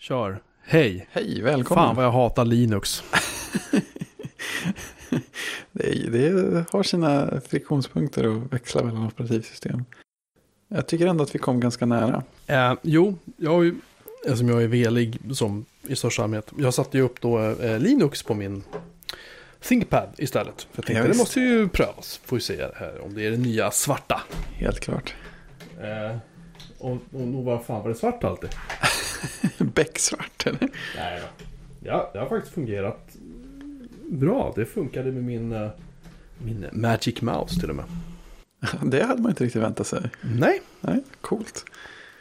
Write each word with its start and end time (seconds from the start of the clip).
Kör. 0.00 0.42
Hej. 0.62 1.08
Hej, 1.12 1.42
välkommen. 1.42 1.84
Fan 1.84 1.96
vad 1.96 2.04
jag 2.04 2.12
hatar 2.12 2.44
Linux. 2.44 3.02
det, 5.72 6.10
det 6.10 6.64
har 6.72 6.82
sina 6.82 7.40
friktionspunkter 7.40 8.24
att 8.24 8.52
växla 8.52 8.82
mellan 8.82 9.06
operativsystem. 9.06 9.84
Jag 10.68 10.86
tycker 10.86 11.06
ändå 11.06 11.24
att 11.24 11.34
vi 11.34 11.38
kom 11.38 11.60
ganska 11.60 11.86
nära. 11.86 12.22
Eh, 12.46 12.74
jo, 12.82 13.16
jag 13.36 13.64
ju, 13.64 13.74
eftersom 14.24 14.48
jag 14.48 14.62
är 14.62 14.66
velig 14.66 15.18
som 15.32 15.64
i 15.82 15.96
största 15.96 16.22
allmänhet. 16.22 16.52
Jag 16.58 16.74
satte 16.74 16.98
ju 16.98 17.02
upp 17.02 17.20
då 17.20 17.38
eh, 17.38 17.78
Linux 17.78 18.22
på 18.22 18.34
min 18.34 18.62
ThinkPad 19.68 20.08
istället. 20.16 20.62
För 20.62 20.78
jag 20.78 20.86
tänkte 20.86 21.02
Ja, 21.02 21.12
det 21.12 21.18
måste 21.18 21.40
ju 21.40 21.68
prövas. 21.68 22.20
Får 22.24 22.36
vi 22.36 22.42
se 22.42 22.66
här 22.76 23.04
om 23.04 23.14
det 23.14 23.26
är 23.26 23.30
det 23.30 23.36
nya 23.36 23.70
svarta. 23.70 24.20
Helt 24.54 24.80
klart. 24.80 25.14
Eh, 25.80 26.16
och, 26.78 26.98
och 27.12 27.20
nog 27.20 27.44
var 27.44 27.58
fan 27.58 27.82
var 27.82 27.88
det 27.88 27.94
svart 27.94 28.24
alltid? 28.24 28.50
Becksvart, 29.58 30.46
eller? 30.46 30.68
Nej 30.96 31.20
då. 31.20 31.44
Ja, 31.82 32.10
det 32.12 32.18
har 32.18 32.28
faktiskt 32.28 32.54
fungerat 32.54 33.16
bra. 34.10 34.52
Det 34.56 34.66
funkade 34.66 35.12
med 35.12 35.24
min, 35.24 35.52
eh, 35.52 35.68
min 36.38 36.66
Magic 36.72 37.22
Mouse 37.22 37.60
till 37.60 37.70
och 37.70 37.76
med. 37.76 37.84
Det 38.90 39.02
hade 39.02 39.22
man 39.22 39.30
inte 39.30 39.44
riktigt 39.44 39.62
väntat 39.62 39.86
sig. 39.86 40.10
Nej. 40.20 40.62
Nej, 40.80 41.02
coolt. 41.20 41.64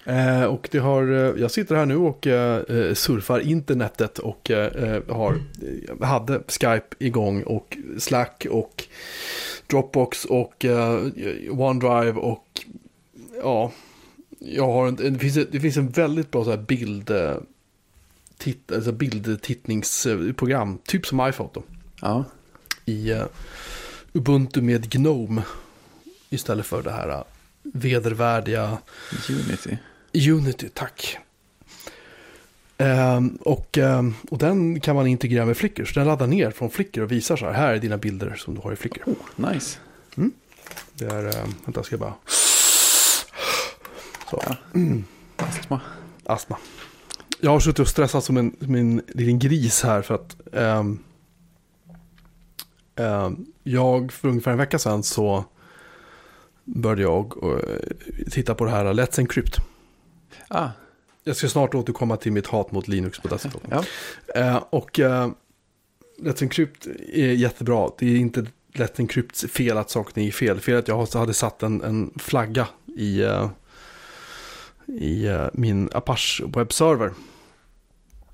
Eh, 0.05 0.44
och 0.44 0.70
det 0.72 0.80
har, 0.80 1.12
eh, 1.12 1.41
jag 1.41 1.52
sitter 1.52 1.75
här 1.75 1.85
nu 1.85 1.95
och 1.98 2.27
eh, 2.27 2.62
eh, 2.70 2.94
surfar 2.94 3.39
internetet 3.39 4.20
och 4.20 4.52
eh, 4.52 5.02
har, 5.09 5.36
hade 6.05 6.41
Skype 6.47 6.95
igång 7.00 7.44
och 7.44 7.77
Slack 7.97 8.45
och 8.50 8.84
Dropbox 9.67 10.25
och 10.25 10.66
OneDrive 11.52 12.20
och 12.20 12.45
ja, 13.44 13.72
jag 14.40 14.68
har 14.68 14.88
en, 14.88 14.95
det, 14.95 15.20
finns, 15.20 15.48
det 15.52 15.59
finns 15.59 15.78
en 15.78 15.90
väldigt 15.90 16.32
bra 16.32 16.44
så 16.44 16.50
här 16.50 16.58
bild, 16.58 17.09
eh, 17.09 17.38
titt, 18.38 18.72
alltså 18.72 18.92
bildtittningsprogram, 18.92 20.78
typ 20.86 21.06
som 21.06 21.28
iPhoto, 21.30 21.64
Ja, 22.02 22.26
i 22.86 23.12
eh, 23.12 23.26
Ubuntu 24.14 24.62
med 24.62 24.90
Gnome 24.90 25.42
istället 26.30 26.66
för 26.66 26.84
det 26.84 26.92
här 26.92 27.10
eh, 27.10 27.23
vedervärdiga 27.64 28.78
Unity. 29.30 29.78
Unity, 30.32 30.70
tack. 30.73 31.17
Ehm, 32.78 33.38
och, 33.42 33.78
ehm, 33.78 34.14
och 34.30 34.38
den 34.38 34.80
kan 34.80 34.95
man 34.95 35.08
integrera 35.08 35.45
med 35.45 35.58
Flickr. 35.58 35.86
Så 35.86 36.00
den 36.00 36.08
laddar 36.08 36.28
ner 36.28 36.52
från 36.52 36.70
Flickr 36.70 37.02
och 37.02 37.12
visar 37.12 37.36
så 37.36 37.45
här. 37.45 37.54
Här 37.54 37.73
är 37.73 37.80
dina 37.80 37.98
bilder 37.98 38.36
som 38.36 38.56
du 38.56 38.62
har 38.62 38.73
i 38.73 38.76
Flickr. 38.76 39.02
Oh, 39.06 39.52
nice. 39.52 39.80
Det 40.94 41.06
är, 41.06 41.26
um, 41.26 41.56
vänta 41.66 41.84
ska 41.84 41.94
jag 41.94 42.00
bara. 42.00 42.14
Så, 44.30 44.44
Ja. 44.45 44.55
Astma. 45.38 45.81
astma. 46.25 46.58
Jag 47.39 47.52
har 47.52 47.59
suttit 47.59 47.80
och 47.80 47.88
stressat 47.88 48.23
som 48.23 48.38
en, 48.38 48.55
som 48.61 48.75
en 48.75 49.02
liten 49.08 49.39
gris 49.39 49.83
här 49.83 50.02
för 50.02 50.16
att 50.16 50.38
ehm, 50.53 50.99
ehm, 52.95 53.45
jag 53.63 54.11
för 54.11 54.27
ungefär 54.30 54.52
en 54.52 54.58
vecka 54.58 54.80
sedan 54.80 55.03
så 55.03 55.45
började 56.66 57.02
jag 57.02 57.33
eh, 57.44 57.80
titta 58.31 58.55
på 58.55 58.66
det 58.66 58.71
här 58.71 58.86
Let's 58.94 59.19
Encrypt. 59.19 59.55
Ah, 60.47 60.69
Jag 61.23 61.36
ska 61.36 61.47
snart 61.49 61.75
återkomma 61.75 62.17
till 62.17 62.31
mitt 62.31 62.47
hat 62.47 62.71
mot 62.71 62.88
Linux 62.88 63.19
på 63.19 63.27
desktop. 63.27 63.64
ja. 63.69 63.83
Eh, 64.36 64.64
och 64.69 64.99
eh, 64.99 65.30
Let's 66.19 66.43
Encrypt 66.43 66.88
är 67.14 67.31
jättebra. 67.33 67.89
Det 67.99 68.05
är 68.05 68.16
inte 68.17 68.45
Let's 68.73 68.99
Encrypts 68.99 69.45
fel 69.45 69.77
att 69.77 69.89
saker 69.89 70.21
är 70.21 70.31
fel. 70.31 70.59
Fel 70.59 70.77
att 70.77 70.88
jag 70.88 71.05
hade 71.14 71.33
satt 71.33 71.64
en, 71.64 71.81
en 71.83 72.14
flagga 72.19 72.67
i, 72.97 73.21
i 74.98 75.26
eh, 75.27 75.48
min 75.54 75.89
Apache 75.94 76.44
webbserver. 76.48 77.11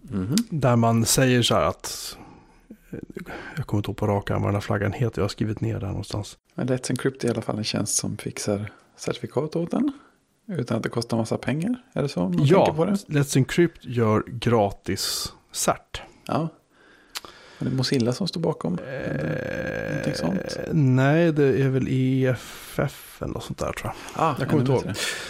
Mhm. 0.02 0.36
Där 0.50 0.76
man 0.76 1.06
säger 1.06 1.42
så 1.42 1.56
här 1.56 1.64
att 1.64 2.18
eh, 2.90 3.00
jag 3.56 3.68
kommer 3.68 3.80
inte 3.80 3.90
ihåg 3.90 3.98
på 3.98 4.08
rak 4.08 4.32
arm 4.32 4.42
vad 4.42 4.50
den 4.50 4.56
här 4.56 4.62
flaggan 4.62 4.94
heter. 4.94 5.20
Jag 5.20 5.24
har 5.24 5.30
skrivit 5.30 5.62
ner 5.62 5.80
den 5.80 5.90
någonstans. 5.90 6.38
Men 6.56 6.68
Let's 6.68 6.92
Encrypt 6.92 7.24
är 7.24 7.28
i 7.28 7.32
alla 7.32 7.42
fall 7.42 7.58
en 7.58 7.64
tjänst 7.64 7.96
som 7.96 8.18
fixar 8.18 8.72
certifikat 8.96 9.56
åt 9.56 9.74
en. 9.74 9.92
Utan 10.48 10.78
att 10.78 10.84
det 10.84 10.90
kostar 10.90 11.18
massa 11.18 11.38
pengar. 11.38 11.76
Är 11.94 12.02
det 12.02 12.10
så? 12.10 12.20
Man 12.20 12.46
Ja, 12.46 12.74
på 12.74 12.86
det? 12.86 12.92
Let's 12.92 13.38
Encrypt 13.38 13.86
gör 13.86 14.24
gratis 14.28 15.34
cert. 15.52 16.02
Ja. 16.26 16.50
Är 17.60 17.66
det 17.66 17.72
Mozilla 17.72 18.14
som 18.14 18.28
står 18.28 18.42
bakom? 18.42 18.74
Någonting 19.90 20.16
sånt? 20.16 20.40
Eh, 20.40 20.74
nej, 20.74 21.32
det 21.32 21.62
är 21.62 21.70
väl 21.70 21.88
EFF 21.90 23.22
eller 23.22 23.34
något 23.34 23.44
sånt 23.44 23.60
där 23.60 23.72
tror 23.72 23.94
jag. 24.14 24.24
Ah, 24.24 24.36
jag 24.40 24.50
kommer 24.50 24.62
inte 24.62 24.72
ihåg. 24.72 24.84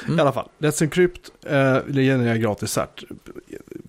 Mm. 0.06 0.18
I 0.18 0.22
alla 0.22 0.32
fall, 0.32 0.50
Let's 0.58 0.84
Encrypt 0.84 1.32
eh, 1.46 1.80
genererar 1.86 2.36
gratis 2.36 2.72
cert. 2.72 3.04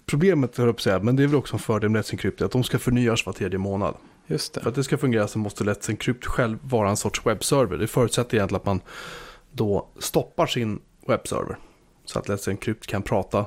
Problemet, 0.06 0.56
höll 0.56 0.66
jag 0.66 0.80
säga, 0.80 0.98
men 0.98 1.16
det 1.16 1.22
är 1.22 1.26
väl 1.26 1.36
också 1.36 1.54
en 1.54 1.58
fördel 1.60 1.90
med 1.90 2.02
Let's 2.02 2.12
Encrypt, 2.12 2.40
är 2.40 2.44
att 2.44 2.52
de 2.52 2.64
ska 2.64 2.78
förnyas 2.78 3.26
var 3.26 3.32
tredje 3.32 3.58
månad. 3.58 3.94
Just 4.26 4.54
det. 4.54 4.60
För 4.60 4.68
att 4.68 4.74
det 4.74 4.84
ska 4.84 4.98
fungera 4.98 5.28
så 5.28 5.38
måste 5.38 5.64
Let's 5.64 5.90
Encrypt 5.90 6.26
själv 6.26 6.58
vara 6.62 6.90
en 6.90 6.96
sorts 6.96 7.26
webbserver. 7.26 7.76
Det 7.76 7.86
förutsätter 7.86 8.36
egentligen 8.36 8.60
att 8.60 8.66
man 8.66 8.80
då 9.52 9.88
stoppar 9.98 10.46
sin 10.46 10.80
webbserver. 11.06 11.58
Så 12.04 12.18
att 12.18 12.28
Let's 12.28 12.50
Encrypt 12.50 12.86
kan 12.86 13.02
prata 13.02 13.46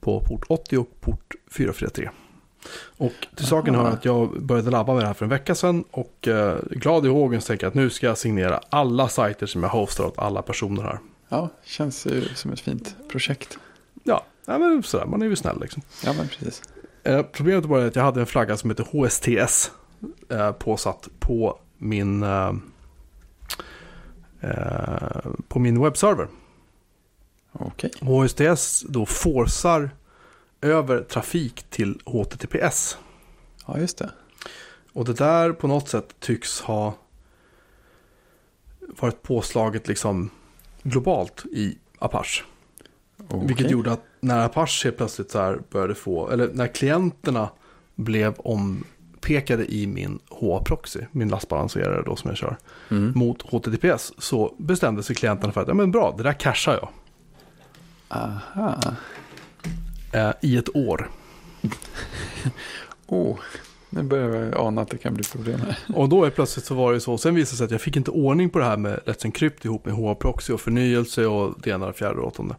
på 0.00 0.20
port 0.20 0.44
80 0.48 0.78
och 0.78 1.00
port 1.00 1.34
443. 1.50 2.10
Och 2.96 3.12
till 3.36 3.46
saken 3.46 3.74
hör 3.74 3.90
att 3.90 4.04
jag 4.04 4.42
började 4.42 4.70
labba 4.70 4.94
med 4.94 5.02
det 5.02 5.06
här 5.06 5.14
för 5.14 5.24
en 5.24 5.30
vecka 5.30 5.54
sedan. 5.54 5.84
Och 5.90 6.28
eh, 6.28 6.58
glad 6.70 7.06
i 7.06 7.08
hågen 7.08 7.40
så 7.40 7.46
tänker 7.46 7.66
jag 7.66 7.70
att 7.70 7.74
nu 7.74 7.90
ska 7.90 8.06
jag 8.06 8.18
signera 8.18 8.60
alla 8.70 9.08
sajter 9.08 9.46
som 9.46 9.62
jag 9.62 9.70
hostar 9.70 10.04
åt 10.04 10.18
alla 10.18 10.42
personer 10.42 10.82
här. 10.82 10.98
Ja, 11.28 11.48
känns 11.64 12.06
ju 12.06 12.24
som 12.34 12.52
ett 12.52 12.60
fint 12.60 12.96
projekt. 13.08 13.58
Ja, 14.04 14.24
ja 14.46 14.58
men 14.58 14.82
sådär, 14.82 15.06
man 15.06 15.22
är 15.22 15.26
ju 15.26 15.36
snäll 15.36 15.60
liksom. 15.60 15.82
Ja, 16.04 16.12
men 16.12 16.28
precis. 16.28 16.62
Eh, 17.02 17.22
problemet 17.22 17.64
var 17.64 17.80
att 17.80 17.96
jag 17.96 18.02
hade 18.02 18.20
en 18.20 18.26
flagga 18.26 18.56
som 18.56 18.70
heter 18.70 18.84
HSTS 18.84 19.70
eh, 20.28 20.52
påsatt 20.52 21.08
på 21.18 21.58
min, 21.78 22.22
eh, 22.22 22.52
på 25.48 25.58
min 25.58 25.82
webbserver. 25.82 26.28
Okej. 27.52 27.90
HSTS 28.00 28.84
då 28.88 29.06
forcar 29.06 29.90
över 30.66 31.02
trafik 31.02 31.62
till 31.70 32.00
HTTPS. 32.04 32.98
Ja, 33.66 33.78
just 33.78 33.98
det. 33.98 34.10
Och 34.92 35.04
det 35.04 35.12
där 35.14 35.52
på 35.52 35.66
något 35.66 35.88
sätt 35.88 36.14
tycks 36.20 36.60
ha 36.60 36.94
varit 38.80 39.22
påslaget 39.22 39.88
liksom 39.88 40.30
globalt 40.82 41.44
i 41.52 41.78
Apache. 41.98 42.44
Okej. 43.28 43.46
Vilket 43.46 43.70
gjorde 43.70 43.92
att 43.92 44.02
när 44.20 44.44
Apache 44.44 44.84
helt 44.84 44.96
plötsligt 44.96 45.30
så 45.30 45.58
började 45.70 45.94
få, 45.94 46.30
eller 46.30 46.50
när 46.52 46.66
klienterna 46.66 47.48
blev 47.94 48.34
ompekade 48.38 49.72
i 49.74 49.86
min 49.86 50.18
HA-proxy, 50.28 51.00
min 51.12 51.28
lastbalanserare 51.28 52.02
då 52.06 52.16
som 52.16 52.30
jag 52.30 52.38
kör, 52.38 52.56
Mm. 52.88 53.12
mot 53.14 53.42
HTTPS, 53.42 54.12
så 54.18 54.54
bestämde 54.58 55.02
sig 55.02 55.16
klienterna 55.16 55.52
för 55.52 55.60
att, 55.60 55.68
ja 55.68 55.74
men 55.74 55.90
bra, 55.90 56.14
det 56.16 56.22
där 56.22 56.32
cashar 56.32 56.72
jag 56.72 56.88
Aha. 58.08 58.80
Eh, 60.16 60.32
i 60.40 60.56
ett 60.56 60.76
år. 60.76 61.10
Oh, 63.08 63.38
nu 63.90 64.02
börjar 64.02 64.44
jag 64.44 64.56
ana 64.56 64.82
att 64.82 64.88
det 64.88 64.98
kan 64.98 65.14
bli 65.14 65.24
problem 65.24 65.60
här. 65.60 65.78
Och 65.94 66.08
då 66.08 66.24
är 66.24 66.30
plötsligt 66.30 66.64
så 66.64 66.74
var 66.74 66.92
det 66.92 67.00
så, 67.00 67.18
sen 67.18 67.34
visade 67.34 67.52
det 67.52 67.56
sig 67.56 67.64
att 67.64 67.70
jag 67.70 67.80
fick 67.80 67.96
inte 67.96 68.10
ordning 68.10 68.50
på 68.50 68.58
det 68.58 68.64
här 68.64 68.76
med 68.76 69.00
Let's 69.06 69.24
Encrypt 69.24 69.64
ihop 69.64 69.84
med 69.84 69.94
HA-proxy 69.94 70.52
och 70.52 70.60
förnyelse 70.60 71.26
och 71.26 71.54
det 71.62 71.70
ena 71.70 71.86
det 71.86 71.92
fjärde 71.92 72.20
och 72.20 72.26
åttonde. 72.26 72.56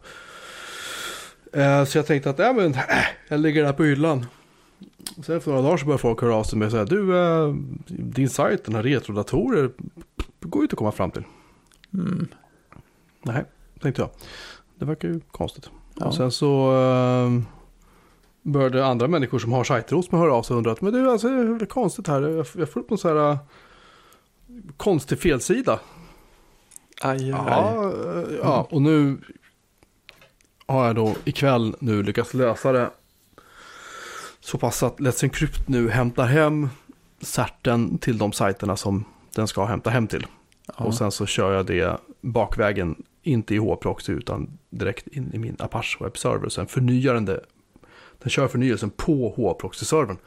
Eh, 1.52 1.84
så 1.84 1.98
jag 1.98 2.06
tänkte 2.06 2.30
att, 2.30 2.38
ja 2.38 2.52
men, 2.52 2.74
äh, 2.74 2.82
jag 3.28 3.40
lägger 3.40 3.60
det 3.60 3.66
här 3.66 3.74
på 3.74 3.84
hyllan. 3.84 4.26
Sen 5.22 5.36
efter 5.36 5.50
några 5.50 5.62
dagar 5.62 5.76
så 5.76 5.86
började 5.86 6.00
folk 6.00 6.22
höra 6.22 6.34
av 6.34 6.44
sig 6.44 6.58
med 6.58 6.70
säga, 6.70 6.84
du, 6.84 7.18
eh, 7.18 7.54
din 7.86 8.28
sajt, 8.28 8.64
den 8.64 8.74
här 8.74 8.82
retrodatorer, 8.82 9.70
går 10.40 10.60
ju 10.60 10.64
inte 10.64 10.74
att 10.74 10.78
komma 10.78 10.92
fram 10.92 11.10
till. 11.10 11.24
Mm. 11.94 12.28
Nej, 13.22 13.44
tänkte 13.80 14.02
jag. 14.02 14.10
Det 14.78 14.84
verkar 14.84 15.08
ju 15.08 15.20
konstigt. 15.30 15.70
Ja. 15.98 16.06
Och 16.06 16.14
sen 16.14 16.30
så 16.30 16.72
eh, 16.72 17.42
började 18.42 18.86
andra 18.86 19.08
människor 19.08 19.38
som 19.38 19.52
har 19.52 19.64
sajter 19.64 19.96
hos 19.96 20.12
mig 20.12 20.20
höra 20.20 20.34
av 20.34 20.42
sig 20.42 20.54
och 20.54 20.58
undra 20.58 20.72
att 20.72 20.80
men 20.80 20.92
det 20.92 20.98
är 20.98 21.06
alltså, 21.06 21.28
det 21.28 21.64
är 21.64 21.66
konstigt 21.66 22.08
här. 22.08 22.22
Jag, 22.22 22.46
jag 22.54 22.70
får 22.70 22.80
upp 22.80 22.90
någon 22.90 22.98
så 22.98 23.08
här 23.08 23.30
eh, 23.30 23.38
konstig 24.76 25.18
felsida. 25.20 25.80
Aj. 27.02 27.28
Ja, 27.28 27.92
eh, 27.92 28.36
ja, 28.42 28.66
och 28.70 28.82
nu 28.82 29.18
har 30.66 30.86
jag 30.86 30.96
då 30.96 31.14
ikväll 31.24 31.76
nu 31.78 32.02
lyckats 32.02 32.34
lösa 32.34 32.72
det. 32.72 32.90
Så 34.40 34.58
pass 34.58 34.82
att 34.82 35.00
Let's 35.00 35.24
Encrypt 35.24 35.68
nu 35.68 35.90
hämtar 35.90 36.26
hem 36.26 36.68
certen 37.20 37.98
till 37.98 38.18
de 38.18 38.32
sajterna 38.32 38.76
som 38.76 39.04
den 39.34 39.48
ska 39.48 39.64
hämta 39.64 39.90
hem 39.90 40.06
till. 40.06 40.26
Ja. 40.66 40.84
Och 40.84 40.94
sen 40.94 41.10
så 41.10 41.26
kör 41.26 41.52
jag 41.52 41.66
det 41.66 42.00
bakvägen, 42.20 43.02
inte 43.22 43.54
i 43.54 43.58
H-proxy 43.58 44.12
utan 44.12 44.57
direkt 44.70 45.06
in 45.06 45.30
i 45.34 45.38
min 45.38 45.56
Apache 45.58 46.04
webbserver. 46.04 46.48
Sen 46.48 46.66
förnyar 46.66 47.14
den 47.14 47.24
det. 47.24 47.44
Den 48.18 48.30
kör 48.30 48.48
förnyelsen 48.48 48.90
på 48.90 49.34
H-proxy-servern. 49.36 50.18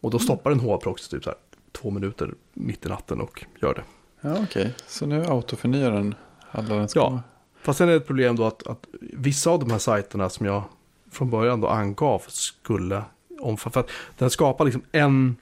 Och 0.00 0.10
då 0.10 0.18
stoppar 0.18 0.50
den 0.50 0.60
H-proxy 0.60 1.10
typ 1.10 1.24
så 1.24 1.30
här 1.30 1.38
två 1.72 1.90
minuter 1.90 2.34
mitt 2.52 2.86
i 2.86 2.88
natten 2.88 3.20
och 3.20 3.44
gör 3.62 3.74
det. 3.74 3.82
Ja, 4.20 4.36
okej. 4.42 4.74
Så 4.86 5.06
nu 5.06 5.24
autoförnyar 5.24 5.90
den 5.90 6.14
alla 6.50 6.74
den 6.74 6.88
ska. 6.88 7.00
Ja. 7.00 7.22
Fast 7.62 7.78
sen 7.78 7.88
är 7.88 7.92
det 7.92 7.96
ett 7.96 8.06
problem 8.06 8.36
då 8.36 8.44
att, 8.44 8.66
att 8.66 8.86
vissa 9.00 9.50
av 9.50 9.58
de 9.60 9.70
här 9.70 9.78
sajterna 9.78 10.28
som 10.28 10.46
jag 10.46 10.62
från 11.10 11.30
början 11.30 11.60
då 11.60 11.68
angav 11.68 12.22
skulle 12.28 13.02
omfatta. 13.40 13.72
För 13.72 13.80
att 13.80 13.90
den 14.18 14.30
skapar 14.30 14.64
liksom 14.64 14.82
en, 14.92 15.36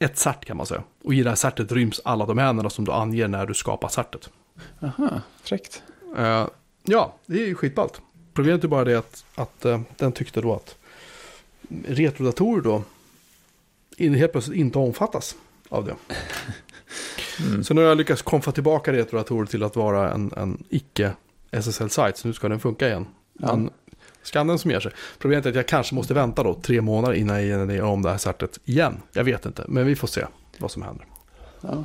ett 0.00 0.18
cert 0.18 0.44
kan 0.44 0.56
man 0.56 0.66
säga. 0.66 0.82
Och 1.04 1.14
i 1.14 1.22
det 1.22 1.28
här 1.28 1.36
certet 1.36 1.72
ryms 1.72 2.00
alla 2.04 2.26
domänerna 2.26 2.70
som 2.70 2.84
du 2.84 2.92
anger 2.92 3.28
när 3.28 3.46
du 3.46 3.54
skapar 3.54 3.88
certet. 3.88 4.30
Aha, 4.82 5.20
fräckt. 5.42 5.82
Ja, 6.86 7.14
det 7.26 7.42
är 7.42 7.46
ju 7.46 7.54
skitballt. 7.54 8.00
Problemet 8.34 8.64
är 8.64 8.68
bara 8.68 8.84
det 8.84 8.94
att, 8.98 9.24
att 9.34 9.64
eh, 9.64 9.80
den 9.96 10.12
tyckte 10.12 10.40
då 10.40 10.54
att 10.54 10.76
retrodatorer 11.86 12.62
då 12.62 12.82
in- 13.96 14.14
helt 14.14 14.32
plötsligt 14.32 14.56
inte 14.58 14.78
omfattas 14.78 15.36
av 15.68 15.84
det. 15.84 15.94
Mm. 17.48 17.64
Så 17.64 17.74
nu 17.74 17.80
har 17.80 17.88
jag 17.88 17.98
lyckats 17.98 18.22
konfa 18.22 18.52
tillbaka 18.52 18.92
retrodatorer 18.92 19.46
till 19.46 19.62
att 19.62 19.76
vara 19.76 20.12
en, 20.12 20.32
en 20.36 20.64
icke 20.68 21.12
SSL-sajt. 21.50 22.16
Så 22.16 22.28
nu 22.28 22.34
ska 22.34 22.48
den 22.48 22.60
funka 22.60 22.88
igen. 22.88 23.06
Men 23.32 23.70
skannen 24.22 24.58
som 24.58 24.70
ger 24.70 24.80
sig. 24.80 24.92
Problemet 25.18 25.46
är 25.46 25.50
att 25.50 25.56
jag 25.56 25.68
kanske 25.68 25.94
måste 25.94 26.14
vänta 26.14 26.42
då 26.42 26.54
tre 26.54 26.80
månader 26.80 27.14
innan 27.14 27.36
jag 27.48 27.72
gör 27.72 27.82
om 27.84 28.02
det 28.02 28.10
här 28.10 28.18
certet 28.18 28.58
igen. 28.64 29.02
Jag 29.12 29.24
vet 29.24 29.46
inte, 29.46 29.64
men 29.68 29.86
vi 29.86 29.96
får 29.96 30.08
se 30.08 30.26
vad 30.58 30.70
som 30.70 30.82
händer. 30.82 31.06
Ja. 31.60 31.84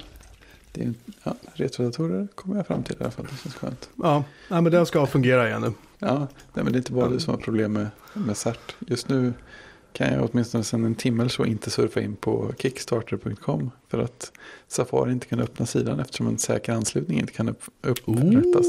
Det 0.72 0.84
är, 0.84 0.94
ja, 1.24 1.36
retrodatorer 1.54 2.28
kommer 2.36 2.56
jag 2.56 2.68
fram 2.68 2.84
till 2.84 2.96
i 3.00 3.04
alla 3.04 3.12
fall. 3.12 3.26
Det 3.32 3.38
känns 3.44 3.56
skönt. 3.56 3.90
Ja, 3.96 4.24
nej, 4.48 4.62
men 4.62 4.72
den 4.72 4.86
ska 4.86 5.06
fungera 5.06 5.48
igen 5.48 5.62
nu. 5.62 5.74
Ja, 6.00 6.18
nej, 6.54 6.64
men 6.64 6.66
det 6.66 6.76
är 6.78 6.78
inte 6.78 6.92
bara 6.92 7.10
du 7.10 7.20
som 7.20 7.34
har 7.34 7.42
problem 7.42 7.74
med, 7.74 7.88
med 8.14 8.38
CERT. 8.38 8.76
Just 8.80 9.10
nu 9.10 9.34
kan 9.94 10.14
jag 10.14 10.30
åtminstone 10.32 10.64
sedan 10.64 10.86
en 10.86 10.96
timme 10.96 11.24
eller 11.24 11.30
så 11.30 11.46
inte 11.46 11.70
surfa 11.70 12.02
in 12.02 12.16
på 12.16 12.54
kickstarter.com. 12.58 13.72
För 13.88 14.00
att 14.00 14.32
Safari 14.68 15.12
inte 15.12 15.28
kan 15.28 15.40
öppna 15.40 15.66
sidan 15.66 16.00
eftersom 16.00 16.28
en 16.28 16.38
säker 16.38 16.74
anslutning 16.74 17.20
inte 17.20 17.34
kan 17.34 17.50
upp, 17.50 17.64
upprättas. 17.82 18.66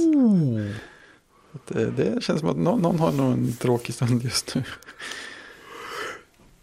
Att 1.53 1.67
Det, 1.67 1.91
det 1.91 2.23
känns 2.23 2.41
som 2.41 2.49
att 2.49 2.57
någon, 2.57 2.83
någon 2.83 2.99
har 2.99 3.13
nog 3.13 3.33
en 3.33 3.53
tråkig 3.53 3.95
stund 3.95 4.25
just 4.25 4.55
nu. 4.55 4.63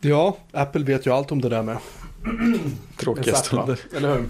Ja, 0.01 0.37
Apple 0.51 0.83
vet 0.83 1.05
ju 1.05 1.13
allt 1.13 1.31
om 1.31 1.41
det 1.41 1.49
där 1.49 1.63
med. 1.63 1.77
Tråkiga 2.97 3.35
stunder. 3.35 3.79
Eller 3.95 4.15
hur? 4.15 4.25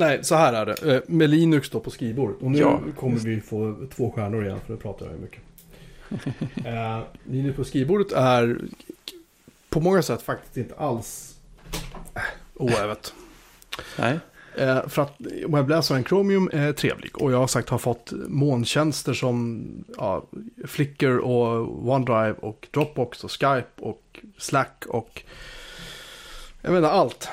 Nej, 0.00 0.24
så 0.24 0.34
här 0.34 0.52
är 0.52 0.66
det. 0.66 0.94
Eh, 0.94 1.02
Med 1.06 1.30
Linux 1.30 1.70
då 1.70 1.80
på 1.80 1.90
skrivbord. 1.90 2.36
Och 2.40 2.50
nu 2.50 2.58
Ja, 2.58 2.80
kommer 2.96 3.14
just. 3.14 3.26
vi 3.26 3.40
få 3.40 3.76
två 3.94 4.10
stjärnor 4.10 4.44
igen, 4.44 4.58
för 4.66 4.72
det 4.74 4.80
pratar 4.80 5.06
jag 5.06 5.20
mycket. 5.20 5.40
eh, 6.66 7.00
Linux 7.24 7.56
på 7.56 7.64
skrivbordet 7.64 8.12
är 8.12 8.58
på 9.68 9.80
många 9.80 10.02
sätt 10.02 10.22
faktiskt 10.22 10.56
inte 10.56 10.74
alls 10.74 11.34
äh, 12.14 12.22
oävet. 12.54 13.14
Nej, 13.98 14.18
Eh, 14.56 14.88
för 14.88 15.02
att 15.02 15.16
webbläsaren 15.48 16.04
Chromium 16.04 16.50
är 16.52 16.72
trevlig. 16.72 17.22
Och 17.22 17.32
jag 17.32 17.38
har 17.38 17.46
sagt 17.46 17.68
har 17.68 17.78
fått 17.78 18.12
molntjänster 18.28 19.12
som 19.14 19.64
ja, 19.96 20.24
Flickr 20.66 21.18
och 21.18 21.88
OneDrive 21.88 22.32
och 22.32 22.68
Dropbox 22.70 23.24
och 23.24 23.30
Skype 23.30 23.66
och 23.80 24.20
Slack 24.38 24.84
och 24.88 25.22
jag 26.62 26.72
menar 26.72 26.88
allt. 26.90 27.28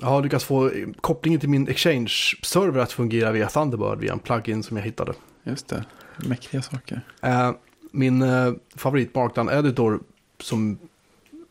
Jag 0.00 0.06
har 0.08 0.22
lyckats 0.22 0.44
få 0.44 0.70
kopplingen 1.00 1.40
till 1.40 1.48
min 1.48 1.68
Exchange-server 1.68 2.78
att 2.80 2.92
fungera 2.92 3.30
via 3.32 3.48
Thunderbird 3.48 3.98
via 3.98 4.12
en 4.12 4.18
plugin 4.18 4.62
som 4.62 4.76
jag 4.76 4.84
hittade. 4.84 5.12
just 5.44 5.68
det. 5.68 5.84
Mäktiga 6.16 6.62
saker. 6.62 7.00
Eh, 7.22 7.50
min 7.90 8.22
eh, 8.22 8.52
favorit 8.76 9.14
Markdown 9.14 9.48
Editor 9.48 10.00
som 10.40 10.78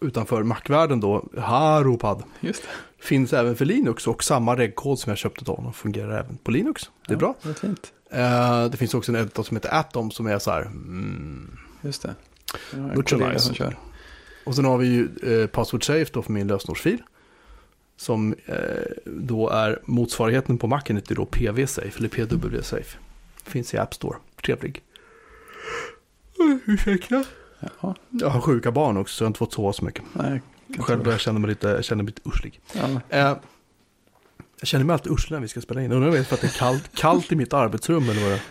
utanför 0.01 0.43
Mac-världen 0.43 0.99
då, 0.99 1.25
Haropad, 1.37 2.23
Just 2.39 2.61
det. 2.63 3.03
finns 3.05 3.33
även 3.33 3.55
för 3.55 3.65
Linux 3.65 4.07
och 4.07 4.23
samma 4.23 4.55
regkod 4.57 4.99
som 4.99 5.09
jag 5.09 5.17
köpte 5.17 5.45
då 5.45 5.59
den 5.63 5.73
fungerar 5.73 6.19
även 6.19 6.37
på 6.37 6.51
Linux. 6.51 6.83
Det 7.07 7.13
är 7.13 7.15
Ja, 7.15 7.19
bra. 7.19 7.35
Det 7.43 7.49
är 7.49 7.53
fint. 7.53 7.93
Eh, 8.09 8.65
det 8.65 8.77
finns 8.77 8.93
också 8.93 9.11
en 9.11 9.15
editor 9.15 9.43
som 9.43 9.57
heter 9.57 9.73
Atom 9.73 10.11
som 10.11 10.27
är 10.27 10.39
så 10.39 10.51
här. 10.51 10.61
Mm. 10.61 11.57
Just 11.81 12.01
det. 12.01 12.15
Kollega 13.05 13.29
nice. 13.33 13.73
Och 14.45 14.55
sen 14.55 14.65
har 14.65 14.77
vi 14.77 14.87
ju 14.87 15.09
eh, 15.41 15.47
Password 15.47 15.85
Safe 15.85 16.05
då 16.13 16.21
för 16.21 16.31
min 16.31 16.47
lösenordsfil. 16.47 17.01
Som 17.97 18.35
eh, 18.45 18.55
då 19.05 19.49
är 19.49 19.79
motsvarigheten 19.85 20.57
på 20.57 20.67
Macen 20.67 21.01
till 21.01 21.15
då 21.15 21.25
PV 21.25 21.67
Safe 21.67 21.99
eller 21.99 22.09
PW 22.09 22.61
Safe. 22.63 22.97
Finns 23.43 23.73
i 23.73 23.77
App 23.77 23.93
Store. 23.93 24.17
Trevlig. 24.45 24.81
Ursäkta. 26.65 27.23
Jag 28.09 28.29
har 28.29 28.41
sjuka 28.41 28.71
barn 28.71 28.97
också 28.97 29.15
så 29.15 29.23
jag 29.23 29.25
har 29.25 29.29
inte 29.29 29.37
fått 29.37 29.53
sova 29.53 29.73
så 29.73 29.85
mycket. 29.85 30.03
nej. 30.13 30.41
jag 30.67 30.85
Själv 30.85 30.99
börjar 31.03 31.13
jag 31.13 31.21
känna 31.21 31.39
mig 31.39 31.49
lite, 31.49 31.67
jag 31.67 31.83
känner 31.85 32.03
mig 32.03 32.13
lite 32.15 32.29
urslig. 32.29 32.61
det. 32.73 32.79
Ja, 33.09 33.17
Eh, 33.31 33.37
jag 34.59 34.67
känner 34.67 34.85
mig 34.85 34.93
alltid 34.93 35.11
urslig 35.11 35.35
när 35.35 35.41
vi 35.41 35.47
ska 35.47 35.61
spela 35.61 35.81
in. 35.81 35.91
Undrar 35.91 36.07
om 36.07 36.13
det 36.13 36.19
är 36.19 36.23
för 36.23 36.35
att 36.35 36.41
det 36.41 36.47
är 36.47 36.57
kallt, 36.59 36.95
kallt 36.95 37.31
i 37.31 37.35
mitt 37.35 37.53
arbetsrum 37.53 38.09
eller 38.09 38.21
vad 38.21 38.31
det 38.31 38.35
är. 38.35 38.41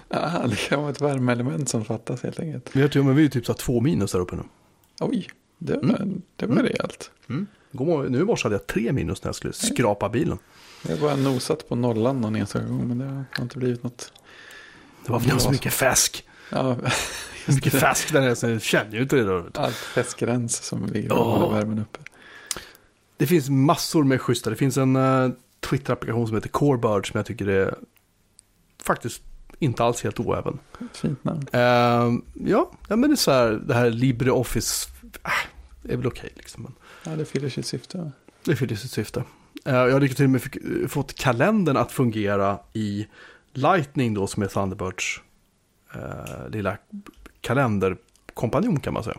Ja, 0.40 0.46
det 0.48 0.56
kan 0.56 0.80
vara 0.80 0.90
ett 0.90 1.00
värmeelement 1.00 1.68
som 1.68 1.84
fattas 1.84 2.22
helt 2.22 2.40
enkelt. 2.40 2.76
Vet 2.76 2.92
du, 2.92 3.02
men 3.02 3.16
vi 3.16 3.24
är 3.24 3.28
typ 3.28 3.46
så 3.46 3.54
två 3.54 3.80
minus 3.80 4.12
där 4.12 4.18
uppe 4.20 4.36
nu. 4.36 4.42
Oj, 5.00 5.28
det 5.58 5.72
var, 5.76 5.82
Mm. 5.82 6.22
det 6.36 6.46
var 6.46 6.52
Mm. 6.52 6.64
rejält. 6.66 7.10
Morgon. 7.26 7.46
Nu 7.72 8.20
i 8.20 8.24
morse 8.24 8.44
hade 8.44 8.54
jag 8.54 8.66
tre 8.66 8.92
minus 8.92 9.22
när 9.22 9.28
jag 9.28 9.34
skulle 9.34 9.52
skrapa 9.52 10.08
bilen. 10.08 10.38
Jag 10.82 10.96
har 10.96 11.00
bara 11.00 11.16
nosat 11.16 11.68
på 11.68 11.76
nollan 11.76 12.20
någon 12.20 12.36
enstaka 12.36 12.66
gång, 12.66 12.88
men 12.88 12.98
det 12.98 13.24
har 13.32 13.42
inte 13.42 13.58
blivit 13.58 13.82
något. 13.82 14.12
Det 15.06 15.12
var 15.12 15.20
för 15.20 15.38
så 15.38 15.50
mycket 15.50 15.72
fäsk. 15.72 16.24
Ja, 16.50 16.76
mycket 17.46 17.72
fäsk 17.72 18.12
där 18.12 18.34
så 18.34 18.48
jag 18.48 18.62
känner 18.62 18.92
ju 18.92 19.02
inte 19.02 19.16
det. 19.16 19.24
Då. 19.24 19.46
allt 19.54 19.74
fäskgräns 19.74 20.64
som 20.64 20.86
ligger 20.86 21.12
och 21.12 21.26
Åh. 21.26 21.38
håller 21.38 21.54
värmen 21.58 21.78
uppe. 21.78 21.98
Det 23.16 23.26
finns 23.26 23.50
massor 23.50 24.04
med 24.04 24.20
schyssta. 24.20 24.50
Det 24.50 24.56
finns 24.56 24.76
en 24.76 24.96
uh, 24.96 25.30
Twitter-applikation 25.60 26.26
som 26.26 26.36
heter 26.36 26.48
Corebird 26.48 27.10
som 27.10 27.18
jag 27.18 27.26
tycker 27.26 27.48
är 27.48 27.74
faktiskt 28.82 29.22
inte 29.58 29.84
alls 29.84 30.02
helt 30.02 30.20
oäven. 30.20 30.58
Ett 30.80 30.96
fint 30.96 31.24
namn. 31.24 31.46
Eh, 31.52 32.50
ja, 32.50 32.70
men 32.88 33.00
det 33.00 33.14
är 33.14 33.16
så 33.16 33.30
här, 33.30 33.50
det 33.50 33.74
här 33.74 33.90
LibreOffice 33.90 34.88
äh, 35.24 35.92
är 35.92 35.96
väl 35.96 36.06
okej 36.06 36.32
liksom. 36.36 36.62
Men 36.62 36.72
Ja, 37.04 37.10
det 37.16 37.24
fyller 37.24 37.48
sitt 37.48 37.66
syfte. 37.66 38.10
det 38.44 38.56
fyller 38.56 38.76
sitt 38.76 38.90
syfte. 38.90 39.24
Eh, 39.64 39.74
jag 39.74 39.92
har 39.92 40.00
lyckats 40.00 40.16
till 40.16 40.24
och 40.24 40.30
med 40.30 40.42
eh, 40.82 40.88
fått 40.88 41.14
kalendern 41.14 41.76
att 41.76 41.92
fungera 41.92 42.58
i 42.72 43.06
Lightning 43.52 44.14
då 44.14 44.26
som 44.26 44.42
är 44.42 44.46
Thunderbirds 44.46 45.20
eh, 45.94 46.48
lilla 46.48 46.76
kalenderkompanjon 47.40 48.80
kan 48.80 48.94
man 48.94 49.04
säga. 49.04 49.18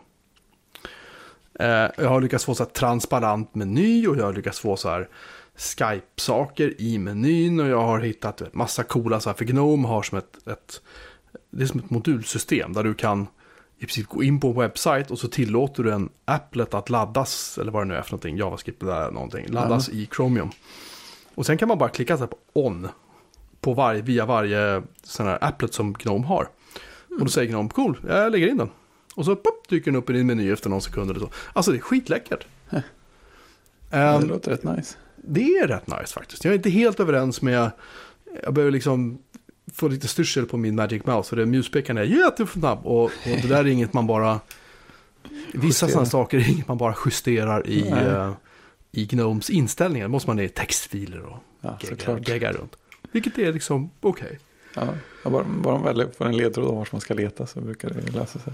Eh, 1.60 1.92
jag 1.98 2.10
har 2.10 2.22
lyckats 2.22 2.46
få 2.46 2.56
så 2.56 2.64
här 2.64 2.72
transparent 2.72 3.56
meny 3.56 4.08
och 4.08 4.18
jag 4.18 4.26
har 4.26 4.34
lyckats 4.34 4.60
få 4.60 4.78
så 4.78 4.90
här 4.90 5.10
Skype-saker 5.56 6.82
i 6.82 6.98
menyn 6.98 7.60
och 7.60 7.68
jag 7.68 7.82
har 7.82 8.00
hittat 8.00 8.54
massa 8.54 8.84
coola 8.84 9.20
så 9.20 9.30
här 9.30 9.38
för 9.38 9.46
Gnome 9.46 9.88
har 9.88 10.04
som 10.04 10.18
ett, 10.18 10.48
ett 10.48 10.82
det 11.50 11.64
är 11.64 11.68
som 11.68 11.80
ett 11.80 11.90
modulsystem 11.90 12.74
där 12.74 12.84
du 12.84 12.94
kan 12.94 13.28
i 13.84 13.86
princip 13.86 14.08
gå 14.08 14.24
in 14.24 14.40
på 14.40 14.48
en 14.48 14.56
webbsite 14.56 15.06
och 15.10 15.20
så 15.20 15.28
tillåter 15.28 15.84
du 15.84 15.92
en 15.92 16.10
applet 16.26 16.74
att 16.74 16.90
laddas, 16.90 17.58
eller 17.58 17.72
vad 17.72 17.82
det 17.82 17.86
nu 17.88 17.96
är 17.96 18.02
för 18.02 18.12
någonting, 18.12 18.38
JavaScript 18.38 18.84
eller 18.84 19.12
någonting, 19.12 19.48
laddas 19.48 19.90
i 19.90 20.10
Chromium. 20.16 20.50
Och 21.36 21.46
sen 21.46 21.58
kan 21.58 21.68
man 21.68 21.78
bara 21.78 21.90
klicka 21.90 22.18
så 22.18 22.24
här 22.24 22.28
på 22.28 22.38
on 22.54 22.88
på 23.62 23.74
varje, 23.74 24.02
via 24.02 24.26
varje 24.26 24.84
sån 25.04 25.26
här 25.26 25.38
applet 25.42 25.74
som 25.74 25.94
Gnome 25.94 26.26
har. 26.26 26.48
Och 27.10 27.20
då 27.20 27.28
säger 27.28 27.50
Gnome, 27.52 27.70
cool, 27.70 27.98
jag 28.08 28.32
lägger 28.32 28.48
in 28.48 28.58
den. 28.58 28.70
Och 29.16 29.26
så 29.26 29.36
pop, 29.36 29.70
dyker 29.70 29.92
den 29.92 29.96
upp 29.96 30.10
i 30.10 30.14
din 30.14 30.28
meny 30.28 30.52
efter 30.52 30.70
någon 30.70 30.82
sekund 30.82 31.10
eller 31.10 31.20
så. 31.20 31.30
Alltså 31.54 31.72
det 31.72 31.78
är 31.78 31.82
skitläckert. 31.82 32.48
det 32.70 32.84
Ehm, 33.92 34.28
låter 34.28 34.52
rätt 34.52 34.64
nice. 34.64 34.98
det 35.16 35.58
är 35.58 35.68
rätt 35.68 35.88
nice 35.88 36.14
faktiskt. 36.14 36.44
Jag 36.44 36.52
är 36.52 36.56
inte 36.56 36.70
helt 36.70 37.00
överens 37.00 37.42
med, 37.42 37.72
jag 38.44 38.54
behöver 38.54 38.72
liksom 38.72 39.18
få 39.74 39.88
lite 39.88 40.08
styrsel 40.08 40.46
på 40.46 40.58
min 40.58 40.76
Magic 40.76 41.06
Mouse. 41.06 41.36
Det 41.36 41.46
muspekaren 41.46 41.98
är 41.98 42.04
jättesnabb 42.04 42.86
och, 42.86 43.04
och 43.04 43.12
det 43.24 43.48
där 43.48 43.60
är 43.60 43.68
inget 43.68 43.94
man 43.94 44.08
bara, 44.08 44.40
vissa 45.54 45.88
sådana 45.88 46.06
saker 46.06 46.38
är 46.38 46.50
inget 46.50 46.68
man 46.68 46.78
bara 46.78 46.96
justerar 47.06 47.68
i, 47.68 47.88
eh, 47.88 48.34
i 48.92 49.06
Gnomes 49.06 49.50
inställningar. 49.50 50.06
Det 50.06 50.12
måste 50.12 50.30
man 50.30 50.38
ner 50.38 50.44
i 50.44 50.50
textfiler 50.50 51.22
och 51.22 51.38
Ja, 51.64 51.78
gegga, 51.82 52.20
gegga 52.20 52.52
runt. 52.52 52.76
Vilket 53.12 53.38
är 53.38 53.54
liksom 53.54 53.90
okej. 54.00 54.40
Ja, 54.76 54.88
ja, 55.24 55.30
bara, 55.30 55.44
bara 55.44 55.78
man 55.78 55.84
väl 55.84 56.12
får 56.18 56.26
en 56.26 56.38
ledtråd 56.38 56.68
om 56.68 56.76
vart 56.76 56.92
man 56.92 57.02
ska 57.02 57.14
leta 57.14 57.48
så 57.48 57.62
brukar 57.62 57.90
det 57.90 58.12
lösa 58.12 58.40
sig. 58.40 58.54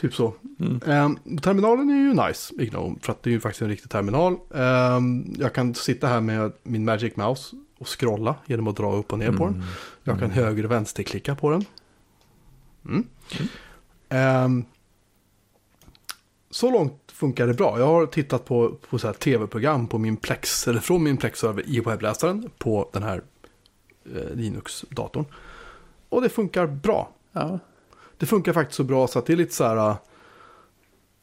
Typ 0.00 0.14
så. 0.14 0.34
Mm. 0.60 0.80
Ehm, 0.86 1.38
terminalen 1.40 1.90
är 1.90 1.94
ju 1.94 2.26
nice 2.28 2.54
i 2.58 2.66
Gnome, 2.66 2.96
för 3.02 3.12
att 3.12 3.22
det 3.22 3.30
är 3.30 3.32
ju 3.32 3.40
faktiskt 3.40 3.62
en 3.62 3.68
riktig 3.68 3.90
terminal. 3.90 4.36
Ehm, 4.54 5.34
jag 5.38 5.52
kan 5.52 5.74
sitta 5.74 6.06
här 6.06 6.20
med 6.20 6.52
min 6.62 6.84
Magic 6.84 7.16
Mouse 7.16 7.56
och 7.84 8.00
scrolla 8.00 8.34
genom 8.46 8.68
att 8.68 8.76
dra 8.76 8.92
upp 8.96 9.12
och 9.12 9.18
ner 9.18 9.32
på 9.32 9.44
den. 9.44 9.62
Jag 10.04 10.18
kan 10.18 10.30
höger 10.30 10.64
och 10.64 10.70
vänsterklicka 10.70 11.34
på 11.34 11.50
den. 11.50 11.64
Mm. 12.88 13.06
Ehm, 14.08 14.64
så 16.50 16.70
långt 16.70 17.12
funkar 17.12 17.46
det 17.46 17.54
bra. 17.54 17.78
Jag 17.78 17.86
har 17.86 18.06
tittat 18.06 18.44
på, 18.44 18.76
på 18.90 18.98
så 18.98 19.06
här 19.06 19.14
tv-program 19.14 19.86
på 19.86 19.98
min 19.98 20.16
Plex, 20.16 20.68
eller 20.68 20.80
från 20.80 21.02
min 21.02 21.16
Plex-server 21.16 21.62
i 21.66 21.80
webbläsaren 21.80 22.50
på 22.58 22.90
den 22.92 23.02
här 23.02 23.22
eh, 24.14 24.34
Linux-datorn. 24.34 25.24
Och 26.08 26.22
det 26.22 26.28
funkar 26.28 26.66
bra. 26.66 27.10
Ja, 27.32 27.58
Det 28.18 28.26
funkar 28.26 28.52
faktiskt 28.52 28.76
så 28.76 28.84
bra 28.84 29.06
så 29.06 29.18
att 29.18 29.26
det 29.26 29.32
är 29.32 29.36
lite 29.36 29.54
så 29.54 29.64
här... 29.64 29.96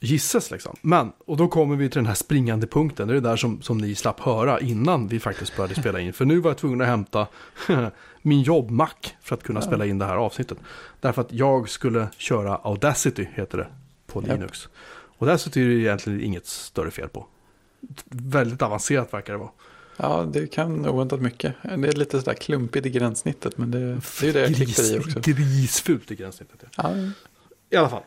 gisses 0.03 0.51
liksom. 0.51 0.75
Men, 0.81 1.11
och 1.25 1.37
då 1.37 1.47
kommer 1.47 1.75
vi 1.75 1.89
till 1.89 1.97
den 1.97 2.05
här 2.05 2.13
springande 2.15 2.67
punkten. 2.67 3.07
Det 3.07 3.13
är 3.13 3.21
det 3.21 3.29
där 3.29 3.35
som, 3.35 3.61
som 3.61 3.77
ni 3.77 3.95
slapp 3.95 4.19
höra 4.19 4.59
innan 4.59 5.07
vi 5.07 5.19
faktiskt 5.19 5.55
började 5.57 5.75
spela 5.75 5.99
in. 5.99 6.13
För 6.13 6.25
nu 6.25 6.39
var 6.39 6.49
jag 6.51 6.57
tvungen 6.57 6.81
att 6.81 6.87
hämta 6.87 7.27
min 8.21 8.41
jobbmack 8.41 9.15
för 9.21 9.35
att 9.35 9.43
kunna 9.43 9.59
Ja. 9.59 9.65
spela 9.67 9.85
in 9.85 9.97
det 9.97 10.05
här 10.05 10.15
avsnittet. 10.15 10.57
Därför 10.99 11.21
att 11.21 11.33
jag 11.33 11.69
skulle 11.69 12.07
köra 12.17 12.55
Audacity, 12.55 13.27
heter 13.33 13.57
det, 13.57 13.67
på 14.07 14.21
Japp. 14.21 14.29
Linux. 14.31 14.69
Audacity 15.19 15.61
är 15.61 15.67
det 15.67 15.73
egentligen 15.73 16.21
inget 16.21 16.45
större 16.45 16.91
fel 16.91 17.09
på. 17.09 17.27
Väldigt 18.05 18.61
avancerat 18.61 19.13
verkar 19.13 19.33
det 19.33 19.39
vara. 19.39 19.49
Ja, 19.97 20.29
det 20.33 20.47
kan 20.47 20.87
oväntat 20.87 21.21
mycket. 21.21 21.55
Det 21.63 21.69
är 21.87 21.91
lite 21.93 22.19
sådär 22.19 22.33
klumpigt 22.33 22.85
i 22.85 22.89
gränssnittet, 22.89 23.57
men 23.57 23.71
det, 23.71 23.79
det 23.79 24.21
är 24.21 24.25
ju 24.25 24.31
det 24.31 24.39
jag 24.39 24.55
klickar 24.55 24.95
i 24.95 24.99
också. 24.99 25.19
Grisfult 25.19 26.11
i 26.11 26.15
gränssnittet. 26.15 26.59
Ja. 26.77 26.91
Ja, 26.97 26.97
I 27.69 27.75
alla 27.75 27.89
fall. 27.89 28.01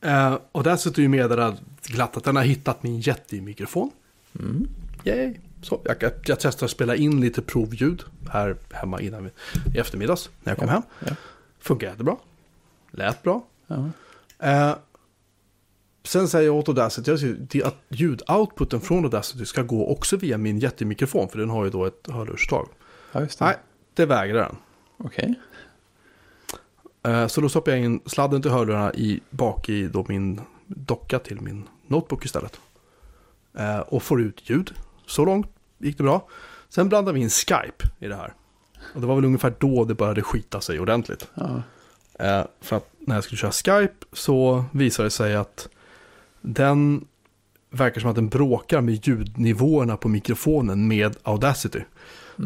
Eh, 0.00 0.38
och 0.52 0.62
där 0.62 0.76
sitter 0.76 1.02
ju 1.02 1.08
meddelat 1.08 1.60
glatt 1.82 2.16
att 2.16 2.24
den 2.24 2.36
har 2.36 2.42
hittat 2.42 2.82
min 2.82 3.00
jättemikrofon. 3.00 3.90
mm. 4.38 4.68
Yay. 5.04 5.34
Så 5.62 5.80
jag, 5.84 5.96
jag, 6.02 6.12
jag 6.26 6.40
testar 6.40 6.64
att 6.66 6.70
spela 6.70 6.96
in 6.96 7.20
lite 7.20 7.42
provljud 7.42 8.02
här 8.30 8.56
hemma 8.72 9.00
innan 9.00 9.24
vi, 9.24 9.30
i 9.74 9.78
eftermiddags 9.80 10.30
när 10.42 10.50
jag 10.52 10.58
kom 10.58 10.68
Ja, 10.68 10.72
hem. 10.74 10.82
ja. 11.08 11.16
Funkar 11.58 11.86
jättebra. 11.86 12.16
Lät 12.90 13.22
bra. 13.22 13.44
ja. 13.66 13.90
Eh, 14.38 14.74
sen 16.04 16.28
säger 16.28 16.46
jag 16.46 16.54
åt 16.56 16.68
Audacity 16.68 17.62
att 17.62 17.76
ljudoutputen 17.88 18.80
från 18.80 19.04
Audacity 19.04 19.44
ska 19.44 19.62
gå 19.62 19.88
också 19.90 20.16
via 20.16 20.38
min 20.38 20.58
jättemikrofon. 20.58 21.28
För 21.28 21.38
den 21.38 21.50
har 21.50 21.64
ju 21.64 21.70
då 21.70 21.84
ett 21.86 22.06
hörlurstag. 22.10 22.68
ja 23.12 23.20
det. 23.20 23.36
Nej, 23.40 23.56
det 23.94 24.06
vägrar 24.06 24.38
den. 24.42 24.56
Okej. 24.96 25.34
Eh, 27.06 27.26
Så 27.26 27.40
då 27.40 27.48
stoppar 27.48 27.72
jag 27.72 27.80
in 27.80 28.00
sladden 28.06 28.42
till 28.42 28.50
hörlurarna 28.50 28.94
i, 28.94 29.20
bak 29.30 29.68
i 29.68 29.88
då 29.88 30.04
min 30.08 30.40
docka 30.66 31.18
till 31.18 31.40
min 31.40 31.68
notebook 31.86 32.24
istället. 32.24 32.60
Eh, 33.58 33.78
Och 33.78 34.02
får 34.02 34.20
ut 34.22 34.50
ljud. 34.50 34.74
Så 35.06 35.24
långt 35.24 35.46
gick 35.78 35.96
det 35.96 36.02
bra. 36.02 36.28
Sen 36.68 36.88
blandar 36.88 37.12
vi 37.12 37.20
in 37.20 37.30
Skype 37.30 37.88
i 37.98 38.08
det 38.08 38.16
här. 38.16 38.32
Och 38.94 39.00
det 39.00 39.06
var 39.06 39.14
väl 39.14 39.24
ungefär 39.24 39.54
då 39.58 39.84
det 39.84 39.94
började 39.94 40.22
skita 40.22 40.60
sig 40.60 40.80
ordentligt. 40.80 41.28
Ja. 41.34 41.62
Eh, 42.18 42.44
För 42.60 42.76
att 42.76 42.90
när 42.98 43.14
jag 43.14 43.24
skulle 43.24 43.38
köra 43.38 43.52
Skype 43.52 44.06
så 44.12 44.64
visade 44.72 45.06
det 45.06 45.10
sig 45.10 45.36
att 45.36 45.68
den 46.40 47.04
verkar 47.70 48.00
som 48.00 48.10
att 48.10 48.16
den 48.16 48.28
bråkar 48.28 48.80
med 48.80 49.06
ljudnivåerna 49.08 49.96
på 49.96 50.08
mikrofonen 50.08 50.88
med 50.88 51.16
Audacity. 51.22 51.80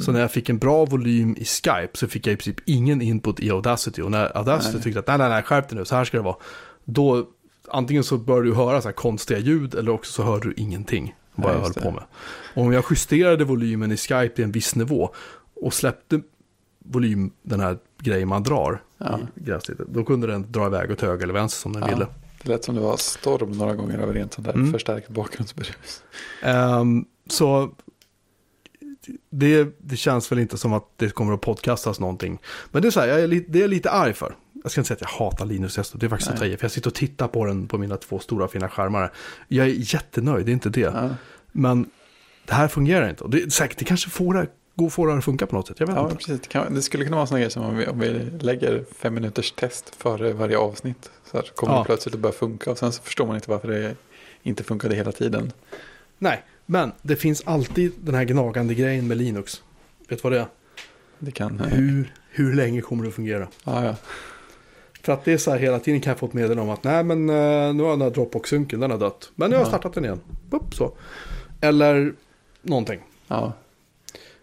Så 0.01 0.13
när 0.13 0.21
jag 0.21 0.31
fick 0.33 0.49
en 0.49 0.59
bra 0.59 0.85
volym 0.85 1.37
i 1.39 1.45
Skype 1.45 1.89
så 1.95 2.09
fick 2.09 2.27
jag 2.27 2.33
i 2.33 2.37
princip 2.37 2.61
ingen 2.69 3.03
input 3.03 3.41
i 3.41 3.51
Audacity. 3.51 4.03
Och 4.03 4.11
när 4.11 4.37
Audacity 4.37 4.75
Nej. 4.75 4.83
tyckte 4.83 5.01
att 5.01 5.07
nej, 5.07 5.19
nej, 5.19 5.29
nej, 5.29 5.43
skärp 5.43 5.69
dig 5.69 5.79
nu, 5.79 5.85
så 5.85 5.97
här 5.97 6.05
ska 6.05 6.17
det 6.17 6.23
vara. 6.23 6.37
Då, 6.85 7.27
antingen 7.69 8.05
så 8.05 8.19
bör 8.19 8.43
du 8.43 8.55
höra 8.55 8.83
så 8.83 8.89
här 8.89 8.93
konstiga 8.93 9.39
ljud 9.41 9.75
eller 9.75 9.93
också 9.93 10.13
så 10.13 10.23
hör 10.23 10.41
du 10.41 10.55
ingenting. 10.57 11.15
Vad 11.35 11.51
Ja, 11.51 11.55
jag 11.55 11.63
höll 11.63 11.73
det. 11.73 11.81
på 11.81 11.91
med. 11.91 12.03
Och 12.55 12.63
om 12.63 12.73
jag 12.73 12.85
justerade 12.91 13.45
volymen 13.45 13.93
i 13.93 13.97
Skype 13.97 14.29
till 14.29 14.45
en 14.45 14.53
viss 14.53 14.75
nivå 14.75 15.11
och 15.63 15.75
släppte 15.75 16.21
volym, 16.85 17.31
den 17.43 17.61
här 17.61 17.79
grejen 17.99 18.29
man 18.29 18.43
drar 18.43 18.83
Ja. 18.99 19.19
i 19.35 19.73
då 19.89 20.05
kunde 20.05 20.27
den 20.27 20.53
dra 20.53 20.67
iväg 20.67 20.91
åt 20.91 21.01
höger 21.01 21.23
eller 21.25 21.35
vänster 21.35 21.61
som 21.61 21.73
den 21.73 21.83
Ja. 21.83 21.89
ville. 21.95 22.07
Det 22.43 22.49
lät 22.49 22.65
som 22.65 22.75
det 22.75 22.81
var 22.81 22.97
storm 22.97 23.51
några 23.51 23.75
gånger 23.75 23.99
över 23.99 24.15
rent 24.15 24.35
sånt 24.35 24.47
där 24.47 24.55
Mm. 24.55 24.73
förstärkt 24.73 25.09
bakgrundsbrus. 25.09 26.03
Ehm, 26.43 27.05
så 27.27 27.71
det, 29.31 29.69
det 29.79 29.97
känns 29.97 30.33
väl 30.33 30.39
inte 30.39 30.59
som 30.59 30.73
att 30.73 30.85
det 30.97 31.11
kommer 31.11 31.35
att 31.35 31.41
podcastas 31.41 32.01
någonting. 32.01 32.39
Men 32.71 32.83
det 32.83 32.89
är 32.89 32.91
så 32.91 33.01
här, 33.01 33.09
jag 33.09 33.21
är 33.21 33.27
lite, 33.27 33.51
det 33.53 33.59
är 33.59 33.61
jag 33.61 33.71
lite 33.71 33.91
arg 33.91 34.13
för. 34.13 34.35
Jag 34.63 34.73
ska 34.73 34.81
inte 34.81 34.89
säga 34.89 34.95
att 34.95 35.01
jag 35.01 35.25
hatar 35.27 35.47
Linus 35.47 35.75
Desktop, 35.77 36.01
det 36.01 36.07
är 36.07 36.11
faktiskt 36.11 36.31
att 36.31 36.37
ta 36.37 36.45
Nej. 36.45 36.53
i, 36.55 36.57
För 36.57 36.65
jag 36.65 36.71
sitter 36.73 36.91
och 36.91 36.95
tittar 36.95 37.29
på 37.29 37.45
den 37.45 37.69
på 37.69 37.79
mina 37.79 37.97
två 37.97 38.19
stora 38.19 38.49
fina 38.49 38.69
skärmar. 38.69 39.13
Jag 39.49 39.67
är 39.67 39.95
jättenöjd, 39.95 40.47
det 40.47 40.51
är 40.51 40.53
inte 40.53 40.69
det. 40.69 40.81
Ja. 40.81 41.09
Men 41.53 41.91
det 42.47 42.55
här 42.55 42.69
fungerar 42.69 43.11
inte. 43.11 43.25
Och 43.25 43.31
det, 43.31 43.53
säkert, 43.53 43.79
det 43.79 43.85
kanske 43.85 44.11
får 44.11 44.35
det, 44.35 44.47
går 44.75 44.87
att 44.87 44.93
få 44.93 45.07
det 45.07 45.15
att 45.19 45.25
funka 45.25 45.47
på 45.47 45.57
något 45.57 45.67
sätt. 45.69 45.81
Jag 45.81 45.87
vet 45.87 45.97
Ja, 45.97 46.03
inte. 46.05 46.17
precis. 46.17 46.41
Det, 46.41 46.49
kan, 46.49 46.75
det 46.75 46.83
skulle 46.83 47.05
kunna 47.05 47.17
vara 47.17 47.27
sådana 47.27 47.39
grejer 47.39 47.51
som 47.51 47.63
om 47.63 47.77
vi, 47.77 47.87
om 47.87 47.99
vi 48.01 48.09
lägger 48.41 48.85
fem 48.99 49.15
minuters 49.15 49.53
test 49.53 49.95
före 49.99 50.33
varje 50.33 50.59
avsnitt. 50.59 51.11
Så 51.31 51.37
här 51.37 51.47
kommer 51.55 51.75
Ja. 51.75 51.79
det 51.79 51.85
plötsligt 51.85 52.15
att 52.15 52.21
börja 52.21 52.33
funka 52.35 52.71
och 52.71 52.79
sen 52.79 52.93
så 52.93 53.03
förstår 53.03 53.27
man 53.27 53.35
inte 53.37 53.51
varför 53.51 53.69
det 53.69 53.95
inte 54.43 54.65
funkade 54.65 54.95
hela 54.95 55.13
tiden. 55.13 55.53
Nej, 56.19 56.43
men 56.71 56.93
det 57.03 57.17
finns 57.17 57.43
alltid 57.47 57.93
den 58.01 58.15
här 58.15 58.25
gnagande 58.25 58.75
grejen 58.75 59.09
med 59.09 59.17
Linux. 59.17 59.63
Vet 60.09 60.19
du 60.19 60.23
vad 60.23 60.33
det 60.33 60.39
är? 60.41 60.47
Det 61.19 61.31
kan... 61.31 61.59
Hur, 61.61 62.15
hur 62.31 62.55
länge 62.55 62.81
kommer 62.81 63.03
det 63.03 63.09
att 63.09 63.15
fungera? 63.15 63.49
Ja, 63.65 63.85
ja. 63.85 63.95
För 65.03 65.13
att 65.13 65.25
det 65.25 65.33
är 65.33 65.39
så 65.39 65.51
här 65.51 65.59
hela 65.59 65.79
tiden 65.79 66.01
kan 66.01 66.11
jag 66.11 66.19
få 66.19 66.27
ett 66.27 66.33
meddelande 66.33 66.63
om 66.63 66.71
att 66.71 66.85
nej 66.85 67.05
men 67.05 67.29
eh, 67.29 67.75
nu 67.75 67.83
har 67.83 67.91
den 67.91 68.01
här 68.01 68.11
Dropbox-synken, 68.11 68.81
den 68.81 68.91
har 68.91 68.99
dött. 68.99 69.33
Men 69.35 69.51
nu 69.51 69.57
har 69.57 69.61
jag 69.61 69.67
Ja. 69.67 69.71
startat 69.71 69.95
den 69.95 70.05
igen. 70.05 70.21
Upp, 70.51 70.75
så. 70.75 70.93
Eller 71.61 72.13
någonting. 72.63 73.01
ja. 73.29 73.53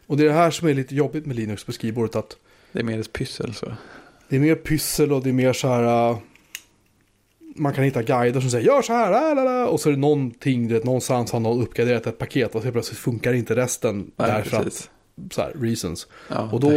Och 0.08 0.18
det 0.18 0.24
är 0.24 0.28
det 0.28 0.34
här 0.34 0.52
som 0.52 0.68
är 0.68 0.74
lite 0.74 0.96
jobbigt 0.96 1.26
med 1.26 1.36
Linux 1.36 1.64
på 1.64 1.72
skrivbordet. 1.72 2.16
Att 2.16 2.38
Det 2.72 2.80
är 2.80 2.84
mer 2.84 3.00
ett 3.00 3.14
pyssel 3.14 3.54
så. 3.54 3.74
det 4.30 4.36
är 4.36 4.40
mer 4.40 4.56
pyssel 4.56 5.14
och 5.14 5.24
det 5.24 5.30
är 5.30 5.34
mer 5.34 5.54
så 5.54 5.68
här. 5.68 6.16
Man 7.58 7.74
kan 7.74 7.84
hitta 7.84 8.04
guider 8.04 8.42
som 8.42 8.50
säger 8.50 8.66
gör 8.66 8.82
så 8.82 8.94
här. 8.94 9.12
la, 9.12 9.34
la, 9.34 9.44
la", 9.44 9.68
Och 9.68 9.80
så 9.80 9.90
är 9.90 9.94
det 9.94 10.00
någonting, 10.00 10.68
du 10.68 10.74
vet, 10.74 10.84
någonstans 10.84 11.32
har 11.32 11.40
någon 11.40 11.62
uppgraderat 11.62 12.08
ett 12.08 12.18
paket 12.18 12.56
och 12.56 12.64
så 12.64 12.72
plötsligt 12.72 13.00
funkar 13.00 13.34
inte 13.34 13.56
resten. 13.56 14.12
Nej, 14.16 14.32
därför 14.32 14.64
precis. 14.64 14.90
att, 15.28 15.34
så 15.34 15.42
här, 15.42 15.54
reasons. 15.62 16.08
Ja, 16.30 16.50
Och 16.52 16.60
då, 16.60 16.72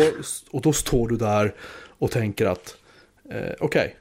och 0.50 0.62
då 0.62 0.72
står 0.72 1.08
du 1.08 1.16
där 1.16 1.54
och 1.98 2.10
tänker 2.10 2.46
att 2.46 2.76
eh, 3.30 3.52
okej. 3.60 3.96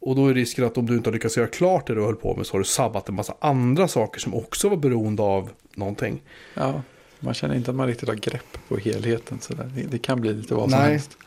Och 0.00 0.16
då 0.16 0.26
är 0.26 0.34
risken 0.34 0.64
att 0.64 0.78
om 0.78 0.86
du 0.86 0.94
inte 0.94 1.10
har 1.10 1.14
lyckats 1.14 1.36
göra 1.36 1.46
klart 1.46 1.86
det 1.86 1.94
du 1.94 2.02
höll 2.02 2.16
på 2.16 2.36
med 2.36 2.46
så 2.46 2.54
har 2.54 2.58
du 2.58 2.64
sabbat 2.64 3.08
en 3.08 3.14
massa 3.14 3.34
andra 3.40 3.88
saker 3.88 4.20
som 4.20 4.34
också 4.34 4.68
var 4.68 4.76
beroende 4.76 5.22
av 5.22 5.50
någonting. 5.74 6.22
ja, 6.54 6.82
man 7.20 7.34
känner 7.34 7.54
inte 7.54 7.70
att 7.70 7.76
man 7.76 7.86
riktigt 7.86 8.08
har 8.08 8.16
grepp 8.16 8.58
på 8.68 8.76
helheten. 8.76 9.40
Så 9.40 9.54
där. 9.54 9.70
Det, 9.74 9.82
det 9.82 9.98
kan 9.98 10.20
bli 10.20 10.32
lite 10.32 10.54
vad 10.54 10.70
som 10.70 10.80
Nej. 10.80 10.90
helst. 10.90 11.18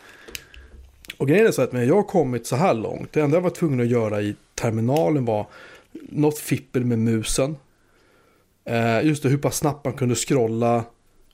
Och 1.21 1.27
grejen 1.27 1.47
är 1.47 1.51
så 1.51 1.61
att 1.61 1.71
när 1.71 1.83
jag 1.83 1.95
har 1.95 2.03
kommit 2.03 2.47
så 2.47 2.55
här 2.55 2.73
långt, 2.73 3.13
det 3.13 3.21
enda 3.21 3.37
jag 3.37 3.41
var 3.41 3.49
tvungen 3.49 3.79
att 3.79 3.87
göra 3.87 4.21
i 4.21 4.35
terminalen 4.55 5.25
var 5.25 5.47
något 5.91 6.37
fippel 6.37 6.85
med 6.85 6.99
musen. 6.99 7.55
Eh, 8.65 9.01
just 9.05 9.23
det, 9.23 9.29
hur 9.29 9.37
pass 9.37 9.57
snabbt 9.57 9.85
man 9.85 9.93
kunde 9.93 10.15
scrolla 10.15 10.83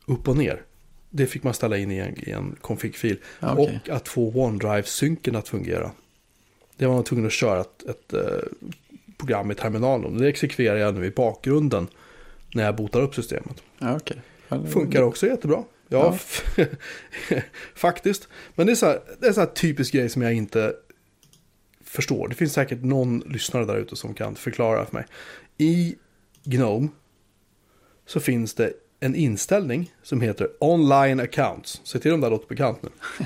upp 0.06 0.28
och 0.28 0.38
ner. 0.38 0.62
Det 1.10 1.26
fick 1.26 1.44
man 1.44 1.54
ställa 1.54 1.78
in 1.78 1.92
i 1.92 1.98
en, 1.98 2.20
i 2.30 2.32
en 2.32 2.56
config-fil. 2.62 3.18
Okej. 3.42 3.80
Och 3.84 3.90
att 3.96 4.08
få 4.08 4.32
OneDrive-synken 4.32 5.36
att 5.36 5.48
fungera. 5.48 5.92
Det 6.78 6.86
var 6.86 6.94
man 6.96 7.04
tvungen 7.04 7.26
att 7.26 7.32
köra 7.32 7.62
ett, 7.62 7.84
ett 7.90 8.14
eh, 8.14 8.22
program 9.18 9.52
i 9.52 9.56
terminalen. 9.56 10.18
Det 10.18 10.28
exekverar 10.28 10.78
jag 10.78 10.96
nu 10.96 11.06
i 11.06 11.12
bakgrunden 11.12 11.88
när 12.54 12.64
jag 12.64 12.76
botar 12.76 13.02
upp 13.02 13.16
systemet. 13.16 13.64
Ja, 13.80 14.00
det- 14.06 14.68
Funkar 14.68 15.02
också 15.02 15.28
jättebra. 15.28 15.64
Ja, 15.90 16.18
faktiskt. 17.76 18.28
Men 18.56 18.66
det 18.68 18.74
är 18.74 18.76
så 18.76 18.86
här, 18.86 19.02
det 19.20 19.28
är 19.28 19.34
så 19.34 19.40
här 19.40 19.48
typisk 19.48 19.94
grej 19.94 20.10
som 20.10 20.22
jag 20.22 20.34
inte 20.34 20.74
förstår. 21.84 22.28
Det 22.28 22.36
finns 22.36 22.54
säkert 22.54 22.84
någon 22.84 23.20
lyssnare 23.20 23.66
där 23.66 23.78
ute 23.78 23.96
som 23.96 24.14
kan 24.14 24.36
förklara 24.36 24.86
för 24.86 24.94
mig. 24.94 25.06
I 25.58 25.96
Gnome 26.44 26.88
så 28.06 28.20
finns 28.20 28.54
det 28.54 28.74
en 29.00 29.16
inställning 29.16 29.94
som 30.04 30.22
heter 30.22 30.50
online 30.60 31.20
accounts. 31.20 31.82
Se 31.84 32.00
till 32.00 32.14
om 32.14 32.22
det 32.22 32.26
här 32.26 32.32
låter 32.32 32.48
bekant 32.48 32.82
nu. 32.82 32.90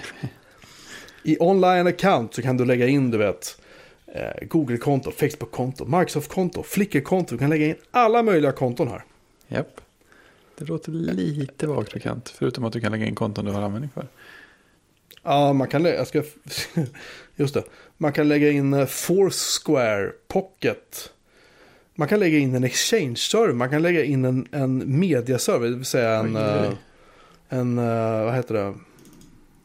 I 1.23 1.37
online 1.39 1.87
account 1.87 2.33
så 2.33 2.41
kan 2.41 2.57
du 2.57 2.65
lägga 2.65 2.87
in, 2.87 3.11
du 3.11 3.17
vet, 3.17 3.61
eh, 4.07 4.47
Google-konto, 4.47 5.11
Facebook-konto, 5.11 5.85
Microsoft-konto, 5.85 6.63
Flickr-konto. 6.63 7.35
Du 7.35 7.39
kan 7.39 7.49
lägga 7.49 7.65
in 7.65 7.75
alla 7.91 8.23
möjliga 8.23 8.51
konton 8.51 8.87
här. 8.87 9.03
Japp. 9.47 9.81
Det 10.61 10.67
låter 10.67 10.91
lite 10.91 11.67
vagt 11.67 11.93
bekant. 11.93 12.29
Förutom 12.29 12.65
att 12.65 12.73
du 12.73 12.81
kan 12.81 12.91
lägga 12.91 13.05
in 13.05 13.15
konton 13.15 13.45
du 13.45 13.51
har 13.51 13.61
användning 13.61 13.89
för. 13.93 14.07
Ja, 15.23 15.53
man 15.53 15.67
kan, 15.67 15.85
jag 15.85 16.07
ska, 16.07 16.23
just 17.35 17.53
det. 17.53 17.63
Man 17.97 18.13
kan 18.13 18.27
lägga 18.27 18.51
in 18.51 18.73
eh, 18.73 18.85
Foursquare, 18.85 20.11
Pocket. 20.27 21.11
Man 21.95 22.07
kan 22.07 22.19
lägga 22.19 22.37
in 22.37 22.55
en 22.55 22.63
Exchange-server. 22.63 23.53
Man 23.53 23.69
kan 23.69 23.81
lägga 23.81 24.03
in 24.03 24.25
en, 24.25 24.47
en 24.51 24.99
mediaserver, 24.99 25.69
det 25.69 25.75
vill 25.75 25.85
säga 25.85 26.11
en, 26.11 26.35
Oj, 26.35 26.41
eh, 26.41 26.73
en 27.49 27.77
eh, 27.77 28.23
vad 28.25 28.35
heter 28.35 28.53
det? 28.53 28.73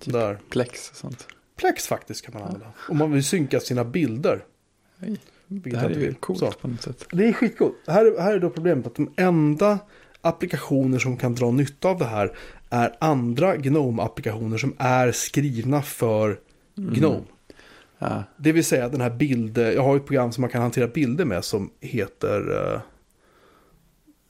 Typ 0.00 0.12
Där. 0.12 0.38
Plex 0.50 0.90
och 0.90 0.96
sånt. 0.96 1.26
Plex 1.56 1.86
faktiskt 1.86 2.24
kan 2.24 2.34
man 2.34 2.42
använda. 2.42 2.72
Om 2.88 2.98
man 2.98 3.12
vill 3.12 3.24
synka 3.24 3.60
sina 3.60 3.84
bilder. 3.84 4.44
Vilket 5.46 5.72
det 5.72 5.78
här 5.78 5.90
är 5.90 6.00
ju 6.00 6.14
coolt 6.14 6.38
Så. 6.38 6.52
på 6.52 6.68
något 6.68 6.82
sätt. 6.82 7.06
Det 7.12 7.28
är 7.28 7.32
skitcoolt. 7.32 7.76
Här, 7.86 8.20
här 8.20 8.34
är 8.34 8.38
då 8.38 8.50
problemet 8.50 8.86
att 8.86 8.94
de 8.94 9.12
enda 9.16 9.78
applikationer 10.28 10.98
som 10.98 11.16
kan 11.16 11.34
dra 11.34 11.50
nytta 11.50 11.88
av 11.88 11.98
det 11.98 12.04
här 12.04 12.32
är 12.70 12.96
andra 12.98 13.56
Gnome-applikationer 13.56 14.58
som 14.58 14.74
är 14.78 15.12
skrivna 15.12 15.82
för 15.82 16.38
Gnome. 16.74 17.24
Ja, 17.98 18.22
Det 18.36 18.52
vill 18.52 18.64
säga 18.64 18.88
den 18.88 19.00
här 19.00 19.10
bild, 19.10 19.58
jag 19.58 19.82
har 19.82 19.96
ett 19.96 20.06
program 20.06 20.32
som 20.32 20.40
man 20.40 20.50
kan 20.50 20.62
hantera 20.62 20.86
bilder 20.86 21.24
med 21.24 21.44
som 21.44 21.70
heter 21.80 22.50
uh, 22.50 22.80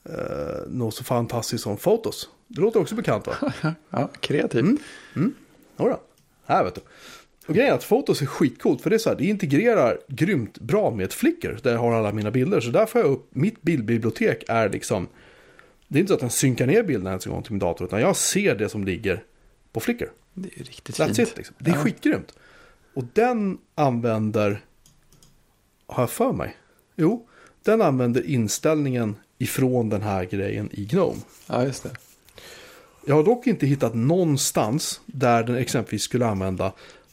uh, 0.08 0.68
något 0.68 0.94
så 0.94 1.04
fantastiskt 1.04 1.64
som 1.64 1.76
Photos. 1.76 2.28
Det 2.48 2.60
låter 2.60 2.80
också 2.80 2.94
bekant 2.94 3.26
va? 3.26 3.52
ja 3.90 4.08
kreativt. 4.20 4.80
Mm. 5.16 5.34
Jodå, 5.78 6.00
här 6.46 6.64
vet 6.64 6.74
du. 6.74 6.80
Och 7.46 7.54
grejen 7.54 7.72
är 7.72 7.74
att 7.74 7.88
Photos 7.88 8.22
är 8.22 8.26
skitcoolt 8.26 8.82
för 8.82 8.90
det 8.90 8.96
är 8.96 8.98
så 8.98 9.08
här, 9.08 9.16
det 9.16 9.24
integrerar 9.24 9.98
grymt 10.08 10.58
bra 10.58 10.90
med 10.90 11.12
Flickr 11.12 11.58
där 11.62 11.72
jag 11.72 11.78
har 11.78 11.92
alla 11.92 12.12
mina 12.12 12.30
bilder. 12.30 12.60
Så 12.60 12.70
där 12.70 12.86
får 12.86 13.00
jag 13.00 13.10
upp, 13.10 13.28
mitt 13.30 13.62
bildbibliotek 13.62 14.44
är 14.48 14.68
liksom, 14.68 15.08
det 15.88 15.98
är 15.98 16.00
inte 16.00 16.08
så 16.08 16.14
att 16.14 16.20
den 16.20 16.30
synkar 16.30 16.66
ner 16.66 16.82
bilderna 16.82 17.10
ens 17.10 17.26
en 17.26 17.32
gång 17.32 17.42
till 17.42 17.52
min 17.52 17.58
dator 17.58 17.86
utan 17.86 18.00
jag 18.00 18.16
ser 18.16 18.54
det 18.54 18.68
som 18.68 18.84
ligger 18.84 19.24
på 19.72 19.80
Flickr. 19.80 20.04
Det 20.34 20.48
är 20.60 20.64
riktigt 20.64 20.98
That's 20.98 21.06
fint. 21.14 21.18
it 21.18 21.36
liksom. 21.36 21.56
Det 21.58 21.70
är 21.70 21.74
Ja. 21.74 21.80
skitgrymt. 21.82 22.32
Och 22.94 23.04
den 23.12 23.58
använder, 23.74 24.64
har 25.86 26.02
jag 26.02 26.10
för 26.10 26.32
mig? 26.32 26.56
Jo, 26.96 27.28
den 27.62 27.82
använder 27.82 28.26
inställningen 28.26 29.16
ifrån 29.38 29.88
den 29.88 30.02
här 30.02 30.24
grejen 30.24 30.68
i 30.72 30.84
Gnome. 30.84 31.20
Ja, 31.46 31.64
just 31.64 31.82
det. 31.82 31.90
Jag 33.06 33.14
har 33.14 33.24
dock 33.24 33.46
inte 33.46 33.66
hittat 33.66 33.94
någonstans 33.94 35.00
där 35.06 35.44
den 35.44 35.56
exempelvis 35.56 36.02
skulle 36.02 36.26
använda 36.26 36.72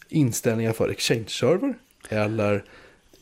inställningar 0.10 0.74
för 0.74 0.90
Exchange-server 0.90 1.74
eller 2.10 2.64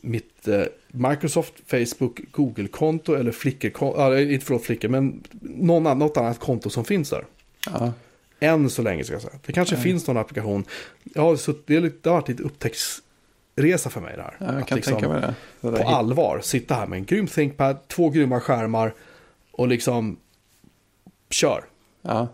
mitt 0.04 0.48
eh, 0.48 0.62
Microsoft, 0.88 1.54
Facebook, 1.66 2.20
Google-konto 2.32 3.14
eller 3.14 3.32
Flickr-konto, 3.32 4.14
äh, 4.14 4.32
inte 4.34 4.46
förlåt 4.46 4.62
Flickr, 4.64 4.88
men 4.88 5.22
någon, 5.40 5.86
annan- 5.86 5.98
något 5.98 6.16
annat 6.16 6.38
konto 6.38 6.70
som 6.70 6.84
finns 6.84 7.10
där. 7.10 7.24
Ja, 7.66 7.92
Än 8.40 8.70
så 8.70 8.82
länge 8.82 9.04
ska 9.04 9.12
jag 9.14 9.22
säga. 9.22 9.38
Det 9.46 9.52
kanske 9.52 9.74
Nej. 9.74 9.84
finns 9.84 10.06
någon 10.06 10.16
applikation. 10.16 10.64
Har 11.16 11.36
sutt, 11.36 11.66
det, 11.66 11.76
är 11.76 11.80
lite, 11.80 11.96
det 12.02 12.08
har 12.10 12.16
varit 12.16 12.28
lite 12.28 12.42
upptäcktsresa 12.42 13.90
för 13.90 14.00
mig 14.00 14.16
det 14.16 14.22
här. 14.22 14.36
ja 14.40 14.54
jag 14.58 14.68
kan 14.68 14.76
liksom 14.76 14.92
tänka 14.92 15.08
mig 15.08 15.20
det. 15.20 15.70
det 15.70 15.76
På 15.82 15.88
allvar 15.88 16.40
sitta 16.42 16.74
här 16.74 16.86
med 16.86 16.96
en 16.96 17.04
grym 17.04 17.26
ThinkPad, 17.26 17.88
två 17.88 18.10
grymma 18.10 18.40
skärmar 18.40 18.94
och 19.52 19.68
liksom 19.68 20.16
kör. 21.30 21.64
Ja, 22.02 22.28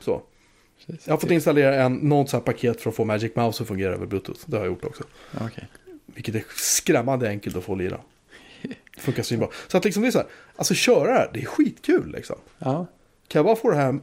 Så. 0.00 0.22
precis. 0.86 1.06
Jag 1.06 1.12
har 1.14 1.18
fått 1.18 1.30
installera 1.30 1.74
en, 1.84 1.94
något 1.94 2.32
här 2.32 2.40
paket 2.40 2.80
för 2.80 2.90
att 2.90 2.96
få 2.96 3.04
Magic 3.04 3.36
Mouse 3.36 3.62
att 3.62 3.68
fungera 3.68 3.92
över 3.94 4.06
Bluetooth. 4.06 4.40
Det 4.46 4.56
har 4.56 4.64
jag 4.64 4.72
gjort 4.72 4.84
också. 4.84 5.04
Ja, 5.38 5.46
okej. 5.46 5.68
Vilket 6.20 6.34
är 6.34 6.44
skrämmande 6.56 7.28
enkelt 7.28 7.56
att 7.56 7.64
få 7.64 7.74
lira. 7.74 8.00
Det 8.62 8.74
funkar 9.00 9.22
svinbra. 9.22 9.48
Så 9.68 9.76
att 9.76 9.84
liksom 9.84 10.02
det 10.02 10.08
är 10.08 10.12
så 10.12 10.18
här, 10.18 10.26
alltså 10.56 10.74
köra 10.74 11.06
det 11.12 11.18
här, 11.18 11.30
det 11.34 11.40
är 11.40 11.44
skitkul 11.44 12.12
liksom. 12.12 12.36
Ja, 12.58 12.86
Kan 13.28 13.38
jag 13.38 13.44
bara 13.44 13.56
få 13.56 13.70
det 13.70 13.76
här 13.76 13.98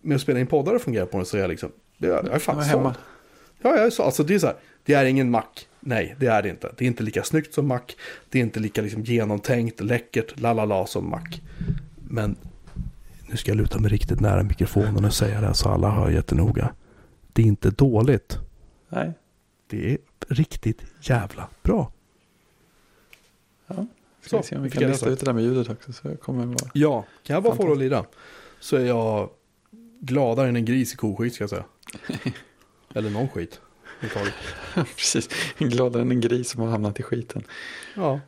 med 0.00 0.14
att 0.14 0.20
spela 0.20 0.40
in 0.40 0.46
poddar 0.46 0.74
att 0.74 0.82
fungera 0.82 1.06
på 1.06 1.16
den 1.16 1.26
så 1.26 1.36
är 1.36 1.40
jag 1.40 1.50
liksom, 1.50 1.72
det 1.98 2.06
jag 2.06 2.28
är 2.28 2.38
fan 2.38 2.56
jag 2.56 2.66
är 2.66 2.70
såld. 2.70 2.82
hemma. 2.82 2.94
Ja, 3.62 3.76
jag 3.76 3.86
är 3.86 3.90
så, 3.90 4.02
alltså 4.02 4.22
det 4.22 4.34
är 4.34 4.38
så 4.38 4.46
här, 4.46 4.56
det 4.84 4.94
är 4.94 5.04
ingen 5.04 5.30
Mac. 5.30 5.42
Nej, 5.80 6.16
det 6.18 6.26
är 6.26 6.42
det 6.42 6.48
inte. 6.48 6.72
Det 6.76 6.84
är 6.84 6.86
inte 6.86 7.02
lika 7.02 7.22
snyggt 7.22 7.54
som 7.54 7.66
Mac. 7.68 7.80
Det 8.30 8.38
är 8.38 8.42
inte 8.42 8.60
lika 8.60 8.82
liksom 8.82 9.02
genomtänkt, 9.02 9.80
läckert, 9.80 10.40
lalala 10.40 10.86
som 10.86 11.10
Mac. 11.10 11.24
Men 12.08 12.36
nu 13.28 13.36
ska 13.36 13.50
jag 13.50 13.56
luta 13.58 13.78
mig 13.80 13.90
riktigt 13.90 14.20
nära 14.20 14.42
mikrofonen 14.42 15.04
och 15.04 15.14
säga 15.14 15.40
det 15.40 15.46
här 15.46 15.52
så 15.54 15.68
alla 15.68 15.90
hör 15.90 16.10
jättenoga. 16.10 16.72
Det 17.32 17.42
är 17.42 17.46
inte 17.46 17.70
dåligt. 17.70 18.38
Nej, 18.88 19.12
Det 19.72 19.92
är 19.92 19.98
riktigt 20.28 20.82
jävla 21.00 21.48
bra. 21.62 21.92
ja. 23.66 23.86
Ska 24.20 24.30
Så, 24.30 24.36
vi 24.36 24.42
se 24.42 24.56
om 24.56 24.62
vi 24.62 24.70
kan 24.70 24.82
lista 24.82 25.08
ut 25.08 25.20
det 25.20 25.26
där 25.26 25.32
med 25.32 25.44
ljudet 25.44 25.68
också. 25.68 25.92
Så 25.92 26.08
jag 26.08 26.20
kommer 26.20 26.46
vara... 26.46 26.70
Ja, 26.74 27.04
kan 27.22 27.34
jag 27.34 27.42
bara 27.42 27.56
få 27.56 27.66
det 27.66 27.72
att 27.72 27.78
lira 27.78 28.04
så 28.60 28.76
är 28.76 28.84
jag 28.84 29.30
gladare 30.00 30.48
än 30.48 30.56
en 30.56 30.64
gris 30.64 30.94
i 30.94 30.96
koskit 30.96 31.34
ska 31.34 31.42
jag 31.42 31.50
säga. 31.50 31.64
Eller 32.94 33.10
någon 33.10 33.28
skit. 33.28 33.60
Precis, 34.74 35.28
gladare 35.58 36.02
än 36.02 36.10
en 36.10 36.20
gris 36.20 36.50
som 36.50 36.62
har 36.62 36.68
hamnat 36.68 37.00
i 37.00 37.02
skiten. 37.02 37.42
Ja, 37.94 38.20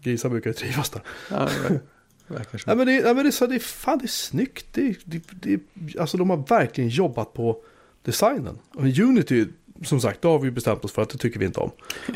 grisar 0.00 0.28
brukar 0.28 0.50
ju 0.50 0.54
trivas 0.54 0.90
där. 0.90 1.02
Ja, 1.30 1.48
verkar. 2.26 2.62
Nej 2.66 2.76
men 2.76 2.86
det, 2.86 2.92
nej, 2.92 3.14
men 3.14 3.16
det, 3.16 3.28
är 3.28 3.30
så, 3.30 3.46
det, 3.46 3.54
är, 3.54 3.58
fan, 3.58 3.98
det 3.98 4.04
är 4.04 4.08
snyggt. 4.08 4.66
Det, 4.72 4.98
det, 5.04 5.22
det, 5.42 5.60
alltså 5.98 6.16
de 6.16 6.30
har 6.30 6.36
verkligen 6.36 6.90
jobbat 6.90 7.32
på 7.32 7.62
designen. 8.02 8.58
Och 8.74 8.82
Unity, 8.82 9.46
som 9.84 10.00
sagt, 10.00 10.22
det 10.22 10.28
har 10.28 10.38
vi 10.38 10.50
bestämt 10.50 10.84
oss 10.84 10.92
för 10.92 11.02
att 11.02 11.10
det 11.10 11.18
tycker 11.18 11.38
vi 11.38 11.46
inte 11.46 11.60
om. 11.60 11.70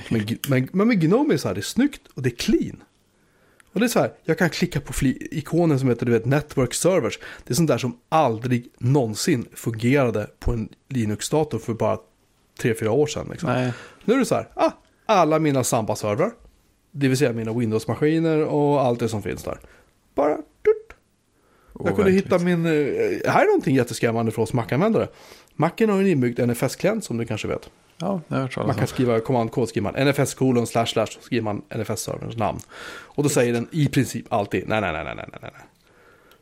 Men, 0.09 0.27
men, 0.49 0.69
men 0.73 0.89
med 0.89 1.01
Gnome 1.01 1.29
är 1.29 1.33
det 1.33 1.39
så 1.39 1.49
här, 1.49 1.55
det 1.55 1.61
är 1.61 1.63
snyggt 1.63 2.01
och 2.15 2.23
det 2.23 2.29
är 2.29 2.37
clean. 2.37 2.83
Och 3.73 3.81
det 3.81 3.87
är 3.87 3.89
så 3.89 3.99
här, 3.99 4.13
jag 4.25 4.39
kan 4.39 4.51
klicka 4.51 4.81
på 4.81 4.93
ikonen 5.31 5.79
som 5.79 5.89
heter 5.89 6.07
du 6.07 6.13
vet, 6.13 6.27
Network 6.27 6.75
Servers. 6.75 7.19
Det 7.45 7.53
är 7.53 7.55
sånt 7.55 7.69
där 7.69 7.79
som 7.79 7.99
aldrig 8.09 8.69
någonsin 8.79 9.49
fungerade 9.55 10.31
på 10.39 10.53
en 10.53 10.69
Linux-dator 10.89 11.59
för 11.59 11.75
bara 11.75 11.99
3-4 12.61 12.89
år 12.89 13.07
sedan. 13.07 13.29
Liksom. 13.31 13.73
Nu 14.05 14.15
är 14.15 14.19
det 14.19 14.25
så 14.25 14.35
här, 14.35 14.49
ah, 14.55 14.71
alla 15.07 15.39
mina 15.39 15.65
Samba-servrar, 15.65 16.31
det 16.91 17.09
vill 17.09 17.17
säga 17.17 17.33
mina 17.33 17.53
Windows-maskiner 17.53 18.45
och 18.45 18.81
allt 18.81 19.01
det 19.01 19.09
som 19.09 19.23
finns 19.23 19.43
där. 19.43 19.59
Bara, 20.15 20.37
tut. 20.37 20.97
Jag 21.85 21.97
kunde 21.97 22.11
hitta 22.11 22.39
min, 22.39 22.67
eh, 22.67 22.73
här 23.31 23.43
är 23.43 23.47
någonting 23.47 23.77
jätteskrämmande 23.77 24.33
för 24.33 24.43
oss 24.43 24.53
Mac-användare. 24.53 25.09
Macen 25.61 25.91
har 25.91 26.01
en 26.01 26.07
inbyggd 26.07 26.39
NFS-klient 26.39 27.05
som 27.05 27.19
du 27.19 27.27
kanske 27.27 27.49
vet. 27.49 27.71
Ja, 27.99 28.21
jag 28.29 28.37
hört 28.37 28.57
Man 28.57 28.75
kan 28.75 28.87
skriva 28.87 29.21
command-kod, 29.21 29.69
skriver 29.69 29.93
man 29.93 30.07
NFS 30.07 30.35
kolon 30.35 30.67
slash 30.67 30.87
slash, 30.87 31.07
så 31.07 31.21
skriver 31.21 31.45
man 31.45 31.63
NFS-serverns 31.69 32.37
namn. 32.37 32.61
Och 32.89 33.23
då 33.23 33.29
säger 33.29 33.53
den 33.53 33.69
i 33.71 33.89
princip 33.89 34.33
alltid 34.33 34.69
nej, 34.69 34.81
nej, 34.81 34.93
nej, 34.93 35.05
nej, 35.05 35.17
nej, 35.17 35.41
nej. 35.43 35.53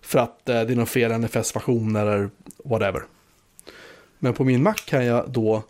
För 0.00 0.18
att 0.18 0.48
eh, 0.48 0.54
det 0.54 0.72
är 0.72 0.76
någon 0.76 0.86
fel 0.86 1.12
NFS-version 1.20 1.96
eller 1.96 2.30
whatever. 2.64 3.02
Men 4.18 4.34
på 4.34 4.44
min 4.44 4.62
Mac 4.62 4.74
kan 4.74 5.06
jag 5.06 5.30
då 5.30 5.62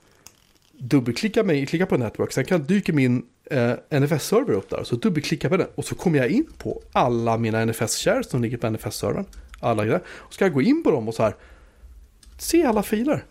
dubbelklicka 0.72 1.42
mig, 1.42 1.66
klicka 1.66 1.86
på 1.86 1.96
network, 1.96 2.32
sen 2.32 2.44
kan 2.44 2.64
dyker 2.64 2.92
min 2.92 3.22
eh, 3.50 3.72
NFS-server 3.90 4.52
upp 4.52 4.70
där. 4.70 4.84
Så 4.84 4.96
dubbelklicka 4.96 5.48
på 5.48 5.56
den 5.56 5.66
och 5.74 5.84
så 5.84 5.94
kommer 5.94 6.18
jag 6.18 6.28
in 6.28 6.46
på 6.58 6.82
alla 6.92 7.38
mina 7.38 7.64
NFS-shares 7.64 8.30
som 8.30 8.42
ligger 8.42 8.56
på 8.56 8.66
NFS-servern. 8.66 9.24
Alla 9.60 9.84
grejer. 9.84 10.00
Och 10.08 10.34
ska 10.34 10.44
jag 10.44 10.54
gå 10.54 10.62
in 10.62 10.82
på 10.82 10.90
dem 10.90 11.08
och 11.08 11.14
så 11.14 11.22
här, 11.22 11.34
se 12.38 12.64
alla 12.64 12.82
filer. 12.82 13.24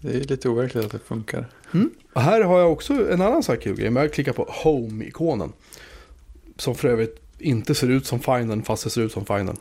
Det 0.00 0.10
är 0.16 0.20
lite 0.24 0.48
overkligt 0.48 0.84
att 0.84 0.92
det 0.92 0.98
funkar. 0.98 1.46
Mm. 1.74 1.90
Och 2.12 2.20
här 2.20 2.40
har 2.40 2.58
jag 2.58 2.72
också 2.72 3.10
en 3.12 3.20
annan 3.20 3.42
sån 3.42 3.54
här 3.54 3.62
kul 3.62 3.76
grej. 3.76 3.90
Men 3.90 4.02
jag 4.02 4.12
klickar 4.12 4.32
på 4.32 4.44
Home-ikonen. 4.64 5.52
Som 6.56 6.74
för 6.74 6.88
övrigt 6.88 7.20
inte 7.38 7.74
ser 7.74 7.88
ut 7.90 8.06
som 8.06 8.20
Finden 8.20 8.62
fast 8.62 8.84
det 8.84 8.90
ser 8.90 9.00
ut 9.02 9.12
som 9.12 9.26
Finden. 9.26 9.56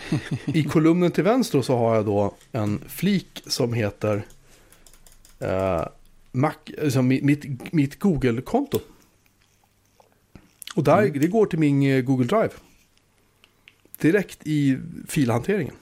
I 0.44 0.64
kolumnen 0.64 1.10
till 1.10 1.24
vänster 1.24 1.62
så 1.62 1.76
har 1.76 1.94
jag 1.94 2.06
då 2.06 2.34
en 2.52 2.80
flik 2.88 3.42
som 3.46 3.72
heter 3.72 4.26
eh, 5.38 5.84
Mac, 6.32 6.52
alltså 6.82 7.02
mitt, 7.02 7.24
mitt, 7.24 7.72
mitt 7.72 7.98
Google-konto. 7.98 8.80
Och 10.74 10.84
där, 10.84 11.02
Mm. 11.02 11.20
det 11.20 11.26
går 11.26 11.46
till 11.46 11.58
min 11.58 11.82
eh, 11.82 12.00
Google 12.00 12.26
Drive. 12.26 12.50
Direkt 13.98 14.38
i 14.46 14.78
filhanteringen. 15.08 15.74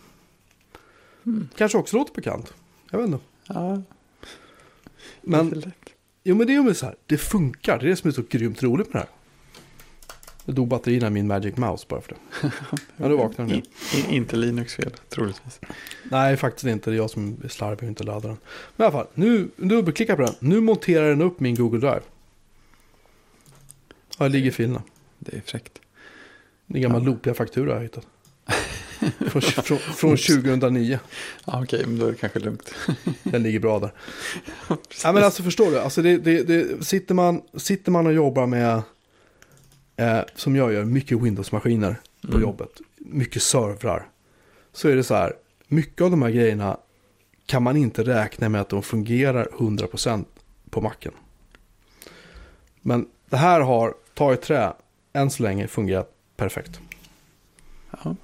Mm. 1.26 1.48
Kanske 1.56 1.78
också 1.78 1.96
låter 1.96 2.14
bekant. 2.14 2.52
Jag 2.90 2.98
vet 2.98 3.06
inte. 3.08 3.24
Ja, 3.48 3.82
Men. 5.22 5.72
Jo 6.24 6.36
men 6.36 6.46
det 6.46 6.54
är 6.54 6.62
ju 6.62 6.74
så 6.74 6.86
här, 6.86 6.96
det 7.06 7.18
funkar. 7.18 7.78
Det 7.78 7.86
är 7.86 7.88
det 7.88 7.96
som 7.96 8.08
är 8.08 8.12
så 8.14 8.22
grymt 8.30 8.62
roligt 8.62 8.92
med 8.92 9.02
det 9.02 9.06
här. 9.06 9.08
Jag 10.44 10.54
dog 10.54 10.68
batterierna 10.68 11.06
i 11.06 11.10
min 11.10 11.26
Magic 11.26 11.56
Mouse 11.56 11.86
bara 11.88 12.00
för 12.00 12.14
det. 12.14 12.50
Ja, 12.96 13.30
den. 13.36 13.50
I, 13.50 13.62
i, 13.94 14.16
inte 14.16 14.36
Linux 14.36 14.74
fel, 14.74 14.90
troligtvis. 15.08 15.60
Nej, 16.10 16.36
faktiskt 16.36 16.66
inte. 16.66 16.90
Det 16.90 16.96
är 16.96 16.98
jag 16.98 17.10
som 17.10 17.36
är 17.44 17.48
slarvig 17.48 17.82
och 17.82 17.88
inte 17.88 18.04
laddar 18.04 18.28
den. 18.28 18.38
Men 18.76 18.84
i 18.84 18.86
alla 18.86 18.92
fall, 18.92 19.06
nu 19.14 19.48
dubbelklickar 19.56 20.16
på 20.16 20.22
den. 20.22 20.34
Nu 20.40 20.60
monterar 20.60 21.08
den 21.08 21.22
upp 21.22 21.40
min 21.40 21.54
Google 21.54 21.78
Drive. 21.80 22.00
Ja, 24.18 24.24
det 24.24 24.28
ligger 24.28 24.50
filerna. 24.50 24.82
Det 25.18 25.36
är 25.36 25.40
fräckt. 25.40 25.78
Det 26.66 26.78
är 26.78 26.82
gamla 26.82 26.98
Ja. 26.98 27.04
loopiga 27.04 27.34
faktura 27.34 27.68
jag 27.70 27.76
har 27.76 27.82
hittat. 27.82 28.06
Från, 29.30 29.42
från, 29.42 29.78
från 29.78 30.16
2009. 30.16 30.98
Ja, 31.44 31.62
okej, 31.62 31.82
men 31.86 31.98
då 31.98 32.06
är 32.06 32.10
det 32.10 32.18
kanske 32.18 32.38
lugnt. 32.38 32.74
Den 33.22 33.42
ligger 33.42 33.60
bra 33.60 33.78
där. 33.78 33.92
Ja, 35.04 35.12
men 35.12 35.24
alltså 35.24 35.42
förstår 35.42 35.70
du, 35.70 35.78
alltså 35.78 36.02
det, 36.02 36.18
det, 36.18 36.42
det, 36.42 36.84
sitter, 36.86 37.14
man, 37.14 37.42
sitter 37.56 37.90
man 37.92 38.06
och 38.06 38.12
jobbar 38.12 38.46
med, 38.46 38.82
eh, 39.96 40.20
som 40.34 40.56
jag 40.56 40.72
gör, 40.72 40.84
mycket 40.84 41.18
Windows-maskiner 41.22 41.96
på 42.22 42.28
Mm. 42.28 42.40
jobbet, 42.42 42.70
mycket 42.98 43.42
servrar, 43.42 44.08
så 44.72 44.88
är 44.88 44.96
det 44.96 45.04
så 45.04 45.14
här, 45.14 45.32
mycket 45.68 46.02
av 46.02 46.10
de 46.10 46.22
här 46.22 46.30
grejerna 46.30 46.76
kan 47.46 47.62
man 47.62 47.76
inte 47.76 48.02
räkna 48.02 48.48
med 48.48 48.60
att 48.60 48.68
de 48.68 48.82
fungerar 48.82 49.48
100% 49.58 50.24
på 50.70 50.80
macken. 50.80 51.12
Men 52.82 53.06
det 53.30 53.36
här 53.36 53.60
har, 53.60 53.94
ta 54.14 54.32
i 54.34 54.36
trä, 54.36 54.72
än 55.12 55.30
så 55.30 55.42
länge 55.42 55.68
fungerat 55.68 56.10
perfekt. 56.36 56.80
Ja, 58.04 58.16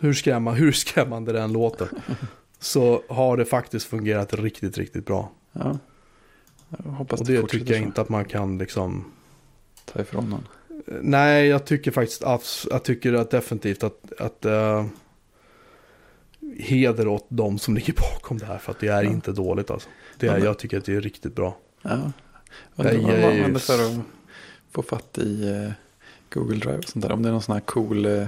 Hur, 0.00 0.12
skrämma, 0.14 0.52
hur 0.52 0.72
skrämmande 0.72 1.32
den 1.32 1.52
låter, 1.52 1.88
så 2.58 3.02
har 3.08 3.36
det 3.36 3.44
faktiskt 3.44 3.86
fungerat 3.86 4.34
riktigt, 4.34 4.78
riktigt 4.78 5.06
bra. 5.06 5.30
ja. 5.52 5.78
Och 6.98 7.26
det 7.26 7.40
det 7.42 7.48
tycker 7.48 7.72
jag 7.74 7.82
så. 7.82 7.86
inte 7.86 8.00
att 8.00 8.08
man 8.08 8.24
kan 8.24 8.58
liksom... 8.58 9.12
Ta 9.84 10.00
ifrån 10.00 10.30
någon. 10.30 10.48
Nej, 11.02 11.46
jag 11.46 11.64
tycker 11.64 11.90
faktiskt 11.90 12.22
jag 12.70 12.82
tycker 12.84 13.12
att 13.12 13.30
definitivt 13.30 13.82
att, 13.82 14.12
att 14.18 14.46
uh, 14.46 14.84
heder 16.58 17.08
åt 17.08 17.26
de 17.28 17.58
som 17.58 17.74
ligger 17.74 17.92
bakom 17.92 18.38
det 18.38 18.46
här. 18.46 18.58
För 18.58 18.72
att 18.72 18.80
det 18.80 18.88
är 18.88 19.02
Ja. 19.02 19.10
inte 19.10 19.32
dåligt 19.32 19.70
alltså. 19.70 19.88
Det 20.18 20.26
Ja, 20.26 20.32
är, 20.32 20.36
men- 20.36 20.46
jag 20.46 20.58
tycker 20.58 20.78
att 20.78 20.84
det 20.84 20.94
är 20.94 21.00
riktigt 21.00 21.34
bra. 21.34 21.56
Ja. 21.82 22.12
Undrar 22.76 22.94
vad 22.94 23.02
man 23.02 23.14
använder 23.30 23.60
för 23.60 23.84
att 23.86 23.98
få 24.72 24.82
fatt 24.82 25.18
i 25.18 25.48
eh, 25.48 25.70
Google 26.30 26.56
Drive 26.58 26.78
och 26.78 26.84
sånt 26.84 27.02
där. 27.04 27.12
Om 27.12 27.22
det 27.22 27.28
är 27.28 27.32
någon 27.32 27.42
sån 27.42 27.52
här 27.52 27.60
cool 27.60 28.06
eh, 28.06 28.26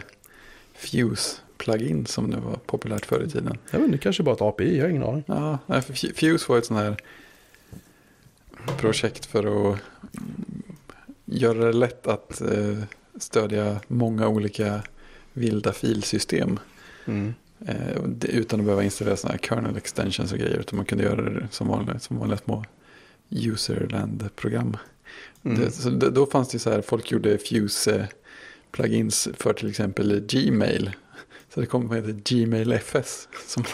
Fuse-plugin 1.60 2.06
som 2.06 2.26
nu 2.26 2.36
var 2.36 2.56
populärt 2.56 3.06
förr 3.06 3.22
i 3.22 3.30
tiden. 3.30 3.58
Jag 3.70 3.78
vet 3.78 3.86
inte, 3.86 3.96
det 3.96 4.02
kanske 4.02 4.22
bara 4.22 4.30
är 4.30 4.36
ett 4.36 4.42
API, 4.42 4.76
jag 4.76 4.84
har 4.84 4.90
ingen 4.90 5.02
aning. 5.02 5.24
Ja, 5.26 5.58
Fuse 6.14 6.44
var 6.48 6.58
ett 6.58 6.66
sånt 6.66 6.80
här 6.80 6.96
projekt 8.78 9.26
för 9.26 9.72
att 9.72 9.78
göra 11.24 11.64
det 11.64 11.72
lätt 11.72 12.06
att 12.06 12.40
eh, 12.40 12.78
stödja 13.18 13.80
många 13.88 14.28
olika 14.28 14.82
vilda 15.32 15.72
filsystem. 15.72 16.58
Mm. 17.04 17.34
Eh, 17.66 18.04
utan 18.22 18.60
att 18.60 18.66
behöva 18.66 18.84
installera 18.84 19.16
sådana 19.16 19.32
här 19.32 19.48
kernel 19.48 19.76
extensions 19.76 20.32
och 20.32 20.38
grejer. 20.38 20.58
Utan 20.58 20.76
man 20.76 20.86
kunde 20.86 21.04
göra 21.04 21.30
det 21.30 21.48
som 21.50 21.68
vanliga, 21.68 21.98
som 21.98 22.18
vanliga 22.18 22.38
små 22.38 22.64
userland-program. 23.30 24.76
Mm. 25.42 25.70
Det, 25.98 26.10
då 26.10 26.26
fanns 26.26 26.48
det 26.48 26.58
så 26.58 26.70
här, 26.70 26.82
folk 26.82 27.10
gjorde 27.10 27.38
Fuse 27.38 28.08
plugins 28.72 29.28
för 29.34 29.52
till 29.52 29.70
exempel 29.70 30.20
Gmail. 30.20 30.90
Så 31.54 31.60
det 31.60 31.66
kom 31.66 31.90
heter 31.92 32.12
Gmail 32.12 32.72
FS 32.72 33.28
som, 33.46 33.64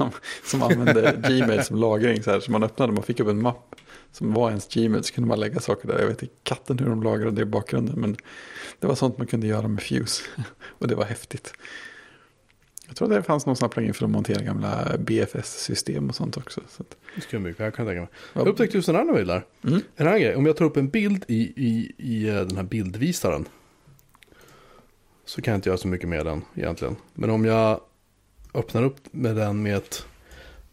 som 0.44 0.62
använde 0.62 1.22
Gmail 1.28 1.64
som 1.64 1.76
lagring. 1.76 2.22
Så, 2.22 2.30
här, 2.30 2.40
så 2.40 2.52
man 2.52 2.62
öppnade 2.62 2.92
och 2.92 3.04
fick 3.04 3.20
upp 3.20 3.28
en 3.28 3.42
mapp 3.42 3.74
som 4.12 4.32
var 4.32 4.48
ens 4.48 4.68
Gmail 4.74 5.04
så 5.04 5.14
kunde 5.14 5.28
man 5.28 5.40
lägga 5.40 5.60
saker 5.60 5.88
där. 5.88 5.98
Jag 5.98 6.06
vet 6.06 6.22
inte 6.22 6.34
katten 6.42 6.78
hur 6.78 6.86
de 6.86 7.02
lagrade 7.02 7.30
det 7.30 7.42
i 7.42 7.44
bakgrunden 7.44 8.00
men 8.00 8.16
det 8.80 8.86
var 8.86 8.94
sånt 8.94 9.18
man 9.18 9.26
kunde 9.26 9.46
göra 9.46 9.68
med 9.68 9.82
Fuse. 9.82 10.22
Och 10.78 10.88
det 10.88 10.94
var 10.94 11.04
häftigt. 11.04 11.52
Jag 12.86 12.96
tror 12.96 13.08
det 13.08 13.22
fanns 13.22 13.46
någon 13.46 13.56
sån 13.56 13.66
här 13.66 13.70
plugin 13.72 13.94
för 13.94 14.04
att 14.04 14.10
montera 14.10 14.42
gamla 14.42 14.96
BFS-system 14.98 16.08
och 16.08 16.14
sånt 16.14 16.36
också. 16.36 16.60
Så 16.68 16.82
att, 16.82 16.96
Det 17.14 17.20
skulle 17.20 17.42
mycket, 17.42 17.64
jag 17.64 17.74
kan 17.74 17.86
tänka 17.86 18.00
mig. 18.00 18.10
Jag 18.32 18.48
upptäckte 18.48 18.76
just 18.76 18.88
en 18.88 18.96
annan 18.96 19.14
bild 19.14 19.28
där. 19.28 19.44
mm. 19.64 19.80
En 19.96 20.06
annan 20.06 20.20
grej, 20.20 20.36
om 20.36 20.46
jag 20.46 20.56
tar 20.56 20.64
upp 20.64 20.76
en 20.76 20.88
bild 20.88 21.24
i, 21.28 21.40
i, 21.56 21.92
i 21.98 22.28
eh, 22.28 22.34
den 22.34 22.56
här 22.56 22.64
bildvisaren. 22.64 23.44
Så 25.26 25.42
kan 25.42 25.52
jag 25.52 25.58
inte 25.58 25.68
göra 25.68 25.78
så 25.78 25.88
mycket 25.88 26.08
med 26.08 26.26
den 26.26 26.42
egentligen. 26.54 26.96
Men 27.14 27.30
om 27.30 27.44
jag 27.44 27.80
öppnar 28.54 28.82
upp 28.84 28.96
med 29.10 29.36
den 29.36 29.62
med 29.62 29.76
ett... 29.76 30.06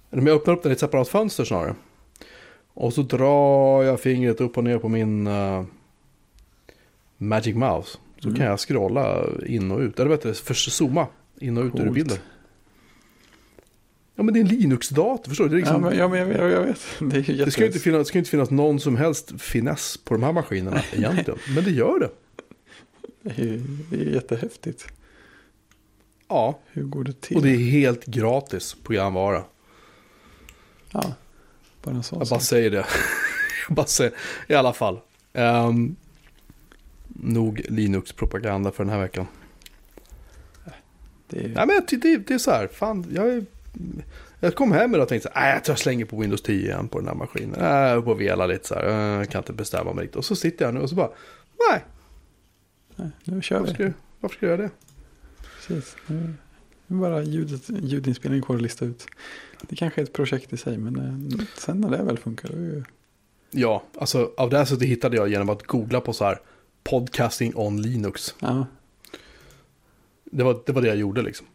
Om 0.10 0.28
jag 0.28 0.36
öppnar 0.36 0.54
upp 0.54 0.64
den 0.64 0.72
i 0.72 0.74
ett 0.74 0.80
separat 0.80 1.08
fönster 1.08 1.46
snarare. 1.46 1.76
Och 2.74 2.94
så 2.94 3.02
drar 3.02 3.84
jag 3.84 4.00
fingret 4.00 4.42
upp 4.42 4.58
och 4.58 4.64
ner 4.64 4.78
på 4.80 4.90
min 4.90 5.28
eh, 5.28 5.64
Magic 7.18 7.56
Mouse. 7.56 7.98
Så 8.20 8.28
Mm. 8.30 8.38
kan 8.40 8.48
jag 8.48 8.60
scrolla 8.60 9.24
in 9.48 9.72
och 9.72 9.80
ut. 9.80 10.00
Eller 10.00 10.10
vet 10.10 10.22
du, 10.22 10.34
för 10.34 10.54
zooma 10.54 11.08
in 11.40 11.58
och 11.58 11.64
ut 11.64 11.76
ur 11.76 11.80
Coolt. 11.80 11.94
bilden. 11.94 12.18
Ja 14.16 14.24
men 14.24 14.34
det 14.34 14.40
är 14.40 14.42
en 14.42 14.48
Linux-dator, 14.48 15.30
förstår 15.30 15.44
du? 15.44 15.50
Det 15.50 15.56
är 15.56 15.58
liksom... 15.58 15.84
ja, 15.84 15.90
men, 15.90 16.20
ja, 16.20 16.26
men 16.26 16.38
jag, 16.38 16.52
jag 16.52 16.62
vet. 16.66 16.82
Det, 17.00 17.30
är 17.30 17.46
Det 17.46 17.52
ska 17.52 17.62
ju 17.62 17.68
inte 17.68 17.80
finnas, 17.80 18.08
ska 18.08 18.18
inte 18.18 18.30
finnas 18.30 18.50
någon 18.52 18.80
som 18.80 18.98
helst 18.98 19.42
finess 19.42 19.98
på 19.98 20.14
de 20.14 20.24
här 20.24 20.32
maskinerna 20.34 20.82
egentligen. 20.94 21.40
Men 21.56 21.64
det 21.64 21.72
gör 21.72 22.00
det. 22.00 22.10
Det, 23.24 23.42
är, 24.02 24.06
jättehäftigt. 24.14 24.88
Ja, 26.28 26.60
Hur 26.72 26.84
går 26.84 27.04
det 27.04 27.22
till? 27.22 27.38
och 27.38 27.44
det 27.44 27.50
är 27.52 27.58
helt 27.58 28.06
gratis 28.06 28.76
programvara. 28.84 29.44
Ja, 30.92 31.14
bara 31.84 31.96
en 31.96 32.04
sån 32.04 32.20
Jag 32.20 32.28
bara 32.28 32.40
sak. 32.40 32.42
säger 32.50 32.72
det. 32.72 32.86
Jag 33.68 33.76
bara 33.76 33.86
säger, 33.86 34.14
i 34.48 34.54
alla 34.54 34.74
fall. 34.74 35.00
Um, 35.34 35.96
nog 37.08 37.62
Linux-propaganda 37.70 38.72
för 38.72 38.84
den 38.84 38.94
här 38.94 39.00
veckan. 39.00 39.28
Det 41.28 41.40
är, 41.46 41.48
Nej 41.50 41.68
men 41.68 41.82
det, 42.02 42.18
det 42.18 42.34
är 42.34 42.38
så 42.38 42.52
här, 42.52 42.68
fan, 42.68 43.06
jag, 43.16 43.28
är- 43.34 43.46
jag 44.40 44.56
kom 44.56 44.72
hem 44.72 44.92
idag 44.96 45.04
och 45.04 45.10
tänkte 45.10 45.30
så 45.34 45.40
här, 45.40 45.54
"Nej, 45.54 45.62
jag 45.68 45.80
slänger 45.80 46.06
på 46.06 46.18
Windows 46.20 46.42
10 46.42 46.56
igen 46.72 46.88
på 46.88 47.00
den 47.00 47.08
här 47.08 47.16
maskinen. 47.16 47.56
Äh, 47.96 48.02
på 48.04 48.12
att 48.12 48.18
vela 48.20 48.46
lite 48.46 48.68
så 48.68 48.76
här, 48.76 48.88
"Äh, 48.88 49.18
jag 49.18 49.30
kan 49.30 49.40
inte 49.42 49.54
bestämma 49.54 49.94
mig 49.94 50.04
riktigt. 50.04 50.16
Och 50.18 50.26
så 50.26 50.36
sitter 50.36 50.66
jag 50.66 50.74
nu 50.74 50.80
och 50.80 50.90
så 50.90 50.96
bara, 50.96 51.10
nej, 51.72 51.84
nej, 52.96 53.10
nu 53.24 53.42
kör 53.42 53.60
varför 53.60 53.74
vi. 53.74 53.84
ska, 53.84 53.94
varför 54.20 54.38
ska 54.38 54.46
jag 54.46 54.60
göra 54.60 54.62
det? 54.62 54.72
Precis. 55.56 55.96
Nu 56.88 56.98
är 56.98 57.02
bara 57.02 57.24
ljudet, 57.24 57.70
ljudinspelning 57.70 58.42
kvar 58.42 58.56
att 58.56 58.62
lista 58.62 58.86
ut. 58.86 59.08
Det 59.62 59.76
kanske 59.76 60.02
är 60.02 60.04
ett 60.04 60.14
projekt 60.14 60.54
i 60.54 60.58
sig, 60.58 60.78
men 60.78 60.96
eh, 60.96 61.46
sen 61.58 61.82
när 61.82 61.90
det 61.90 62.04
väl 62.04 62.18
funkar, 62.18 62.50
då 62.50 62.56
är 62.56 62.62
ju... 62.62 62.84
Ja, 63.52 63.84
alltså 63.98 64.32
Audacity 64.38 64.86
hittade 64.86 65.18
jag 65.18 65.30
genom 65.30 65.50
att 65.50 65.64
googla 65.64 66.02
på 66.02 66.14
så 66.14 66.24
här 66.24 66.40
podcasting 66.84 67.56
on 67.56 67.82
Linux. 67.82 68.36
Ja, 68.40 68.66
Det 70.24 70.44
var 70.44 70.62
det, 70.66 70.72
var 70.72 70.82
det 70.82 70.88
jag 70.88 70.98
gjorde 70.98 71.22
liksom. 71.22 71.48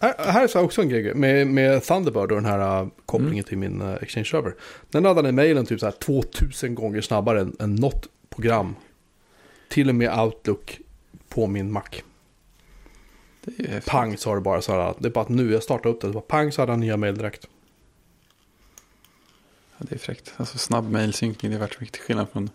här, 0.00 0.14
här 0.18 0.44
är 0.44 0.46
så 0.46 0.58
här 0.58 0.64
också 0.64 0.82
en 0.82 0.88
grej 0.88 1.14
med, 1.14 1.46
med 1.46 1.82
Thunderbird 1.82 2.32
och 2.32 2.42
den 2.42 2.44
här 2.44 2.82
uh, 2.82 2.88
kopplingen 3.06 3.44
till 3.44 3.58
min 3.58 3.82
uh, 3.82 3.94
Exchange 3.94 4.24
server. 4.26 4.54
Den 4.90 5.02
laddade 5.02 5.32
mailen 5.32 5.66
typ 5.66 5.80
så 5.80 5.86
här 5.86 5.92
2000 5.92 6.74
gånger 6.74 7.00
snabbare 7.00 7.40
än, 7.40 7.56
än 7.60 7.74
något 7.74 8.08
program. 8.28 8.74
Till 9.72 9.88
och 9.88 9.94
med 9.94 10.20
Outlook 10.20 10.80
på 11.28 11.46
min 11.46 11.72
Mac. 11.72 11.82
Pang 13.86 14.16
sa 14.16 14.34
det 14.34 14.40
bara 14.40 14.62
så 14.62 14.72
här. 14.72 14.94
Det 14.98 15.08
är 15.08 15.12
bara 15.12 15.20
att 15.20 15.28
nu 15.28 15.52
jag 15.52 15.62
startade 15.62 15.94
upp 15.94 16.00
det. 16.00 16.06
det 16.06 16.12
bara 16.12 16.20
pang 16.20 16.52
så 16.52 16.62
hade 16.62 16.72
han 16.72 16.80
nya 16.80 16.96
mail 16.96 17.18
direkt. 17.18 17.48
Ja, 19.76 19.86
det 19.88 19.94
är 19.94 19.98
fräckt. 19.98 20.34
Alltså 20.36 20.58
snabb 20.58 20.90
mailsynkning, 20.90 21.50
det 21.50 21.56
är 21.56 21.60
värt 21.60 21.80
mycket 21.80 22.00
skillnad 22.00 22.28
från 22.28 22.50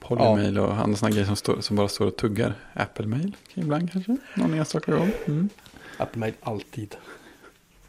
Polymail 0.00 0.58
och 0.58 0.72
andra 0.76 0.96
sådana 0.96 1.12
grejer 1.12 1.26
som, 1.26 1.36
står, 1.36 1.60
som 1.60 1.76
bara 1.76 1.88
står 1.88 2.06
och 2.06 2.16
tuggar. 2.16 2.54
Apple 2.74 3.06
Mail 3.06 3.36
ibland 3.54 3.92
kanske, 3.92 4.16
någon 4.34 4.54
enstaka 4.54 4.92
gång. 4.92 5.10
Mm. 5.26 5.48
Apple 5.96 6.20
Mail 6.20 6.34
alltid. 6.40 6.96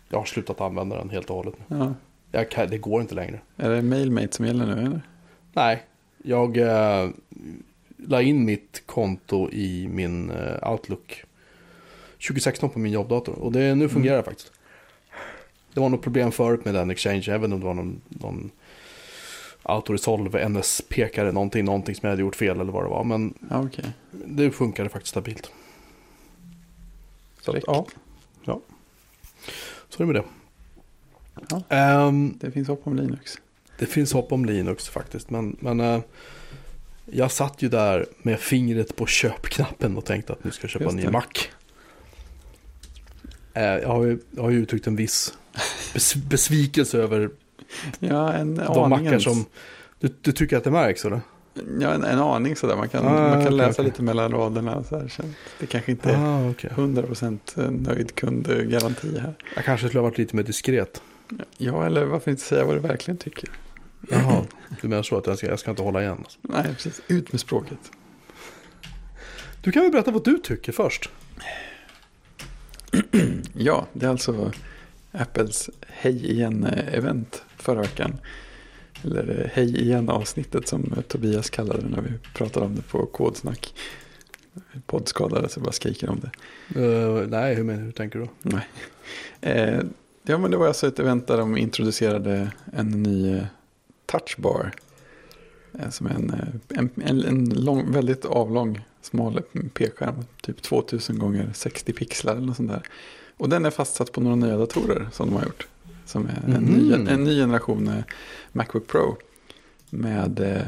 Jag 0.09 0.17
har 0.17 0.25
slutat 0.25 0.61
använda 0.61 0.97
den 0.97 1.09
helt 1.09 1.29
och 1.29 1.35
hållet. 1.35 1.55
nu. 1.67 1.77
Ja. 1.77 1.93
Jag 2.31 2.69
det 2.69 2.77
går 2.77 3.01
inte 3.01 3.15
längre. 3.15 3.39
Är 3.55 3.69
det 3.69 3.81
Mailmate 3.81 4.35
som 4.35 4.45
gäller 4.45 4.65
nu 4.65 4.85
eller? 4.85 5.01
Nej, 5.53 5.83
jag 6.23 6.57
eh, 6.57 7.09
la 7.97 8.21
in 8.21 8.45
mitt 8.45 8.83
konto 8.85 9.49
i 9.51 9.87
min 9.91 10.29
eh, 10.29 10.71
Outlook 10.71 11.23
2016 12.27 12.69
på 12.69 12.79
min 12.79 12.91
jobbdator. 12.91 13.33
Och 13.39 13.51
det, 13.51 13.75
nu 13.75 13.89
fungerar 13.89 14.17
det 14.17 14.23
faktiskt. 14.23 14.51
Det 15.73 15.79
var 15.79 15.89
något 15.89 16.01
problem 16.01 16.31
förut 16.31 16.65
med 16.65 16.73
den 16.73 16.89
Exchange, 16.91 17.23
även 17.29 17.53
om 17.53 17.59
det 17.59 17.65
var 17.65 17.73
någon, 17.73 18.01
någon 18.07 18.51
Autoresolve, 19.63 20.45
NS-pekare, 20.49 21.31
någonting, 21.31 21.65
någonting 21.65 21.95
som 21.95 22.07
jag 22.07 22.11
hade 22.11 22.21
gjort 22.21 22.35
fel 22.35 22.59
eller 22.59 22.71
vad 22.71 22.83
det 22.85 22.89
var. 22.89 23.03
Men 23.03 23.33
Ja, 23.49 23.63
okej. 23.63 23.85
det 24.11 24.51
funkade 24.51 24.89
faktiskt 24.89 25.09
stabilt. 25.11 25.51
Så 27.41 27.51
att, 27.57 27.63
ja. 27.67 27.85
ja. 28.45 28.61
Så 29.89 30.03
är 30.03 30.07
det 30.07 30.13
med 30.13 30.15
det. 30.15 30.23
Ja. 31.49 31.61
Ehm, 31.75 32.37
Det 32.39 32.51
finns 32.51 32.67
hopp 32.67 32.87
om 32.87 32.95
Linux. 32.95 33.37
det 33.79 33.85
finns 33.85 34.13
hopp 34.13 34.31
om 34.31 34.45
Linux 34.45 34.89
faktiskt. 34.89 35.29
Men, 35.29 35.57
men 35.59 35.79
eh, 35.79 35.99
jag 37.11 37.31
satt 37.31 37.61
ju 37.61 37.69
där 37.69 38.05
med 38.21 38.39
fingret 38.39 38.95
på 38.95 39.05
köpknappen 39.05 39.97
och 39.97 40.05
tänkte 40.05 40.33
att 40.33 40.43
nu 40.43 40.51
ska 40.51 40.63
jag 40.63 40.71
köpa 40.71 40.89
en 40.89 40.95
ny. 40.95 41.07
Mac. 41.07 41.23
Eh, 43.53 43.63
jag, 43.63 43.87
har 43.89 44.03
ju, 44.05 44.19
jag 44.31 44.43
har 44.43 44.49
ju 44.49 44.57
uttryckt 44.59 44.87
en 44.87 44.95
viss 44.95 45.33
bes, 45.93 46.15
besvikelse 46.15 46.97
över 46.97 47.29
Ja, 47.99 48.33
en 48.33 48.55
de 48.55 48.89
mackar 48.89 49.19
som... 49.19 49.45
Du, 49.99 50.13
du 50.21 50.31
tycker 50.31 50.57
att 50.57 50.63
det 50.63 50.71
märks 50.71 51.05
eller? 51.05 51.21
Ja, 51.79 51.93
en, 51.93 52.03
en 52.03 52.19
aning 52.19 52.55
sådär. 52.55 52.75
Man 52.75 52.89
kan, 52.89 53.07
Ah, 53.07 53.11
man 53.11 53.31
kan 53.31 53.41
okej, 53.41 53.51
läsa 53.51 53.71
okej. 53.71 53.85
lite 53.85 54.01
mellan 54.01 54.31
raderna. 54.31 54.83
Så 54.83 54.95
här, 54.97 55.11
det 55.59 55.65
kanske 55.65 55.91
inte 55.91 56.09
är 56.11 56.17
Ah, 56.17 56.49
okay. 56.49 56.69
100% 56.71 57.71
nöjd 57.71 58.15
kundgaranti 58.15 59.19
här. 59.19 59.33
Jag 59.55 59.65
kanske 59.65 59.87
skulle 59.87 59.99
ha 59.99 60.09
varit 60.09 60.17
lite 60.17 60.35
mer 60.35 60.43
diskret. 60.43 61.01
Ja, 61.57 61.85
eller 61.85 62.05
varför 62.05 62.31
inte 62.31 62.43
säga 62.43 62.65
vad 62.65 62.75
du 62.75 62.79
verkligen 62.79 63.17
tycker? 63.17 63.49
Jaha, 64.09 64.45
du 64.81 64.87
menar 64.87 65.03
så 65.03 65.17
att 65.17 65.27
jag 65.27 65.37
ska, 65.37 65.47
jag 65.47 65.59
ska 65.59 65.69
inte 65.69 65.83
hålla 65.83 66.01
igen? 66.01 66.17
Alltså. 66.17 66.39
Nej, 66.41 66.63
precis. 66.63 67.01
Ut 67.07 67.31
med 67.31 67.41
språket. 67.41 67.91
Du 69.61 69.71
kan 69.71 69.81
väl 69.81 69.91
berätta 69.91 70.11
vad 70.11 70.23
du 70.23 70.37
tycker 70.37 70.71
först? 70.71 71.09
Ja, 73.53 73.87
det 73.93 74.05
är 74.05 74.09
alltså 74.09 74.51
Apples 75.11 75.69
Hej 75.87 76.31
igen-event 76.31 77.41
förra 77.57 77.81
veckan. 77.81 78.17
Eller 79.03 79.41
eh, 79.41 79.49
Hej 79.53 79.81
igen-avsnittet 79.81 80.67
som 80.67 80.93
eh, 80.97 81.01
Tobias 81.01 81.49
kallade 81.49 81.81
det 81.81 81.89
när 81.89 82.01
vi 82.01 82.09
pratade 82.33 82.65
om 82.65 82.75
det 82.75 82.81
på 82.81 83.05
Kodsnack. 83.05 83.73
Poddskadade 84.85 85.49
så 85.49 85.59
bara 85.59 85.71
skriker 85.71 86.09
om 86.09 86.19
det. 86.19 86.31
Uh, 86.79 87.27
nej, 87.27 87.55
hur, 87.55 87.63
men, 87.63 87.79
hur 87.79 87.91
tänker 87.91 88.19
du? 88.19 88.27
Nej. 88.41 88.67
Eh, 89.41 89.81
ja, 90.23 90.37
men 90.37 90.51
det 90.51 90.57
var 90.57 90.67
alltså 90.67 90.87
ett 90.87 90.99
event 90.99 91.27
där 91.27 91.37
de 91.37 91.57
introducerade 91.57 92.51
en 92.73 93.03
ny 93.03 93.37
eh, 93.37 93.43
touchbar. 94.07 94.71
Eh, 95.79 95.89
som 95.89 96.07
en, 96.07 96.29
eh, 96.29 96.77
en, 96.79 96.89
en, 97.03 97.23
en 97.23 97.49
lång, 97.49 97.91
väldigt 97.91 98.25
avlång, 98.25 98.85
smal 99.01 99.41
p-skärm. 99.73 100.15
Typ 100.41 100.61
2000 100.61 101.19
gånger 101.19 101.51
60 101.53 101.93
pixlar 101.93 102.35
eller 102.35 102.45
något 102.47 102.55
sånt 102.57 102.69
där. 102.69 102.83
Och 103.37 103.49
den 103.49 103.65
är 103.65 103.69
fastsatt 103.69 104.11
på 104.11 104.21
några 104.21 104.35
nya 104.35 104.57
datorer 104.57 105.07
som 105.11 105.27
de 105.29 105.35
har 105.35 105.43
gjort. 105.43 105.67
Som 106.05 106.25
är 106.27 106.55
en, 106.55 106.63
ny, 106.63 106.95
Mhm. 106.95 107.07
en 107.07 107.23
ny 107.23 107.35
generation 107.39 107.87
eh, 107.87 108.03
Macbook 108.51 108.87
Pro. 108.87 109.17
Med 109.89 110.39
eh, 110.39 110.61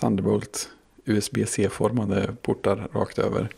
Thunderbolt 0.00 0.68
USB-C-formade 1.04 2.36
portar 2.42 2.88
rakt 2.92 3.18
över. 3.18 3.48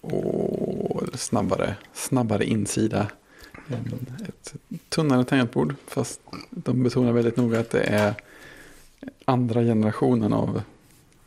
Och 0.00 1.02
snabbare, 1.14 1.76
snabbare 1.92 2.44
insida. 2.44 3.06
Ett 4.28 4.54
tunnare 4.88 5.24
tangentbord. 5.24 5.74
Fast 5.86 6.20
de 6.50 6.82
betonar 6.82 7.12
väldigt 7.12 7.36
noga 7.36 7.60
att 7.60 7.70
det 7.70 7.82
är 7.82 8.14
andra 9.24 9.62
generationen 9.62 10.32
av 10.32 10.62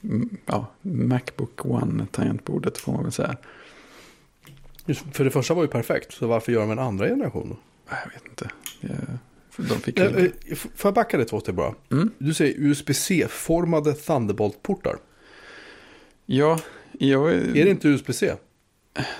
mm, 0.04 0.30
ja, 0.46 0.66
Macbook 0.82 1.66
One-tangentbordet 1.66 2.78
får 2.78 2.92
man 2.94 3.04
väl 3.04 3.12
säga. 3.12 3.38
Just, 4.86 5.02
för 5.16 5.24
det 5.24 5.32
första 5.32 5.54
var 5.54 5.62
ju 5.64 5.68
perfekt, 5.70 6.14
så 6.14 6.28
varför 6.28 6.52
gör 6.52 6.62
de 6.62 6.72
en 6.72 6.80
andra 6.80 7.08
generation? 7.08 7.56
Jag 7.90 8.12
vet 8.14 8.26
inte. 8.30 8.50
De 9.58 9.80
fick 9.80 10.00
Eh, 10.00 10.12
ju... 10.20 10.26
eh, 10.26 10.32
f- 10.52 10.68
Får 10.76 10.90
jag 10.90 10.96
backa 10.96 11.18
det 11.18 11.26
två 11.26 11.40
steg 11.40 11.56
bara? 11.56 11.74
Mm. 11.92 12.12
Du 12.18 12.34
säger 12.34 12.56
USB-C-formade 12.60 13.94
Thunderbolt-portar. 13.94 14.98
Ja, 16.26 16.60
jag, 16.92 17.34
Är 17.34 17.54
det 17.66 17.70
inte 17.70 17.88
USB-C? 17.88 18.34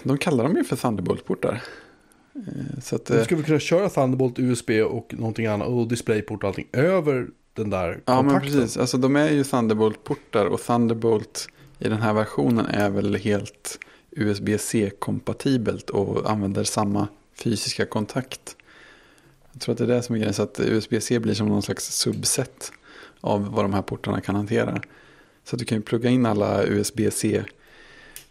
de 0.04 0.18
kallar 0.18 0.44
dem 0.44 0.56
ju 0.58 0.64
för 0.64 0.76
Thunderbolt-portar. 0.76 1.64
Eh, 2.38 2.80
Så 2.82 2.96
att, 2.96 3.06
Du 3.06 3.20
eh, 3.20 3.28
väl 3.30 3.44
kunna 3.44 3.60
köra 3.60 3.90
Thunderbolt, 3.90 4.40
USB 4.40 4.70
och 4.70 5.14
någonting 5.18 5.46
annat 5.46 5.68
och 5.68 5.88
DisplayPort 5.88 6.44
och 6.44 6.48
allting 6.48 6.68
över 6.72 7.28
den 7.54 7.70
där 7.70 8.02
ja, 8.06 8.22
men 8.22 8.32
kontakten. 8.32 8.60
precis. 8.60 8.78
Alltså, 8.78 8.98
de 8.98 9.16
är 9.16 9.30
ju 9.30 9.44
Thunderbolt-portar 9.44 10.46
och 10.46 10.62
Thunderbolt 10.62 11.48
i 11.80 11.90
den 11.90 12.02
här 12.02 12.14
versionen 12.14 12.66
är 12.66 12.90
väl 12.90 13.16
helt 13.16 13.80
USB-C-kompatibelt 14.12 15.90
och 15.90 16.32
använder 16.32 16.64
samma 16.64 17.08
fysiska 17.36 17.86
kontakt. 17.86 18.56
Jag 19.52 19.62
tror 19.62 19.74
att 19.74 19.78
det 19.78 19.84
är 19.84 19.88
det 19.88 20.02
som 20.02 20.16
är 20.16 20.20
grejen, 20.20 20.34
så 20.34 20.44
att 20.44 20.60
USB-C 20.60 21.20
blir 21.20 21.34
som 21.34 21.48
någon 21.48 21.62
slags 21.62 21.86
subset 21.86 22.72
av 23.22 23.52
vad 23.52 23.66
de 23.66 23.74
här 23.74 23.82
portarna 23.82 24.22
kan 24.22 24.36
hantera. 24.36 24.82
Så 25.44 25.56
att 25.56 25.60
du 25.60 25.66
kan 25.66 25.78
ju 25.78 25.82
plugga 25.82 26.10
in 26.10 26.26
alla 26.26 26.64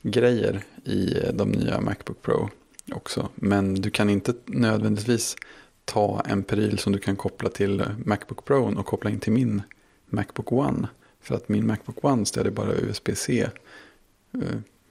USB-C-grejer 0.03 0.62
i 0.85 1.14
de 1.33 1.51
nya 1.51 1.81
Macbook 1.81 2.23
Pro 2.23 2.51
också. 2.92 3.29
Men 3.35 3.75
du 3.75 3.90
kan 3.90 4.11
inte 4.11 4.35
nödvändigtvis 4.44 5.37
ta 5.85 6.22
en 6.27 6.42
pryl 6.42 6.79
som 6.79 6.92
du 6.92 6.99
kan 6.99 7.16
koppla 7.16 7.49
till 7.49 7.85
Macbook 8.05 8.44
Pro 8.44 8.79
och 8.79 8.87
koppla 8.87 9.11
in 9.11 9.20
till 9.20 9.33
min 9.33 9.62
Macbook 10.07 10.53
One. 10.53 10.88
För 11.20 11.35
att 11.35 11.49
min 11.49 11.66
Macbook 11.66 12.05
One 12.05 12.27
stödjer 12.27 12.53
bara 12.53 12.72
USB-C 12.72 13.51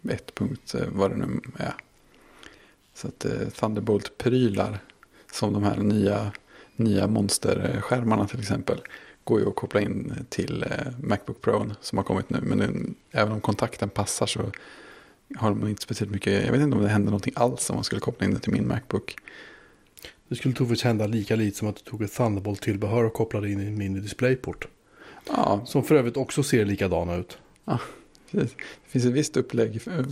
1. 0.10 0.40
Eh, 0.40 0.82
eh, 0.82 0.88
vad 0.92 1.12
det 1.12 1.18
nu 1.18 1.42
är. 1.58 1.74
Så 2.94 3.08
att 3.08 3.26
eh, 3.26 3.32
Thunderbolt-prylar 3.32 4.80
som 5.32 5.54
de 5.54 5.64
här 5.64 5.78
nya, 5.78 6.32
nya 6.76 7.08
monsterskärmarna 7.08 8.28
till 8.28 8.40
exempel 8.40 8.82
går 9.24 9.40
ju 9.40 9.48
att 9.48 9.56
koppla 9.56 9.82
in 9.82 10.26
till 10.30 10.66
Macbook 11.00 11.42
Pro 11.42 11.72
som 11.82 11.98
har 11.98 12.06
kommit 12.06 12.30
nu. 12.30 12.40
Men 12.42 12.96
även 13.12 13.34
om 13.34 13.42
kontakten 13.42 13.90
passar 13.90 14.26
så 14.26 14.52
har 15.38 15.50
de 15.50 15.68
inte 15.68 15.82
speciellt 15.82 16.12
mycket, 16.12 16.46
jag 16.46 16.52
vet 16.52 16.62
inte 16.62 16.78
om 16.78 16.84
det 16.84 16.90
händer 16.90 17.12
någonting 17.12 17.34
alls 17.36 17.70
om 17.70 17.76
man 17.76 17.84
skulle 17.84 18.02
koppla 18.02 18.26
in 18.28 18.34
det 18.34 18.40
till 18.40 18.52
min 18.54 18.68
Macbook. 18.68 19.16
Det 20.28 20.36
skulle 20.36 20.54
troligtvis 20.54 20.84
hända 20.84 21.08
lika 21.08 21.36
lite 21.36 21.58
som 21.58 21.68
att 21.68 21.76
du 21.76 21.82
tog 21.82 22.02
ett 22.04 22.12
Thunderbolt-tillbehör 22.12 23.04
och 23.04 23.14
kopplade 23.14 23.50
in 23.52 23.62
i 23.62 23.66
en 23.66 23.78
mini 23.78 24.00
DisplayPort. 24.00 24.68
Ja, 25.28 25.62
Som 25.66 25.84
för 25.84 25.96
övrigt 25.96 26.18
också 26.18 26.44
ser 26.44 26.66
likadana 26.66 27.16
ut. 27.16 27.38
precis. 28.32 28.56
Det 28.56 28.90
finns 28.90 29.06
ett 29.06 29.12
visst 29.14 29.38
upplägg 29.38 29.82
för, 29.82 30.06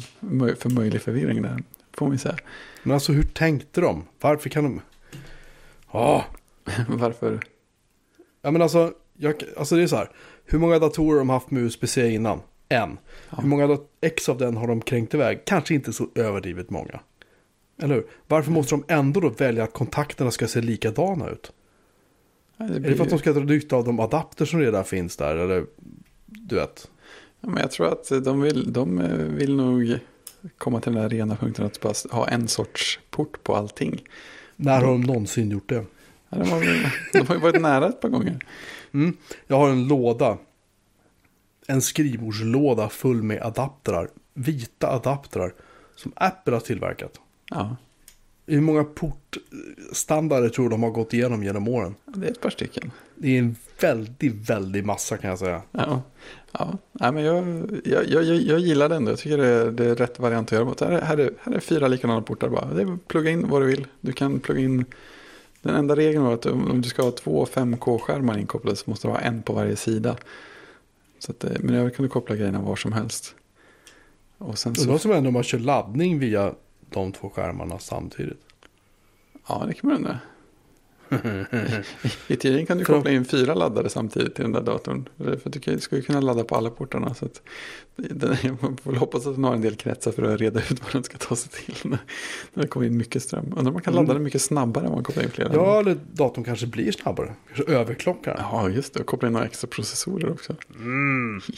för 0.56 0.70
möjlig 0.70 1.02
förvirring 1.02 1.42
där, 1.42 1.64
får 1.94 2.10
vi 2.10 2.18
säga. 2.18 2.38
Men 2.84 2.94
alltså 2.94 3.12
hur 3.14 3.24
tänkte 3.24 3.82
de? 3.82 4.04
Varför 4.22 4.50
kan 4.50 4.64
de... 4.64 4.82
Ja, 5.92 6.26
Varför? 6.88 7.40
ja 8.42 8.52
men 8.52 8.62
alltså, 8.62 8.94
jag, 9.18 9.44
alltså 9.58 9.76
det 9.76 9.84
är 9.84 9.88
så 9.88 9.96
här. 9.96 10.12
Hur 10.46 10.60
många 10.60 10.80
datorer 10.80 11.12
har 11.12 11.18
de 11.18 11.30
haft 11.30 11.52
med 11.52 11.64
USB-C 11.64 12.10
innan? 12.10 12.40
En. 12.74 12.98
Ja. 13.30 13.38
Hur 13.42 13.48
många 13.48 13.78
ex 14.02 14.30
av 14.30 14.38
den 14.38 14.58
har 14.58 14.68
de 14.68 14.82
kränkt 14.82 15.14
iväg? 15.14 15.46
Kanske 15.46 15.74
inte 15.74 15.94
så 15.94 16.08
överdrivet 16.16 16.70
många. 16.70 17.00
Eller 17.82 17.96
hur? 17.96 18.06
Varför 18.28 18.52
måste 18.52 18.76
de 18.76 18.84
ändå 18.88 19.20
då 19.20 19.30
välja 19.30 19.64
att 19.64 19.74
kontakterna 19.74 20.32
ska 20.32 20.48
se 20.48 20.62
likadana 20.62 21.30
ut? 21.30 21.52
Ja, 22.58 22.66
det 22.66 22.76
Är 22.76 22.80
blir 22.80 22.90
det 22.90 22.98
för 22.98 23.04
att 23.04 23.10
de 23.10 23.20
ska 23.20 23.34
dra 23.34 23.44
nytta 23.44 23.76
av 23.76 23.84
de 23.84 24.00
adapter 24.00 24.46
som 24.46 24.60
redan 24.60 24.86
finns 24.86 25.18
där? 25.18 25.36
Eller 25.36 25.66
du 26.26 26.56
vet. 26.56 26.90
Ja, 27.42 27.50
men 27.50 27.62
jag 27.62 27.72
tror 27.72 27.88
att 27.88 28.24
de 28.24 28.42
vill, 28.42 28.74
de 28.74 29.00
eh, 29.00 29.18
vill 29.18 29.56
nog 29.56 30.00
komma 30.58 30.82
till 30.82 30.94
den 30.94 31.02
här 31.02 31.10
rena 31.10 31.36
punkten 31.36 31.66
att 31.66 31.82
bara 31.82 31.94
ha 32.12 32.28
en 32.28 32.48
sorts 32.48 33.00
port 33.10 33.44
på 33.44 33.56
allting. 33.56 34.04
När 34.56 34.82
har 34.82 34.88
de 34.88 35.02
någonsin 35.02 35.52
gjort 35.52 35.70
det? 35.70 35.86
Ja, 36.30 36.38
de, 36.38 36.50
har, 36.50 36.62
de 37.14 37.28
har 37.28 37.36
ju 37.36 37.42
varit 37.42 37.62
nära 37.62 37.88
ett 37.88 38.02
par 38.02 38.10
gånger. 38.10 38.40
Mm. 38.94 39.18
Jag 39.48 39.58
har 39.58 39.70
en 39.70 39.88
låda. 39.88 40.38
En 41.68 41.82
skrivbordslåda 41.82 42.90
full 42.90 43.24
med 43.24 43.42
adaptrar. 43.42 44.10
Vita 44.34 44.88
adaptrar. 44.88 45.54
Som 45.96 46.12
Apple 46.16 46.54
har 46.54 46.60
tillverkat. 46.60 47.20
Ja, 47.50 47.76
Hur 48.46 48.62
många 48.62 48.84
portstandarder 48.84 50.50
tror 50.50 50.66
du 50.66 50.70
de 50.70 50.84
har 50.84 50.90
gått 50.90 51.14
igenom 51.14 51.44
genom 51.44 51.68
åren? 51.68 51.96
det 52.06 52.28
är 52.28 52.32
ett 52.32 52.42
par 52.42 52.50
stycken. 52.50 52.92
Det 53.16 53.36
är 53.36 53.40
en 53.40 53.56
väldigt, 53.82 54.50
väldigt 54.50 54.86
massa 54.86 55.18
kan 55.18 55.30
jag 55.30 55.40
säga. 55.40 55.62
Ja, 55.72 56.02
ja. 56.52 56.78
Nej, 56.92 57.12
men 57.12 57.24
jag, 57.24 57.66
jag, 57.84 58.06
jag, 58.06 58.24
jag, 58.24 58.60
gillar 58.60 58.90
ändå. 58.90 59.12
Jag 59.12 59.20
tycker 59.20 59.38
det 59.38 59.48
är, 59.48 59.72
det 59.72 59.86
är 59.86 59.96
rätt 59.96 60.20
variant 60.20 60.54
att 60.54 60.60
göra. 60.60 60.74
Här 60.80 60.92
är, 60.92 61.02
här, 61.02 61.18
är, 61.18 61.34
här 61.42 61.54
är 61.54 61.60
fyra 61.60 61.88
likadana 61.88 62.22
portar 62.22 62.50
bara. 62.50 62.74
Det 62.74 62.82
är 62.82 62.98
plugga 63.08 63.32
in 63.32 63.50
vad 63.50 63.62
du 63.62 63.66
vill. 63.66 63.88
Du 64.02 64.12
kan 64.12 64.40
plugga 64.40 64.62
in. 64.62 64.86
Den 65.62 65.76
enda 65.76 65.96
regeln 65.96 66.24
var 66.24 66.34
att 66.34 66.46
om 66.46 66.72
om 66.72 66.82
du 66.82 66.90
ska 66.90 67.04
ha 67.04 67.12
två 67.12 67.46
5K-skärmar 67.46 68.40
inkopplade 68.40 68.76
så 68.76 68.90
måste 68.90 69.08
du 69.08 69.12
ha 69.12 69.20
en 69.20 69.42
på 69.42 69.54
varje 69.54 69.76
sida. 69.76 70.16
Så 71.26 71.32
att, 71.32 71.44
eh, 71.44 71.52
men 71.60 71.76
jag 71.76 71.96
kan 71.96 72.04
du 72.04 72.10
koppla 72.10 72.36
grejerna 72.36 72.62
var 72.62 72.76
som 72.76 72.94
helst. 72.94 73.36
Och 74.38 74.58
sen 74.58 74.70
Undrar 74.70 74.92
vad 74.92 75.02
så, 75.02 75.02
som 75.02 75.12
händer 75.12 75.28
om 75.28 75.34
man 75.34 75.44
kör 75.44 75.60
laddning 75.60 76.20
via 76.20 76.54
de 76.90 77.12
två 77.12 77.30
skärmarna 77.30 77.80
samtidigt. 77.80 78.46
ja 79.48 79.64
det 79.68 79.74
kan 79.74 79.90
man 79.90 79.98
undra. 79.98 80.20
I 82.28 82.36
teorin 82.36 82.66
kan 82.66 82.78
du 82.78 82.86
koppla 82.86 83.12
in 83.12 83.26
fyra 83.26 83.54
laddare 83.54 83.90
samtidigt 83.90 84.36
till 84.36 84.44
den 84.44 84.52
där 84.52 84.62
datorn. 84.62 85.10
För 85.18 85.50
du 85.50 85.80
ska 85.80 85.96
ju 85.96 86.02
kunna 86.02 86.22
ladda 86.22 86.44
på 86.44 86.56
alla 86.56 86.70
portarna. 86.70 87.14
Så 87.14 87.26
att 87.26 87.42
jag 88.44 88.80
får 88.84 88.96
hoppas 88.96 89.28
att 89.28 89.36
den 89.36 89.44
har 89.44 89.54
en 89.56 89.62
del 89.62 89.76
kretsar 89.76 90.12
för 90.12 90.24
att 90.24 90.40
reda 90.42 90.60
ut 90.60 90.84
vad 90.84 90.92
den 90.92 91.04
ska 91.04 91.18
ta 91.18 91.36
sig 91.36 91.52
till. 91.52 91.76
När 91.90 92.00
när 92.54 92.64
det 92.64 92.70
kommer 92.70 92.86
in 92.86 92.98
mycket 92.98 93.24
ström. 93.24 93.46
Undrar 93.46 93.68
om 93.68 93.74
man 93.74 93.82
kan 93.82 93.94
ladda 93.94 94.04
Mm. 94.04 94.16
den 94.16 94.24
mycket 94.24 94.42
snabbare 94.42 94.88
om 94.88 94.94
man 94.94 95.04
kopplar 95.04 95.24
in 95.24 95.30
flera. 95.32 95.54
Ja, 95.54 95.80
eller 95.80 95.98
datorn 96.14 96.44
kanske 96.44 96.68
blir 96.68 96.92
snabbare. 96.92 97.34
Kanske 97.54 97.74
överklockar. 97.74 98.38
Ja, 98.40 98.70
just 98.70 98.94
det. 98.94 99.00
Och 99.00 99.06
koppla 99.06 99.28
in 99.28 99.34
några 99.34 99.46
extra 99.46 99.68
processorer 99.68 100.32
också. 100.32 100.56
Mm. 100.76 101.42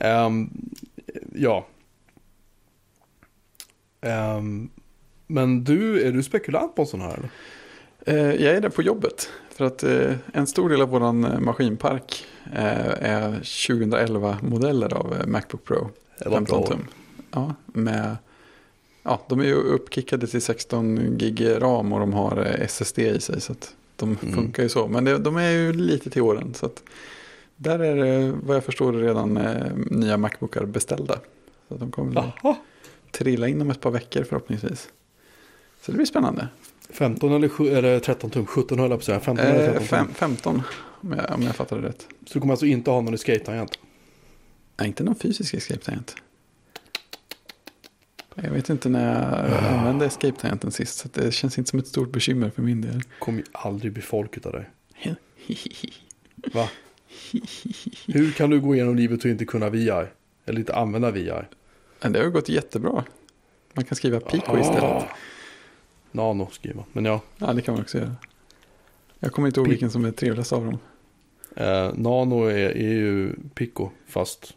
Ehm, 0.00 0.50
ja. 1.34 1.66
Ehm, 4.00 4.70
men 5.26 5.64
du, 5.64 6.02
är 6.02 6.12
du 6.12 6.22
spekulant 6.22 6.74
på 6.76 6.82
en 6.82 6.88
sån 6.88 7.00
här? 7.00 7.14
Eller? 7.14 7.30
Eh, 8.04 8.16
jag 8.16 8.56
är 8.56 8.60
där 8.60 8.68
på 8.68 8.82
jobbet. 8.82 9.28
För 9.50 9.64
att 9.64 9.82
eh, 9.82 10.12
en 10.32 10.46
stor 10.46 10.68
del 10.70 10.82
av 10.82 10.88
vår 10.88 11.40
maskinpark 11.40 12.26
eh, 12.52 12.90
är 13.10 13.40
2011-modeller 13.42 14.94
av 14.94 15.14
Macbook 15.26 15.64
Pro. 15.64 15.88
Det 16.18 16.28
var 16.28 16.36
15 16.36 16.60
bra. 16.60 16.68
tum. 16.70 16.86
Ja, 17.30 17.54
med, 17.66 18.16
ja, 19.02 19.22
de 19.28 19.40
är 19.40 19.44
ju 19.44 19.54
uppkickade 19.54 20.26
till 20.26 20.42
16 20.42 21.18
gig 21.18 21.46
ram 21.62 21.92
och 21.92 22.00
de 22.00 22.12
har 22.12 22.36
SSD 22.60 22.98
i 22.98 23.20
sig. 23.20 23.40
Så 23.40 23.54
de 23.96 24.16
Mm. 24.22 24.34
funkar 24.34 24.62
ju 24.62 24.68
så. 24.68 24.88
Men 24.88 25.04
det, 25.04 25.18
de 25.18 25.36
är 25.36 25.50
ju 25.50 25.72
lite 25.72 26.10
till 26.10 26.22
åren. 26.22 26.54
Så 26.54 26.70
där 27.56 27.78
är 27.78 27.96
det, 27.96 28.32
vad 28.42 28.56
jag 28.56 28.64
förstår, 28.64 28.92
redan 28.92 29.34
nya 29.90 30.16
Macbookar 30.16 30.64
beställda. 30.64 31.18
Så 31.68 31.74
de 31.74 31.90
kommer 31.92 32.32
Jaha. 32.42 32.56
trilla 33.10 33.48
in 33.48 33.60
om 33.62 33.70
ett 33.70 33.80
par 33.80 33.90
veckor 33.90 34.24
förhoppningsvis. 34.24 34.88
Så 35.82 35.90
det 35.92 35.96
blir 35.96 36.06
spännande. 36.06 36.48
15 36.94 37.32
eller, 37.32 37.76
eller 37.76 38.00
13 38.00 38.30
tum? 38.30 38.46
17 38.46 38.78
höll 38.78 38.90
jag 38.90 38.98
på 38.98 39.00
att 39.00 39.04
säga. 39.04 39.20
15 39.20 39.46
eller 39.46 39.60
Eh, 39.60 39.70
13 39.70 39.86
fem, 39.86 40.06
tum. 40.06 40.14
15 40.14 40.62
om 41.00 41.12
jag, 41.12 41.34
om 41.34 41.42
jag 41.42 41.56
fattade 41.56 41.88
rätt. 41.88 42.06
Så 42.26 42.34
du 42.34 42.40
kommer 42.40 42.52
alltså 42.52 42.66
inte 42.66 42.90
ha 42.90 43.00
någon 43.00 43.14
escape-tangent? 43.14 43.78
Nej, 44.76 44.88
inte 44.88 45.04
någon 45.04 45.14
fysisk 45.14 45.54
escape-tangent. 45.54 46.16
Jag 48.34 48.50
vet 48.50 48.70
inte 48.70 48.88
när 48.88 49.32
jag 49.32 49.78
använde 49.78 50.06
escape-tangenten 50.06 50.70
sist. 50.70 50.98
Så 50.98 51.08
det 51.12 51.32
känns 51.32 51.58
inte 51.58 51.70
som 51.70 51.78
ett 51.78 51.86
stort 51.86 52.12
bekymmer 52.12 52.50
för 52.50 52.62
min 52.62 52.80
del. 52.80 53.02
kommer 53.18 53.38
ju 53.38 53.44
aldrig 53.52 53.92
bli 53.92 54.02
folk 54.02 54.36
utav 54.36 54.52
dig. 54.52 54.70
Va? 56.52 56.68
Hur 58.06 58.32
kan 58.32 58.50
du 58.50 58.60
gå 58.60 58.74
igenom 58.74 58.96
livet 58.96 59.24
och 59.24 59.30
inte 59.30 59.44
kunna 59.44 59.70
VI? 59.70 59.90
Eller 60.46 60.58
inte 60.58 60.74
använda? 60.74 61.12
Men 62.00 62.12
det 62.12 62.18
har 62.18 62.26
gått 62.26 62.48
jättebra. 62.48 63.04
Man 63.72 63.84
kan 63.84 63.96
skriva 63.96 64.20
Pico 64.20 64.58
istället. 64.58 65.04
Nano 66.14 66.48
skriver 66.52 66.76
man. 66.76 66.84
Men 66.92 67.04
ja, 67.04 67.20
Ja, 67.38 67.52
det 67.52 67.62
kan 67.62 67.74
man 67.74 67.82
också 67.82 67.98
göra. 67.98 68.16
Jag 69.18 69.32
kommer 69.32 69.48
inte 69.48 69.60
ihåg 69.60 69.66
Pi- 69.66 69.70
vilken 69.70 69.90
som 69.90 70.04
är 70.04 70.10
trevligast 70.10 70.52
av 70.52 70.64
dem. 70.64 70.78
eh, 71.56 71.94
Nano 71.94 72.44
är, 72.44 72.56
är 72.76 72.92
ju 72.92 73.34
Pico 73.54 73.90
fast 74.06 74.54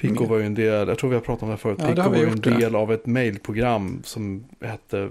Pico 0.00 0.16
Mm. 0.16 0.28
var 0.28 0.38
ju 0.38 0.46
en 0.46 0.54
del, 0.54 0.88
jag 0.88 0.98
tror 0.98 1.10
vi 1.10 1.16
har 1.16 1.22
pratat 1.22 1.42
om 1.42 1.48
det 1.48 1.52
här 1.52 1.58
förut. 1.58 1.78
Ja, 1.80 1.88
Pico 1.88 2.02
var 2.08 2.16
ju 2.16 2.24
en 2.24 2.30
gjort, 2.32 2.44
det. 2.44 2.50
del 2.58 2.74
av 2.76 2.92
ett 2.92 3.06
mailprogram 3.06 4.00
som 4.04 4.44
hette 4.60 5.10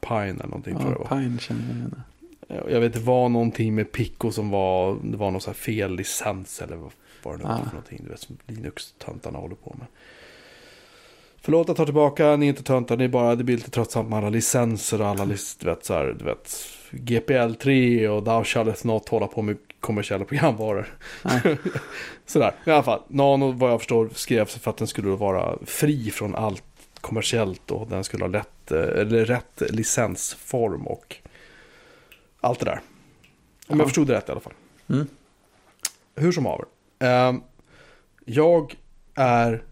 Pine 0.00 0.20
eller 0.30 0.46
någonting 0.46 0.74
tror 0.76 0.90
jag 0.90 1.00
Ja, 1.00 1.04
det 1.04 1.14
var. 1.14 1.20
Pine 1.22 1.38
känner 1.38 1.62
jag 1.68 1.76
igen. 1.76 2.02
Eh, 2.48 2.72
Jag 2.72 2.80
vet 2.80 2.92
det 2.92 3.00
var 3.00 3.28
någonting 3.28 3.74
med 3.74 3.92
Pico 3.92 4.30
som 4.32 4.50
var, 4.50 4.98
det 5.02 5.16
var 5.16 5.30
någon 5.30 5.40
så 5.40 5.50
här 5.50 5.54
fel 5.54 5.96
licens 5.96 6.62
eller 6.62 6.76
vad 6.76 6.90
var 7.22 7.36
det 7.38 7.44
Ah. 7.44 7.58
för 7.58 7.66
någonting. 7.66 8.00
Du 8.04 8.10
vet 8.10 8.20
som 8.20 8.36
Linux-töntarna 8.46 9.38
håller 9.38 9.54
på 9.56 9.76
med. 9.78 9.86
Förlåt 11.44 11.68
jag 11.68 11.76
tar 11.76 11.84
tillbaka, 11.84 12.36
ni 12.36 12.46
är 12.46 12.48
inte 12.50 12.62
töntar, 12.62 12.96
ni 12.96 13.04
är 13.04 13.08
bara, 13.08 13.34
det 13.34 13.44
blir 13.44 13.56
lite 13.56 13.70
tröttsamt 13.70 14.08
med 14.08 14.18
alla 14.18 14.30
licenser 14.30 15.00
och 15.00 15.06
alla, 15.06 15.24
lis- 15.24 15.56
du 15.60 15.66
vet 15.66 15.84
så 15.84 15.94
här, 15.94 16.16
du 16.18 16.24
vet. 16.24 16.56
GPL3 16.90 18.08
och 18.08 18.24
Thou 18.24 18.44
shalt 18.44 18.84
not 18.84 19.08
hålla 19.08 19.26
på 19.26 19.42
med 19.42 19.56
kommersiella 19.80 20.24
programvaror. 20.28 20.98
Sådär, 22.26 22.54
i 22.66 22.70
alla 22.70 22.82
fall. 22.82 23.02
Nano 23.08 23.52
vad 23.52 23.70
jag 23.72 23.80
förstår 23.80 24.08
skrevs 24.14 24.54
för 24.54 24.70
att 24.70 24.76
den 24.76 24.86
skulle 24.88 25.08
vara 25.08 25.58
fri 25.66 26.10
från 26.10 26.34
allt 26.34 26.64
kommersiellt 27.00 27.70
och 27.70 27.86
den 27.88 28.04
skulle 28.04 28.24
ha 28.24 28.28
lätt, 28.28 28.70
eh, 28.72 28.78
eller 28.78 29.24
rätt 29.24 29.62
licensform 29.70 30.86
och 30.86 31.16
allt 32.40 32.58
det 32.58 32.64
där. 32.64 32.80
Om 33.66 33.76
Ja. 33.76 33.76
jag 33.76 33.86
förstod 33.86 34.06
det 34.06 34.14
rätt 34.14 34.28
i 34.28 34.32
alla 34.32 34.40
fall. 34.40 34.52
Mm. 34.88 35.06
Hur 36.16 36.32
som 36.32 36.46
haver. 36.46 36.64
Ehm, 36.98 37.40
jag 38.24 38.74
är 39.14 39.62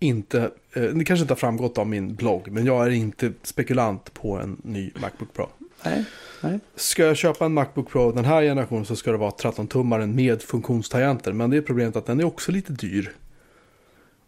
inte, 0.00 0.50
eh, 0.72 0.82
det 0.82 1.04
kanske 1.04 1.22
inte 1.22 1.32
har 1.32 1.36
framgått 1.36 1.78
av 1.78 1.88
min 1.88 2.14
blogg, 2.14 2.48
men 2.50 2.64
jag 2.64 2.86
är 2.86 2.90
inte 2.90 3.32
spekulant 3.42 4.14
på 4.14 4.36
en 4.36 4.60
ny 4.64 4.90
Macbook 5.00 5.34
Pro. 5.34 5.48
Nej, 5.84 6.04
nej. 6.40 6.60
Ska 6.74 7.04
jag 7.04 7.16
köpa 7.16 7.44
en 7.44 7.52
Macbook 7.52 7.90
Pro 7.90 8.12
den 8.12 8.24
här 8.24 8.42
generationen 8.42 8.84
så 8.84 8.96
ska 8.96 9.12
det 9.12 9.18
vara 9.18 9.30
13-tummaren 9.30 10.14
med 10.14 10.42
funktionstangenter. 10.42 11.32
Men 11.32 11.50
det 11.50 11.56
är 11.56 11.62
problemet 11.62 11.96
att 11.96 12.06
den 12.06 12.20
är 12.20 12.24
också 12.24 12.52
lite 12.52 12.72
dyr. 12.72 13.12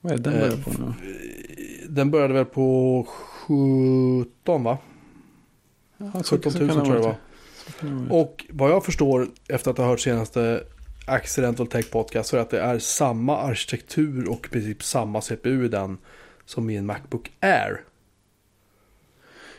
Vad 0.01 0.13
är 0.13 0.19
den 0.19 0.33
Eh, 0.33 0.41
börjar 0.41 0.57
på 0.57 0.71
nu? 0.71 0.93
Den 1.89 2.11
började 2.11 2.35
väl 2.35 2.45
på 2.45 3.07
17 3.47 4.65
va? 4.65 4.79
Ja, 5.97 6.23
17 6.25 6.53
så 6.53 6.59
000 6.59 6.69
kan 6.69 6.85
tror 6.85 6.87
jag 6.87 6.97
det 6.97 7.01
var. 7.01 7.17
Och 8.11 8.47
vad 8.51 8.71
jag 8.71 8.85
förstår 8.85 9.29
efter 9.49 9.71
att 9.71 9.79
ha 9.79 9.87
hört 9.87 10.01
senaste 10.01 10.65
Accidental 11.07 11.67
Tech 11.67 11.91
Podcast 11.91 12.31
så 12.31 12.37
är 12.37 12.41
att 12.41 12.51
det 12.51 12.61
är 12.61 12.79
samma 12.79 13.39
arkitektur 13.39 14.29
och 14.29 14.47
i 14.47 14.51
princip 14.51 14.83
samma 14.83 15.21
CPU 15.21 15.65
i 15.65 15.69
den 15.69 15.99
som 16.45 16.71
i 16.71 16.77
en 16.77 16.87
Macbook 16.87 17.33
Air. 17.41 17.81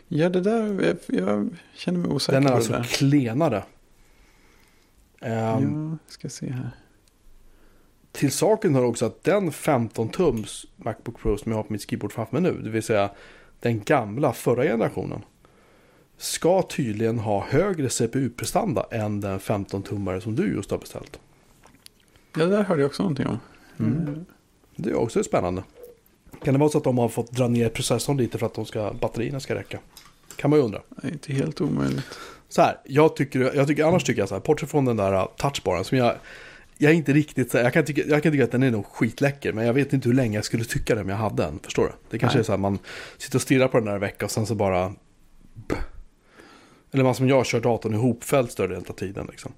Ja, 0.08 0.30
det 0.30 0.42
där, 0.42 0.82
jag, 0.82 0.98
jag 1.22 1.50
känner 1.76 2.00
mig 2.00 2.12
osäker 2.12 2.34
Den 2.34 2.46
är 2.46 2.50
på 2.50 2.56
alltså 2.56 2.72
där. 2.72 2.84
klenare. 2.84 3.64
Ehm, 5.22 5.90
Ja, 5.92 5.98
ska 6.08 6.30
se 6.30 6.52
här. 6.52 6.70
Till 8.12 8.32
saken 8.32 8.76
hör 8.76 8.84
också 8.84 9.06
att 9.06 9.24
den 9.24 9.52
15-tums 9.52 10.66
Macbook 10.76 11.20
Pro 11.20 11.38
som 11.38 11.52
jag 11.52 11.60
har 11.60 11.64
på 11.64 11.74
mitt 11.74 11.82
skrivbord 11.82 12.12
framför 12.14 12.42
mig 12.42 12.52
nu, 12.52 12.62
det 12.62 12.70
vill 12.70 12.84
säga 12.84 13.10
den 13.60 13.84
gamla 13.84 14.34
förra 14.34 14.64
generationen, 14.64 15.22
ska 16.18 16.62
tydligen 16.62 17.20
ha 17.20 17.46
högre 17.46 17.90
CPU-prestanda 17.90 18.86
än 18.92 19.22
den 19.22 19.40
15-tummare 19.40 20.20
som 20.20 20.36
du 20.36 20.54
just 20.56 20.72
har 20.72 20.78
beställt. 20.78 21.20
Ja, 22.36 22.46
det 22.46 22.52
där 22.56 22.64
hörde 22.64 22.82
jag 22.82 22.90
också 22.90 23.04
någonting 23.04 23.28
om. 23.28 23.40
Mm. 23.80 24.26
Det 24.76 24.90
är 24.90 24.96
också 24.96 25.24
spännande. 25.24 25.64
Kan 26.44 26.54
det 26.54 26.60
vara 26.60 26.70
så 26.70 26.78
att 26.78 26.84
de 26.84 26.98
har 26.98 27.10
fått 27.10 27.32
dra 27.32 27.48
ner 27.48 27.70
processorn 27.70 28.18
lite 28.18 28.38
för 28.38 28.46
att 28.46 28.54
de 28.54 28.66
ska, 28.66 28.94
batterierna 28.94 29.40
ska 29.40 29.56
räcka? 29.56 29.80
Kan 30.36 30.50
man 30.50 30.60
ju 30.60 30.66
undra. 30.66 30.82
Det 30.90 31.08
är 31.08 31.12
inte 31.12 31.34
helt 31.34 31.62
omöjligt. 31.62 32.06
Så 32.50 32.62
här, 32.62 32.78
jag 32.86 33.16
tycker, 33.16 33.56
jag 33.56 33.68
tycker 33.68 33.86
annars 33.86 34.04
tycker 34.04 34.22
jag 34.22 34.30
så 34.30 34.36
här, 34.36 34.42
bortsett 34.42 34.70
från 34.70 34.86
den 34.86 34.98
där 34.98 35.14
uh, 35.14 35.28
touchbaren 35.38 35.84
som 35.84 35.98
jag, 35.98 36.16
jag 36.78 36.92
är 36.92 36.96
inte 36.96 37.14
riktigt 37.14 37.52
så 37.52 37.58
här, 37.58 37.64
jag 37.64 37.74
kan, 37.74 37.86
tycka, 37.86 38.02
jag 38.08 38.24
kan 38.24 38.32
tycka 38.32 38.44
att 38.44 38.52
den 38.52 38.64
är 38.64 38.72
nog 38.72 38.86
skitläcker, 38.86 39.54
men 39.54 39.66
jag 39.66 39.74
vet 39.74 39.94
inte 39.94 40.10
hur 40.10 40.16
länge 40.16 40.38
jag 40.38 40.46
skulle 40.46 40.64
tycka 40.64 40.96
det 40.96 41.02
om 41.02 41.10
jag 41.10 41.16
hade 41.16 41.44
den, 41.44 41.60
förstår 41.64 41.84
du? 41.84 41.92
Det 42.10 42.20
kanske 42.20 42.38
Nej. 42.38 42.42
är 42.42 42.46
så 42.46 42.52
här, 42.52 42.60
man 42.60 42.80
sitter 43.18 43.38
och 43.38 43.42
stirrar 43.42 43.68
på 43.68 43.78
den 43.78 43.86
där 43.86 43.94
en 43.94 44.00
vecka 44.00 44.26
och 44.26 44.32
sen 44.32 44.46
så 44.46 44.56
bara... 44.56 44.94
Eller 46.92 47.04
man 47.04 47.16
som 47.16 47.30
jag 47.30 47.46
kör 47.46 47.60
datorn 47.60 47.94
ihopfälld 47.94 48.52
större 48.52 48.68
delen 48.68 48.86
av 48.90 48.94
tiden 48.94 49.28
liksom. 49.32 49.52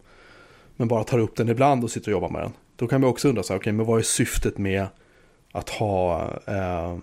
Men 0.76 0.88
bara 0.88 1.04
tar 1.04 1.20
upp 1.20 1.36
den 1.36 1.50
ibland 1.50 1.84
och 1.84 1.92
sitter 1.92 2.08
och 2.08 2.12
jobbar 2.12 2.30
med 2.30 2.42
den. 2.42 2.52
Då 2.76 2.88
kan 2.88 3.02
man 3.02 3.10
också 3.10 3.30
undra 3.30 3.44
så 3.44 3.54
här, 3.54 3.60
okej, 3.60 3.74
men 3.74 3.86
vad 3.86 4.00
är 4.00 4.04
syftet 4.04 4.58
med 4.58 4.88
att 5.52 5.70
ha 5.70 6.22
eh, 6.48 6.98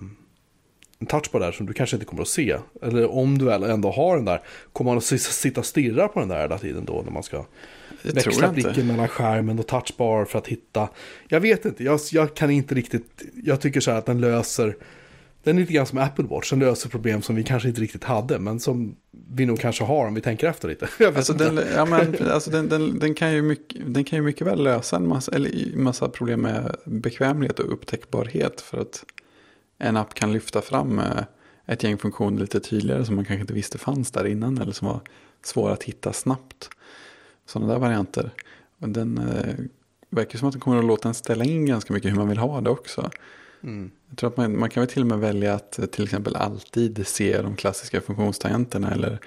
en 0.99 1.07
touchbar 1.07 1.41
där 1.41 1.53
som 1.53 1.67
du 1.67 1.73
kanske 1.73 1.97
inte 1.97 2.07
kommer 2.07 2.23
att 2.23 2.29
se? 2.29 2.57
Eller 2.83 3.11
om 3.11 3.39
du 3.39 3.45
väl 3.45 3.63
ändå 3.63 3.91
har 3.91 4.17
den 4.17 4.25
där, 4.25 4.41
kommer 4.73 4.91
man 4.91 4.99
att 4.99 5.05
sitta 5.21 5.61
och 5.61 5.67
stirra 5.67 6.09
på 6.09 6.21
den 6.21 6.29
där 6.29 6.41
hela 6.41 6.59
tiden 6.59 6.85
då 6.85 7.03
när 7.05 7.13
man 7.13 7.23
ska 7.23 7.45
växla 8.03 8.33
jag 8.41 8.51
inte. 8.51 8.53
blicken 8.53 8.87
mellan 8.87 9.09
skärmen 9.09 9.59
och 9.59 9.67
touchbar 9.67 10.25
för 10.25 10.39
att 10.39 10.47
hitta. 10.47 10.89
Jag 11.29 11.41
vet 11.41 11.65
inte, 11.65 11.85
jag, 11.85 12.01
jag 12.13 12.35
kan 12.35 12.51
inte 12.51 12.75
riktigt, 12.75 13.23
jag 13.45 13.61
tycker 13.61 13.81
så 13.81 13.91
här 13.91 13.99
att 13.99 14.07
den 14.07 14.21
löser, 14.21 14.77
den 15.43 15.57
är 15.57 15.61
lite 15.61 15.73
grann 15.73 15.87
som 15.87 15.99
Apple 15.99 16.25
Watch, 16.25 16.51
den 16.51 16.59
löser 16.59 16.89
problem 16.89 17.23
som 17.23 17.37
vi 17.37 17.45
kanske 17.45 17.69
inte 17.69 17.81
riktigt 17.81 18.05
hade, 18.05 18.39
men 18.39 18.61
som 18.61 18.97
vi 19.11 19.47
nog 19.47 19.61
kanske 19.61 19.85
har 19.85 20.07
om 20.07 20.15
vi 20.15 20.21
tänker 20.21 20.47
efter 20.47 20.69
lite. 20.69 20.89
Alltså, 21.17 21.33
den, 21.33 21.61
ja, 21.75 21.85
men, 21.85 22.17
alltså 22.31 22.51
den, 22.51 22.69
den, 22.69 22.99
den, 22.99 23.15
kan 23.15 23.33
ju 23.33 23.43
mycket, 23.43 23.95
den 23.95 24.05
kan 24.05 24.17
ju 24.17 24.23
mycket 24.23 24.47
väl 24.47 24.63
lösa 24.63 24.97
en 24.97 25.09
massa, 25.09 25.33
eller, 25.33 25.77
massa 25.77 26.09
problem 26.09 26.41
med 26.41 26.77
bekvämlighet 26.85 27.59
och 27.59 27.73
upptäckbarhet. 27.73 28.61
För 28.61 28.81
att 28.81 29.05
en 29.79 29.97
app 29.97 30.15
kan 30.15 30.33
lyfta 30.33 30.61
fram 30.61 30.99
eh, 30.99 31.23
ett 31.67 31.83
gäng 31.83 31.99
funktioner 31.99 32.41
lite 32.41 32.61
tydligare 32.61 33.05
som 33.05 33.17
man 33.17 33.25
kanske 33.25 33.41
inte 33.41 33.55
visste 33.55 33.79
fanns 33.79 34.11
där 34.11 34.27
innan. 34.27 34.59
Eller 34.59 34.73
som 34.73 34.89
var 34.89 35.01
svåra 35.45 35.73
att 35.73 35.83
hitta 35.83 36.13
snabbt. 36.13 36.69
Sådana 37.47 37.73
där 37.73 37.81
varianter. 37.81 38.31
Den 38.79 39.19
eh, 39.19 39.55
verkar 40.11 40.39
som 40.39 40.49
att 40.49 40.53
den 40.53 40.61
kommer 40.61 40.79
att 40.79 40.85
låta 40.85 41.09
en 41.09 41.15
ställa 41.15 41.45
in 41.45 41.67
ganska 41.67 41.95
mycket 41.95 42.11
hur 42.11 42.17
man 42.17 42.29
vill 42.29 42.39
ha 42.39 42.61
det 42.61 42.71
också. 42.71 43.11
Mm. 43.62 43.90
Jag 44.09 44.18
tror 44.18 44.31
att 44.31 44.37
man, 44.37 44.59
man 44.59 44.70
kan 44.70 44.81
väl 44.81 44.90
till 44.90 45.03
och 45.03 45.09
med 45.09 45.18
välja 45.18 45.55
att 45.55 45.79
eh, 45.79 45.87
till 45.87 46.05
exempel 46.05 46.37
alltid 46.37 47.07
se 47.07 47.42
de 47.42 47.57
klassiska 47.57 48.01
funktionstangenterna 48.01 48.90
eller 48.90 49.18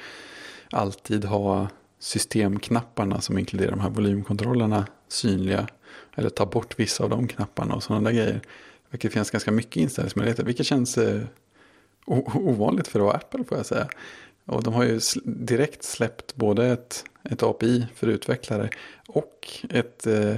alltid 0.69 1.25
ha 1.25 1.67
systemknapparna 1.99 3.21
som 3.21 3.37
inkluderar 3.37 3.71
de 3.71 3.79
här 3.79 3.89
volymkontrollerna 3.89 4.87
synliga. 5.07 5.67
Eller 6.15 6.29
ta 6.29 6.45
bort 6.45 6.79
vissa 6.79 7.03
av 7.03 7.09
de 7.09 7.27
knapparna 7.27 7.75
och 7.75 7.83
sådana 7.83 8.09
där 8.09 8.17
grejer. 8.17 8.41
Vilket 8.89 9.13
finns 9.13 9.31
ganska 9.31 9.51
mycket 9.51 9.75
inställningsmöjligheter. 9.75 10.43
Vilket 10.43 10.65
känns 10.65 10.97
eh, 10.97 11.21
ovanligt 12.33 12.87
för 12.87 12.99
att 12.99 13.05
vara 13.05 13.15
Apple 13.15 13.43
får 13.43 13.57
jag 13.57 13.65
säga. 13.65 13.87
Och 14.45 14.63
de 14.63 14.73
har 14.73 14.83
ju 14.83 14.97
sl- 14.97 15.21
direkt 15.25 15.83
släppt 15.83 16.35
både 16.35 16.67
ett, 16.67 17.03
ett 17.23 17.43
API 17.43 17.87
för 17.95 18.07
utvecklare 18.07 18.69
och 19.07 19.49
ett, 19.69 20.07
eh, 20.07 20.35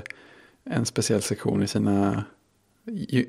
en 0.64 0.86
speciell 0.86 1.22
sektion 1.22 1.64
i 1.64 1.68
sina 1.68 2.24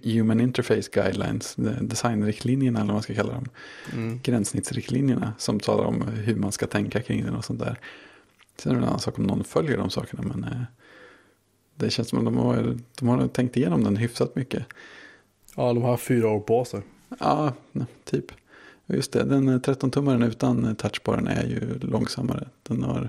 Human 0.05 0.41
Interface 0.41 0.91
Guidelines, 0.93 1.55
de- 1.55 1.89
designriktlinjerna 1.89 2.79
eller 2.81 2.87
vad 2.87 2.95
man 2.95 3.03
ska 3.03 3.15
kalla 3.15 3.33
dem, 3.33 3.47
Mm. 3.93 4.21
gränssnittsriktlinjerna 4.23 5.33
som 5.39 5.61
talar 5.61 5.85
om 5.85 6.03
hur 6.03 6.37
man 6.37 6.53
ska 6.53 6.67
tänka 6.67 7.03
kring 7.03 7.25
den 7.25 7.35
och 7.35 7.45
sånt 7.45 7.61
där. 7.61 7.79
Sen 8.57 8.73
är 8.73 8.77
det 8.77 8.83
en 8.83 8.89
annan 8.89 9.01
sak 9.01 9.19
om 9.19 9.25
någon 9.25 9.45
följer 9.45 9.77
de 9.77 9.91
sakerna, 9.91 10.23
men 10.23 10.45
eh, 10.45 10.63
det 11.77 11.91
känns 11.91 12.09
som 12.09 12.19
att 12.19 12.25
de 12.25 12.37
har, 12.37 12.79
de 12.99 13.09
har 13.09 13.29
tänkt 13.29 13.57
igenom 13.57 13.85
den 13.85 13.97
hyfsat 13.97 14.37
mycket. 14.37 14.65
Ja, 15.57 15.73
de 15.73 15.83
har 15.83 15.97
fyra 15.97 16.29
år 16.29 16.41
på 16.41 16.65
sig. 16.65 16.81
Ja, 17.21 17.53
typ. 18.05 18.25
Just 18.87 19.13
det, 19.13 19.25
den 19.25 19.61
13-tummaren 19.61 20.23
utan 20.29 20.65
eh, 20.65 20.75
touchbaren 20.75 21.27
är 21.27 21.45
ju 21.47 21.79
långsammare. 21.79 22.49
Den 22.63 22.83
har 22.83 23.09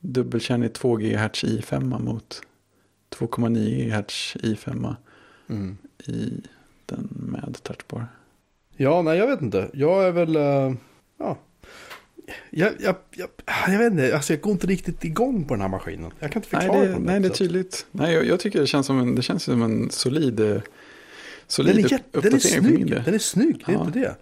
dubbelkärnig 0.00 0.72
2 0.72 0.96
GHz 0.96 1.44
i5 1.44 2.00
mot 2.02 2.40
2,9 3.10 4.02
GHz 4.02 4.36
i5 4.36 4.94
Mm. 5.48 5.76
i 6.06 6.42
den 6.86 7.08
med 7.10 7.62
touchbar. 7.62 8.06
Ja, 8.76 9.02
nej 9.02 9.18
jag 9.18 9.26
vet 9.26 9.42
inte. 9.42 9.70
Jag 9.72 10.04
är 10.06 10.10
väl, 10.12 10.36
eh, 10.36 10.74
ja. 11.18 11.38
Jag, 12.50 12.72
jag, 12.80 12.96
jag, 13.10 13.28
jag 13.68 13.78
vet 13.78 13.92
inte, 13.92 14.14
alltså 14.14 14.32
jag 14.32 14.40
går 14.40 14.52
inte 14.52 14.66
riktigt 14.66 15.04
igång 15.04 15.44
på 15.44 15.54
den 15.54 15.60
här 15.60 15.68
maskinen. 15.68 16.10
Jag 16.18 16.32
kan 16.32 16.42
inte 16.42 16.56
Nej, 16.56 16.66
förklara 16.66 16.86
det, 16.86 16.94
på 16.94 17.00
nej, 17.00 17.20
det 17.20 17.28
är 17.28 17.30
tydligt. 17.30 17.86
Nej, 17.90 18.14
jag, 18.14 18.26
jag 18.26 18.40
tycker 18.40 18.60
det 18.60 18.66
känns 18.66 18.86
som 18.86 18.98
en, 18.98 19.14
det 19.14 19.22
känns 19.22 19.42
som 19.42 19.62
en 19.62 19.90
solid, 19.90 20.40
eh, 20.40 20.60
solid 21.46 21.76
Den 21.76 21.80
är, 21.80 21.84
upp- 21.86 21.92
jätte, 21.92 22.04
den 22.20 22.22
är 22.24 22.26
uppdatering 22.36 22.62
för 22.64 22.70
min 22.70 22.76
snygg, 22.88 23.04
den 23.04 23.14
är 23.14 23.18
snygg, 23.18 23.62
det 23.66 23.72
är 23.72 23.76
Ja. 23.76 23.86
inte 23.86 23.98
det. 23.98 24.14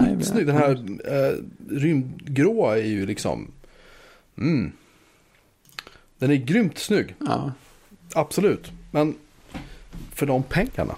Nej, 0.00 0.16
Skitsnygg, 0.16 0.46
den 0.46 0.56
här 0.56 0.70
eh, 1.04 1.34
rymdgråa 1.70 2.78
är 2.78 2.84
ju 2.86 3.06
liksom, 3.06 3.50
mm. 4.38 4.72
Den 6.18 6.30
är 6.30 6.34
grymt 6.36 6.78
snygg, 6.78 7.14
Ja, 7.18 7.52
absolut. 8.14 8.72
Men 8.90 9.14
för 10.14 10.26
de 10.26 10.42
pengarna. 10.42 10.94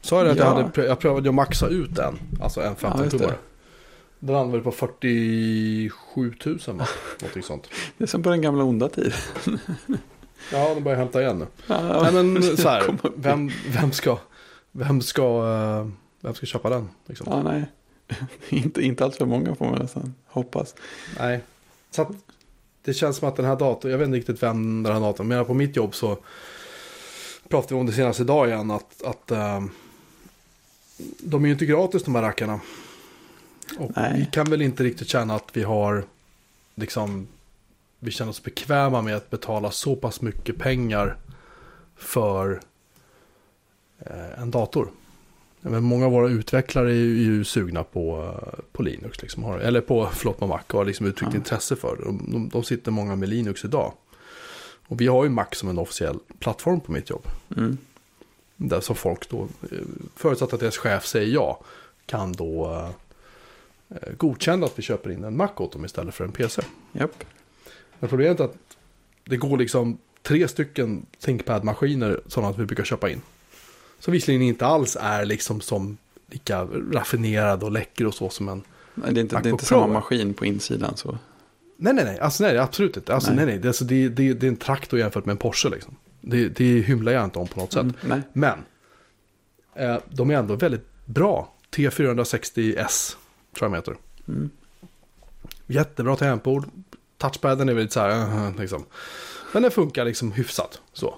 Sa 0.00 0.16
jag 0.16 0.26
det 0.26 0.30
att 0.32 0.38
jag, 0.38 0.46
Ja. 0.46 0.50
hade, 0.54 0.68
prö- 0.68 0.86
jag 0.86 0.98
prövade 0.98 1.28
att 1.28 1.34
maxa 1.34 1.68
ut 1.68 1.94
den, 1.94 2.18
alltså 2.42 2.60
en 2.60 2.74
Ja, 2.80 3.04
just 3.04 3.14
15-tummare. 3.16 3.26
det. 3.30 3.36
den 4.26 4.34
landade 4.34 4.62
på 4.62 4.70
47 4.72 6.34
000 6.44 6.58
va? 6.66 6.86
Någonting 7.20 7.42
sånt. 7.42 7.68
det 7.98 8.04
är 8.04 8.08
som 8.08 8.22
på 8.22 8.30
den 8.30 8.42
gamla 8.42 8.64
onda 8.64 8.88
tid. 8.88 9.12
Ja, 10.52 10.74
de 10.74 10.80
börjar 10.84 10.98
hämta 10.98 11.22
igen 11.22 11.38
nu. 11.38 11.46
Ja, 11.66 12.02
Nej 12.02 12.12
men 12.24 12.56
så 12.56 12.68
här, 12.68 12.98
vem, 13.16 13.50
vem 13.68 13.92
ska, 13.92 14.18
vem 14.72 15.00
ska, 15.00 15.22
eh, 15.22 15.88
vem 16.20 16.34
ska 16.34 16.46
köpa 16.46 16.70
den? 16.70 16.88
Liksom? 17.06 17.26
Ja, 17.30 17.42
nej. 17.42 17.64
inte, 18.48 18.82
inte 18.82 19.10
för 19.10 19.26
många 19.26 19.54
får 19.54 19.64
man 19.66 19.78
nästan 19.78 20.14
hoppas. 20.26 20.74
Nej. 21.18 21.40
Så 21.90 22.02
att 22.02 22.08
det 22.84 22.94
känns 22.94 23.16
som 23.16 23.28
att 23.28 23.36
den 23.36 23.44
här 23.46 23.56
datorn, 23.56 23.90
jag 23.90 23.98
vet 23.98 24.06
inte 24.06 24.18
riktigt 24.18 24.42
vem 24.42 24.82
den 24.82 24.92
här 24.92 25.00
datorn, 25.00 25.28
men 25.28 25.44
på 25.44 25.54
mitt 25.54 25.76
jobb 25.76 25.94
så 25.94 26.18
pratade 27.54 27.74
vi 27.74 27.80
om 27.80 27.86
det 27.86 27.92
senaste 27.92 28.22
idag 28.22 28.48
igen 28.48 28.70
att, 28.70 29.02
att 29.02 29.30
eh, 29.30 29.64
de 31.20 31.42
är 31.44 31.46
ju 31.46 31.52
inte 31.52 31.66
gratis 31.66 32.02
de 32.02 32.14
här 32.14 32.22
rackarna. 32.22 32.60
Och 33.78 33.90
Nej. 33.96 34.12
vi 34.18 34.26
kan 34.32 34.50
väl 34.50 34.62
inte 34.62 34.84
riktigt 34.84 35.08
känna 35.08 35.34
att 35.34 35.50
vi 35.52 35.62
har 35.62 36.04
liksom 36.74 37.26
vi 37.98 38.10
känner 38.10 38.30
oss 38.30 38.42
bekväma 38.42 39.02
med 39.02 39.16
att 39.16 39.30
betala 39.30 39.70
så 39.70 39.96
pass 39.96 40.20
mycket 40.20 40.58
pengar 40.58 41.16
för 41.96 42.60
eh, 43.98 44.40
en 44.42 44.50
dator. 44.50 44.88
Men 45.60 45.84
många 45.84 46.06
av 46.06 46.12
våra 46.12 46.28
utvecklare 46.28 46.90
är 46.90 46.94
ju, 46.94 47.20
är 47.20 47.24
ju 47.24 47.44
sugna 47.44 47.84
på, 47.84 48.34
eh, 48.42 48.58
på 48.72 48.82
Linux, 48.82 49.22
liksom, 49.22 49.42
har, 49.42 49.58
eller 49.58 49.80
på, 49.80 50.08
förlåt, 50.12 50.38
på 50.38 50.46
Mac 50.46 50.60
och 50.66 50.78
har 50.78 50.84
liksom 50.84 51.06
uttryckt 51.06 51.32
Ja. 51.32 51.38
intresse 51.38 51.76
för 51.76 51.96
det. 51.96 52.04
De, 52.04 52.28
de, 52.32 52.48
de 52.48 52.64
sitter 52.64 52.90
många 52.90 53.16
med 53.16 53.28
Linux 53.28 53.64
idag. 53.64 53.92
Och 54.88 55.00
vi 55.00 55.06
har 55.06 55.24
ju 55.24 55.30
Mac 55.30 55.46
som 55.52 55.68
en 55.68 55.78
officiell 55.78 56.18
plattform 56.38 56.80
på 56.80 56.92
mitt 56.92 57.10
jobb. 57.10 57.26
Mm. 57.56 57.78
Där 58.56 58.80
som 58.80 58.96
folk 58.96 59.28
då, 59.28 59.42
eh, 59.42 59.78
förutsatt 60.16 60.52
att 60.52 60.60
deras 60.60 60.78
chef 60.78 61.06
säger 61.06 61.34
ja, 61.34 61.60
kan 62.06 62.32
då 62.32 62.82
eh, 63.88 64.12
godkända 64.16 64.66
att 64.66 64.78
vi 64.78 64.82
köper 64.82 65.10
in 65.10 65.24
en 65.24 65.36
Mac 65.36 65.50
åt 65.56 65.72
dem 65.72 65.84
istället 65.84 66.14
för 66.14 66.24
en 66.24 66.32
PC. 66.32 66.62
Japp. 66.92 67.24
Men 67.98 68.08
problemet 68.08 68.40
är 68.40 68.44
att 68.44 68.56
det 69.24 69.36
går 69.36 69.58
liksom 69.58 69.98
tre 70.22 70.48
stycken 70.48 71.06
ThinkPad-maskiner 71.20 72.20
sådana 72.26 72.50
att 72.50 72.58
vi 72.58 72.66
brukar 72.66 72.84
köpa 72.84 73.10
in. 73.10 73.20
Som 73.98 74.12
visserligen 74.12 74.42
inte 74.42 74.66
alls 74.66 74.96
är 75.00 75.24
liksom 75.24 75.60
som 75.60 75.96
lika 76.30 76.64
raffinerad 76.92 77.62
och 77.62 77.72
läcker 77.72 78.06
och 78.06 78.14
så 78.14 78.30
som 78.30 78.48
en... 78.48 78.62
Nej, 78.94 79.14
det 79.14 79.20
är 79.20 79.22
inte, 79.22 79.40
det 79.40 79.48
är 79.48 79.50
inte 79.50 79.64
samma 79.64 79.86
maskin 79.86 80.34
på 80.34 80.46
insidan 80.46 80.96
så. 80.96 81.18
Nej, 81.76 81.94
nej, 81.94 82.04
nej. 82.04 82.18
Alltså, 82.18 82.44
nej, 82.44 82.58
absolut 82.58 82.96
inte. 82.96 83.14
Alltså, 83.14 83.30
nej. 83.30 83.36
Nej. 83.36 83.46
nej, 83.46 83.58
Det, 83.58 83.68
alltså, 83.68 83.84
det, 83.84 84.08
det, 84.08 84.34
det 84.34 84.46
är 84.46 84.48
en 84.48 84.56
traktor 84.56 84.98
jämfört 84.98 85.24
med 85.24 85.32
en 85.32 85.38
Porsche. 85.38 85.68
Liksom. 85.68 85.96
Det, 86.20 86.48
det 86.48 86.80
hymlar 86.80 87.12
jag 87.12 87.24
inte 87.24 87.38
om 87.38 87.46
på 87.46 87.60
något 87.60 87.72
sätt. 87.72 87.86
Mm. 88.04 88.22
Men 88.32 88.58
eh, 89.74 89.96
de 90.08 90.30
är 90.30 90.34
ändå 90.34 90.56
väldigt 90.56 90.88
bra. 91.04 91.52
T460S 91.70 93.16
tror 93.54 93.70
jag 93.70 93.72
de 93.72 93.74
heter. 93.74 93.96
Mm. 94.28 94.50
Jättebra 95.66 96.16
tangentbord. 96.16 96.64
Touchpaden 97.18 97.68
är 97.68 97.74
väl 97.74 97.82
lite 97.82 97.94
så 97.94 98.00
här, 98.00 98.46
uh, 98.48 98.60
liksom. 98.60 98.84
Men 99.52 99.62
den 99.62 99.70
funkar 99.70 100.04
liksom 100.04 100.32
hyfsat 100.32 100.80
så. 100.92 101.14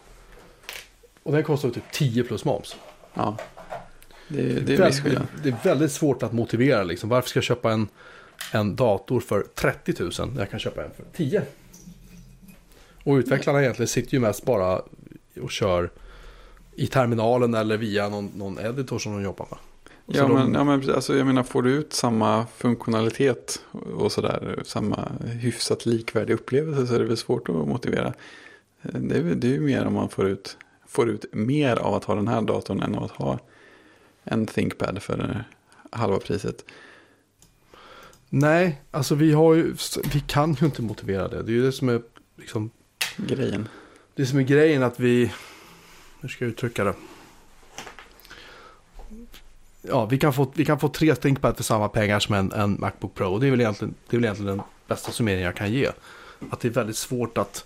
Och 1.23 1.33
den 1.33 1.45
kostar 1.45 1.71
typ 1.71 1.93
10 1.93 2.25
plus 2.25 2.45
moms. 2.45 2.77
Ja. 3.15 3.37
Det, 4.29 4.43
det 4.43 4.75
är 4.75 4.79
väldigt, 4.79 5.03
skillnad. 5.03 5.27
det 5.43 5.49
är 5.49 5.57
väldigt 5.65 5.93
svårt 5.93 6.23
att 6.23 6.33
motivera 6.33 6.83
liksom. 6.83 7.09
Varför 7.09 7.29
ska 7.29 7.37
jag 7.37 7.45
köpa 7.45 7.73
en, 7.73 7.89
en 8.53 8.77
dator 8.77 9.21
för 9.21 9.43
30 9.55 9.95
000 10.03 10.11
när 10.33 10.41
jag 10.41 10.51
kan 10.51 10.61
köpa 10.61 10.85
en 10.85 10.91
för 10.97 11.05
10? 11.17 11.43
Och 13.05 13.15
utvecklarna 13.15 13.63
egentligen 13.63 13.89
sitter 13.89 14.15
ju 14.15 14.21
mest 14.21 14.45
bara 14.45 14.83
och 15.43 15.51
kör 15.51 15.91
i 16.75 16.87
terminalen 16.87 17.55
eller 17.55 17.77
via 17.77 18.09
någon, 18.09 18.27
någon 18.27 18.59
editor 18.59 18.99
som 18.99 19.13
de 19.13 19.23
jobbar 19.23 19.47
med. 19.51 19.59
Ja 20.07 20.23
de- 20.23 20.33
men, 20.35 20.53
ja, 20.55 20.65
men 20.65 20.95
alltså, 20.95 21.17
jag 21.17 21.27
menar, 21.27 21.43
får 21.43 21.63
du 21.63 21.71
ut 21.71 21.93
samma 21.93 22.47
funktionalitet 22.57 23.61
och 23.97 24.13
sådär, 24.13 24.63
samma 24.65 25.09
hyfsat 25.25 25.87
likvärdig 25.87 26.35
upplevelse 26.35 26.87
så 26.87 26.95
är 26.95 26.99
det 26.99 27.05
väl 27.05 27.17
svårt 27.17 27.49
att 27.49 27.55
motivera. 27.55 28.13
Det 28.83 29.17
är, 29.17 29.23
det 29.23 29.47
är 29.47 29.53
ju 29.53 29.61
mer 29.61 29.85
om 29.87 29.95
man 29.95 30.09
får 30.09 30.29
ut, 30.29 30.57
får 30.87 31.09
ut 31.11 31.25
mer 31.33 31.77
av 31.77 31.95
att 31.95 32.05
ha 32.05 32.15
den 32.15 32.29
här 32.29 32.43
datorn 32.43 32.83
än 32.83 32.95
av 32.95 33.05
att 33.05 33.11
ha 33.11 33.39
en 34.25 34.47
ThinkPad 34.47 35.03
för 35.03 35.31
eh, 35.31 35.37
halva 35.99 36.19
priset. 36.19 36.65
Nej, 38.39 38.83
alltså 38.91 39.15
vi 39.15 39.33
har 39.33 39.55
ju, 39.55 39.75
vi 40.13 40.21
kan 40.21 40.55
ju 40.55 40.67
inte 40.67 40.83
motivera 40.83 41.29
det. 41.29 41.43
Det 41.43 41.53
är 41.53 41.55
ju 41.55 41.63
det 41.63 41.73
som 41.73 41.89
är 41.89 42.03
liksom, 42.37 42.71
Grejen. 43.17 43.69
det 44.15 44.27
som 44.27 44.39
är 44.39 44.43
grejen 44.43 44.83
att 44.83 45.01
vi, 45.01 45.33
hur 46.21 46.29
ska 46.29 46.45
jag 46.45 46.51
uttrycka 46.51 46.85
det? 46.85 46.95
Ja, 49.83 50.07
vi 50.07 50.19
kan 50.19 50.33
få, 50.33 50.53
vi 50.55 50.65
kan 50.65 50.81
få 50.81 50.89
tre 50.89 51.15
ThinkPad 51.15 51.57
för 51.57 51.65
samma 51.65 51.89
pengar 51.89 52.21
som 52.21 52.35
en, 52.35 52.53
en 52.53 52.81
Macbook 52.81 53.15
Pro. 53.15 53.39
Det 53.39 53.47
är, 53.47 53.51
väl 53.51 53.61
egentligen, 53.61 53.95
det 54.09 54.17
är 54.17 54.19
väl 54.19 54.25
egentligen 54.25 54.57
den 54.57 54.67
bästa 54.87 55.13
summeringen 55.13 55.45
jag 55.45 55.57
kan 55.57 55.73
ge. 55.73 55.91
Att 56.51 56.61
det 56.61 56.69
är 56.69 56.73
väldigt 56.73 56.97
svårt 56.97 57.39
att 57.39 57.65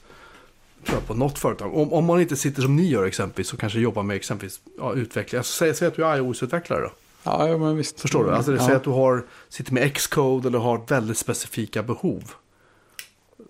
köpa 0.84 1.00
på 1.00 1.14
något 1.14 1.38
företag. 1.38 1.76
Om, 1.76 1.92
om 1.92 2.04
man 2.04 2.20
inte 2.20 2.36
sitter 2.36 2.62
som 2.62 2.76
ni 2.76 2.88
gör 2.88 3.04
exempelvis 3.04 3.52
och 3.52 3.60
kanske 3.60 3.80
jobbar 3.80 4.02
med 4.02 4.16
exempelvis 4.16 4.60
ja, 4.78 4.94
utveckling. 4.94 5.38
Alltså, 5.38 5.52
säg, 5.52 5.74
säg 5.74 5.88
att 5.88 5.96
du 5.96 6.06
är 6.06 6.16
iOS-utvecklare 6.16 6.80
då. 6.80 6.90
Ja, 7.22 7.48
ja 7.48 7.58
men 7.58 7.76
visst. 7.76 8.00
Förstår 8.00 8.24
du? 8.24 8.30
Alltså 8.30 8.50
det 8.50 8.56
ja. 8.56 8.64
säger 8.64 8.76
att 8.76 8.84
du 8.84 8.90
har, 8.90 9.26
sitter 9.48 9.72
med 9.72 9.96
Xcode 9.96 10.48
eller 10.48 10.58
har 10.58 10.80
väldigt 10.88 11.18
specifika 11.18 11.82
behov. 11.82 12.32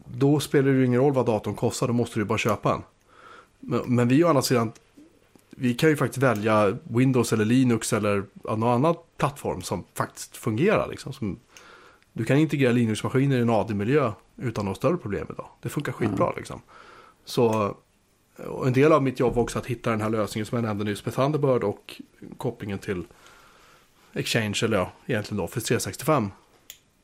Då 0.05 0.41
spelar 0.41 0.69
det 0.69 0.79
ju 0.79 0.87
ingen 0.87 1.01
roll 1.01 1.13
vad 1.13 1.27
datorn 1.27 1.55
kostar, 1.55 1.87
då 1.87 1.93
måste 1.93 2.19
du 2.19 2.25
bara 2.25 2.39
köpa 2.39 2.75
en. 2.75 2.83
Men, 3.61 3.83
men 3.87 4.09
vi 4.09 4.25
å 4.25 4.29
andra 4.29 4.43
sidan, 4.43 4.73
vi 5.51 5.75
kan 5.75 5.89
ju 5.89 5.97
faktiskt 5.97 6.23
välja 6.23 6.79
Windows 6.83 7.33
eller 7.33 7.45
Linux 7.45 7.93
eller 7.93 8.25
ja, 8.45 8.57
någon 8.57 8.69
annan 8.69 8.95
plattform 9.17 9.63
som 9.63 9.85
faktiskt 9.95 10.37
fungerar. 10.37 10.89
Liksom, 10.89 11.13
som, 11.13 11.39
du 12.13 12.25
kan 12.25 12.37
integrera 12.37 12.73
Linux-maskiner 12.73 13.37
i 13.37 13.41
en 13.41 13.51
AD-miljö 13.51 14.13
utan 14.37 14.65
något 14.65 14.77
större 14.77 14.97
problem 14.97 15.27
idag. 15.31 15.47
Det 15.63 15.69
funkar 15.69 15.93
skitbra 15.93 16.33
liksom. 16.37 16.61
Så 17.25 17.77
en 18.67 18.73
del 18.73 18.93
av 18.93 19.03
mitt 19.03 19.21
jobb 19.21 19.35
var 19.35 19.43
också 19.43 19.59
att 19.59 19.67
hitta 19.67 19.91
den 19.91 20.01
här 20.01 20.11
lösningen 20.11 20.47
som 20.47 20.57
jag 20.57 20.63
nämnde 20.63 20.85
nyss 20.85 21.05
med 21.05 21.15
Thunderbird 21.15 21.65
och 21.65 22.01
kopplingen 22.37 22.79
till 22.79 23.05
Exchange 24.13 24.61
eller 24.63 24.77
ja, 24.77 24.93
egentligen 25.07 25.37
då 25.37 25.45
Office 25.45 25.67
365. 25.67 26.31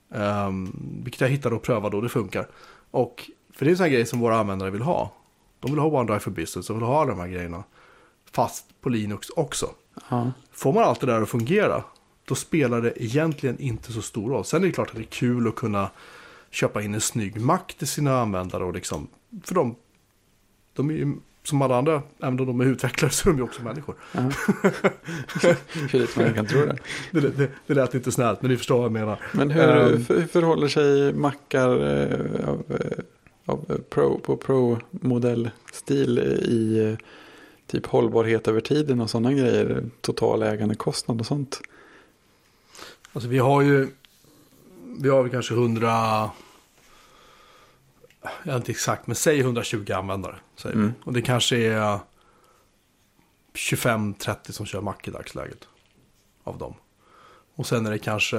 Um, 0.08 1.00
vilket 1.04 1.20
jag 1.20 1.28
hittade 1.28 1.54
och 1.54 1.62
prövade 1.62 1.96
och 1.96 2.02
det 2.02 2.08
funkar. 2.08 2.48
Och 2.90 3.30
för 3.52 3.64
det 3.64 3.68
är 3.68 3.72
en 3.72 3.76
sån 3.76 3.84
här 3.84 3.90
grej 3.90 4.06
som 4.06 4.20
våra 4.20 4.38
användare 4.38 4.70
vill 4.70 4.82
ha. 4.82 5.12
De 5.60 5.70
vill 5.70 5.80
ha 5.80 5.86
OneDrive 5.86 6.20
for 6.20 6.30
Business, 6.30 6.66
de 6.66 6.76
vill 6.76 6.86
ha 6.86 7.00
alla 7.00 7.10
de 7.10 7.20
här 7.20 7.28
grejerna. 7.28 7.64
Fast 8.32 8.80
på 8.80 8.88
Linux 8.88 9.30
också. 9.30 9.70
Ja. 10.10 10.32
Får 10.52 10.72
man 10.72 10.84
allt 10.84 11.00
det 11.00 11.06
där 11.06 11.22
att 11.22 11.28
fungera, 11.28 11.84
då 12.24 12.34
spelar 12.34 12.82
det 12.82 13.04
egentligen 13.04 13.58
inte 13.60 13.92
så 13.92 14.02
stor 14.02 14.30
roll. 14.30 14.44
Sen 14.44 14.62
är 14.62 14.66
det 14.66 14.72
klart 14.72 14.90
att 14.90 14.96
det 14.96 15.02
är 15.02 15.04
kul 15.04 15.48
att 15.48 15.54
kunna 15.54 15.90
köpa 16.50 16.82
in 16.82 16.94
en 16.94 17.00
snygg 17.00 17.40
Mac 17.40 17.60
till 17.78 17.86
sina 17.86 18.20
användare 18.20 18.64
och 18.64 18.74
liksom, 18.74 19.08
för 19.44 19.54
de, 19.54 19.76
de 20.72 20.90
är 20.90 20.94
ju 20.94 21.16
som 21.46 21.62
alla 21.62 21.78
andra, 21.78 22.02
även 22.18 22.40
om 22.40 22.46
de 22.46 22.60
är 22.60 22.64
utvecklare 22.64 23.12
så 23.12 23.28
är 23.28 23.32
de 23.32 23.36
ju 23.38 23.44
också 23.44 23.62
människor. 23.62 23.94
Hur 25.90 25.98
lite 25.98 26.20
man 26.20 26.34
kan 26.34 26.46
tro 26.46 26.60
det. 26.60 26.78
Det, 27.10 27.20
det, 27.20 27.48
det 27.66 27.74
lät 27.74 27.94
inte 27.94 28.12
snällt, 28.12 28.42
men 28.42 28.50
ni 28.50 28.56
förstår 28.56 28.76
vad 28.76 28.84
jag 28.84 28.92
menar. 28.92 29.18
Men 29.32 29.50
hur 29.50 29.98
för- 29.98 30.22
förhåller 30.22 30.68
sig 30.68 31.12
mackar 31.12 31.68
eh, 31.70 32.48
av, 32.48 32.62
eh, 32.68 32.98
av 33.46 33.64
eh, 33.68 33.76
pro, 33.90 34.18
på 34.18 34.36
Pro-modellstil 34.36 36.18
i 36.18 36.96
typ 37.66 37.86
hållbarhet 37.86 38.48
över 38.48 38.60
tiden 38.60 39.00
och 39.00 39.10
sådana 39.10 39.32
grejer? 39.32 39.84
Total 40.00 40.42
ägandekostnad 40.42 41.20
och 41.20 41.26
sånt. 41.26 41.60
Alltså 43.12 43.28
vi 43.28 43.38
har 43.38 43.62
ju, 43.62 43.88
vi 44.98 45.08
har 45.08 45.22
väl 45.22 45.32
kanske 45.32 45.54
100, 45.54 46.30
jag 48.42 48.52
vet 48.52 48.60
inte 48.60 48.72
exakt, 48.72 49.06
men 49.06 49.16
säg 49.16 49.40
120 49.40 49.92
användare. 49.92 50.36
Säger 50.56 50.76
Mm. 50.76 50.92
Och 51.04 51.12
det 51.12 51.22
kanske 51.22 51.56
är 51.56 51.98
25-30 53.54 54.50
som 54.50 54.66
kör 54.66 54.80
Mac 54.80 54.96
i 55.04 55.10
dagsläget. 55.10 55.68
Av 56.44 56.58
dem. 56.58 56.74
Och 57.54 57.66
sen 57.66 57.86
är 57.86 57.90
det 57.90 57.98
kanske 57.98 58.38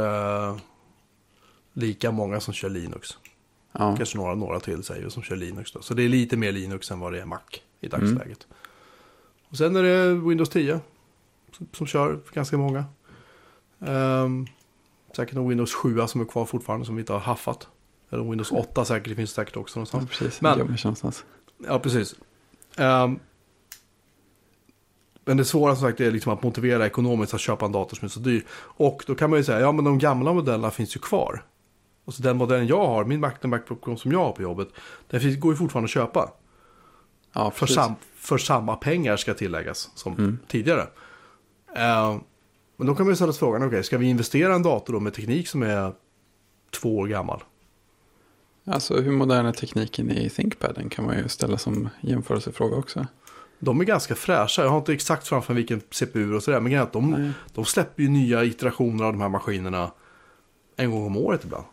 lika 1.73 2.11
många 2.11 2.39
som 2.39 2.53
kör 2.53 2.69
Linux. 2.69 3.17
Ja, 3.71 3.95
Kanske 3.97 4.17
några, 4.17 4.35
några 4.35 4.59
till 4.59 4.83
säger 4.83 5.09
som 5.09 5.23
kör 5.23 5.35
Linux 5.35 5.71
då. 5.71 5.81
Så 5.81 5.93
det 5.93 6.03
är 6.03 6.09
lite 6.09 6.37
mer 6.37 6.51
Linux 6.51 6.91
än 6.91 6.99
vad 6.99 7.13
det 7.13 7.21
är 7.21 7.25
Mac 7.25 7.39
i 7.79 7.87
dagsläget. 7.87 8.47
Och 9.49 9.57
sen 9.57 9.75
är 9.75 9.83
det 9.83 10.13
Windows 10.13 10.49
10 10.49 10.79
som, 11.51 11.67
som 11.73 11.87
kör 11.87 12.19
ganska 12.33 12.57
många. 12.57 12.85
Um, 13.79 14.47
säkert 15.15 15.35
någon 15.35 15.49
Windows 15.49 15.73
7 15.73 16.07
som 16.07 16.21
är 16.21 16.25
kvar 16.25 16.45
fortfarande 16.45 16.85
som 16.85 16.95
vi 16.95 16.99
inte 16.99 17.13
har 17.13 17.19
haffat. 17.19 17.67
Eller 18.09 18.23
Windows 18.23 18.51
8 18.51 18.85
säkert, 18.85 19.09
det 19.09 19.15
finns 19.15 19.31
säkert 19.31 19.55
också 19.57 19.77
ja 19.77 19.79
någonstans. 19.79 20.09
precis. 20.09 20.41
Men- 20.41 20.57
Men... 20.57 20.67
någonstans. 20.83 21.25
Ja, 21.67 21.79
precis. 21.79 22.15
Ehm, 22.77 23.19
men 25.25 25.37
det 25.37 25.45
svåra 25.45 25.75
som 25.75 25.81
sagt 25.89 25.99
är 25.99 26.11
liksom 26.11 26.33
att 26.33 26.43
motivera 26.43 26.85
ekonomiskt 26.85 27.33
att 27.33 27.39
köpa 27.41 27.65
en 27.65 27.71
dator 27.71 27.95
som 27.97 28.05
är 28.05 28.09
så 28.09 28.19
dyr. 28.19 28.45
Och 28.53 29.03
då 29.07 29.15
kan 29.15 29.29
man 29.29 29.39
ju 29.39 29.43
säga, 29.43 29.59
ja 29.59 29.71
men 29.71 29.85
de 29.85 29.99
gamla 29.99 30.33
modellerna 30.33 30.71
finns 30.71 30.95
ju 30.95 30.99
kvar. 30.99 31.43
Och 32.05 32.13
så 32.13 32.23
den 32.23 32.37
modellen 32.37 32.67
jag 32.67 32.87
har, 32.87 33.05
min 33.05 33.19
Mac, 33.19 33.31
den 33.41 33.49
Macbook 33.49 33.99
som 33.99 34.11
jag 34.11 34.19
har 34.19 34.31
på 34.31 34.41
jobbet, 34.41 34.67
den 35.07 35.21
finns, 35.21 35.39
går 35.39 35.53
ju 35.53 35.57
fortfarande 35.57 35.85
att 35.85 35.91
köpa. 35.91 36.31
Ja, 37.33 37.51
För, 37.51 37.65
sam, 37.65 37.93
för 38.15 38.37
samma 38.37 38.75
pengar 38.75 39.17
ska 39.17 39.33
tilläggas 39.33 39.89
som 39.95 40.13
Mm. 40.13 40.39
tidigare. 40.47 40.87
Ehm, 41.75 42.19
men 42.77 42.87
då 42.87 42.95
kan 42.95 43.05
man 43.05 43.11
ju 43.11 43.15
ställa 43.15 43.33
sig 43.33 43.39
frågan, 43.39 43.63
okej, 43.67 43.83
ska 43.83 43.97
vi 43.97 44.05
investera 44.05 44.51
i 44.53 44.55
en 44.55 44.63
dator 44.63 44.93
då 44.93 44.99
med 44.99 45.13
teknik 45.13 45.47
som 45.47 45.63
är 45.63 45.93
två 46.71 46.97
år 46.97 47.07
gammal? 47.07 47.43
Alltså 48.67 49.01
hur 49.01 49.11
modern 49.11 49.45
är 49.45 49.51
tekniken 49.51 50.11
i 50.11 50.29
ThinkPaden 50.29 50.89
kan 50.89 51.05
man 51.05 51.17
ju 51.17 51.27
ställa 51.29 51.57
som 51.57 51.89
jämförelsefråga 52.01 52.77
också. 52.77 53.05
De 53.59 53.81
är 53.81 53.85
ganska 53.85 54.15
fräscha. 54.15 54.61
Jag 54.63 54.69
har 54.69 54.77
inte 54.77 54.93
exakt 54.93 55.27
framför 55.27 55.53
mig 55.53 55.61
vilken 55.63 55.81
CPU 55.91 56.33
och 56.33 56.43
sådär. 56.43 56.59
Men 56.59 56.65
grejen 56.71 56.81
är 56.81 56.87
att 56.87 56.93
de, 56.93 57.11
Nej. 57.11 57.31
de 57.53 57.65
släpper 57.65 58.03
ju 58.03 58.09
nya 58.09 58.43
iterationer 58.43 59.03
av 59.05 59.11
de 59.13 59.21
här 59.21 59.29
maskinerna 59.29 59.91
en 60.75 60.91
gång 60.91 61.05
om 61.05 61.17
året 61.17 61.43
ibland. 61.43 61.65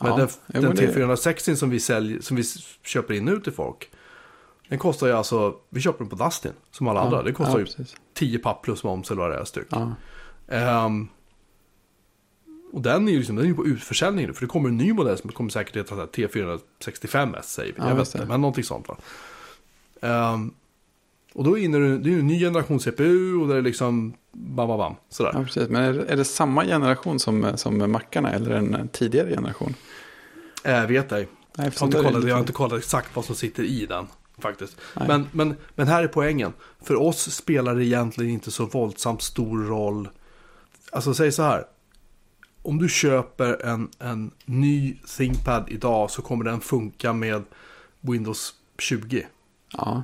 Men 0.00 0.10
Ja, 0.10 0.16
den, 0.16 0.28
jo, 0.46 0.60
den 0.60 0.62
men 0.62 0.76
det- 0.76 0.94
T460 0.94 1.54
som 1.54 1.70
vi, 1.70 1.80
säljer, 1.80 2.20
som 2.20 2.36
vi 2.36 2.42
köper 2.84 3.14
in 3.14 3.24
nu 3.24 3.40
till 3.40 3.52
folk. 3.52 3.90
Den 4.68 4.78
kostar 4.78 5.06
ju 5.06 5.12
alltså, 5.12 5.54
vi 5.70 5.80
köper 5.80 5.98
den 5.98 6.08
på 6.08 6.24
Dustin 6.24 6.52
som 6.70 6.88
alla 6.88 7.00
andra. 7.00 7.22
Det 7.22 7.32
kostar 7.32 7.52
ja, 7.54 7.58
ju 7.58 7.64
precis. 7.64 7.94
10 8.14 8.38
papp 8.38 8.62
plus 8.62 8.84
moms 8.84 9.10
eller 9.10 9.22
vad 9.22 9.30
det 9.30 9.36
är 9.36 9.44
styck. 9.44 9.66
Ja, 9.70 9.92
Ehm, 10.48 11.08
och 12.76 12.82
den 12.82 13.08
är 13.08 13.12
ju 13.12 13.18
liksom, 13.18 13.36
den 13.36 13.50
är 13.50 13.54
på 13.54 13.66
utförsäljning 13.66 14.26
nu. 14.26 14.32
För 14.32 14.40
det 14.40 14.46
kommer 14.46 14.68
en 14.68 14.76
ny 14.76 14.92
modell 14.92 15.18
som 15.18 15.32
kommer 15.32 15.50
säkert 15.50 15.76
heta 15.76 15.88
så 15.88 15.96
här 15.96 16.06
T465S 16.06 17.42
säger 17.42 17.72
vi. 17.72 17.78
Ja, 17.78 17.88
jag 17.88 17.96
vet 17.96 18.14
inte, 18.14 18.26
men 18.26 18.40
någonting 18.40 18.64
sånt 18.64 18.88
va. 18.88 18.96
Ehm, 20.00 20.54
och 21.34 21.44
då 21.44 21.58
är 21.58 21.68
det, 21.68 21.98
det 21.98 22.10
är 22.14 22.18
en 22.18 22.26
ny 22.26 22.38
generation 22.40 22.80
CPU 22.80 23.34
och 23.36 23.48
det 23.48 23.56
är 23.56 23.62
liksom 23.62 24.12
bam, 24.32 24.68
bam, 24.68 24.78
bam. 24.78 24.94
Sådär. 25.08 25.30
ja, 25.34 25.44
precis. 25.44 25.68
Men 25.68 25.82
är, 25.82 25.92
det- 25.92 26.04
är 26.12 26.16
det 26.16 26.24
samma 26.24 26.64
generation 26.64 27.18
som, 27.20 27.52
som 27.56 27.92
mackarna 27.92 28.30
eller 28.32 28.50
en 28.50 28.88
tidigare 28.92 29.30
generation? 29.30 29.74
Eh, 30.64 30.86
vet 30.86 31.12
ej. 31.12 31.28
Nej, 31.56 31.70
Jag 31.74 31.80
har, 31.80 31.86
inte 31.86 31.96
kollat, 31.98 32.12
jag 32.12 32.12
har 32.12 32.22
lite- 32.26 32.38
inte 32.38 32.52
kollat 32.52 32.78
exakt 32.78 33.16
vad 33.16 33.24
som 33.24 33.34
sitter 33.34 33.62
i 33.62 33.86
den. 33.86 34.06
Faktiskt. 34.38 34.76
Nej. 34.96 35.08
Men, 35.08 35.26
men, 35.32 35.54
men 35.74 35.86
här 35.88 36.02
är 36.02 36.08
poängen. 36.08 36.52
För 36.82 36.94
oss 37.02 37.34
spelar 37.34 37.74
det 37.74 37.84
egentligen 37.84 38.32
inte 38.32 38.50
så 38.50 38.66
våldsamt 38.66 39.22
stor 39.22 39.64
roll. 39.64 40.08
Alltså 40.92 41.14
säg 41.14 41.32
så 41.32 41.42
här. 41.42 41.64
Om 42.66 42.78
du 42.78 42.88
köper 42.88 43.66
en, 43.66 43.90
en 43.98 44.30
ny 44.44 44.96
ThinkPad 45.16 45.64
idag 45.68 46.10
så 46.10 46.22
kommer 46.22 46.44
den 46.44 46.60
funka 46.60 47.12
med 47.12 47.42
Windows 48.00 48.54
20. 48.78 49.26
Ja. 49.72 50.02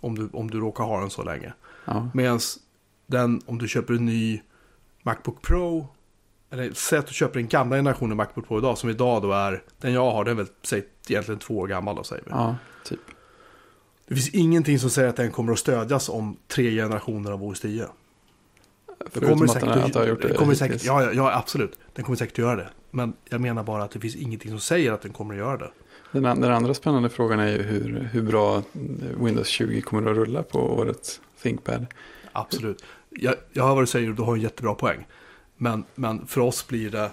Om 0.00 0.14
du, 0.14 0.28
om 0.32 0.50
du 0.50 0.60
råkar 0.60 0.84
ha 0.84 1.00
den 1.00 1.10
så 1.10 1.22
länge. 1.22 1.52
Ja. 1.84 2.10
Medan 2.14 2.40
den, 3.06 3.40
om 3.46 3.58
du 3.58 3.68
köper 3.68 3.94
en 3.94 4.06
ny 4.06 4.42
Macbook 5.02 5.42
Pro. 5.42 5.88
Eller 6.50 6.72
säg 6.72 6.98
att 6.98 7.06
du 7.06 7.14
köper 7.14 7.34
den 7.34 7.48
gamla 7.48 7.76
generationen 7.76 8.16
Macbook 8.16 8.48
Pro 8.48 8.58
idag. 8.58 8.78
Som 8.78 8.90
idag 8.90 9.22
då 9.22 9.32
är, 9.32 9.62
den 9.78 9.92
jag 9.92 10.10
har, 10.10 10.24
den 10.24 10.32
är 10.32 10.36
väl 10.36 10.52
säg, 10.62 10.86
egentligen 11.08 11.38
två 11.38 11.58
år 11.58 11.66
gammal 11.66 11.96
då 11.96 12.04
säger 12.04 12.24
vi. 12.24 12.30
ja, 12.30 12.56
typ. 12.84 13.00
Det 14.06 14.14
finns 14.14 14.28
ingenting 14.28 14.78
som 14.78 14.90
säger 14.90 15.08
att 15.08 15.16
den 15.16 15.30
kommer 15.30 15.52
att 15.52 15.58
stödjas 15.58 16.08
om 16.08 16.36
tre 16.46 16.70
generationer 16.70 17.32
av 17.32 17.44
OS 17.44 17.60
10. 17.60 17.86
Det 18.98 19.04
Förutom 19.12 19.28
kommer 19.38 19.44
att 19.44 19.52
säkert, 19.52 19.68
att 19.68 19.94
ha 19.94 20.06
gjort 20.06 20.22
det 20.22 20.34
kommer 20.34 20.54
säkert, 20.54 20.84
ja, 20.84 21.12
ja, 21.12 21.36
absolut. 21.38 21.78
Den 21.92 22.04
kommer 22.04 22.16
säkert 22.16 22.34
att 22.34 22.38
göra 22.38 22.56
det. 22.56 22.68
Men 22.90 23.12
jag 23.28 23.40
menar 23.40 23.62
bara 23.62 23.82
att 23.82 23.90
det 23.90 24.00
finns 24.00 24.16
ingenting 24.16 24.50
som 24.50 24.60
säger 24.60 24.92
att 24.92 25.02
den 25.02 25.12
kommer 25.12 25.34
att 25.34 25.38
göra 25.38 25.56
det. 25.56 25.70
Den, 26.12 26.22
den 26.22 26.52
andra 26.52 26.74
spännande 26.74 27.08
frågan 27.08 27.40
är 27.40 27.48
ju 27.48 27.62
hur, 27.62 28.08
hur 28.12 28.22
bra 28.22 28.62
Windows 29.20 29.48
20 29.48 29.80
kommer 29.80 30.10
att 30.10 30.16
rulla 30.16 30.42
på 30.42 30.58
årets 30.58 31.20
ThinkPad. 31.42 31.86
Absolut. 32.32 32.84
Jag, 33.10 33.34
jag 33.52 33.66
hör 33.66 33.74
vad 33.74 33.82
du 33.82 33.86
säger 33.86 34.08
och 34.08 34.14
du 34.14 34.22
har 34.22 34.34
en 34.34 34.40
jättebra 34.40 34.74
poäng. 34.74 35.06
Men, 35.56 35.84
men 35.94 36.26
för 36.26 36.40
oss 36.40 36.66
blir 36.68 36.90
det, 36.90 37.10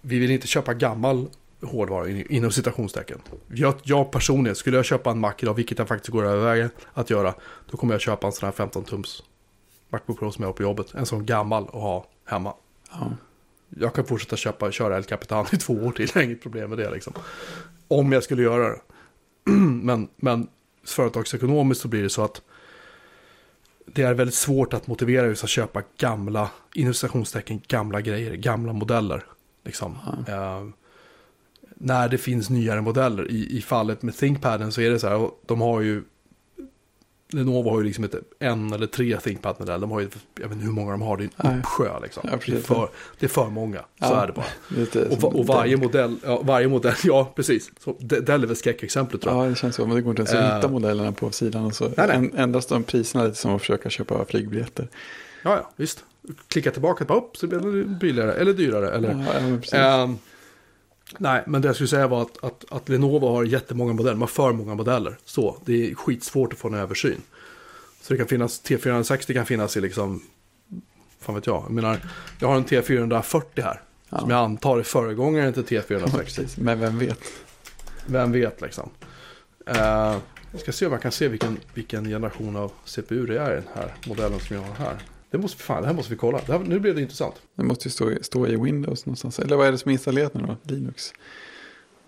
vi 0.00 0.18
vill 0.18 0.30
inte 0.30 0.46
köpa 0.46 0.74
gammal 0.74 1.26
hårdvara 1.62 2.08
in- 2.08 2.26
inom 2.30 2.50
citationstecken. 2.50 3.18
Jag, 3.48 3.74
jag 3.82 4.10
personligen, 4.10 4.56
skulle 4.56 4.76
jag 4.76 4.84
köpa 4.84 5.10
en 5.10 5.18
Mac 5.18 5.32
idag, 5.38 5.54
vilket 5.54 5.78
jag 5.78 5.88
faktiskt 5.88 6.12
går 6.12 6.24
över 6.24 6.70
att 6.92 7.10
göra, 7.10 7.34
då 7.70 7.76
kommer 7.76 7.94
jag 7.94 8.00
köpa 8.00 8.26
en 8.26 8.32
sån 8.32 8.46
här 8.46 8.66
15-tums 8.66 9.22
Macbook 9.96 10.18
Pro 10.18 10.32
som 10.32 10.42
jag 10.42 10.48
har 10.48 10.52
på 10.52 10.62
jobbet. 10.62 10.94
En 10.94 11.06
sån 11.06 11.26
gammal 11.26 11.64
att 11.64 11.70
ha 11.70 12.06
hemma. 12.24 12.54
Ja. 12.90 13.12
Jag 13.68 13.94
kan 13.94 14.04
fortsätta 14.04 14.36
köpa, 14.36 14.72
köra 14.72 14.96
El 14.96 15.04
Capitan 15.04 15.46
i 15.52 15.56
två 15.56 15.72
år 15.72 15.92
till, 15.92 16.10
jag 16.14 16.20
har 16.20 16.24
inget 16.24 16.42
problem 16.42 16.70
med 16.70 16.78
det 16.78 16.90
liksom. 16.90 17.12
Om 17.88 18.12
jag 18.12 18.22
skulle 18.22 18.42
göra 18.42 18.68
det. 18.68 18.80
men, 19.82 20.08
men 20.16 20.48
företagsekonomiskt 20.84 21.82
så 21.82 21.88
blir 21.88 22.02
det 22.02 22.10
så 22.10 22.24
att 22.24 22.42
det 23.86 24.02
är 24.02 24.14
väldigt 24.14 24.34
svårt 24.34 24.74
att 24.74 24.86
motivera 24.86 25.26
just 25.26 25.44
att 25.44 25.50
köpa 25.50 25.82
gamla, 25.98 26.50
inom 26.74 26.94
gamla 27.68 28.00
grejer, 28.00 28.34
gamla 28.34 28.72
modeller. 28.72 29.24
Liksom. 29.64 29.98
Eh, 30.28 30.64
när 31.74 32.08
det 32.08 32.18
finns 32.18 32.50
nyare 32.50 32.80
modeller. 32.80 33.30
I, 33.30 33.58
I 33.58 33.62
fallet 33.62 34.02
med 34.02 34.16
ThinkPaden 34.16 34.72
så 34.72 34.80
är 34.80 34.90
det 34.90 34.98
så 34.98 35.08
här, 35.08 35.30
de 35.46 35.60
har 35.60 35.80
ju 35.80 36.02
Lenovo 37.32 37.70
har 37.70 37.78
ju 37.78 37.84
liksom 37.84 38.04
inte 38.04 38.20
en 38.38 38.72
eller 38.72 38.86
tre 38.86 39.16
ThinkPad-modeller. 39.20 39.78
De 39.78 39.90
har 39.90 40.00
ju, 40.00 40.08
jag 40.40 40.48
vet 40.48 40.52
inte 40.52 40.64
hur 40.64 40.72
många 40.72 40.90
de 40.90 41.02
har, 41.02 41.16
det 41.16 41.24
är 41.36 41.46
en 41.50 41.58
uppsjö 41.58 42.00
liksom. 42.02 42.28
Ja, 42.32 42.38
det, 42.46 42.52
är 42.52 42.60
för, 42.60 42.88
det 43.18 43.26
är 43.26 43.30
för 43.30 43.50
många, 43.50 43.78
så 43.78 43.84
Ja. 43.98 44.22
är 44.22 44.26
det 44.26 44.32
bara. 44.32 44.46
Lite 44.68 45.02
Och, 45.04 45.10
va, 45.22 45.30
som 45.30 45.40
och 45.40 45.46
varje 45.46 45.76
Dell. 45.76 45.84
modell, 45.84 46.16
ja, 46.24 46.40
varje 46.44 46.68
modell, 46.68 46.94
ja 47.04 47.32
precis. 47.36 47.70
Så 47.84 47.96
det, 48.00 48.20
det 48.20 48.32
är 48.32 48.38
väl 48.38 48.56
skräckexemplet 48.56 49.22
tror 49.22 49.34
jag. 49.34 49.44
Ja, 49.44 49.48
det 49.50 49.54
känns 49.56 49.76
så. 49.76 49.86
Men 49.86 49.96
det 49.96 50.02
går 50.02 50.10
inte 50.10 50.20
ens 50.22 50.32
att 50.34 50.50
Eh. 50.50 50.56
hitta 50.56 50.68
modellerna 50.68 51.12
på 51.12 51.30
sidan. 51.30 51.64
Och 51.64 51.74
så 51.74 51.88
Nej, 51.96 52.06
nej. 52.20 52.30
Ändras 52.36 52.66
de 52.66 52.82
priserna 52.82 53.24
lite 53.24 53.36
som 53.36 53.54
att 53.54 53.60
försöka 53.60 53.90
köpa 53.90 54.24
flygbiljetter. 54.24 54.88
Ja, 55.42 55.56
ja, 55.56 55.70
visst. 55.76 56.04
Klicka 56.48 56.70
tillbaka, 56.70 57.04
bara 57.04 57.18
upp 57.18 57.36
så 57.36 57.46
blir 57.46 57.58
det 57.58 57.84
billigare 57.84 58.32
eller 58.32 58.52
dyrare. 58.52 58.90
Eller, 58.90 59.10
Ja, 59.70 59.70
ja, 59.72 60.14
nej, 61.18 61.42
men 61.46 61.62
det 61.62 61.68
jag 61.68 61.74
skulle 61.74 61.88
säga 61.88 62.06
var 62.06 62.22
att, 62.22 62.44
att, 62.44 62.64
att 62.70 62.88
Lenovo 62.88 63.28
har 63.28 63.44
jättemånga 63.44 63.92
modeller. 63.92 64.12
De 64.12 64.20
har 64.20 64.28
för 64.28 64.52
många 64.52 64.74
modeller. 64.74 65.18
Så, 65.24 65.56
det 65.64 65.90
är 65.90 65.94
skitsvårt 65.94 66.52
att 66.52 66.58
få 66.58 66.68
en 66.68 66.74
översyn. 66.74 67.22
Så 68.00 68.12
det 68.12 68.18
kan 68.18 68.26
finnas, 68.28 68.62
T460 68.64 69.34
kan 69.34 69.46
finnas 69.46 69.76
i 69.76 69.80
liksom, 69.80 70.22
fan 71.20 71.34
vet 71.34 71.46
jag. 71.46 71.62
Jag 71.62 71.70
menar, 71.70 72.00
jag 72.40 72.48
har 72.48 72.56
en 72.56 72.64
T440 72.64 73.42
här. 73.62 73.82
Ja. 74.08 74.18
Som 74.18 74.30
jag 74.30 74.38
antar 74.38 74.78
är 74.78 74.82
föregångaren 74.82 75.52
till 75.52 75.64
Ja, 75.68 75.80
T460. 75.80 76.18
precis. 76.18 76.56
Men 76.56 76.80
vem 76.80 76.98
vet? 76.98 77.20
Vem 78.06 78.32
vet 78.32 78.60
liksom. 78.60 78.90
Uh, 79.70 80.16
jag 80.52 80.60
ska 80.60 80.72
se 80.72 80.86
om 80.86 80.92
jag 80.92 81.02
kan 81.02 81.12
se 81.12 81.28
vilken, 81.28 81.58
vilken 81.74 82.04
generation 82.04 82.56
av 82.56 82.72
CPU 82.84 83.26
det 83.26 83.38
är 83.40 83.52
i 83.52 83.54
den 83.54 83.68
här 83.74 83.94
modellen 84.06 84.40
som 84.40 84.56
jag 84.56 84.62
har 84.62 84.74
här. 84.74 84.96
Det, 85.30 85.38
måste, 85.38 85.62
fan, 85.62 85.82
det 85.82 85.86
här 85.88 85.94
måste 85.94 86.10
vi 86.12 86.16
kolla. 86.18 86.38
Här, 86.48 86.58
nu 86.58 86.78
blev 86.80 86.94
det 86.94 87.00
intressant. 87.00 87.34
Det 87.54 87.62
måste 87.64 87.88
ju 87.88 87.92
stå, 87.92 88.10
i- 88.12 88.22
stå 88.22 88.46
i 88.46 88.56
Windows 88.56 89.06
någonstans. 89.06 89.38
Eller 89.38 89.56
vad 89.56 89.66
är 89.66 89.72
det 89.72 89.78
som 89.78 89.88
är 89.88 89.92
installerat 89.92 90.34
nu 90.34 90.40
då? 90.46 90.56
Linux. 90.74 91.12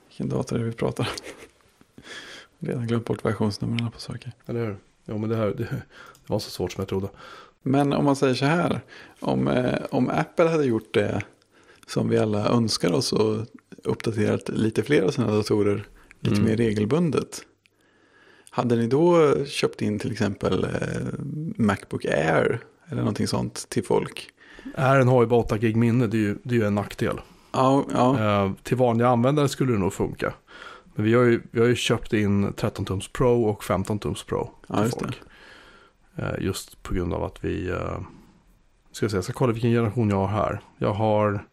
Vilken 0.09 0.29
dator 0.29 0.57
är 0.57 0.61
det 0.61 0.67
vi 0.67 0.73
pratar 0.73 1.05
om? 1.05 1.11
Redan 2.69 2.87
glömt 2.87 3.05
bort 3.05 3.25
versionsnumren 3.25 3.91
på 3.91 4.01
saker. 4.01 4.33
Eller 4.47 4.67
hur? 4.67 4.77
Jo, 5.07 5.19
men 5.19 5.31
det 5.31 5.37
här 5.37 5.47
det, 5.47 5.55
det 5.65 5.83
var 6.27 6.39
så 6.39 6.51
svårt 6.51 6.73
som 6.73 6.81
jag 6.83 6.89
trodde. 6.89 7.09
Men 7.63 7.93
om 7.93 8.05
man 8.05 8.17
säger 8.17 8.35
så 8.35 8.45
här. 8.45 8.81
Om, 9.21 9.49
eh, 9.49 9.75
om 9.91 10.09
Apple 10.09 10.49
hade 10.49 10.65
gjort 10.65 10.95
det 10.95 11.23
som 11.87 12.09
vi 12.09 12.19
alla 12.19 12.49
önskar 12.49 12.93
oss 12.93 13.13
och 13.13 13.47
uppdaterat 13.85 14.49
lite 14.49 14.83
fler 14.83 15.03
av 15.03 15.11
sina 15.11 15.31
datorer 15.31 15.89
lite 16.21 16.37
Mm. 16.37 16.49
mer 16.49 16.57
regelbundet. 16.57 17.43
Hade 18.51 18.77
ni 18.77 18.87
då 18.87 19.35
köpt 19.45 19.83
in 19.83 19.99
till 19.99 20.13
exempel 20.13 20.65
eh, 20.65 20.71
Macbook 21.57 22.05
Air 22.05 22.61
eller 22.89 23.01
någonting 23.01 23.27
sånt 23.27 23.69
till 23.69 23.85
folk? 23.85 24.31
Ären 24.75 25.09
har 25.09 25.23
ju 25.23 25.29
bara 25.29 25.41
8 25.41 25.59
gig 25.59 25.77
minne, 25.77 26.07
det 26.07 26.17
är 26.17 26.21
ju, 26.21 26.39
det 26.43 26.55
är 26.55 26.59
ju 26.59 26.67
en 26.67 26.75
nackdel. 26.75 27.21
Ja, 27.53 27.85
ja. 27.93 28.19
Eh, 28.19 28.53
till 28.63 28.77
vanliga 28.77 29.09
användare 29.09 29.49
skulle 29.49 29.73
det 29.73 29.79
nog 29.79 29.93
funka. 29.93 30.35
Men 30.95 31.05
vi 31.05 31.15
har 31.15 31.23
ju, 31.23 31.43
vi 31.51 31.61
har 31.61 31.67
ju 31.67 31.75
köpt 31.75 32.13
in 32.13 32.53
13-tums 32.53 33.13
Pro 33.13 33.45
och 33.45 33.63
15-tums 33.63 34.27
Pro 34.27 34.51
Ja, 34.67 34.75
till 34.75 34.85
just 34.85 34.99
det. 34.99 35.05
folk. 35.05 35.21
Eh, 36.17 36.45
just 36.45 36.83
på 36.83 36.95
grund 36.95 37.15
av 37.15 37.25
att 37.25 37.45
vi... 37.45 37.71
Uh, 37.71 37.99
ska 38.93 39.05
jag, 39.05 39.11
säga, 39.11 39.19
jag 39.19 39.25
ska 39.25 39.33
kolla 39.33 39.53
vilken 39.53 39.71
generation 39.71 40.11
jag 40.11 40.17
har 40.17 40.29
här. 40.29 40.61
Jag 40.79 40.93
har 40.93 41.45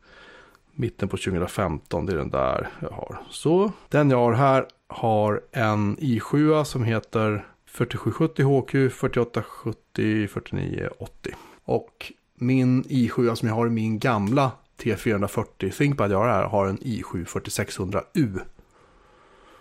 mitten 0.72 1.10
på 1.10 1.18
2015, 1.18 2.06
det 2.06 2.14
är 2.14 2.18
den 2.18 2.30
där 2.30 2.70
jag 2.80 2.90
har. 2.90 3.18
Så 3.30 3.72
den 3.90 4.10
jag 4.10 4.18
har 4.18 4.34
här 4.34 4.66
har 4.88 5.42
en 5.52 5.98
i7 5.98 6.64
som 6.64 6.84
heter 6.84 7.46
4770 7.76 8.44
HQ, 8.44 8.92
4870, 8.94 10.28
4980. 10.28 11.36
Och 11.66 12.12
min 12.36 12.84
i7 12.84 13.36
som 13.36 13.48
jag 13.48 13.56
har 13.56 13.68
i 13.68 13.70
min 13.70 14.00
gamla 14.00 14.52
T440 14.78 15.72
ThinkPad 15.72 16.12
jag 16.12 16.18
har 16.18 16.28
här 16.28 16.44
har 16.44 16.68
en 16.68 16.78
i7 16.78 17.26
4600U. 17.26 18.40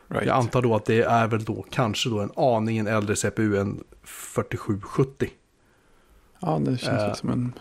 Right. 0.09 0.27
Jag 0.27 0.37
antar 0.37 0.63
då 0.63 0.75
att 0.75 0.85
det 0.85 1.03
är 1.03 1.27
väl 1.27 1.45
då 1.45 1.65
kanske 1.71 2.09
då 2.11 2.21
en 2.21 2.31
aningen 2.37 2.87
äldre 2.87 3.17
CPU 3.17 3.57
än 3.57 3.85
4770. 4.03 5.31
Ja, 6.41 6.59
det 6.65 6.79
känns 6.79 7.03
Eh, 7.03 7.15
som 7.15 7.31
en... 7.31 7.53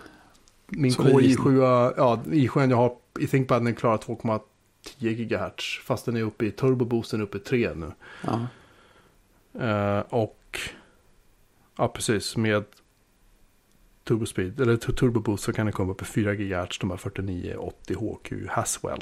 Min 0.67 0.91
Så 0.91 1.01
Core 1.01 1.11
det 1.13 1.17
är 1.19 1.21
gissning. 1.21 1.53
i7, 1.53 1.93
ja, 1.97 2.19
i7 2.25 2.69
jag 2.69 2.77
har 2.77 2.95
i 3.19 3.27
ThinkPad 3.27 3.65
den 3.65 3.75
klarar 3.75 3.97
2,10 3.97 5.13
GHz. 5.13 5.79
Fast 5.83 6.05
den 6.05 6.15
är 6.17 6.21
uppe 6.21 6.45
i 6.45 6.51
turboboosten 6.51 7.21
uppe 7.21 7.37
i 7.37 7.41
3 7.41 7.73
nu. 7.75 7.91
Ja, 8.21 8.47
Eh, 9.59 9.99
och 9.99 10.39
ja, 11.77 11.87
precis 11.87 12.37
med 12.37 12.63
turbospeed, 14.03 14.61
eller 14.61 14.77
tu- 14.77 14.93
turboboost 14.93 15.43
så 15.43 15.53
kan 15.53 15.65
den 15.65 15.73
komma 15.73 15.91
upp 15.91 16.01
i 16.01 16.05
4 16.05 16.35
GHz. 16.35 16.79
De 16.79 16.89
här 16.89 16.97
4980 16.97 17.95
HQ 17.97 18.47
Haswell. 18.49 19.01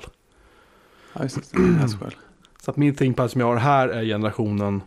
ja 1.13 1.23
just 1.23 1.51
det. 1.53 1.61
Haswell. 1.61 2.15
Så 2.61 2.71
att 2.71 2.77
min 2.77 2.95
ThinkPad 2.95 3.31
som 3.31 3.41
jag 3.41 3.47
har 3.47 3.55
här 3.57 3.87
är 3.89 4.03
generationen 4.03 4.81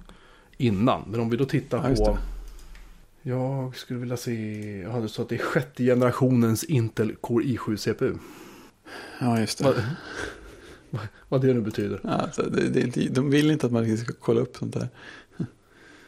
innan. 0.57 1.03
Men 1.11 1.21
om 1.21 1.31
vi 1.31 1.37
då 1.37 1.45
tittar 1.45 1.89
Ja, 1.91 1.95
på... 1.97 2.13
det. 2.13 2.19
Jag 3.31 3.77
skulle 3.77 4.01
vilja 4.01 4.17
se... 4.17 4.35
Jag 4.83 4.91
hade 4.91 5.09
så 5.09 5.23
att 5.23 5.29
det 5.29 5.35
är 5.35 5.39
sjätte 5.39 5.85
generationens 5.85 6.65
Intel 6.65 7.15
Core 7.17 7.45
i7 7.45 7.77
CPU. 7.77 8.15
Ja, 9.21 9.41
just 9.41 9.59
det. 9.59 9.65
Vad, 10.91 11.01
vad- 11.29 11.43
det 11.43 11.55
nu 11.55 11.61
betyder. 11.61 12.01
Ja, 12.05 12.11
alltså, 12.11 12.43
det, 12.43 12.69
det 12.69 13.09
de 13.15 13.31
vill 13.31 13.51
inte 13.51 13.67
att 13.67 13.73
man 13.73 13.97
ska 13.99 14.13
kolla 14.21 14.41
upp 14.41 14.57
sånt 14.57 14.75
där. 14.75 14.89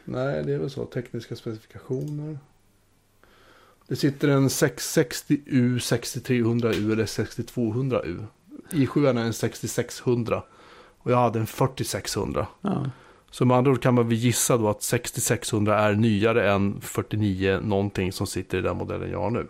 Nej, 0.09 0.45
det 0.45 0.53
är 0.53 0.59
väl 0.59 0.71
så. 0.71 0.85
Tekniska 0.85 1.37
specifikationer. 1.37 2.39
Det 3.89 3.97
sitter 3.97 4.29
en 4.29 4.49
660U, 4.49 5.79
6300U 5.79 6.93
eller 6.93 7.07
6200U. 7.07 8.27
i7 8.71 9.09
är 9.09 9.15
en 9.15 9.33
6600. 9.33 10.43
Och 10.99 11.11
jag 11.11 11.17
hade 11.17 11.39
en 11.39 11.47
4600. 11.47 12.47
Ja, 12.61 12.91
Så 13.31 13.45
med 13.45 13.57
andra 13.57 13.71
ord 13.71 13.83
kan 13.83 13.95
man 13.95 14.09
väl 14.09 14.19
gissa 14.19 14.57
då 14.57 14.69
att 14.69 14.83
6600 14.83 15.79
är 15.79 15.95
nyare 15.95 16.51
än 16.53 16.81
49 16.81 17.61
någonting 17.63 18.13
som 18.13 18.27
sitter 18.27 18.59
i 18.59 18.61
den 18.61 18.77
modellen 18.77 19.11
jag 19.11 19.21
har 19.21 19.31
nu. 19.31 19.47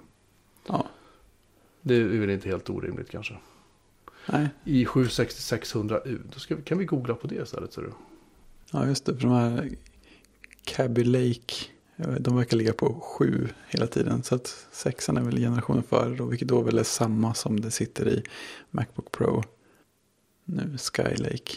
ja. 0.68 0.86
Det 1.82 1.94
är 1.94 2.04
väl 2.04 2.30
inte 2.30 2.48
helt 2.48 2.70
orimligt 2.70 3.10
kanske. 3.10 3.34
Nej, 4.28 4.48
i7 4.64 5.04
6600U. 5.04 6.20
Då 6.48 6.56
vi, 6.56 6.62
kan 6.62 6.78
vi 6.78 6.84
googla 6.84 7.14
på 7.14 7.26
det 7.26 7.34
istället. 7.34 7.74
Du. 7.76 7.92
ja 8.70 8.86
just 8.86 9.04
det. 9.06 9.14
För 9.16 9.22
de 9.22 9.32
här 9.32 9.70
Cabby 10.66 11.04
Lake, 11.04 11.54
vet, 11.96 12.24
de 12.24 12.36
verkar 12.36 12.56
ligga 12.56 12.72
på 12.72 13.00
sju 13.00 13.48
hela 13.68 13.86
tiden. 13.86 14.22
Så 14.22 14.34
att 14.34 14.66
sexan 14.72 15.16
är 15.16 15.22
väl 15.22 15.38
generationen 15.38 15.82
före 15.82 16.16
då, 16.16 16.24
vilket 16.26 16.48
då 16.48 16.62
väl 16.62 16.78
är 16.78 16.82
samma 16.82 17.34
som 17.34 17.60
det 17.60 17.70
sitter 17.70 18.08
i 18.08 18.22
Macbook 18.70 19.12
Pro. 19.12 19.42
Nu 20.44 20.78
Sky 20.78 21.02
Lake. 21.16 21.52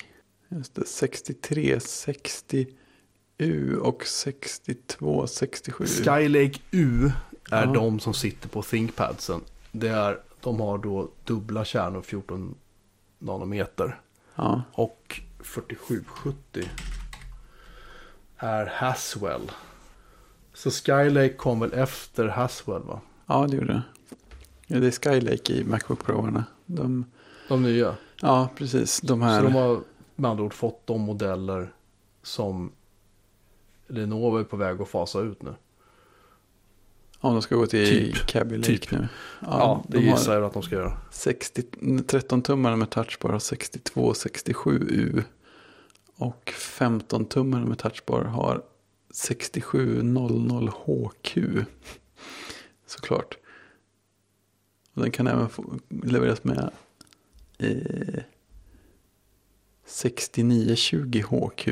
Just 0.49 0.75
det, 0.75 0.85
63, 0.85 1.77
60U 1.77 3.75
och 3.75 4.05
62, 4.05 5.27
67. 5.27 5.85
Skylake 5.85 6.59
U 6.71 7.11
är 7.51 7.65
Ja. 7.65 7.73
de 7.73 7.99
som 7.99 8.13
sitter 8.13 8.49
på 8.49 8.61
ThinkPadsen. 8.63 9.41
Det 9.71 9.87
är 9.89 10.19
de 10.41 10.59
har 10.59 10.77
då 10.77 11.11
dubbla 11.23 11.65
kärnor 11.65 12.01
14 12.01 12.55
nanometer. 13.19 14.01
Ja, 14.35 14.61
Och 14.73 15.21
4770 15.39 16.65
är 18.39 18.65
Haswell. 18.65 19.51
Så 20.53 20.71
Skylake 20.71 21.33
kom 21.33 21.59
väl 21.59 21.73
efter 21.73 22.27
Haswell 22.27 22.81
va? 22.83 23.01
ja 23.25 23.47
det 23.49 23.55
gjorde 23.55 23.73
det. 23.73 23.81
Ja, 24.67 24.79
det 24.79 24.87
är 24.87 24.91
Skylake 24.91 25.53
i 25.53 25.63
Macbook 25.63 26.03
Pro-arna. 26.05 26.43
De, 26.65 27.05
De 27.47 27.63
nya. 27.63 27.95
ja, 28.21 28.49
precis. 28.55 29.01
De 29.01 29.21
här. 29.21 29.39
Så 29.39 29.43
de 29.45 29.53
har 29.55 29.79
med 30.15 30.31
andra 30.31 30.43
ord 30.43 30.53
fått 30.53 30.87
de 30.87 31.01
modeller 31.01 31.73
som 32.23 32.71
Lenovo 33.87 34.37
är 34.37 34.43
på 34.43 34.57
väg 34.57 34.81
att 34.81 34.89
fasa 34.89 35.19
ut 35.19 35.41
nu. 35.41 35.53
Om 37.21 37.33
de 37.33 37.41
ska 37.41 37.55
gå 37.55 37.65
till 37.67 37.87
Typ. 38.13 38.25
Cabby 38.27 38.57
Lake 38.57 38.67
Typ. 38.77 38.91
nu. 38.91 39.07
Ja, 39.41 39.83
det 39.87 39.97
de 39.97 40.03
gissar 40.03 40.33
jag 40.33 40.43
att 40.43 40.53
de 40.53 40.61
ska 40.63 40.75
göra. 40.75 40.97
60, 41.11 41.63
13 42.07 42.41
tummar 42.41 42.75
med 42.75 42.89
touchbar 42.89 43.29
har 43.29 43.39
62 43.39 44.13
67U. 44.13 45.23
Och 46.19 46.49
15 46.57 47.25
tummar 47.25 47.59
med 47.65 47.77
touchbar 47.77 48.23
har 48.23 48.63
6700 49.11 50.71
HQ. 50.85 51.37
Såklart. 52.85 53.37
Och 54.93 55.01
den 55.01 55.11
kan 55.11 55.27
även 55.27 55.49
få 55.49 55.79
levereras 55.89 56.43
med 56.43 56.71
eh, 57.57 58.23
6920 59.85 61.23
HQ. 61.29 61.67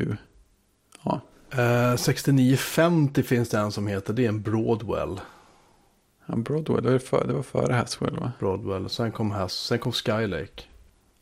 Ja, 1.04 1.20
Eh, 1.50 1.96
6950 1.96 3.22
finns 3.22 3.48
det 3.48 3.58
en 3.58 3.72
som 3.72 3.86
heter, 3.86 4.12
det 4.12 4.24
är 4.24 4.28
en 4.28 4.42
Broadwell. 4.42 5.20
ja 6.26 6.36
Broadway, 6.36 6.80
det 6.80 6.90
var, 6.90 6.98
för, 6.98 7.26
det 7.26 7.32
var 7.32 7.42
före 7.42 7.72
Haswell 7.72 8.16
va? 8.16 8.32
Broadwell. 8.38 8.88
Sen 8.88 9.12
kom, 9.12 9.30
Has, 9.30 9.52
sen 9.52 9.78
kom 9.78 9.92
Skylake. 9.92 10.62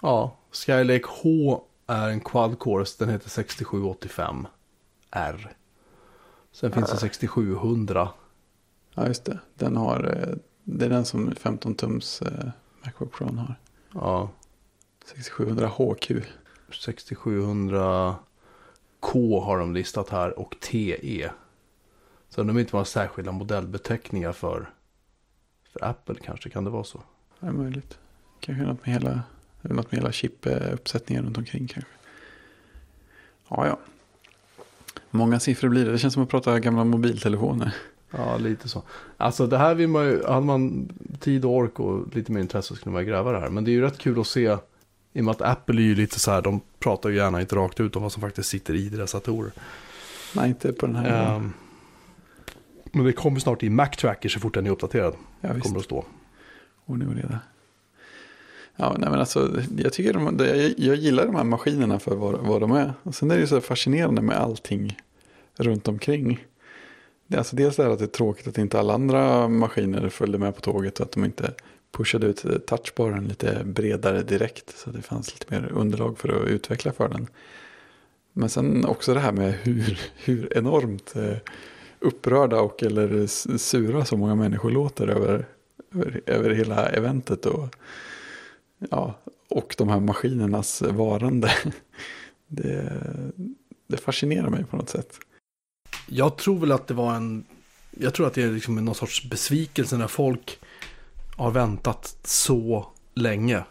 Ja, 0.03 0.37
Skylake 0.53 1.05
H 1.09 1.63
är 1.87 2.09
en 2.09 2.21
quad 2.21 2.59
core, 2.59 2.87
så 2.87 3.05
den 3.05 3.13
heter 3.13 3.31
6785 3.31 4.47
R. 5.11 5.57
Sen 6.53 6.73
finns 6.73 6.91
det 6.91 6.97
6700. 6.97 8.09
Ja, 8.95 9.07
just 9.07 9.25
det. 9.25 9.39
Den 9.55 9.77
har, 9.77 10.05
eh, 10.05 10.37
det 10.65 10.85
är 10.85 10.91
den 10.91 11.05
som 11.05 11.35
15 11.35 11.75
tums 11.75 12.23
eh, 12.23 12.49
Macbook 12.85 13.13
Pro 13.13 13.27
har. 13.27 13.55
Ja, 13.93 14.31
6700 15.05 15.69
HQ. 15.69 16.13
6700 16.83 18.17
K 19.01 19.41
har 19.41 19.59
de 19.59 19.75
listat 19.75 20.09
här 20.09 20.39
och 20.39 20.57
TE. 20.61 21.31
Så 22.29 22.43
de 22.43 22.59
inte 22.59 22.77
var 22.77 22.85
särskilda 22.85 23.33
modellbeteckningar 23.33 24.33
för, 24.33 24.71
för 25.73 25.85
Apple 25.85 26.15
kanske, 26.15 26.51
kan 26.51 26.65
det 26.65 26.71
vara 26.71 26.85
så? 26.85 27.03
Det 27.41 27.47
är 27.47 27.53
möjligt. 27.53 27.99
Kanske 28.41 28.65
något 28.65 28.87
med 28.87 28.95
hela, 28.95 29.23
något 29.63 29.93
med 29.93 30.01
hela 30.01 30.13
chip-uppsättningen 30.13 31.25
runt 31.25 31.39
omkring 31.39 31.67
kanske. 31.67 31.91
Ja, 33.49 33.67
ja. 33.67 33.79
Många 35.11 35.41
siffror 35.41 35.69
blir 35.69 35.85
det. 35.85 35.93
Det 35.93 35.99
känns 35.99 36.15
som 36.15 36.23
att 36.23 36.29
prata 36.29 36.59
gamla 36.59 36.85
mobiltelefoner. 36.85 37.75
Ja, 38.11 38.37
lite 38.37 38.69
så. 38.69 38.83
Alltså 39.17 39.47
det 39.47 39.59
här 39.59 39.75
vill 39.75 39.89
man 39.89 40.05
ju, 40.05 40.25
hade 40.25 40.47
man 40.47 40.89
tid 41.21 41.45
och 41.45 41.51
ork 41.51 41.81
och 41.81 42.17
lite 42.17 42.33
mer 42.33 42.41
intresse 42.41 42.69
så 42.69 42.75
skulle 42.77 42.93
man 42.93 43.07
gräva 43.07 43.33
det 43.33 43.41
här. 43.41 43.49
Men 43.49 43.65
det 43.65 43.71
är 43.71 43.73
ju 43.73 43.81
rätt 43.81 43.99
kul 43.99 44.21
att 44.21 44.27
se, 44.27 44.57
i 45.13 45.21
och 45.21 45.25
med 45.25 45.33
att 45.33 45.43
Apple 45.43 45.81
är 45.81 45.85
ju 45.85 45.95
lite 45.95 46.21
så 46.21 46.31
här, 46.31 46.43
de 46.43 46.61
pratar 46.79 47.09
ju 47.09 47.17
gärna 47.17 47.41
inte 47.41 47.57
rakt 47.57 47.81
ut 47.81 47.97
om 47.97 48.03
vad 48.03 48.13
som 48.13 48.21
faktiskt 48.23 48.49
sitter 48.49 48.75
i 48.75 48.89
deras 48.89 49.13
datorer. 49.13 49.53
Nej, 50.37 50.49
inte 50.49 50.73
på 50.73 50.87
den 50.87 50.97
här. 50.97 51.37
Ehm, 51.37 51.53
men 52.93 53.05
det 53.05 53.13
kommer 53.13 53.41
snart 53.41 53.63
i 53.63 53.71
Mac 53.71 53.89
Tracker 53.89 54.29
så 54.29 54.41
fort 54.41 54.55
den 54.55 54.67
är 54.67 54.71
uppdaterad. 54.71 55.15
ja, 55.41 55.53
visst. 55.53 55.67
Kommer 55.67 55.79
att 55.79 55.85
stå. 55.85 56.05
Ordning 56.87 57.09
och 57.09 57.15
reda. 57.15 57.41
Ja, 58.77 58.97
nej 58.99 59.11
men 59.11 59.21
alltså, 59.21 59.61
jag, 59.79 59.93
tycker 59.93 60.13
de, 60.13 60.39
jag, 60.39 60.75
jag 60.79 60.97
gillar 60.97 61.27
de 61.27 61.35
här 61.35 61.45
maskinerna 61.45 61.99
för 61.99 62.17
vad, 62.17 62.35
vad 62.35 62.61
de 62.61 62.73
är. 62.73 62.93
Och 63.03 63.15
sen 63.15 63.31
är 63.31 63.35
det 63.35 63.41
ju 63.41 63.47
så 63.47 63.61
fascinerande 63.61 64.23
med 64.23 64.37
allting 64.37 64.99
runt 65.57 65.89
omkring. 65.89 66.47
Det 67.27 67.39
alltså 67.39 67.57
dels 67.57 67.77
det 67.77 67.83
här 67.83 67.91
att 67.91 67.99
det 67.99 68.05
är 68.05 68.07
tråkigt 68.07 68.47
att 68.47 68.59
inte 68.59 68.79
alla 68.79 68.95
andra 68.95 69.49
maskiner 69.49 70.09
följde 70.09 70.39
med 70.39 70.55
på 70.55 70.61
tåget 70.61 71.01
och 71.01 71.07
att 71.07 71.13
de 71.13 71.25
inte 71.25 71.55
pushade 71.93 72.27
ut 72.27 72.67
touchbaren 72.67 73.25
lite 73.25 73.63
bredare 73.65 74.23
direkt. 74.23 74.79
Så 74.79 74.91
att 74.91 74.97
det 74.97 75.03
fanns 75.03 75.35
lite 75.35 75.61
mer 75.61 75.73
underlag 75.73 76.19
för 76.19 76.29
att 76.29 76.49
utveckla 76.49 76.93
för 76.93 77.09
den. 77.09 77.27
Men 78.33 78.49
sen 78.49 78.85
också 78.85 79.15
det 79.15 79.21
här 79.21 79.33
med 79.33 79.53
hur, 79.53 80.01
hur 80.17 80.59
enormt 80.59 81.17
eh, 81.17 81.37
upprörda 82.01 82.61
och 82.61 82.83
eller 82.83 83.27
sura 83.59 84.05
så 84.05 84.17
många 84.17 84.35
människor 84.35 84.71
låter 84.71 85.09
över, 85.09 85.47
över, 85.95 86.21
över 86.27 86.51
hela 86.51 86.89
eventet. 86.89 87.47
Och, 87.47 87.77
ja, 88.79 89.15
och 89.49 89.75
de 89.79 89.89
här 89.89 90.01
maskinernas 90.01 90.83
varande. 90.83 91.53
Det, 92.49 93.03
det 93.87 93.97
fascinerar 93.97 94.51
mig 94.51 94.65
på 94.65 94.77
något 94.77 94.89
sätt. 94.89 95.19
Jag 96.09 96.37
tror 96.37 96.59
väl 96.59 96.73
att 96.73 96.87
det 96.87 96.95
var 96.95 97.15
en, 97.15 97.45
jag 97.91 98.15
tror 98.15 98.27
att 98.27 98.35
det 98.35 98.43
är 98.43 98.53
liksom 98.53 98.85
någon 98.85 98.95
sorts 98.95 99.31
besvikelse 99.31 99.97
när 99.97 100.07
folk 100.07 100.59
har 101.37 101.51
väntat 101.51 102.19
så 102.25 102.87
länge. 103.15 103.65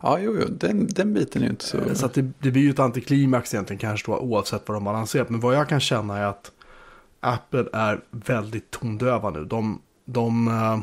Ja, 0.00 0.18
jo, 0.20 0.36
jo 0.40 0.46
den, 0.50 0.86
den 0.86 1.14
biten 1.14 1.42
är 1.42 1.46
ju 1.46 1.50
inte 1.50 1.64
så... 1.64 1.94
Så 1.94 2.06
att 2.06 2.14
det, 2.14 2.30
det 2.38 2.50
blir 2.50 2.62
ju 2.62 2.70
ett 2.70 2.78
antiklimax 2.78 3.54
egentligen 3.54 3.78
kanske 3.78 4.10
då, 4.10 4.18
oavsett 4.18 4.68
vad 4.68 4.76
de 4.76 4.86
har 4.86 4.92
lanserat. 4.92 5.30
Men 5.30 5.40
vad 5.40 5.54
jag 5.54 5.68
kan 5.68 5.80
känna 5.80 6.18
är 6.18 6.24
att 6.24 6.52
Apple 7.20 7.66
är 7.72 8.00
väldigt 8.10 8.70
tondöva 8.70 9.30
nu. 9.30 9.44
De, 9.44 9.80
de 10.04 10.48
eh, 10.48 10.80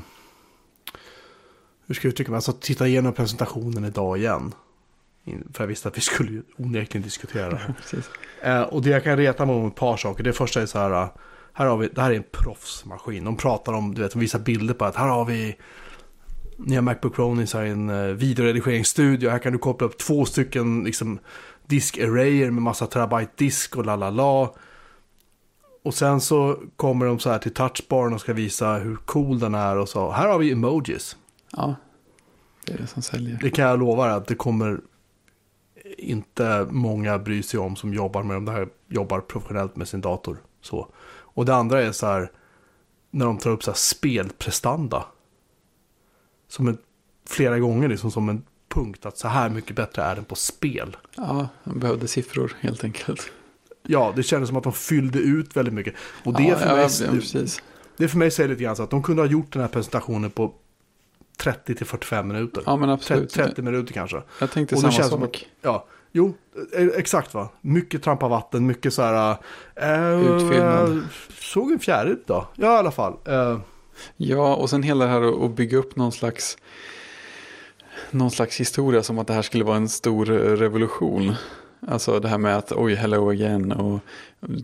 hur 1.89 1.95
ska 1.95 2.07
jag 2.07 2.11
uttrycka 2.11 2.31
mig, 2.31 2.35
alltså 2.37 2.53
titta 2.53 2.87
igenom 2.87 3.13
presentationen 3.13 3.85
idag 3.85 4.17
igen. 4.17 4.53
För 5.53 5.63
jag 5.63 5.67
visste 5.67 5.87
att 5.87 5.97
vi 5.97 6.01
skulle 6.01 6.41
onekligen 6.57 7.03
diskutera 7.03 7.49
det 7.49 7.57
här. 7.57 7.73
Eh, 8.41 8.61
och 8.61 8.81
det 8.81 8.89
jag 8.89 9.03
kan 9.03 9.17
reta 9.17 9.45
mig 9.45 9.55
om 9.55 9.67
ett 9.67 9.75
par 9.75 9.97
saker. 9.97 10.23
Det 10.23 10.33
första 10.33 10.61
är 10.61 10.65
så 10.65 10.79
här. 10.79 10.91
eh, 10.91 11.09
Här 11.53 11.65
har 11.65 11.77
vi, 11.77 11.87
det 11.87 12.01
här 12.01 12.11
är 12.11 12.15
en 12.15 12.23
proffsmaskin. 12.31 13.23
De 13.23 13.37
pratar 13.37 13.73
om, 13.73 13.93
du 13.95 14.01
vet, 14.01 14.11
de 14.11 14.19
visar 14.19 14.39
bilder 14.39 14.73
på 14.73 14.85
att 14.85 14.95
här 14.95 15.07
har 15.07 15.25
vi 15.25 15.55
nya 16.57 16.81
Macbook 16.81 17.15
Pro 17.15 17.47
så 17.47 17.57
här 17.57 17.65
i 17.65 17.69
en 17.69 17.89
eh, 17.89 18.03
videoredigeringsstudio. 18.05 19.29
Här 19.29 19.39
kan 19.39 19.53
du 19.53 19.59
koppla 19.59 19.87
upp 19.87 19.97
två 19.97 20.25
stycken 20.25 20.83
liksom, 20.83 21.19
disk-arrayer 21.67 22.51
med 22.51 22.63
massa 22.63 22.87
terabyte 22.87 23.31
disk 23.35 23.77
och 23.77 23.85
la 23.85 23.95
la 23.95 24.09
la. 24.09 24.55
Och 25.83 25.93
sen 25.93 26.21
så 26.21 26.57
kommer 26.75 27.05
de 27.05 27.19
så 27.19 27.29
här 27.29 27.39
till 27.39 27.53
touchbaren 27.53 28.13
och 28.13 28.21
ska 28.21 28.33
visa 28.33 28.73
hur 28.73 28.95
cool 28.95 29.39
den 29.39 29.55
är 29.55 29.75
och 29.77 29.89
så. 29.89 30.11
Här 30.11 30.27
har 30.27 30.39
vi 30.39 30.51
emojis. 30.51 31.17
Ja, 31.51 31.75
det 32.65 32.73
är 32.73 32.77
det 32.77 32.87
som 32.87 33.01
säljer. 33.01 33.39
Det 33.41 33.49
kan 33.49 33.65
jag 33.65 33.79
lova 33.79 34.11
att 34.11 34.27
det 34.27 34.35
kommer 34.35 34.81
inte 35.97 36.67
många 36.69 37.19
bry 37.19 37.43
sig 37.43 37.59
om 37.59 37.75
som 37.75 37.93
jobbar 37.93 38.23
med 38.23 38.41
det 38.41 38.51
här, 38.51 38.67
jobbar 38.87 39.19
professionellt 39.19 39.75
med 39.75 39.87
sin 39.87 40.01
dator. 40.01 40.37
Så. 40.61 40.87
Och 41.07 41.45
det 41.45 41.55
andra 41.55 41.81
är 41.81 41.91
så 41.91 42.07
här, 42.07 42.31
när 43.11 43.25
de 43.25 43.37
tar 43.37 43.49
upp 43.49 43.63
så 43.63 43.71
här 43.71 43.77
spelprestanda. 43.77 45.05
Som 46.47 46.67
en, 46.67 46.77
flera 47.27 47.59
gånger 47.59 47.87
liksom 47.87 48.11
som 48.11 48.29
en 48.29 48.43
punkt 48.69 49.05
att 49.05 49.17
så 49.17 49.27
här 49.27 49.49
mycket 49.49 49.75
bättre 49.75 50.03
är 50.03 50.15
den 50.15 50.25
på 50.25 50.35
spel. 50.35 50.97
Ja, 51.15 51.47
de 51.63 51.79
behövde 51.79 52.07
siffror 52.07 52.57
helt 52.59 52.83
enkelt. 52.83 53.31
Ja, 53.83 54.13
det 54.15 54.23
kändes 54.23 54.47
som 54.47 54.57
att 54.57 54.63
de 54.63 54.73
fyllde 54.73 55.19
ut 55.19 55.57
väldigt 55.57 55.73
mycket. 55.73 55.93
Och 56.23 56.33
det, 56.33 56.43
ja, 56.43 56.57
för 56.57 56.75
mig, 56.75 56.89
ja, 57.01 57.11
precis. 57.11 57.61
det 57.97 58.07
för 58.07 58.17
mig 58.17 58.31
säger 58.31 58.49
lite 58.49 58.63
grann 58.63 58.75
så 58.75 58.83
att 58.83 58.89
de 58.89 59.03
kunde 59.03 59.21
ha 59.21 59.27
gjort 59.27 59.53
den 59.53 59.61
här 59.61 59.69
presentationen 59.69 60.31
på 60.31 60.53
30-45 61.43 62.23
minuter. 62.23 62.63
Ja, 62.65 62.75
men 62.75 62.89
30, 62.89 63.13
absolut. 63.13 63.29
30 63.33 63.61
minuter 63.61 63.93
kanske. 63.93 64.21
Jag 64.39 64.51
tänkte 64.51 64.75
Och 64.75 64.81
samma 64.81 64.91
känns 64.93 65.09
som 65.09 65.19
sak. 65.21 65.47
Ja, 65.61 65.85
jo, 66.11 66.33
eh, 66.73 66.87
exakt 66.87 67.33
va. 67.33 67.49
Mycket 67.61 68.03
trampa 68.03 68.27
vatten, 68.27 68.65
mycket 68.65 68.93
så 68.93 69.01
här... 69.01 69.37
Eh, 69.75 70.35
Utfyllnad. 70.35 71.07
Såg 71.39 71.71
en 71.71 71.79
fjäril 71.79 72.17
då? 72.25 72.47
Ja, 72.55 72.75
i 72.75 72.77
alla 72.77 72.91
fall. 72.91 73.13
Eh, 73.25 73.59
Ja, 74.17 74.55
och 74.55 74.69
sen 74.69 74.83
hela 74.83 75.05
det 75.05 75.11
här 75.11 75.21
att 75.21 75.41
att 75.43 75.55
bygga 75.55 75.77
upp 75.77 75.95
någon 75.95 76.11
slags, 76.11 76.57
någon 78.11 78.31
slags 78.31 78.59
historia 78.59 79.03
som 79.03 79.19
att 79.19 79.27
det 79.27 79.33
här 79.33 79.41
skulle 79.41 79.63
vara 79.63 79.77
en 79.77 79.89
stor 79.89 80.31
eh, 80.31 80.35
revolution. 80.35 81.33
Alltså 81.87 82.19
det 82.19 82.27
här 82.27 82.37
med 82.37 82.57
att 82.57 82.71
oj, 82.71 82.95
hello 82.95 83.29
again 83.29 83.71
och 83.71 83.99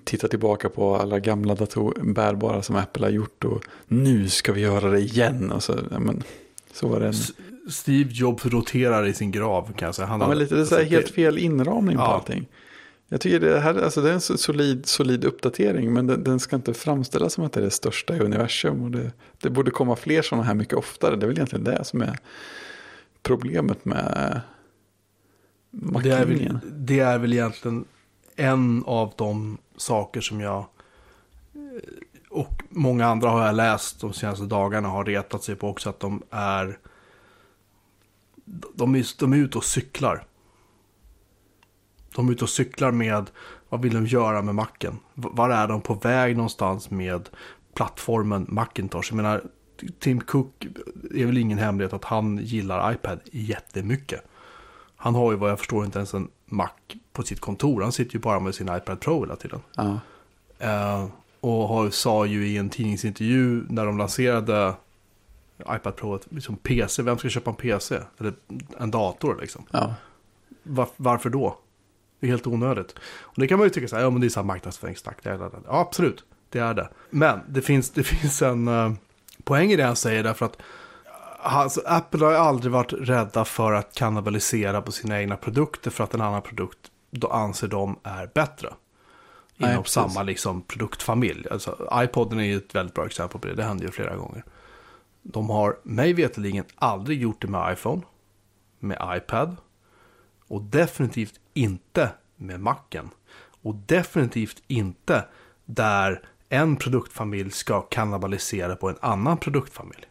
titta 0.03 0.27
tillbaka 0.27 0.69
på 0.69 0.95
alla 0.95 1.19
gamla 1.19 1.55
datorer, 1.55 2.03
bärbara 2.03 2.61
som 2.61 2.75
Apple 2.75 3.05
har 3.05 3.11
gjort 3.11 3.43
och 3.45 3.63
nu 3.87 4.29
ska 4.29 4.53
vi 4.53 4.61
göra 4.61 4.89
det 4.89 4.99
igen. 4.99 5.51
Och 5.51 5.63
så, 5.63 5.73
ja, 5.91 5.99
men, 5.99 6.23
så 6.75 6.87
var 6.87 6.99
det 6.99 7.07
en, 7.07 7.13
Steve 7.71 8.09
Jobs 8.13 8.45
roterar 8.45 9.05
i 9.07 9.13
sin 9.13 9.31
grav 9.31 9.73
kan 9.77 9.85
jag 9.85 9.95
säga. 9.95 10.05
Han 10.05 10.21
ja, 10.21 10.27
men 10.27 10.37
lite 10.37 10.55
det 10.55 10.61
är 10.61 10.65
så 10.65 10.75
här 10.75 10.81
alltså, 10.81 10.95
helt 10.95 11.09
fel 11.09 11.37
inramning 11.37 11.97
på 11.97 12.03
Ja. 12.03 12.07
allting. 12.13 12.45
Jag 13.07 13.21
tycker 13.21 13.39
det 13.39 13.59
här 13.59 13.81
alltså 13.83 14.01
det 14.01 14.09
är 14.09 14.13
en 14.13 14.21
solid, 14.21 14.85
solid 14.85 15.25
uppdatering 15.25 15.93
men 15.93 16.07
den, 16.07 16.23
den 16.23 16.39
ska 16.39 16.55
inte 16.55 16.73
framställas 16.73 17.33
som 17.33 17.43
att 17.43 17.53
det 17.53 17.59
är 17.59 17.63
det 17.63 17.71
största 17.71 18.15
i 18.15 18.19
universum. 18.19 18.83
Och 18.83 18.91
det, 18.91 19.11
det 19.41 19.49
borde 19.49 19.71
komma 19.71 19.95
fler 19.95 20.21
sådana 20.21 20.43
här 20.43 20.53
mycket 20.53 20.73
oftare. 20.73 21.15
Det 21.15 21.25
är 21.25 21.27
väl 21.27 21.37
egentligen 21.37 21.63
det 21.63 21.83
som 21.83 22.01
är 22.01 22.17
problemet 23.23 23.85
med 23.85 24.41
Det 25.71 26.09
är, 26.11 26.25
väl, 26.25 26.27
Mac-linjen. 26.27 26.59
det 26.73 26.99
är 26.99 27.17
väl 27.17 27.33
egentligen 27.33 27.85
en 28.35 28.83
av 28.85 29.13
de 29.17 29.57
saker 29.77 30.21
som 30.21 30.41
jag 30.41 30.57
eh, 31.55 31.81
och 32.35 32.63
många 32.69 33.05
andra 33.05 33.29
har 33.29 33.45
jag 33.45 33.55
läst 33.55 34.01
de 34.01 34.13
senaste 34.13 34.45
dagarna 34.45 34.87
har 34.87 35.05
retat 35.05 35.43
sig 35.43 35.55
på 35.55 35.69
också 35.69 35.89
att 35.89 35.99
de 35.99 36.23
är 36.29 36.77
de, 38.45 38.95
är, 38.95 39.19
de 39.19 39.33
är 39.33 39.37
ute 39.37 39.57
och 39.57 39.63
cyklar. 39.63 40.25
De 42.15 42.27
är 42.27 42.31
ute 42.31 42.43
och 42.43 42.49
cyklar 42.49 42.91
med, 42.91 43.29
vad 43.69 43.81
vill 43.81 43.93
de 43.93 44.05
göra 44.05 44.41
med 44.41 44.55
macken? 44.55 44.99
Var 45.13 45.49
är 45.49 45.67
de 45.67 45.81
på 45.81 45.93
väg 45.93 46.35
någonstans 46.35 46.89
med 46.89 47.29
plattformen 47.73 48.45
Macintosh? 48.49 49.07
Jag 49.09 49.15
menar, 49.15 49.43
Tim 49.99 50.21
Cook 50.21 50.67
är 51.13 51.25
väl 51.25 51.37
ingen 51.37 51.57
hemlighet 51.57 51.93
att 51.93 52.03
han 52.03 52.37
gillar 52.37 52.93
iPad 52.93 53.19
jättemycket. 53.31 54.21
Han 54.95 55.15
har 55.15 55.31
ju 55.31 55.37
vad 55.37 55.51
jag 55.51 55.59
förstår 55.59 55.85
inte 55.85 55.99
ens 55.99 56.13
en 56.13 56.29
Mac 56.45 56.69
på 57.13 57.23
sitt 57.23 57.39
kontor. 57.39 57.81
Han 57.81 57.91
sitter 57.91 58.13
ju 58.13 58.19
bara 58.19 58.39
med 58.39 58.55
sin 58.55 58.75
iPad 58.75 58.99
Pro 58.99 59.19
hela 59.19 59.35
tiden. 59.35 59.59
Ja. 59.75 59.99
Uh, 60.61 61.07
och 61.45 61.67
har, 61.67 61.89
sa 61.89 62.25
ju 62.25 62.47
i 62.47 62.57
en 62.57 62.69
tidningsintervju 62.69 63.65
när 63.69 63.85
de 63.85 63.97
lanserade 63.97 64.73
iPad 65.69 65.95
Pro 65.95 66.15
att 66.15 66.27
liksom 66.29 66.57
PC, 66.57 67.01
vem 67.01 67.17
ska 67.17 67.29
köpa 67.29 67.49
en 67.49 67.55
PC? 67.55 67.99
Eller 68.19 68.33
en 68.77 68.91
dator 68.91 69.37
liksom. 69.41 69.65
Ja. 69.71 69.93
Var, 70.63 70.87
varför 70.97 71.29
då? 71.29 71.57
Det 72.19 72.27
är 72.27 72.31
helt 72.31 72.47
onödigt. 72.47 72.95
Och 73.21 73.39
det 73.41 73.47
kan 73.47 73.59
man 73.59 73.65
ju 73.65 73.69
tycka 73.69 73.87
så 73.87 73.95
här, 73.95 74.03
ja 74.03 74.09
men 74.09 74.21
det 74.21 74.27
är 74.27 74.29
så 74.29 74.39
här 74.39 74.47
marknadsföringstack. 74.47 75.17
Ja, 75.23 75.49
absolut, 75.65 76.23
det 76.49 76.59
är 76.59 76.73
det. 76.73 76.89
Men 77.09 77.39
det 77.49 77.61
finns, 77.61 77.89
det 77.89 78.03
finns 78.03 78.41
en 78.41 78.67
uh, 78.67 78.93
poäng 79.43 79.71
i 79.71 79.75
det 79.75 79.83
han 79.83 79.95
säger 79.95 80.23
därför 80.23 80.45
att 80.45 80.57
alltså, 81.41 81.81
Apple 81.85 82.25
har 82.25 82.31
ju 82.31 82.37
aldrig 82.37 82.71
varit 82.71 82.93
rädda 82.93 83.45
för 83.45 83.71
att 83.71 83.95
kannibalisera 83.95 84.81
på 84.81 84.91
sina 84.91 85.21
egna 85.21 85.37
produkter 85.37 85.91
för 85.91 86.03
att 86.03 86.13
en 86.13 86.21
annan 86.21 86.41
produkt 86.41 86.79
då 87.11 87.27
anser 87.27 87.67
de 87.67 87.99
är 88.03 88.29
bättre. 88.33 88.69
Inom 89.57 89.75
Nej, 89.75 89.83
samma 89.85 90.23
liksom, 90.23 90.61
produktfamilj. 90.61 91.47
Alltså, 91.51 91.89
iPoden 91.93 92.39
är 92.39 92.43
ju 92.43 92.57
ett 92.57 92.75
väldigt 92.75 92.95
bra 92.95 93.05
exempel 93.05 93.41
på 93.41 93.47
det, 93.47 93.53
det 93.53 93.63
händer 93.63 93.85
ju 93.85 93.91
flera 93.91 94.15
gånger. 94.15 94.43
De 95.21 95.49
har 95.49 95.77
mig 95.83 96.13
veterligen 96.13 96.65
aldrig 96.75 97.21
gjort 97.21 97.41
det 97.41 97.47
med 97.47 97.73
iPhone, 97.73 98.01
med 98.79 98.97
iPad 99.17 99.55
och 100.47 100.61
definitivt 100.61 101.39
inte 101.53 102.09
med 102.35 102.59
Macen. 102.59 103.09
Och 103.61 103.75
definitivt 103.75 104.63
inte 104.67 105.25
där 105.65 106.21
en 106.49 106.75
produktfamilj 106.75 107.51
ska 107.51 107.81
kannibalisera 107.81 108.75
på 108.75 108.89
en 108.89 108.97
annan 109.01 109.37
produktfamilj. 109.37 110.05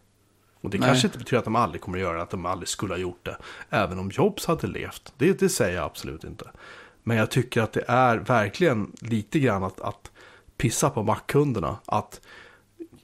Och 0.60 0.70
det 0.70 0.78
Nej. 0.78 0.88
kanske 0.88 1.06
inte 1.06 1.18
betyder 1.18 1.38
att 1.38 1.44
de 1.44 1.56
aldrig 1.56 1.82
kommer 1.82 1.98
att 1.98 2.02
göra 2.02 2.16
det, 2.16 2.22
att 2.22 2.30
de 2.30 2.46
aldrig 2.46 2.68
skulle 2.68 2.94
ha 2.94 2.98
gjort 2.98 3.24
det. 3.24 3.36
Även 3.70 3.98
om 3.98 4.10
Jobs 4.10 4.46
hade 4.46 4.66
levt. 4.66 5.12
Det, 5.18 5.38
det 5.38 5.48
säger 5.48 5.76
jag 5.76 5.84
absolut 5.84 6.24
inte. 6.24 6.50
Men 7.06 7.16
jag 7.16 7.30
tycker 7.30 7.62
att 7.62 7.72
det 7.72 7.84
är 7.88 8.16
verkligen 8.16 8.92
lite 9.00 9.38
grann 9.38 9.64
att, 9.64 9.80
att 9.80 10.10
pissa 10.56 10.90
på 10.90 11.02
Mac-kunderna. 11.02 11.76
Att 11.86 12.20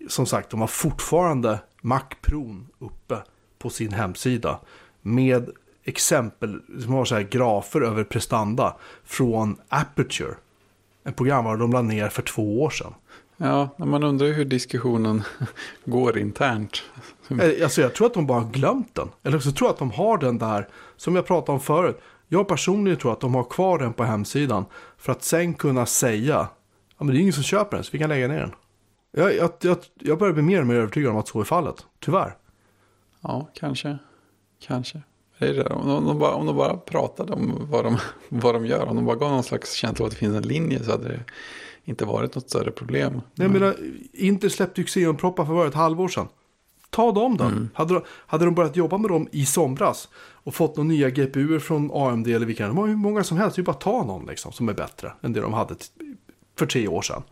som 0.09 0.27
sagt, 0.27 0.51
de 0.51 0.61
har 0.61 0.67
fortfarande 0.67 1.59
Mac 1.81 2.03
Pro 2.21 2.57
uppe 2.79 3.17
på 3.59 3.71
sin 3.71 3.93
hemsida. 3.93 4.61
Med 5.03 5.51
exempel, 5.85 6.61
som 6.83 6.93
har 6.93 7.05
så 7.05 7.15
här 7.15 7.23
grafer 7.23 7.81
över 7.81 8.05
prestanda 8.05 8.77
från 9.05 9.57
Aperture. 9.69 10.35
En 11.05 11.13
programvara 11.13 11.57
de 11.57 11.73
la 11.73 11.83
ner 11.83 12.09
för 12.09 12.23
två 12.23 12.63
år 12.63 12.71
sedan. 12.71 12.95
Ja, 13.37 13.69
man 13.77 14.03
undrar 14.03 14.27
hur 14.27 14.45
diskussionen 14.45 15.23
går 15.85 16.19
internt. 16.19 16.83
Eh, 17.29 17.63
alltså 17.63 17.81
jag 17.81 17.95
tror 17.95 18.07
att 18.07 18.15
de 18.15 18.27
bara 18.27 18.41
har 18.41 18.51
glömt 18.51 18.95
den. 18.95 19.09
Eller 19.23 19.39
så 19.39 19.53
tror 19.53 19.69
jag 19.69 19.73
att 19.73 19.79
de 19.79 19.91
har 19.91 20.19
den 20.19 20.39
där, 20.39 20.69
som 20.97 21.17
jag 21.17 21.27
pratade 21.27 21.53
om 21.53 21.61
förut. 21.61 22.01
Jag 22.33 22.49
personligen 22.49 22.99
tror 22.99 23.13
att 23.13 23.21
de 23.21 23.35
har 23.35 23.45
kvar 23.45 23.79
den 23.79 23.93
på 23.93 24.05
hemsidan. 24.05 24.65
För 24.97 25.13
att 25.13 25.23
sen 25.23 25.55
kunna 25.55 25.87
säga, 25.87 26.49
ja 26.99 27.05
men 27.05 27.07
det 27.07 27.19
är 27.19 27.21
ingen 27.21 27.33
som 27.33 27.43
köper 27.43 27.77
den 27.77 27.85
så 27.85 27.91
vi 27.93 27.99
kan 27.99 28.09
lägga 28.09 28.29
ner 28.29 28.41
den. 28.41 28.53
Jag, 29.13 29.37
jag, 29.37 29.51
jag, 29.61 29.79
jag 29.95 30.19
börjar 30.19 30.35
bli 30.35 30.43
mer 30.43 30.61
och 30.61 30.67
mer 30.67 30.75
övertygad 30.75 31.11
om 31.11 31.17
att 31.17 31.29
så 31.29 31.41
är 31.41 31.45
fallet, 31.45 31.87
tyvärr. 32.01 32.37
Ja, 33.21 33.49
kanske. 33.55 33.99
Kanske. 34.67 35.03
Det 35.39 35.49
är 35.49 35.55
det. 35.55 35.65
Om, 35.65 35.89
de, 35.89 35.97
om, 35.97 36.05
de 36.05 36.19
bara, 36.19 36.35
om 36.35 36.47
de 36.47 36.57
bara 36.57 36.77
pratade 36.77 37.33
om 37.33 37.67
vad 37.71 37.85
de, 37.85 37.99
vad 38.29 38.55
de 38.55 38.67
gör, 38.67 38.87
om 38.87 38.97
de 38.97 39.05
bara 39.05 39.17
gav 39.17 39.31
någon 39.31 39.43
slags 39.43 39.73
känsla 39.73 40.03
av 40.03 40.07
att 40.07 40.13
det 40.13 40.19
finns 40.19 40.37
en 40.37 40.49
linje 40.49 40.85
så 40.85 40.91
hade 40.91 41.09
det 41.09 41.21
inte 41.85 42.05
varit 42.05 42.35
något 42.35 42.51
större 42.51 42.71
problem. 42.71 43.13
Nej, 43.13 43.49
men... 43.49 43.53
menar, 43.53 43.77
Inter 44.13 44.49
släppte 44.49 44.81
ju 44.81 44.87
Xeon-proppar 44.87 45.45
för 45.45 45.55
bara 45.55 45.69
ett 45.69 45.75
halvår 45.75 46.09
sedan. 46.09 46.29
Ta 46.91 47.13
dem 47.13 47.37
då. 47.37 47.45
Mm. 47.45 47.69
Hade, 47.75 47.95
de, 47.95 48.03
hade 48.09 48.45
de 48.45 48.55
börjat 48.55 48.77
jobba 48.77 48.99
med 48.99 49.11
dem 49.11 49.29
i 49.33 49.47
somras 49.47 50.09
och 50.17 50.55
fått 50.55 50.77
några 50.77 50.89
nya 50.89 51.11
GPUer 51.11 51.59
från 51.59 51.91
AMD 51.95 52.29
eller 52.29 52.47
vilka, 52.47 52.67
de 52.67 52.79
har 52.79 52.87
hur 52.87 52.97
många 52.97 53.25
som 53.25 53.39
helst, 53.39 53.57
det 53.57 53.63
är 53.63 53.65
bara 53.65 53.73
ta 53.73 54.05
någon 54.05 54.27
liksom, 54.27 54.53
som 54.53 54.69
är 54.69 54.75
bättre 54.75 55.13
än 55.23 55.33
det 55.33 55.41
de 55.41 55.53
hade 55.53 55.75
för 56.59 56.67
tre 56.67 56.89
år 56.89 57.03
sedan. 57.03 57.23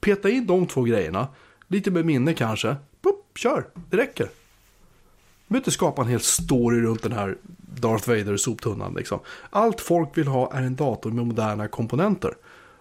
Peta 0.00 0.30
in 0.30 0.46
de 0.46 0.66
två 0.66 0.82
grejerna, 0.82 1.28
lite 1.68 1.90
med 1.90 2.06
minne 2.06 2.34
kanske, 2.34 2.76
Boop, 3.02 3.38
kör, 3.38 3.66
det 3.90 3.96
räcker. 3.96 4.24
Du 4.24 5.52
behöver 5.52 5.60
inte 5.60 5.70
skapa 5.70 6.02
en 6.02 6.08
hel 6.08 6.20
story 6.20 6.80
runt 6.80 7.02
den 7.02 7.12
här 7.12 7.36
Darth 7.56 8.08
Vader-soptunnan. 8.08 8.94
Liksom. 8.94 9.20
Allt 9.50 9.80
folk 9.80 10.18
vill 10.18 10.26
ha 10.26 10.52
är 10.52 10.62
en 10.62 10.76
dator 10.76 11.10
med 11.10 11.26
moderna 11.26 11.68
komponenter. 11.68 12.34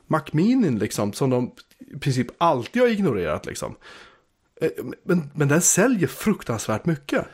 Mac 0.08 0.24
Mini 0.32 0.70
liksom, 0.70 1.14
som 1.14 1.30
de 1.30 1.52
i 1.80 2.00
princip 2.00 2.28
alltid 2.38 2.82
har 2.82 2.90
ignorerat. 2.90 3.46
Liksom. 3.46 3.76
Eh, 4.62 4.70
men, 5.04 5.30
men 5.34 5.48
den 5.48 5.62
säljer 5.62 6.08
fruktansvärt 6.08 6.86
mycket. 6.86 7.26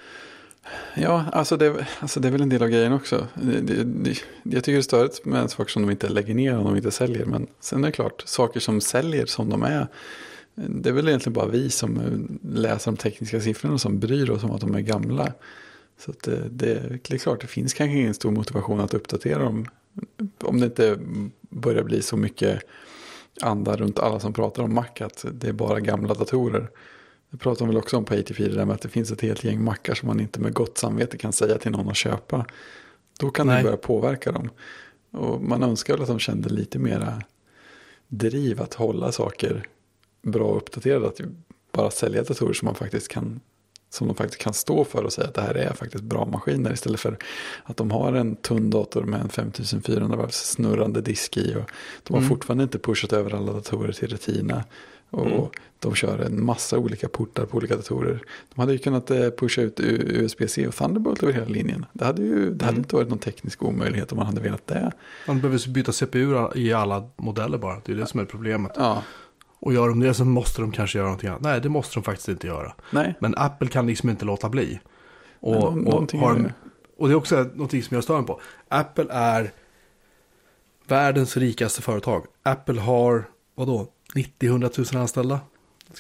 Ja, 0.96 1.26
alltså 1.32 1.58
det, 1.58 1.88
alltså 2.00 2.20
det 2.20 2.28
är 2.28 2.32
väl 2.32 2.42
en 2.42 2.50
del 2.50 2.64
av 2.64 2.70
grejen 2.70 2.94
också. 2.94 3.28
Det, 3.34 3.62
det, 3.62 3.84
det, 3.84 4.10
jag 4.44 4.64
tycker 4.64 4.72
det 4.72 4.80
är 4.80 4.82
störigt 4.82 5.26
med 5.26 5.52
saker 5.52 5.72
som 5.72 5.82
de 5.82 5.92
inte 5.92 6.10
lägger 6.10 6.34
ner 6.34 6.58
och 6.58 6.64
de 6.64 6.76
inte 6.76 6.92
säljer. 6.92 7.26
Men 7.26 7.48
sen 7.60 7.84
är 7.84 7.88
det 7.88 7.92
klart, 7.92 8.24
saker 8.26 8.60
som 8.60 8.82
säljer 8.82 9.26
som 9.26 9.50
de 9.50 9.64
är. 9.64 9.88
Det 10.56 10.90
är 10.90 10.94
väl 10.94 11.08
egentligen 11.08 11.34
bara 11.34 11.48
vi 11.48 11.70
som 11.70 12.00
läser 12.42 12.92
de 12.92 12.98
tekniska 12.98 13.42
siffrorna 13.42 13.78
som 13.78 14.00
bryr 14.00 14.30
oss 14.30 14.44
om 14.44 14.52
att 14.52 14.62
de 14.62 14.76
är 14.76 14.82
gamla. 14.82 15.34
Så 16.00 16.14
det, 16.24 16.32
eh, 16.32 16.40
det, 16.40 17.00
det 17.08 17.14
är 17.14 17.18
klart, 17.18 17.42
det 17.42 17.48
finns 17.48 17.74
kanske 17.74 17.98
ingen 17.98 18.14
stor 18.14 18.32
motivation 18.32 18.80
att 18.80 18.94
uppdatera 18.94 19.44
dem. 19.44 19.66
Om 20.40 20.60
det 20.60 20.66
inte 20.66 20.98
börjar 21.50 21.84
bli 21.84 22.02
så 22.02 22.18
mycket 22.18 22.62
anda 23.42 23.76
runt 23.78 24.00
alla 24.00 24.20
som 24.20 24.34
pratar 24.34 24.64
om 24.64 24.74
Mac 24.74 24.86
att 25.00 25.26
det 25.32 25.48
är 25.48 25.54
bara 25.54 25.80
gamla 25.80 26.14
datorer. 26.14 26.70
Det 27.36 27.40
pratar 27.40 27.60
de 27.60 27.68
väl 27.68 27.78
också 27.78 27.98
om 27.98 28.06
på 28.06 28.16
84, 28.16 28.48
det 28.48 28.56
där 28.56 28.66
med 28.66 28.76
att 28.76 28.82
det 28.82 28.90
finns 28.90 29.12
ett 29.12 29.22
helt 29.22 29.44
gäng 29.44 29.64
mackar 29.64 29.96
som 29.96 30.08
man 30.08 30.20
inte 30.20 30.40
med 30.40 30.54
gott 30.54 30.78
samvete 30.78 31.18
kan 31.18 31.34
säga 31.34 31.58
till 31.58 31.72
någon 31.72 31.90
att 31.90 31.96
köpa. 31.96 32.46
Då 33.20 33.30
kan 33.30 33.48
Nej. 33.48 33.58
det 33.58 33.64
börja 33.64 33.78
påverka 33.78 34.32
dem. 34.32 34.50
Och 35.12 35.42
man 35.42 35.64
önskar 35.64 35.94
väl 35.94 36.02
att 36.02 36.08
de 36.08 36.20
kände 36.20 36.50
lite 36.50 36.80
mera 36.80 37.22
driv 38.08 38.62
att 38.62 38.74
hålla 38.74 39.12
saker 39.12 39.68
bra 40.22 40.56
uppdaterade. 40.56 41.08
Att 41.08 41.20
bara 41.72 41.92
sälja 41.92 42.24
datorer 42.24 42.54
som 42.54 42.66
man 42.66 42.76
faktiskt 42.76 43.08
kan 43.08 43.40
som 43.90 44.08
de 44.08 44.16
faktiskt 44.16 44.42
kan 44.42 44.54
stå 44.54 44.84
för 44.84 45.04
och 45.04 45.14
säga 45.14 45.28
att 45.28 45.34
det 45.34 45.42
här 45.42 45.56
är 45.56 45.74
faktiskt 45.74 46.04
bra 46.04 46.26
maskiner 46.26 46.74
istället 46.74 47.00
för 47.00 47.18
att 47.64 47.78
de 47.78 47.92
har 47.92 48.14
en 48.14 48.36
tunn 48.36 48.70
dator 48.70 49.04
med 49.04 49.22
en 49.22 49.30
5400 49.30 50.18
varvs 50.18 50.36
snurrande 50.36 51.02
disk 51.02 51.38
i 51.38 51.56
och 51.56 51.72
de 52.04 52.14
har 52.14 52.18
mm. 52.18 52.30
fortfarande 52.30 52.64
inte 52.64 52.80
pushat 52.80 53.14
över 53.14 53.36
alla 53.36 53.54
datorer 53.54 53.92
till 53.92 54.08
Retina 54.08 54.64
och 55.16 55.28
mm. 55.28 55.50
de 55.80 55.96
kör 55.96 56.20
en 56.20 56.46
massa 56.46 56.78
olika 56.78 57.08
portar 57.08 57.46
på 57.46 57.58
olika 57.58 57.76
datorer. 57.76 58.20
De 58.56 58.62
hade 58.62 58.74
ju 58.74 58.78
kunnat 58.78 59.12
eh, 59.12 59.30
pusha 59.30 59.62
ut 59.62 59.80
USB-C 59.80 60.68
och 60.68 60.76
Thunderbolt 60.76 61.24
över 61.24 61.34
hela 61.34 61.46
linjen. 61.46 61.86
Det 61.94 62.06
hade 62.06 62.22
ju 62.22 62.54
det 62.54 62.66
hade 62.66 62.76
mm. 62.76 62.78
inte 62.78 62.96
varit 62.96 63.10
någon 63.10 63.20
teknisk 63.20 63.64
omöjlighet 63.64 64.12
om 64.12 64.18
man 64.18 64.26
hade 64.26 64.42
velat 64.42 64.68
det. 64.68 64.92
Man 65.28 65.42
behöver 65.42 65.70
byta 65.70 65.92
CPU 65.92 66.48
i 66.56 66.74
alla 66.74 67.10
modeller 67.16 67.58
bara. 67.58 67.82
Det 67.86 67.92
är 67.92 67.96
det 67.96 68.06
som 68.06 68.20
är 68.20 68.26
problemet. 68.26 68.72
Ja. 68.76 69.04
Och 69.60 69.74
gör 69.74 69.90
de 69.90 70.00
det 70.00 70.14
så 70.14 70.26
måste 70.26 70.62
de 70.62 70.72
kanske 70.72 70.98
göra 70.98 71.08
någonting 71.08 71.30
annat. 71.30 71.42
Nej, 71.42 71.62
det 71.62 71.70
måste 71.70 71.96
de 71.96 72.04
faktiskt 72.04 72.30
inte 72.30 72.48
göra. 72.48 72.74
Nej. 72.92 73.16
Men 73.20 73.36
Apple 73.38 73.68
kan 73.68 73.88
liksom 73.88 74.10
inte 74.10 74.26
låta 74.26 74.50
bli. 74.50 74.80
Och, 75.40 75.88
och, 75.88 76.14
har, 76.14 76.54
och 76.98 77.08
det 77.08 77.14
är 77.14 77.18
också 77.18 77.36
någonting 77.36 77.84
som 77.84 77.96
jag 77.96 78.04
stör 78.04 78.18
mig 78.18 78.28
på. 78.28 78.42
Apple 78.68 79.06
är 79.10 79.52
världens 80.88 81.38
rikaste 81.38 81.82
företag. 81.82 82.26
Apple 82.44 82.82
har, 82.82 83.24
vadå, 83.56 83.88
90-100 84.16 84.94
000 84.94 85.02
anställda? 85.02 85.40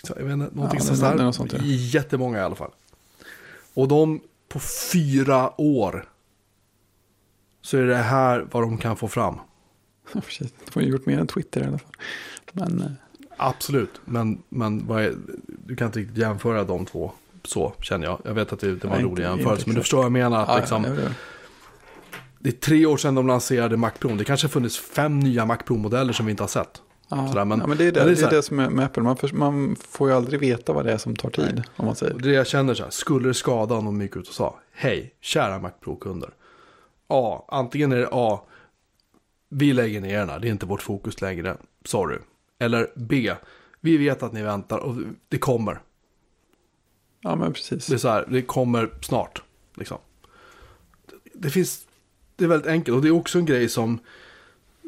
Jag 0.08 0.16
vet 0.16 0.34
inte, 0.34 0.56
någonting 0.56 0.80
ja, 0.80 0.96
sånt 0.96 1.18
där. 1.18 1.32
Sånt, 1.32 1.54
ja. 1.54 1.60
Jättemånga 1.64 2.38
i 2.38 2.42
alla 2.42 2.56
fall. 2.56 2.72
Och 3.74 3.88
de 3.88 4.22
på 4.50 4.60
fyra 4.92 5.62
år 5.62 6.10
så 7.62 7.78
är 7.78 7.84
det 7.84 7.96
här 7.96 8.48
vad 8.52 8.64
de 8.64 8.78
kan 8.78 8.98
få 8.98 9.08
fram. 9.08 9.36
De 10.14 10.22
har 10.74 10.82
gjort 10.82 11.06
mer 11.06 11.20
än 11.20 11.28
Twitter 11.28 11.62
i 11.62 11.68
alla 11.68 11.78
fall. 11.78 11.92
Men, 12.52 12.82
eh, 12.82 12.92
Absolut, 13.38 14.02
men, 14.06 14.44
men 14.50 14.90
är, 14.90 15.16
du 15.48 15.76
kan 15.76 15.88
inte 15.88 16.00
riktigt 16.00 16.18
jämföra 16.18 16.64
de 16.64 16.86
två 16.86 17.12
så 17.44 17.74
känner 17.82 18.06
jag. 18.06 18.22
Jag 18.24 18.34
vet 18.34 18.54
att 18.54 18.60
det, 18.60 18.76
det 18.76 18.88
var 18.88 18.96
en 18.96 19.04
rolig 19.04 19.24
jämförelse, 19.24 19.64
men 19.66 19.76
du 19.76 19.82
förstår 19.82 19.98
vad 19.98 20.06
jag 20.06 20.12
menar. 20.12 20.46
Ja, 20.48 20.58
liksom, 20.58 20.84
ja, 20.84 21.10
det 22.40 22.50
är 22.50 22.54
tre 22.54 22.86
år 22.86 22.98
sedan 22.98 23.16
de 23.16 23.28
lanserade 23.28 23.78
Mac 23.78 23.92
Pro. 24.00 24.16
Det 24.16 24.24
kanske 24.24 24.48
funnits 24.48 24.80
fem 24.80 25.20
nya 25.20 25.46
Mac 25.46 25.58
Pro-modeller 25.58 26.14
som 26.14 26.26
vi 26.26 26.32
inte 26.32 26.44
har 26.44 26.48
sett. 26.48 26.82
Ja, 27.10 27.28
Sådär, 27.28 27.46
men, 27.46 27.60
ja, 27.60 27.68
men 27.68 27.78
det 27.78 27.84
är 27.84 27.92
det, 27.92 28.04
det, 28.04 28.12
är 28.12 28.16
det, 28.16 28.24
är 28.24 28.30
det 28.30 28.44
som 28.44 28.60
är 28.60 28.70
med 28.70 28.86
Apple. 28.86 29.04
Man, 29.04 29.18
för, 29.18 29.34
man, 29.34 29.76
får 29.76 30.10
ju 30.10 30.16
aldrig 30.16 30.40
veta 30.40 30.74
vad 30.74 30.86
det 30.86 30.92
är 30.92 30.98
som 30.98 31.16
tar 31.16 31.30
tid. 31.30 31.56
Nej. 31.56 31.64
Om 31.76 31.86
man 31.86 31.96
säger. 31.96 32.14
Det 32.14 32.32
jag 32.32 32.48
känner 32.48 32.74
så 32.74 32.84
här, 32.84 32.90
skulle 32.90 33.28
det 33.28 33.34
skada 33.34 33.76
om 33.76 33.86
de 33.86 34.02
gick 34.02 34.16
ut 34.16 34.28
och 34.28 34.34
sa, 34.34 34.60
hej, 34.72 35.14
kära 35.22 35.60
Mac 35.60 35.72
Pro-kunder. 35.82 36.30
A, 37.08 37.46
antingen 37.48 37.92
är 37.92 37.98
det 37.98 38.10
A, 38.12 38.42
vi 39.50 39.74
lägger 39.74 40.02
ner 40.02 40.20
den 40.20 40.30
här, 40.30 40.40
det 40.40 40.48
är 40.48 40.52
inte 40.52 40.66
vårt 40.66 40.82
fokus 40.82 41.22
längre, 41.22 41.58
sorry. 41.86 42.18
Eller 42.60 42.92
B, 42.96 43.34
vi 43.82 43.98
vet 43.98 44.24
att 44.24 44.34
ni 44.34 44.44
väntar 44.44 44.78
och 44.78 44.96
det 45.28 45.38
kommer. 45.38 45.82
Ja, 47.22 47.36
men 47.36 47.54
precis. 47.54 47.88
Det 47.88 47.94
är 47.94 47.98
så 47.98 48.10
här, 48.10 48.26
det 48.30 48.42
kommer 48.42 48.90
snart. 49.02 49.42
Liksom. 49.76 49.98
det 51.34 51.50
finns, 51.50 51.88
det 52.36 52.44
är 52.44 52.48
väldigt 52.48 52.70
enkelt 52.70 52.96
och 52.96 53.02
det 53.02 53.08
är 53.08 53.12
också 53.12 53.40
en 53.40 53.46
grej 53.46 53.70
som, 53.70 54.00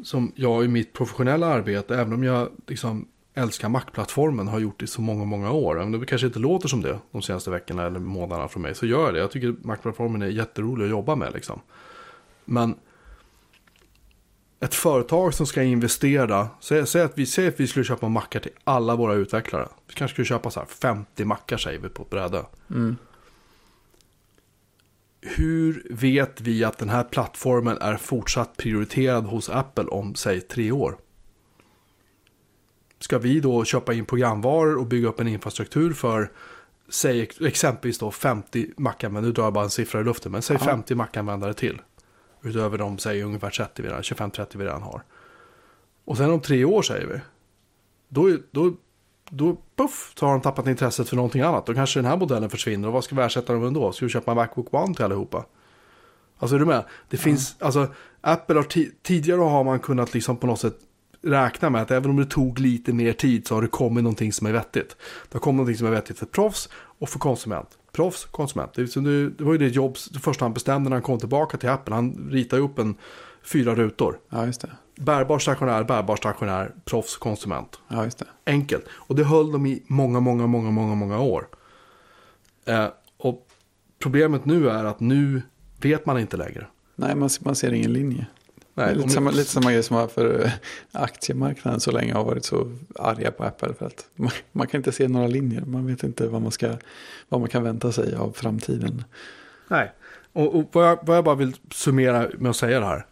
som 0.04 0.32
jag 0.36 0.66
i 0.66 0.68
mitt 0.68 0.94
professionella 0.94 1.48
arbete, 1.48 1.96
även 1.96 2.14
om 2.14 2.24
jag 2.24 2.50
liksom 2.68 3.08
älskar 3.34 3.70
Mac-plattformen, 3.70 4.48
har 4.48 4.60
gjort 4.60 4.84
i 4.84 4.88
så 4.88 5.02
många, 5.02 5.26
många 5.26 5.52
år. 5.52 5.76
Även 5.76 5.94
om 5.94 6.00
det 6.00 6.06
kanske 6.06 6.28
inte 6.28 6.40
låter 6.40 6.68
som 6.68 6.82
det 6.82 7.00
de 7.12 7.22
senaste 7.22 7.52
veckorna 7.52 7.86
eller 7.86 8.00
månaderna 8.00 8.48
från 8.48 8.64
mig, 8.64 8.76
så 8.76 8.86
gör 8.86 9.06
jag 9.06 9.14
det. 9.14 9.20
Jag 9.20 9.32
tycker 9.32 9.56
Mac-plattformen 9.62 10.22
är 10.22 10.28
jätterolig 10.28 10.86
att 10.86 10.92
jobba 10.92 11.16
med 11.16 11.34
liksom. 11.34 11.62
Men 12.46 12.76
ett 14.60 14.76
företag 14.76 15.34
som 15.34 15.46
ska 15.46 15.64
investera, 15.64 16.48
säg, 16.60 16.88
säg, 16.88 17.02
att 17.02 17.18
vi, 17.18 17.26
säg 17.26 17.48
att 17.48 17.60
vi 17.60 17.68
skulle 17.68 17.86
köpa 17.86 18.10
mackar 18.10 18.40
till 18.40 18.52
alla 18.64 18.96
våra 18.96 19.14
utvecklare. 19.14 19.68
Vi 19.88 19.94
kanske 19.94 20.14
skulle 20.14 20.26
köpa 20.26 20.52
så 20.52 20.60
här 20.60 20.68
50 20.68 21.26
mackar 21.26 21.58
säger 21.58 21.80
vi 21.80 21.90
på 21.90 22.04
ett 22.04 22.10
bräde. 22.10 22.46
Mm. 22.70 22.98
Hur 25.36 25.88
vet 25.90 26.42
vi 26.42 26.64
att 26.64 26.78
den 26.78 26.90
här 26.90 27.04
plattformen 27.04 27.78
är 27.78 27.98
fortsatt 27.98 28.58
prioriterad 28.58 29.26
hos 29.26 29.50
Apple 29.50 29.84
om 29.84 30.16
säg 30.16 30.42
tre 30.42 30.72
år? 30.72 30.98
Ska 33.00 33.18
vi 33.20 33.40
då 33.40 33.66
köpa 33.66 33.94
in 33.94 34.06
programvaror 34.06 34.78
och 34.78 34.86
bygga 34.86 35.08
upp 35.08 35.20
en 35.20 35.28
infrastruktur 35.28 35.94
för 35.94 36.32
säg 36.90 37.30
exempelvis 37.42 38.00
då 38.00 38.12
50 38.12 38.68
Mac-användare, 38.78 39.26
nu 39.26 39.32
drar 39.32 39.44
jag 39.44 39.54
bara 39.54 39.64
en 39.64 39.70
siffra 39.70 40.02
i 40.02 40.04
luften, 40.04 40.32
men 40.32 40.42
säg 40.42 40.58
Ja. 40.60 40.66
50 40.66 40.96
Mac-användare 40.96 41.54
till. 41.54 41.82
Utöver 42.44 42.78
de, 42.78 42.98
säg 42.98 43.22
ungefär 43.24 43.50
30 43.50 43.82
vi 43.82 43.88
redan, 43.88 44.02
25-30 44.02 44.58
vi 44.58 44.64
redan 44.66 44.82
har. 44.82 45.04
Och 46.06 46.18
sen 46.18 46.30
om 46.32 46.40
tre 46.42 46.66
år 46.66 46.82
säger 46.82 47.08
vi. 47.08 47.20
Då, 48.10 48.30
är- 48.30 48.40
då, 48.52 48.74
då 49.30 49.58
puff, 49.76 50.14
så 50.20 50.26
har 50.26 50.34
de 50.34 50.42
tappat 50.42 50.68
intresset 50.68 51.10
för 51.10 51.16
någonting 51.16 51.42
annat. 51.42 51.66
Då 51.66 51.74
kanske 51.74 52.00
den 52.00 52.06
här 52.06 52.18
modellen 52.18 52.50
försvinner. 52.50 52.88
Och 52.88 52.94
vad 52.94 53.04
ska 53.04 53.16
vi 53.16 53.22
ersätta 53.22 53.54
dem 53.54 53.62
med 53.62 53.74
då? 53.74 53.92
Ska 53.92 54.06
vi 54.06 54.12
köpa 54.12 54.32
en 54.32 54.38
Macbook 54.38 54.74
One 54.74 54.94
till 54.94 55.06
allihopa? 55.06 55.46
Alltså 56.40 56.56
är 56.56 56.60
du 56.60 56.66
med? 56.66 56.84
Det 57.10 57.18
finns, 57.18 57.56
alltså 57.60 57.88
Apple 58.22 58.56
har 58.56 58.64
ti- 58.64 58.92
tidigare 59.04 59.42
har 59.42 59.64
man 59.64 59.80
kunnat 59.80 60.14
liksom 60.14 60.38
på 60.38 60.48
något 60.48 60.60
sätt 60.60 60.78
räkna 61.22 61.70
med 61.70 61.82
att 61.82 61.92
även 61.92 62.10
om 62.10 62.18
det 62.18 62.26
tog 62.26 62.60
lite 62.60 62.94
mer 62.94 63.14
tid 63.14 63.48
så 63.48 63.56
har 63.56 63.62
det 63.62 63.68
kommit 63.68 64.04
någonting 64.04 64.34
som 64.34 64.48
är 64.48 64.52
vettigt. 64.52 64.96
Det 65.30 65.34
har 65.34 65.40
kommit 65.40 65.58
någonting 65.58 65.78
som 65.78 65.88
är 65.88 65.92
vettigt 65.92 66.20
för 66.20 66.26
proffs 66.26 66.70
och 67.00 67.10
för 67.10 67.20
konsument. 67.20 67.68
Proffs, 67.92 68.26
konsument. 68.26 68.74
Det, 68.74 68.82
liksom, 68.82 69.04
det, 69.38 69.44
var 69.44 69.52
ju 69.52 69.58
det 69.58 69.68
jobb, 69.68 69.96
det 70.14 70.20
första 70.20 70.46
han 70.46 70.54
bestämde 70.54 70.90
när 70.90 70.96
han 70.96 71.04
kom 71.04 71.20
tillbaka 71.20 71.58
till 71.58 71.70
Apple. 71.70 71.96
Han 71.96 72.30
ritade 72.32 72.62
upp 72.62 72.80
en 72.80 72.96
fyra 73.44 73.76
rutor. 73.76 74.20
Ja, 74.30 74.46
just 74.46 74.62
det. 74.62 74.72
Bärbar 75.00 75.40
stationär, 75.40 75.84
bärbar 75.84 76.16
stationär, 76.16 76.72
proffs, 76.86 77.18
konsument. 77.18 77.80
Ja, 77.88 78.04
just 78.04 78.18
det. 78.18 78.26
Enkelt. 78.46 78.86
Och 78.90 79.16
det 79.16 79.24
höll 79.24 79.52
de 79.52 79.66
i 79.66 79.84
många, 79.88 80.20
många, 80.20 80.48
många, 80.48 80.72
många, 80.72 80.96
många 80.96 81.20
år. 81.20 81.48
Eh, 82.66 82.88
och 83.18 83.48
problemet 84.00 84.46
nu 84.46 84.70
är 84.70 84.84
att 84.84 85.00
nu 85.00 85.42
vet 85.82 86.06
man 86.06 86.20
inte 86.20 86.38
längre. 86.38 86.68
Nej, 86.96 87.16
man, 87.16 87.30
man 87.40 87.56
ser 87.56 87.74
ingen 87.74 87.94
linje. 87.94 88.26
Nej, 88.74 88.96
lite, 88.96 89.10
samma, 89.10 89.32
lite 89.32 89.50
samma 89.50 89.72
grej 89.72 89.84
som 89.84 89.98
varför 89.98 90.46
eh, 90.46 90.52
aktiemarknaden 90.92 91.80
så 91.80 91.92
länge 91.92 92.14
har 92.14 92.24
varit 92.24 92.46
så 92.46 92.72
arga 92.96 93.32
på 93.32 93.44
Apple. 93.44 93.74
För 93.74 93.86
att 93.86 94.10
man, 94.16 94.32
man 94.52 94.68
kan 94.68 94.80
inte 94.80 94.92
se 94.92 95.08
några 95.08 95.28
linjer. 95.28 95.62
Man 95.62 95.88
vet 95.88 96.04
inte 96.04 96.28
vad 96.28 96.42
man, 96.42 96.52
ska, 96.52 96.74
vad 97.30 97.40
man 97.40 97.50
kan 97.50 97.64
vänta 97.64 97.92
sig 97.92 98.16
av 98.16 98.32
framtiden. 98.32 99.04
Nej. 99.68 99.92
Och, 100.34 100.56
och 100.56 100.70
vad, 100.72 100.88
jag, 100.88 101.00
vad 101.02 101.18
jag 101.18 101.24
bara 101.24 101.36
vill 101.36 101.56
summera 101.72 102.28
med 102.38 102.50
att 102.50 102.56
säga 102.56 102.80
det 102.80 102.86
här. 102.86 103.06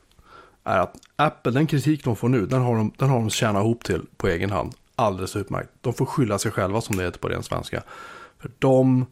Är 0.67 0.79
att 0.79 0.95
Apple, 1.15 1.51
den 1.51 1.67
kritik 1.67 2.03
de 2.03 2.15
får 2.15 2.29
nu, 2.29 2.45
den 2.45 2.61
har 2.61 2.75
de, 2.75 2.91
den 2.97 3.09
har 3.09 3.19
de 3.19 3.29
tjänat 3.29 3.63
ihop 3.63 3.83
till 3.83 4.01
på 4.17 4.27
egen 4.27 4.51
hand. 4.51 4.73
Alldeles 4.95 5.35
utmärkt. 5.35 5.69
De 5.81 5.93
får 5.93 6.05
skylla 6.05 6.37
sig 6.39 6.51
själva 6.51 6.81
som 6.81 6.95
det 6.97 7.03
heter 7.03 7.19
på 7.19 7.27
ren 7.29 7.43
svenska. 7.43 7.83
För 8.39 8.51
de 8.59 9.05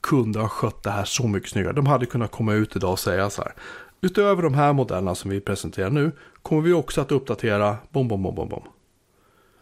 kunde 0.00 0.40
ha 0.40 0.48
skött 0.48 0.82
det 0.82 0.90
här 0.90 1.04
så 1.04 1.26
mycket 1.28 1.50
snyggare. 1.50 1.72
De 1.72 1.86
hade 1.86 2.06
kunnat 2.06 2.30
komma 2.30 2.52
ut 2.54 2.76
idag 2.76 2.92
och 2.92 2.98
säga 2.98 3.30
så 3.30 3.42
här. 3.42 3.52
Utöver 4.00 4.42
de 4.42 4.54
här 4.54 4.72
modellerna 4.72 5.14
som 5.14 5.30
vi 5.30 5.40
presenterar 5.40 5.90
nu 5.90 6.12
kommer 6.42 6.62
vi 6.62 6.72
också 6.72 7.00
att 7.00 7.12
uppdatera 7.12 7.76
bom, 7.90 8.08
bom, 8.08 8.22
bom, 8.22 8.34
bom, 8.34 8.48
bom. 8.48 8.62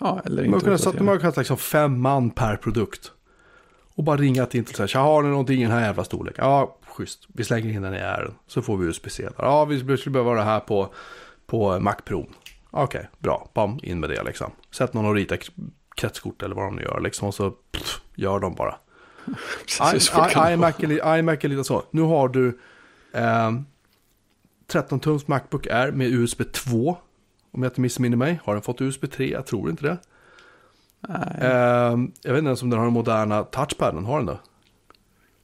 Ja, 0.01 0.21
eller 0.25 0.45
inte. 0.45 0.61
kunnat 0.61 0.81
sätta 0.81 0.91
de 0.91 0.97
uppdatera. 0.97 1.11
har 1.15 1.19
kunnat 1.21 1.37
liksom 1.37 1.57
fem 1.57 2.01
man 2.01 2.31
per 2.31 2.57
produkt. 2.57 3.13
Och 3.95 4.05
bara 4.05 4.17
ringa 4.17 4.47
till 4.47 4.63
och 4.63 4.69
säga, 4.69 4.87
"Tja, 4.87 4.99
har 4.99 5.23
ni 5.23 5.29
någonting 5.29 5.61
i 5.61 5.63
den 5.63 5.73
här 5.73 5.81
jävla 5.81 6.05
storleken? 6.05 6.45
Ja, 6.45 6.77
schysst. 6.87 7.25
Vi 7.29 7.45
slänger 7.45 7.71
in 7.71 7.83
den 7.83 7.95
i 7.95 7.99
ären. 7.99 8.35
Så 8.47 8.63
får 8.63 8.77
vi 8.77 8.87
USB-C. 8.87 9.29
Ja, 9.39 9.65
vi 9.65 9.97
skulle 9.97 10.13
behöva 10.13 10.35
det 10.35 10.43
här 10.43 10.61
på, 10.61 10.95
på 11.47 11.81
Mac 11.81 11.95
Pro. 12.05 12.27
Okej, 12.71 13.09
bra. 13.19 13.49
Bam, 13.55 13.79
in 13.83 14.01
med 14.01 14.11
det 14.11 14.23
liksom. 14.23 14.51
Sätt 14.71 14.95
någon 14.95 15.07
och 15.07 15.15
rita 15.15 15.37
kretskort 15.97 16.43
eller 16.43 16.55
vad 16.55 16.65
de 16.65 16.77
nu 16.77 16.83
gör 16.83 17.01
liksom. 17.01 17.29
Och 17.29 17.35
så 17.35 17.51
pff, 17.51 18.01
gör 18.15 18.41
de 18.41 18.55
bara. 18.55 18.75
I- 19.95 20.01
I- 20.49 20.53
iMac 20.53 20.75
är, 20.83 20.87
li- 20.87 21.19
iMac 21.19 21.39
är 21.45 21.49
lite 21.49 21.65
så. 21.65 21.83
Nu 21.91 22.03
har 22.03 22.29
du 22.29 22.59
eh, 23.13 23.53
13 24.67 25.01
tums 25.01 25.29
Macbook 25.29 25.67
Air 25.67 25.93
med 25.93 26.07
USB 26.09 26.43
2. 26.53 26.97
Om 27.51 27.63
jag 27.63 27.71
inte 27.71 27.81
missminner 27.81 28.17
mig. 28.17 28.41
Har 28.45 28.53
den 28.55 28.63
fått 28.63 28.81
USB 28.81 29.05
3? 29.13 29.31
Jag 29.31 29.47
tror 29.47 29.71
inte 29.71 29.83
det. 29.87 29.99
Nej, 31.09 31.39
Ehm, 31.41 32.13
jag 32.23 32.33
vet 32.33 32.39
inte 32.39 32.49
ens 32.49 32.63
om 32.63 32.71
den 32.71 32.79
har 32.79 32.87
den 32.87 32.95
moderna 32.95 33.43
touchpaden. 33.45 34.05
Har 34.05 34.17
den 34.17 34.27
det? 34.27 34.39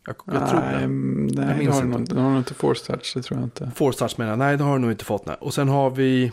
Jag, 0.06 0.16
jag 0.26 0.48
tror 0.50 0.60
nej, 0.60 0.80
det. 0.80 0.86
nej, 0.88 1.64
Jag 1.64 1.66
det 1.66 1.72
har 1.72 1.98
inte. 1.98 2.14
Den 2.14 2.24
har 2.24 2.30
nog 2.30 2.40
inte 2.40 2.54
force 2.54 2.86
touch, 2.86 3.12
det 3.14 3.22
tror 3.22 3.40
jag 3.40 3.46
inte. 3.46 3.70
Force 3.74 3.98
touch 3.98 4.18
menar 4.18 4.32
jag. 4.32 4.38
Nej, 4.38 4.56
det 4.56 4.64
har 4.64 4.72
den 4.72 4.82
nog 4.82 4.90
inte 4.90 5.04
fått. 5.04 5.26
Nej. 5.26 5.36
Och 5.40 5.54
sen 5.54 5.68
har 5.68 5.90
vi 5.90 6.32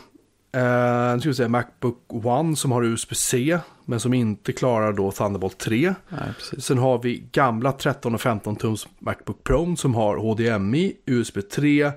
eh, 0.52 1.14
nu 1.14 1.20
ska 1.20 1.30
vi 1.30 1.34
säga 1.36 1.50
Macbook 1.50 1.98
One 2.08 2.56
som 2.56 2.72
har 2.72 2.84
USB-C. 2.84 3.60
Men 3.86 4.00
som 4.00 4.14
inte 4.14 4.54
klarar 4.54 4.94
då 4.94 5.12
Thunderbolt 5.12 5.58
3. 5.58 5.96
Nej, 6.10 6.20
precis. 6.38 6.66
Sen 6.66 6.78
har 6.78 7.00
vi 7.04 7.24
gamla 7.32 7.72
13 7.72 8.14
och 8.14 8.22
15 8.22 8.56
tums 8.56 8.88
Macbook 9.00 9.44
Pro 9.44 9.76
som 9.76 9.96
har 9.96 10.18
HDMI, 10.18 10.94
USB 11.06 11.38
3, 11.52 11.82
eh, 11.84 11.92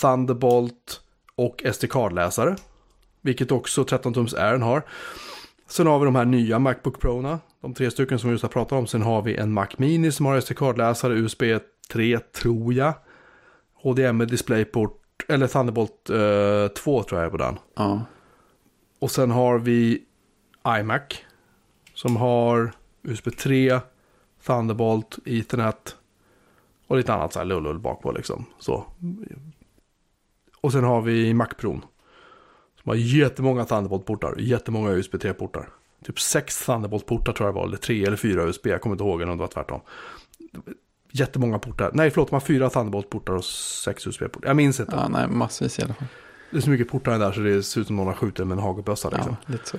Thunderbolt 0.00 1.00
och 1.34 1.62
SD-cardläsare. 1.64 2.56
Vilket 3.20 3.52
också 3.52 3.84
13 3.84 4.14
tums 4.14 4.34
Air 4.34 4.58
har. 4.58 4.82
Sen 5.68 5.86
har 5.86 5.98
vi 5.98 6.04
de 6.04 6.16
här 6.16 6.24
nya 6.24 6.58
Macbook 6.58 7.00
Pro-na. 7.00 7.38
De 7.60 7.74
tre 7.74 7.90
stycken 7.90 8.18
som 8.18 8.30
vi 8.30 8.34
just 8.34 8.42
har 8.42 8.48
pratat 8.48 8.72
om. 8.72 8.86
Sen 8.86 9.02
har 9.02 9.22
vi 9.22 9.36
en 9.36 9.52
Mac 9.52 9.68
Mini 9.76 10.12
som 10.12 10.26
har 10.26 10.40
SD-cardläsare, 10.40 11.12
USB 11.12 11.42
3 11.92 12.18
tror 12.18 12.74
jag. 12.74 12.94
HDMI 13.74 14.26
DisplayPort, 14.26 14.96
eller 15.28 15.46
Thunderbolt 15.46 16.10
eh, 16.10 16.68
2 16.82 17.02
tror 17.02 17.20
jag 17.20 17.26
är 17.26 17.30
på 17.30 17.36
den. 17.36 17.58
Ja, 17.74 18.04
Och 18.98 19.10
sen 19.10 19.30
har 19.30 19.58
vi 19.58 20.02
iMac. 20.80 21.02
Som 21.94 22.16
har 22.16 22.72
USB 23.02 23.28
3, 23.38 23.80
Thunderbolt, 24.46 25.18
Ethernet. 25.24 25.96
Och 26.86 26.96
lite 26.96 27.12
annat 27.14 27.32
så 27.32 27.38
här 27.38 27.46
lullull 27.46 27.78
bak 27.78 28.02
på 28.02 28.12
liksom. 28.12 28.46
Så. 28.58 28.84
Och 30.60 30.72
sen 30.72 30.84
har 30.84 31.02
vi 31.02 31.34
Mac 31.34 31.48
Pro. 31.58 31.80
Som 32.82 32.88
har 32.88 32.94
jättemånga 32.94 33.64
Thunderbolt-portar. 33.64 34.34
Jättemånga 34.38 34.90
USB 34.90 35.14
3-portar. 35.14 35.68
Typ 36.04 36.20
sex 36.20 36.66
Thunderbolt-portar 36.66 37.32
tror 37.32 37.48
jag 37.48 37.52
var. 37.54 37.64
Eller 37.64 37.76
tre 37.76 38.04
eller 38.04 38.16
fyra 38.16 38.42
USB. 38.42 38.66
Jag 38.66 38.80
kommer 38.80 38.94
inte 38.94 39.04
ihåg 39.04 39.22
eller 39.22 39.32
om 39.32 39.38
det 39.38 39.42
var 39.42 39.48
tvärtom. 39.48 39.80
Jättemånga 41.12 41.58
portar. 41.58 41.90
Nej, 41.94 42.10
förlåt. 42.10 42.28
De 42.28 42.34
har 42.34 42.40
fyra 42.40 42.70
Thunderbolt-portar 42.70 43.32
och 43.32 43.44
sex 43.44 44.06
USB-portar. 44.06 44.48
Jag 44.48 44.56
minns 44.56 44.80
inte. 44.80 44.96
ja 44.96 45.08
nej, 45.08 45.28
massvis 45.28 45.78
i 45.78 45.82
alla 45.82 45.94
fall. 45.94 46.06
Det 46.50 46.56
är 46.56 46.60
så 46.60 46.70
mycket 46.70 46.88
portar 46.88 47.18
där 47.18 47.32
så 47.32 47.40
det 47.40 47.62
ser 47.62 47.80
ut 47.80 47.86
som 47.86 47.96
någon 47.96 48.06
har 48.06 48.14
skjutit 48.14 48.46
med 48.46 48.58
en 48.58 48.62
hagelbössa. 48.62 49.10
Liksom. 49.10 49.36
Ja, 49.46 49.52
lite 49.52 49.68
så. 49.68 49.76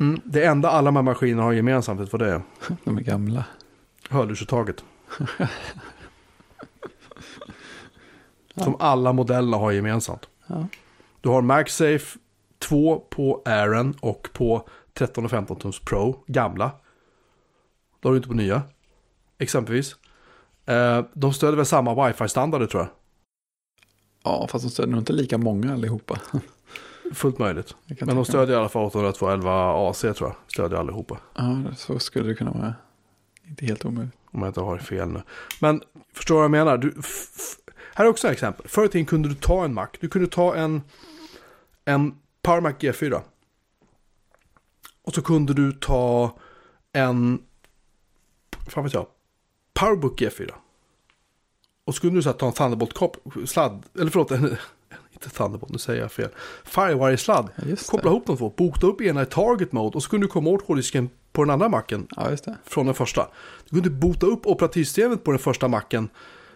Mm, 0.00 0.20
det 0.24 0.44
enda 0.44 0.70
alla 0.70 0.84
de 0.84 0.96
här 0.96 1.02
maskinerna 1.02 1.42
har 1.42 1.52
gemensamt, 1.52 2.00
vet 2.00 2.10
du 2.10 2.18
vad 2.18 2.28
det 2.28 2.34
är? 2.34 2.42
De 2.84 2.98
är 2.98 3.02
gamla. 3.02 3.44
Hörlursuttaget. 4.10 4.84
Som 8.56 8.76
alla 8.78 9.12
modellerna 9.12 9.56
har 9.56 9.72
gemensamt. 9.72 10.28
Ja. 10.46 10.66
Du 11.20 11.28
har 11.28 11.42
MagSafe 11.42 12.18
2 12.58 12.98
på 13.10 13.42
Airen 13.44 13.94
och 14.00 14.28
på 14.32 14.68
13 14.94 15.24
och 15.24 15.30
15 15.30 15.58
tums 15.58 15.80
Pro, 15.80 16.24
gamla. 16.26 16.70
Det 18.00 18.08
har 18.08 18.12
du 18.12 18.16
inte 18.16 18.28
på 18.28 18.34
nya. 18.34 18.62
Exempelvis. 19.38 19.96
Eh, 20.66 21.04
de 21.14 21.32
stöder 21.32 21.56
väl 21.56 21.66
samma 21.66 22.06
wifi-standarder 22.06 22.66
tror 22.66 22.82
jag. 22.82 22.90
ja, 24.24 24.46
fast 24.50 24.64
de 24.64 24.70
stöder 24.70 24.90
nog 24.90 25.00
inte 25.00 25.12
lika 25.12 25.38
många 25.38 25.72
allihopa. 25.72 26.18
Fullt 27.12 27.38
möjligt. 27.38 27.74
Men 28.00 28.16
de 28.16 28.24
stödjer 28.24 28.56
i 28.56 28.58
alla 28.58 28.68
fall 28.68 28.86
802.11 28.90 29.90
AC 29.90 30.00
tror 30.00 30.16
jag. 30.20 30.34
Stödjer 30.46 30.78
allihopa. 30.78 31.18
Ja, 31.34 31.62
så 31.76 31.98
skulle 31.98 32.28
det 32.28 32.34
kunna 32.34 32.50
vara. 32.50 32.74
Inte 33.48 33.66
helt 33.66 33.84
omöjligt. 33.84 34.14
Om 34.30 34.40
jag 34.40 34.48
inte 34.48 34.60
har 34.60 34.78
fel 34.78 35.08
nu. 35.08 35.22
Men 35.60 35.82
förstår 36.12 36.34
du 36.34 36.38
vad 36.38 36.44
jag 36.44 36.50
menar? 36.50 36.78
Du, 36.78 36.94
här 37.94 38.04
är 38.04 38.08
också 38.08 38.26
ett 38.26 38.32
exempel. 38.32 38.68
Förr 38.68 38.84
i 38.84 38.88
tiden 38.88 39.06
kunde 39.06 39.28
du 39.28 39.34
ta 39.34 39.64
en 39.64 39.74
Mac. 39.74 39.86
Du 40.00 40.08
kunde 40.08 40.28
ta 40.28 40.54
en, 40.56 40.82
en 41.84 42.14
Power 42.42 42.60
Mac 42.60 42.72
G4. 42.72 43.20
Och 45.04 45.14
så 45.14 45.22
kunde 45.22 45.54
du 45.54 45.72
ta 45.72 46.38
en, 46.92 47.42
fan 48.68 48.84
vet 48.84 48.94
jag, 48.94 49.06
Powerbook 49.74 50.20
G4. 50.20 50.50
Och 51.84 51.94
så 51.94 52.00
kunde 52.00 52.18
du 52.18 52.22
så 52.22 52.28
här, 52.28 52.36
ta 52.36 52.46
en 52.46 52.52
Thunderbolt-sladd, 52.52 53.82
eller 53.98 54.10
förlåt, 54.10 54.30
en, 54.30 54.44
inte 55.12 55.30
Thunderbolt, 55.30 55.72
nu 55.72 55.78
säger 55.78 56.02
jag 56.02 56.12
fel. 56.12 56.30
Firewire-sladd. 56.64 57.48
Ja, 57.56 57.76
Koppla 57.86 58.10
ihop 58.10 58.26
de 58.26 58.36
två, 58.36 58.52
bota 58.56 58.86
upp 58.86 59.00
ena 59.00 59.22
i 59.22 59.26
target 59.26 59.72
mode 59.72 59.96
och 59.96 60.02
så 60.02 60.10
kunde 60.10 60.26
du 60.26 60.30
komma 60.30 60.50
åt 60.50 60.62
hårddisken 60.66 61.10
på 61.32 61.44
den 61.44 61.50
andra 61.50 61.68
macken 61.68 62.06
Ja, 62.16 62.36
från 62.64 62.86
den 62.86 62.94
första. 62.94 63.28
Du 63.64 63.70
kunde 63.70 63.90
bota 63.90 64.26
upp 64.26 64.46
operativsystemet 64.46 65.24
på 65.24 65.30
den 65.30 65.38
första 65.38 65.68
macken 65.68 66.08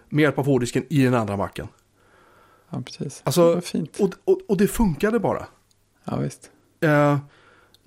med 0.09 0.23
hjälp 0.23 0.39
av 0.39 0.47
hårddisken 0.47 0.85
i 0.89 1.05
den 1.05 1.15
andra 1.15 1.37
macken. 1.37 1.69
Ja, 2.71 2.83
precis. 2.83 3.23
Alltså, 3.25 3.61
det. 3.73 4.01
Och, 4.01 4.15
och, 4.25 4.41
och 4.49 4.57
det 4.57 4.69
funkade 4.69 5.19
bara. 5.19 5.47
Ja, 6.05 6.17
visst. 6.17 6.51
Eh, 6.81 7.19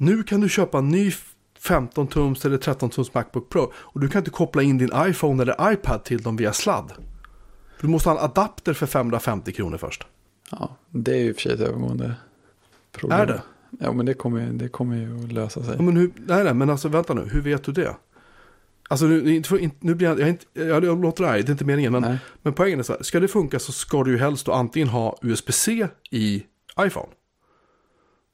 nu 0.02 0.24
kan 0.24 0.42
du 0.42 0.50
köpa 0.50 0.78
en 0.78 0.90
ny 0.90 1.12
15-tums 1.60 2.46
eller 2.46 2.58
13-tums 2.58 3.10
Macbook 3.14 3.50
Pro. 3.50 3.72
Och 3.76 4.00
du 4.00 4.08
kan 4.10 4.20
inte 4.20 4.32
koppla 4.32 4.62
in 4.62 4.78
din 4.78 4.92
iPhone 4.96 5.44
eller 5.44 5.74
iPad 5.74 6.04
till 6.04 6.22
dem 6.22 6.36
via 6.36 6.54
sladd. 6.54 6.94
Du 7.82 7.88
måste 7.88 8.10
ha 8.10 8.18
en 8.18 8.24
adapter 8.24 8.74
för 8.74 8.86
550 8.86 9.52
kronor 9.52 9.78
först. 9.78 10.08
Ja, 10.52 10.78
det 10.90 11.12
är 11.12 11.18
ju 11.18 11.30
i 11.30 11.32
och 11.32 11.36
för 11.36 11.42
sig 11.42 11.54
ett 11.54 11.60
övergående 11.60 12.14
problem. 12.92 13.20
Är 13.20 13.26
det? 13.26 13.42
Ja, 13.80 13.92
men 13.92 14.06
det 14.06 14.14
kommer, 14.14 14.52
det 14.52 14.68
kommer 14.68 14.98
ju 14.98 15.24
att 15.24 15.32
lösa 15.32 15.64
sig. 15.64 15.76
Ja, 15.76 15.82
men 15.82 15.98
hur, 15.98 16.12
nej, 16.16 16.44
nej, 16.44 16.54
men 16.54 16.70
alltså 16.70 16.88
vänta 16.88 17.14
nu. 17.14 17.30
Hur 17.32 17.42
vet 17.42 17.64
du 17.64 17.72
det? 17.72 17.96
Alltså 18.90 19.06
nu, 19.06 19.42
nu 19.80 19.96
blir 19.96 20.08
jag, 20.08 20.20
jag, 20.20 20.30
inte, 20.30 20.46
jag, 20.54 20.84
jag 20.84 21.02
låter 21.02 21.24
arg, 21.24 21.42
det 21.42 21.50
är 21.50 21.52
inte 21.52 21.66
meningen. 21.66 21.92
Men, 21.92 22.02
Nej. 22.02 22.18
men 22.42 22.54
poängen 22.54 22.80
är 22.80 22.84
så 22.84 22.94
här, 22.94 23.04
ska 23.04 23.20
det 23.20 23.28
funka 23.28 23.60
så 23.60 23.72
ska 23.72 24.04
du 24.04 24.12
ju 24.12 24.18
helst 24.18 24.46
då 24.46 24.52
antingen 24.52 24.88
ha 24.88 25.18
USB-C 25.22 25.88
i 26.12 26.44
iPhone. 26.80 27.10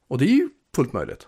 Och 0.08 0.18
det 0.18 0.26
är 0.26 0.36
ju 0.36 0.50
fullt 0.76 0.94
möjligt. 0.94 1.28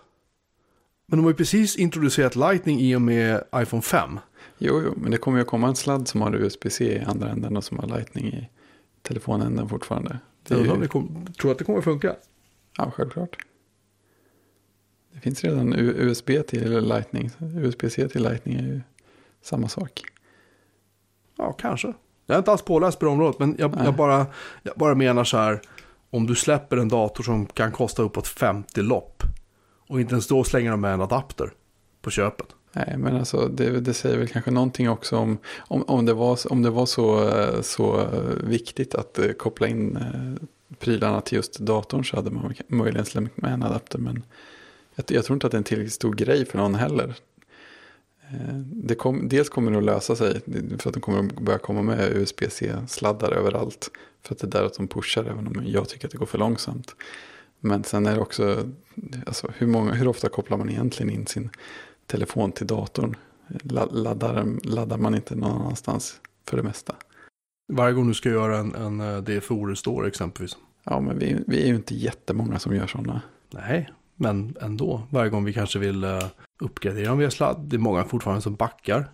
Men 1.10 1.18
de 1.18 1.24
har 1.24 1.30
ju 1.30 1.36
precis 1.36 1.76
introducerat 1.76 2.36
Lightning 2.36 2.80
i 2.80 2.96
och 2.96 3.02
med 3.02 3.44
iPhone 3.56 3.82
5. 3.82 4.18
Jo, 4.58 4.82
jo, 4.84 4.94
men 4.96 5.10
det 5.10 5.16
kommer 5.16 5.38
ju 5.38 5.42
att 5.42 5.48
komma 5.48 5.68
en 5.68 5.76
sladd 5.76 6.08
som 6.08 6.20
har 6.20 6.34
USB-C 6.34 6.84
i 6.84 7.04
andra 7.04 7.28
änden 7.28 7.56
och 7.56 7.64
som 7.64 7.78
har 7.78 7.86
Lightning 7.86 8.26
i 8.26 8.48
telefonänden 9.02 9.68
fortfarande. 9.68 10.18
Det 10.42 10.54
ju, 10.54 10.76
det 10.76 10.88
kom, 10.88 11.26
tror 11.40 11.52
att 11.52 11.58
det 11.58 11.64
kommer 11.64 11.80
funka. 11.80 12.16
ja, 12.76 12.92
självklart. 12.96 13.36
Det 15.12 15.20
finns 15.20 15.44
redan 15.44 15.74
USB 15.78 16.30
till 16.48 16.80
Lightning. 16.80 17.30
USB-C 17.38 18.08
till 18.08 18.22
Lightning 18.22 18.54
är 18.54 18.62
ju 18.62 18.80
samma 19.42 19.68
sak. 19.68 20.02
Ja, 21.36 21.52
kanske. 21.52 21.92
Jag 22.26 22.34
är 22.34 22.38
inte 22.38 22.50
alls 22.50 22.62
påläst 22.62 22.98
på 22.98 23.04
det 23.04 23.10
området, 23.10 23.38
men 23.38 23.56
jag, 23.58 23.76
jag, 23.84 23.96
bara, 23.96 24.26
jag 24.62 24.74
bara 24.76 24.94
menar 24.94 25.24
så 25.24 25.36
här. 25.36 25.60
Om 26.10 26.26
du 26.26 26.34
släpper 26.34 26.76
en 26.76 26.88
dator 26.88 27.24
som 27.24 27.46
kan 27.46 27.72
kosta 27.72 28.02
uppåt 28.02 28.26
50 28.26 28.82
lopp 28.82 29.22
och 29.90 30.00
inte 30.00 30.12
ens 30.12 30.26
då 30.26 30.44
slänger 30.44 30.70
de 30.70 30.80
med 30.80 30.94
en 30.94 31.00
adapter 31.00 31.52
på 32.02 32.10
köpet. 32.10 32.46
Nej, 32.72 32.94
men 32.98 33.16
alltså 33.16 33.48
det, 33.48 33.80
det 33.80 33.94
säger 33.94 34.18
väl 34.18 34.28
kanske 34.28 34.50
någonting 34.50 34.90
också 34.90 35.16
om, 35.16 35.38
om, 35.58 35.82
om 35.82 36.06
det 36.06 36.14
var, 36.14 36.52
om 36.52 36.62
det 36.62 36.70
var 36.70 36.86
så, 36.86 37.32
så 37.62 38.06
viktigt 38.44 38.94
att 38.94 39.18
eh, 39.18 39.32
koppla 39.32 39.68
in 39.68 39.96
eh, 39.96 40.46
prylarna 40.78 41.20
till 41.20 41.36
just 41.36 41.58
datorn 41.58 42.04
så 42.04 42.16
hade 42.16 42.30
man 42.30 42.54
möjligen 42.68 43.04
slängt 43.04 43.36
med 43.36 43.52
en 43.52 43.62
adapter. 43.62 43.98
Men 43.98 44.22
jag, 44.94 45.04
jag 45.08 45.24
tror 45.24 45.36
inte 45.36 45.46
att 45.46 45.50
det 45.50 45.56
är 45.56 45.58
en 45.58 45.64
tillräckligt 45.64 45.92
stor 45.92 46.14
grej 46.14 46.44
för 46.44 46.58
någon 46.58 46.74
heller. 46.74 47.14
Eh, 48.30 48.56
det 48.64 48.94
kom, 48.94 49.28
dels 49.28 49.48
kommer 49.48 49.70
det 49.70 49.78
att 49.78 49.84
lösa 49.84 50.16
sig 50.16 50.40
för 50.78 50.88
att 50.88 50.94
de 50.94 51.00
kommer 51.00 51.18
att 51.18 51.40
börja 51.40 51.58
komma 51.58 51.82
med 51.82 52.16
USB-C-sladdar 52.16 53.32
överallt. 53.32 53.90
För 54.22 54.34
att 54.34 54.38
det 54.38 54.46
är 54.46 54.50
där 54.50 54.64
att 54.64 54.74
de 54.74 54.88
pushar 54.88 55.24
även 55.24 55.46
om 55.46 55.62
jag 55.66 55.88
tycker 55.88 56.06
att 56.06 56.12
det 56.12 56.18
går 56.18 56.26
för 56.26 56.38
långsamt. 56.38 56.94
Men 57.60 57.84
sen 57.84 58.06
är 58.06 58.14
det 58.14 58.20
också, 58.20 58.68
alltså, 59.26 59.48
hur, 59.58 59.66
många, 59.66 59.92
hur 59.92 60.08
ofta 60.08 60.28
kopplar 60.28 60.58
man 60.58 60.70
egentligen 60.70 61.12
in 61.12 61.26
sin 61.26 61.50
telefon 62.06 62.52
till 62.52 62.66
datorn? 62.66 63.16
La- 63.62 63.84
Laddar, 63.90 64.46
laddar 64.64 64.98
man 64.98 65.14
inte 65.14 65.34
någon 65.34 65.60
annanstans 65.60 66.20
för 66.48 66.56
det 66.56 66.62
mesta? 66.62 66.94
Varje 67.72 67.94
gång 67.94 68.08
du 68.08 68.14
ska 68.14 68.28
göra 68.28 68.58
en, 68.58 68.74
en 68.74 69.00
eh, 69.00 69.22
DFO-restore 69.22 70.08
exempelvis. 70.08 70.56
Ja, 70.84 71.00
men 71.00 71.18
vi, 71.18 71.36
vi 71.46 71.62
är 71.62 71.66
ju 71.66 71.74
inte 71.74 71.94
jättemånga 71.94 72.58
som 72.58 72.76
gör 72.76 72.86
sådana. 72.86 73.22
Nej, 73.50 73.90
men 74.16 74.56
ändå. 74.60 75.02
Varje 75.10 75.30
gång 75.30 75.44
vi 75.44 75.52
kanske 75.52 75.78
vill 75.78 76.04
uh, 76.04 76.24
uppgradera 76.60 77.08
dem 77.08 77.18
via 77.18 77.30
sladd. 77.30 77.56
Det 77.60 77.76
är 77.76 77.78
många 77.78 78.04
fortfarande 78.04 78.42
som 78.42 78.54
backar. 78.54 79.10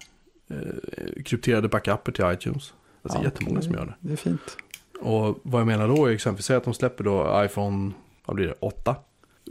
Uh, 0.51 1.23
krypterade 1.25 1.69
backuper 1.69 2.13
till 2.13 2.25
iTunes. 2.33 2.75
Alltså 3.03 3.19
Ja, 3.19 3.25
jättemånga 3.25 3.63
som 3.63 3.73
gör 3.73 3.87
det. 3.87 3.95
Det 4.01 4.13
är 4.13 4.17
fint. 4.17 4.57
Och 5.01 5.39
vad 5.43 5.61
jag 5.61 5.67
menar 5.67 5.89
då 5.89 6.07
är 6.07 6.11
exempelvis 6.11 6.47
säg 6.47 6.57
att 6.57 6.65
de 6.65 6.75
släpper 6.75 7.05
då 7.05 7.43
iPhone, 7.45 7.93
vad 8.27 8.37
blir 8.37 8.47
det, 8.47 8.55
8. 8.61 8.97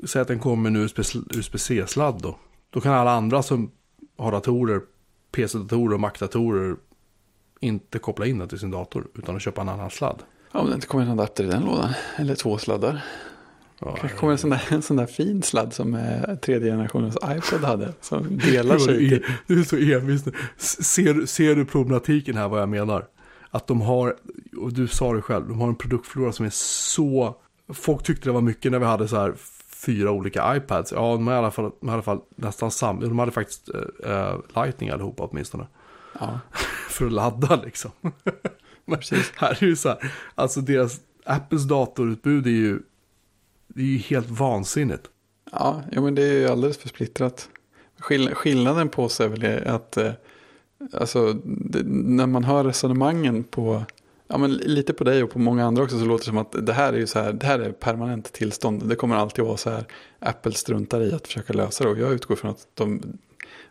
Säg 0.06 0.22
att 0.22 0.28
den 0.28 0.40
kommer 0.40 0.70
med 0.70 0.80
en 0.80 0.86
USB 0.86 1.00
USB-C-sladd 1.36 2.22
då. 2.22 2.38
Då 2.70 2.82
kan 2.82 2.94
alla 2.94 3.12
andra 3.12 3.44
som 3.44 3.72
har 4.18 4.32
datorer, 4.32 4.82
PC-datorer 5.32 5.94
och 5.94 6.00
Mac-datorer 6.00 6.76
inte 7.60 8.00
koppla 8.00 8.26
in 8.26 8.40
den 8.40 8.48
till 8.48 8.60
sin 8.60 8.72
dator 8.72 9.08
utan 9.16 9.36
att 9.36 9.42
köpa 9.42 9.62
en 9.62 9.70
annan 9.70 9.90
sladd. 9.90 10.24
Ja, 10.52 10.60
om 10.60 10.68
det 10.68 10.76
inte 10.76 10.88
kommer 10.88 11.04
en 11.04 11.12
adapter 11.12 11.44
i 11.44 11.48
den 11.48 11.64
lådan. 11.64 11.90
Eller 12.18 12.36
två 12.36 12.58
sladdar. 12.58 13.04
Ja, 13.80 13.96
kanske 13.96 14.18
kommer 14.18 14.32
en 14.32 14.38
sån, 14.38 14.50
där, 14.50 14.64
en 14.70 14.82
sån 14.82 14.98
där 14.98 15.06
fin 15.06 15.44
sladd 15.44 15.74
som 15.74 15.94
eh, 15.94 16.36
tredje 16.36 16.72
generationens 16.72 17.16
iPod 17.16 17.64
hade. 17.64 17.94
Som 18.02 18.38
delar 18.38 18.78
sig 18.80 18.98
till. 18.98 19.14
är, 19.14 19.40
du 19.48 19.60
är 19.60 19.64
så 19.64 19.76
envis 19.76 20.26
nu. 20.26 20.32
Ser, 20.58 21.26
ser 21.26 21.56
du 21.56 21.66
problematiken 21.66 22.38
här 22.38 22.48
vad 22.48 22.62
jag 22.62 22.70
menar? 22.70 23.08
Att 23.50 23.68
de 23.68 23.82
har, 23.82 24.16
och 24.58 24.74
du 24.74 24.88
sa 24.88 25.14
det 25.14 25.22
själv, 25.22 25.48
de 25.48 25.62
har 25.62 25.68
en 25.68 25.76
produktflora 25.76 26.32
som 26.32 26.46
är 26.46 26.50
så... 26.54 27.36
Folk 27.74 28.03
tyckte 28.03 28.30
det 28.30 28.34
var 28.34 28.41
mycket 28.41 28.72
när 28.72 28.80
vi 28.80 28.86
hade 28.86 29.07
så 29.07 29.16
här 29.16 29.34
fyra 29.86 30.11
olika 30.11 30.55
iPads. 30.55 30.91
Ja, 30.91 31.11
de 31.11 31.28
har 31.28 31.34
i 31.34 31.38
alla 31.38 31.51
fall, 31.51 31.72
de 31.80 31.89
i 31.89 31.93
alla 31.93 32.01
fall 32.01 32.22
nästan 32.36 32.72
samma. 32.72 33.01
De 33.01 33.20
hade 33.20 33.32
faktiskt 33.32 33.70
uh, 34.05 34.39
Lightning 34.55 34.89
allihopa 34.89 35.24
åtminstone. 35.24 35.68
Ja, 36.20 36.39
För 36.89 37.05
att 37.05 37.11
ladda 37.11 37.55
liksom. 37.55 37.91
Men 38.86 38.99
precis. 38.99 39.32
här 39.36 39.63
är 39.63 39.68
ju 39.68 39.76
så 39.76 39.89
här, 39.89 40.13
alltså 40.36 40.61
deras, 40.61 40.99
Apples 41.26 41.63
datorutbud 41.63 42.47
är 42.47 42.51
ju, 42.51 42.80
det 43.68 43.82
är 43.82 43.86
ju 43.86 43.97
helt 43.97 44.30
vansinnigt. 44.30 45.09
Ja, 45.51 45.84
jo, 45.91 46.03
men 46.03 46.16
det 46.16 46.24
är 46.24 46.34
ju 46.34 46.47
alldeles 46.47 46.78
för 46.78 46.89
splittrat. 46.89 47.49
Skill 47.99 48.36
skillnaden 48.36 48.89
på 48.89 49.09
sig 49.09 49.26
är 49.26 49.30
väl 49.30 49.68
att 49.68 49.97
eh, 49.97 50.11
alltså, 50.93 51.34
det, 51.45 51.84
när 51.86 52.28
man 52.28 52.43
hör 52.43 52.63
resonemangen 52.63 53.43
på, 53.43 53.84
ja, 54.28 54.38
men 54.38 54.54
lite 54.54 54.94
på 54.94 55.04
dig 55.04 55.24
och 55.24 55.30
på 55.30 55.40
många 55.40 55.66
andra 55.66 55.84
också 55.84 56.00
så 56.00 56.06
låter 56.06 56.24
det 56.26 56.30
som 56.30 56.38
att 56.38 56.66
det 56.66 56.74
här 56.74 56.94
är 56.94 56.98
ju 56.98 57.08
så 57.08 57.20
här, 57.20 57.34
det 57.34 57.46
här 57.46 57.60
är 57.60 57.72
permanent 57.72 58.34
tillstånd. 58.34 58.90
Det 58.90 58.96
kommer 58.96 59.16
alltid 59.16 59.46
vara 59.46 59.58
så 59.58 59.70
här, 59.70 59.86
Apple 60.20 60.52
struntar 60.54 61.02
i 61.02 61.14
att 61.14 61.28
försöka 61.28 61.54
lösa 61.54 61.84
det 61.84 61.90
och 61.90 62.00
jag 62.00 62.14
utgår 62.14 62.36
från 62.36 62.52
att 62.52 62.68
de, 62.74 63.02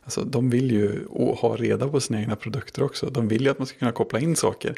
alltså, 0.05 0.25
de 0.25 0.51
vill 0.51 0.71
ju 0.71 1.07
ha 1.41 1.57
reda 1.57 1.89
på 1.89 2.01
sina 2.01 2.21
egna 2.21 2.37
produkter 2.37 2.83
också. 2.83 3.07
De 3.11 3.29
vill 3.29 3.43
ju 3.43 3.49
att 3.51 3.59
man 3.59 3.67
ska 3.67 3.79
kunna 3.79 3.93
koppla 3.93 4.21
in 4.21 4.37
saker. 4.37 4.75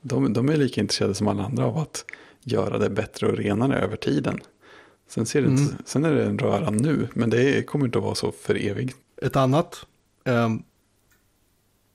De, 0.00 0.32
de 0.32 0.48
är 0.48 0.56
lika 0.56 0.80
intresserade 0.80 1.14
som 1.14 1.28
alla 1.28 1.44
andra 1.44 1.66
av 1.66 1.78
att 1.78 2.04
göra 2.42 2.78
det 2.78 2.90
bättre 2.90 3.26
och 3.26 3.36
renare 3.36 3.78
över 3.78 3.96
tiden. 3.96 4.40
Sen, 5.08 5.26
ser 5.26 5.40
det, 5.42 5.48
Mm. 5.48 5.60
inte- 5.62 5.74
sen 5.84 6.04
är 6.04 6.14
det 6.14 6.24
en 6.24 6.38
röra 6.38 6.70
nu, 6.70 7.08
men 7.14 7.30
det 7.30 7.66
kommer 7.66 7.84
inte 7.86 7.98
att 7.98 8.04
vara 8.04 8.14
så 8.14 8.32
för 8.32 8.66
evigt. 8.66 8.96
Ett 9.22 9.36
annat 9.36 9.86
ehm, 10.24 10.62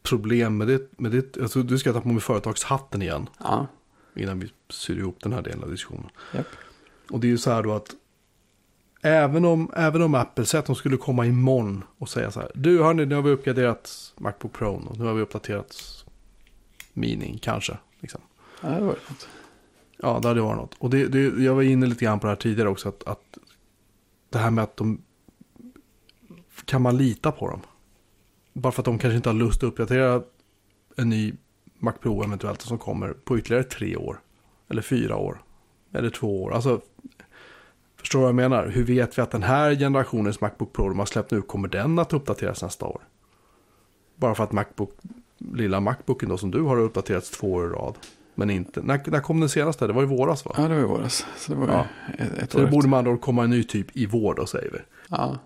problem 0.04 0.58
med 0.58 0.68
det, 0.68 1.00
med 1.00 1.12
det, 1.12 1.38
alltså 1.38 1.64
du 1.64 1.78
ska 1.78 1.94
ta 1.94 2.02
på 2.02 2.08
mig 2.08 2.22
företagshatten 2.22 3.02
igen 3.02 3.30
Ja, 3.40 3.68
innan 4.16 4.40
vi 4.40 4.52
syr 4.70 4.98
ihop 4.98 5.18
den 5.24 5.34
här 5.34 5.42
delen 5.42 5.64
av 5.64 5.72
diskussionen. 5.72 6.10
japp. 6.34 6.48
Och 7.12 7.20
det 7.20 7.28
är 7.28 7.30
ju 7.30 7.38
så 7.38 7.52
här 7.52 7.64
då 7.64 7.74
att 7.74 7.96
även 9.02 9.46
om, 9.46 9.72
även 9.76 10.02
om 10.02 10.16
Apple 10.16 10.46
säger 10.46 10.60
att 10.60 10.66
de 10.66 10.76
skulle 10.76 10.98
komma 10.98 11.26
imorgon 11.26 11.84
och 11.98 12.10
säga 12.10 12.32
så 12.32 12.40
här. 12.40 12.52
Du 12.56 12.84
hörni, 12.84 13.06
nu 13.06 13.16
har 13.16 13.22
vi 13.22 13.32
uppgraderat 13.32 14.14
Macbook 14.18 14.54
Pro 14.54 14.74
och 14.74 14.98
nu 15.00 15.04
har 15.06 15.14
vi 15.14 15.22
uppdaterat 15.22 16.06
Mini 16.94 17.40
kanske. 17.42 17.78
Liksom. 18.00 18.22
Ja, 18.62 18.70
det 18.70 18.80
var 18.80 18.88
något. 18.88 19.28
Ja, 19.98 20.20
det 20.22 20.28
hade 20.28 20.42
varit 20.42 20.58
något. 20.58 20.76
Och 20.80 20.90
det, 20.90 21.08
det, 21.08 21.44
jag 21.44 21.56
var 21.56 21.62
inne 21.62 21.86
lite 21.86 22.06
grann 22.06 22.20
på 22.20 22.28
det 22.28 22.32
här 22.32 22.36
tidigare 22.38 22.70
också. 22.70 22.90
Att, 22.90 23.04
att 23.04 23.38
det 24.30 24.38
här 24.38 24.52
med 24.52 24.64
att 24.64 24.78
de... 24.78 25.02
Kan 26.66 26.82
man 26.82 26.98
lita 26.98 27.32
på 27.32 27.50
dem? 27.50 27.62
Bara 28.54 28.72
för 28.72 28.82
att 28.82 28.86
de 28.86 29.00
kanske 29.00 29.16
inte 29.16 29.30
har 29.30 29.34
lust 29.34 29.58
att 29.64 29.68
uppdatera 29.68 30.22
en 30.96 31.10
ny 31.10 31.34
Mac 31.80 31.92
Pro 32.02 32.24
eventuellt 32.24 32.62
som 32.62 32.78
kommer 32.78 33.10
på 33.14 33.38
ytterligare 33.38 33.64
tre 33.64 33.96
år. 33.96 34.20
Eller 34.70 34.82
fyra 34.82 35.16
år. 35.16 35.42
Eller 35.94 36.10
två 36.10 36.44
år. 36.44 36.54
Alltså, 36.54 36.82
förstår 38.00 38.20
du 38.20 38.22
vad 38.24 38.30
jag 38.30 38.36
menar? 38.36 38.68
Hur 38.68 38.84
vet 38.84 39.18
vi 39.18 39.22
att 39.22 39.32
den 39.32 39.44
här 39.44 39.76
generationens 39.76 40.42
Macbook 40.42 40.74
Pro 40.74 40.90
de 40.90 41.00
har 41.00 41.06
släppt 41.06 41.32
nu, 41.32 41.42
kommer 41.42 41.68
den 41.68 42.00
att 42.00 42.14
uppdateras 42.14 42.64
nästa 42.64 42.86
år? 42.86 43.02
Bara 44.16 44.36
för 44.36 44.44
att 44.44 44.52
Macbook, 44.52 44.98
lilla 45.38 45.80
Macbooken 45.80 46.30
då 46.30 46.38
som 46.38 46.52
du 46.52 46.62
har 46.62 46.78
uppdaterats 46.80 47.30
två 47.32 47.54
år 47.54 47.66
i 47.66 47.70
rad. 47.70 47.96
Men 48.36 48.50
inte, 48.50 48.82
när, 48.82 49.02
när 49.12 49.20
kom 49.20 49.40
den 49.40 49.50
senaste? 49.50 49.88
Det 49.88 49.94
var 49.94 50.04
i 50.04 50.06
våras 50.06 50.46
va? 50.46 50.52
Ja, 50.58 50.64
det 50.64 50.76
var 50.76 50.82
i 50.82 50.86
våras. 50.86 51.26
Så 51.38 51.52
det 51.54 51.58
var 51.60 51.68
Ja. 51.68 51.86
ett, 52.20 52.34
ett 52.34 52.52
Så 52.52 52.60
det 52.60 52.68
borde 52.68 52.98
andra 52.98 53.12
ord 53.12 53.22
komma 53.22 53.44
en 53.44 53.50
ny 53.50 53.64
typ 53.64 53.98
i 53.98 54.06
vår 54.06 54.36
då 54.36 54.46
säger 54.46 54.72
vi. 54.72 54.78
Ja, 55.10 55.38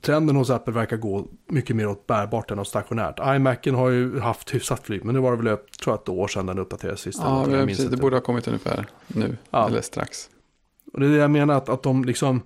Trenden 0.00 0.36
hos 0.36 0.50
Apple 0.50 0.72
verkar 0.72 0.96
gå 0.96 1.26
mycket 1.48 1.76
mer 1.76 1.88
åt 1.88 2.06
bärbart 2.06 2.50
än 2.50 2.58
åt 2.58 2.68
stationärt. 2.68 3.36
iMacen 3.36 3.74
har 3.74 3.90
ju 3.90 4.20
haft 4.20 4.54
hyfsat 4.54 4.86
flyt, 4.86 5.04
men 5.04 5.14
nu 5.14 5.20
var 5.20 5.36
det 5.36 5.42
väl, 5.42 5.56
tror 5.56 5.66
jag, 5.94 5.94
ett 5.94 6.08
år 6.08 6.28
sedan 6.28 6.46
den 6.46 6.58
uppdaterades 6.58 7.00
sist. 7.00 7.18
ja 7.22 7.50
jag 7.50 7.68
precis. 7.68 7.90
Det 7.90 7.96
borde 7.96 8.16
ha 8.16 8.20
kommit 8.20 8.48
ungefär 8.48 8.86
nu. 9.06 9.36
Ja. 9.50 9.68
Eller 9.68 9.80
strax. 9.80 10.30
Och 10.92 11.00
det 11.00 11.06
är 11.06 11.10
det 11.10 11.16
jag 11.16 11.30
menar, 11.30 11.54
att, 11.54 11.68
att 11.68 11.82
de 11.82 12.04
liksom, 12.04 12.42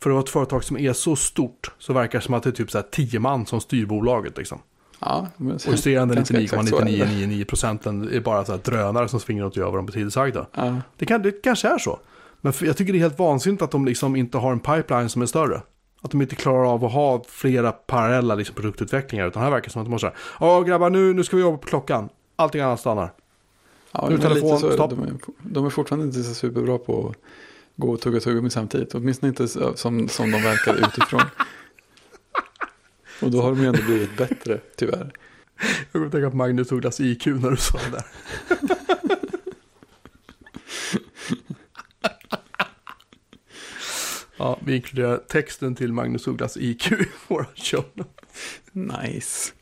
för 0.00 0.10
att 0.10 0.14
vara 0.14 0.22
ett 0.22 0.30
företag 0.30 0.64
som 0.64 0.78
är 0.78 0.92
så 0.92 1.16
stort, 1.16 1.70
så 1.78 1.92
verkar 1.92 2.18
det 2.18 2.24
som 2.24 2.34
att 2.34 2.42
det 2.42 2.50
är 2.50 2.52
typ 2.52 2.70
så 2.70 2.78
här 2.78 2.86
tio 2.90 3.20
man 3.20 3.46
som 3.46 3.60
styr 3.60 3.86
bolaget 3.86 4.38
liksom. 4.38 4.58
Ja, 5.00 5.28
men, 5.36 5.54
Och 5.54 5.66
resterande 5.66 6.14
Ganska 6.14 6.40
exakt 6.40 6.68
så 6.68 6.78
är 6.78 6.84
det. 6.84 6.90
99,9999 6.90 7.44
procenten 7.44 8.12
är 8.12 8.20
bara 8.20 8.44
så 8.44 8.52
här 8.52 8.58
drönare 8.58 9.08
som 9.08 9.20
och 9.42 9.56
gör 9.56 9.64
vad 9.64 9.74
de 9.74 9.86
blir 9.86 9.94
tillsagda. 9.94 10.46
ja, 10.54 10.76
Det, 10.96 11.06
kan, 11.06 11.22
det 11.22 11.42
kanske 11.42 11.68
är 11.68 11.78
så. 11.78 11.98
Men 12.40 12.52
jag 12.60 12.76
tycker 12.76 12.92
det 12.92 12.98
är 12.98 13.00
helt 13.00 13.18
vansinnigt 13.18 13.62
att 13.62 13.70
de 13.70 13.84
liksom 13.84 14.16
inte 14.16 14.38
har 14.38 14.52
en 14.52 14.60
pipeline 14.60 15.08
som 15.08 15.22
är 15.22 15.26
större. 15.26 15.62
Att 16.02 16.10
de 16.10 16.22
inte 16.22 16.36
klarar 16.36 16.72
av 16.74 16.84
att 16.84 16.92
ha 16.92 17.24
flera 17.28 17.72
parallella 17.72 18.34
liksom, 18.34 18.54
produktutvecklingar. 18.54 19.28
Utan 19.28 19.42
här 19.42 19.50
verkar 19.50 19.64
det 19.64 19.70
som 19.70 19.82
att 19.82 19.86
de 19.86 19.90
måste 19.90 20.06
säga, 20.06 20.16
ja 20.40 20.60
grabbar 20.60 20.90
nu, 20.90 21.14
nu 21.14 21.24
ska 21.24 21.36
vi 21.36 21.42
jobba 21.42 21.58
på 21.58 21.66
klockan. 21.66 22.08
Allting 22.36 22.60
annat 22.60 22.80
stannar. 22.80 23.12
Ja, 23.92 24.06
Nu 24.10 24.18
telefon, 24.18 24.58
så 24.58 24.72
stopp. 24.72 24.90
De, 24.90 25.02
är, 25.02 25.14
de 25.42 25.66
är 25.66 25.70
fortfarande 25.70 26.06
inte 26.06 26.22
så 26.22 26.34
superbra 26.34 26.78
på 26.78 27.08
att 27.08 27.16
gå 27.76 27.92
och 27.92 28.00
tugga 28.00 28.20
tuggummi 28.20 28.50
samtidigt. 28.50 28.94
Åtminstone 28.94 29.28
inte 29.28 29.48
som, 29.48 30.08
som 30.08 30.30
de 30.30 30.42
verkar 30.42 30.74
utifrån. 30.74 31.22
Och 33.22 33.30
då 33.30 33.42
har 33.42 33.50
de 33.50 33.60
ju 33.60 33.66
ändå 33.66 33.82
blivit 33.82 34.16
bättre, 34.16 34.60
tyvärr. 34.76 35.12
Jag 35.60 35.92
kommer 35.92 36.10
tänka 36.10 36.30
på 36.30 36.36
Magnus 36.36 36.72
Ugglas 36.72 37.00
IQ 37.00 37.26
när 37.26 37.50
du 37.50 37.56
sa 37.56 37.78
det 37.78 37.90
där. 37.90 38.04
ja, 44.42 44.58
vi 44.64 44.76
inkluderar 44.76 45.16
texten 45.16 45.74
till 45.74 45.92
Magnus 45.92 46.26
Ugglas 46.26 46.56
IQ 46.56 46.92
i 46.92 47.06
våra 47.28 47.46
show. 47.54 47.84
Nice. 48.72 49.52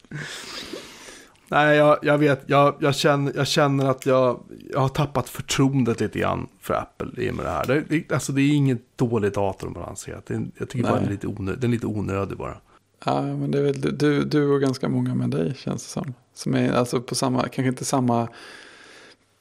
Nej, 1.48 1.76
jag, 1.76 1.98
jag 2.02 2.18
vet, 2.18 2.42
jag, 2.46 2.76
jag, 2.80 2.94
känner, 2.94 3.32
jag 3.36 3.46
känner 3.46 3.90
att 3.90 4.06
jag, 4.06 4.40
jag 4.72 4.80
har 4.80 4.88
tappat 4.88 5.28
förtroendet 5.28 6.00
lite 6.00 6.18
grann 6.18 6.48
för 6.60 6.74
Apple 6.74 7.24
i 7.24 7.30
och 7.30 7.34
med 7.34 7.44
det 7.44 7.50
här. 7.50 7.66
Det, 7.66 7.80
det, 7.88 8.12
alltså 8.12 8.32
det 8.32 8.42
är 8.42 8.52
inget 8.52 8.82
dåligt 8.96 9.34
dator 9.34 9.66
de 9.66 9.76
har 9.76 9.86
lanserat. 9.86 10.26
Det, 10.26 10.46
jag 10.58 10.68
tycker 10.68 10.82
bara 10.82 10.92
Nej. 10.92 11.00
den 11.00 11.08
är, 11.08 11.12
lite 11.12 11.26
onö, 11.26 11.54
den 11.56 11.70
är 11.70 11.74
lite 11.74 11.86
onödig 11.86 12.38
bara. 12.38 12.56
Ja, 13.04 13.22
men 13.22 13.50
det 13.50 13.58
är 13.58 13.62
väl 13.62 13.98
du, 13.98 14.24
du 14.24 14.48
och 14.48 14.60
ganska 14.60 14.88
många 14.88 15.14
med 15.14 15.30
dig 15.30 15.54
känns 15.54 15.84
det 15.84 15.90
som. 15.90 16.14
Som 16.34 16.54
är 16.54 16.72
alltså 16.72 17.00
på 17.00 17.14
samma, 17.14 17.42
kanske 17.42 17.68
inte 17.68 17.84
samma, 17.84 18.28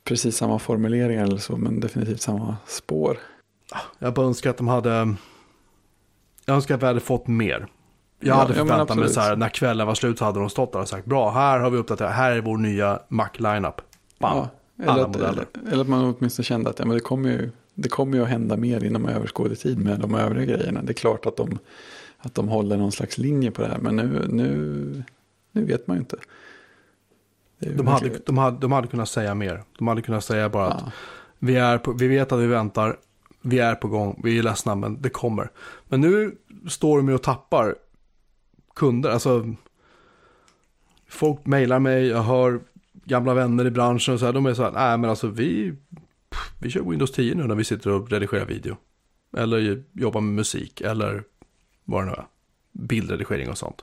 precis 0.03 0.37
samma 0.37 0.59
formuleringar 0.59 1.23
eller 1.23 1.37
så, 1.37 1.57
men 1.57 1.79
definitivt 1.79 2.21
samma 2.21 2.57
spår. 2.67 3.19
Jag 3.99 4.13
bara 4.13 4.25
önskar 4.25 4.49
att 4.49 4.57
de 4.57 4.67
hade... 4.67 5.15
Jag 6.45 6.55
önskar 6.55 6.75
att 6.75 6.81
vi 6.81 6.85
hade 6.85 6.99
fått 6.99 7.27
mer. 7.27 7.67
Jag 8.19 8.29
Ja, 8.29 8.35
hade 8.35 8.53
ja, 8.53 8.65
förväntat 8.65 8.97
mig 8.97 9.09
så 9.09 9.19
här, 9.19 9.35
när 9.35 9.49
kvällen 9.49 9.87
var 9.87 9.95
slut 9.95 10.17
så 10.17 10.25
hade 10.25 10.39
de 10.39 10.49
stått 10.49 10.73
där 10.73 10.79
och 10.79 10.87
sagt 10.87 11.05
bra, 11.05 11.31
här 11.31 11.59
har 11.59 11.69
vi 11.69 11.77
uppdaterat, 11.77 12.11
här 12.11 12.31
är 12.31 12.41
vår 12.41 12.57
nya 12.57 12.99
Mac-lineup. 13.07 13.81
Bam. 14.19 14.37
Ja, 14.37 14.49
Alla 14.83 14.93
eller, 14.93 15.01
att, 15.03 15.07
modeller. 15.07 15.45
eller, 15.71 15.81
att 15.81 15.87
man 15.87 16.15
åtminstone 16.19 16.43
kände 16.43 16.69
att 16.69 16.79
ja, 16.79 16.85
men 16.85 16.93
det, 16.93 16.99
kommer 16.99 17.29
ju, 17.29 17.51
det 17.73 17.89
kommer 17.89 18.17
ju 18.17 18.23
att 18.23 18.29
hända 18.29 18.57
mer 18.57 18.83
inom 18.83 19.05
överskådlig 19.05 19.59
tid 19.59 19.79
med 19.79 19.99
de 19.99 20.15
övriga 20.15 20.55
grejerna. 20.57 20.81
Det 20.81 20.91
är 20.91 20.93
klart 20.93 21.25
att 21.25 21.37
de, 21.37 21.59
att 22.17 22.35
de 22.35 22.47
håller 22.47 22.77
någon 22.77 22.91
slags 22.91 23.17
linje 23.17 23.51
på 23.51 23.61
det 23.61 23.67
här, 23.67 23.77
men 23.77 23.95
nu, 23.95 24.25
nu, 24.29 25.03
nu 25.51 25.65
vet 25.65 25.87
man 25.87 25.97
ju 25.97 25.99
inte. 25.99 26.17
Ju 27.59 27.73
De 27.75 27.87
hade, 27.87 28.09
de, 28.25 28.37
hade, 28.37 28.57
de 28.57 28.71
hade 28.71 28.87
kunnat 28.87 29.09
säga 29.09 29.35
mer. 29.35 29.63
De 29.77 29.87
hade 29.87 30.01
kunnat 30.01 30.23
säga 30.23 30.49
bara 30.49 30.67
att 30.67 30.81
ja, 30.85 30.91
vi, 31.39 31.55
är 31.55 31.77
på, 31.77 31.91
vi 31.91 32.07
vet 32.07 32.31
att 32.31 32.39
vi 32.39 32.47
väntar, 32.47 32.97
vi 33.41 33.59
är 33.59 33.75
på 33.75 33.87
gång, 33.87 34.21
vi 34.23 34.39
är 34.39 34.43
ledsna 34.43 34.75
men 34.75 35.01
det 35.01 35.09
kommer. 35.09 35.51
Men 35.87 36.01
nu 36.01 36.37
står 36.67 36.97
de 36.97 37.07
ju 37.07 37.15
och 37.15 37.23
tappar 37.23 37.75
kunder. 38.75 39.09
Alltså, 39.09 39.53
folk 41.07 41.45
mejlar 41.45 41.79
mig, 41.79 42.07
jag 42.07 42.23
hör 42.23 42.59
gamla 43.05 43.33
vänner 43.33 43.65
i 43.65 43.71
branschen 43.71 44.13
och 44.13 44.19
så 44.19 44.25
här. 44.25 44.33
De 44.33 44.45
är 44.45 44.53
så 44.53 44.63
här, 44.63 44.71
nej 44.71 44.97
men 44.97 45.09
alltså 45.09 45.27
vi, 45.27 45.73
vi 46.59 46.69
kör 46.69 46.81
Windows 46.81 47.11
10 47.11 47.35
nu 47.35 47.43
när 47.43 47.55
vi 47.55 47.63
sitter 47.63 47.91
och 47.91 48.11
redigerar 48.11 48.45
video. 48.45 48.77
Eller 49.37 49.83
jobbar 49.93 50.21
med 50.21 50.33
musik 50.33 50.81
eller 50.81 51.23
vad 51.85 52.01
det 52.01 52.05
nu 52.05 52.11
är. 52.11 52.25
Bildredigering 52.71 53.49
och 53.49 53.57
sånt. 53.57 53.81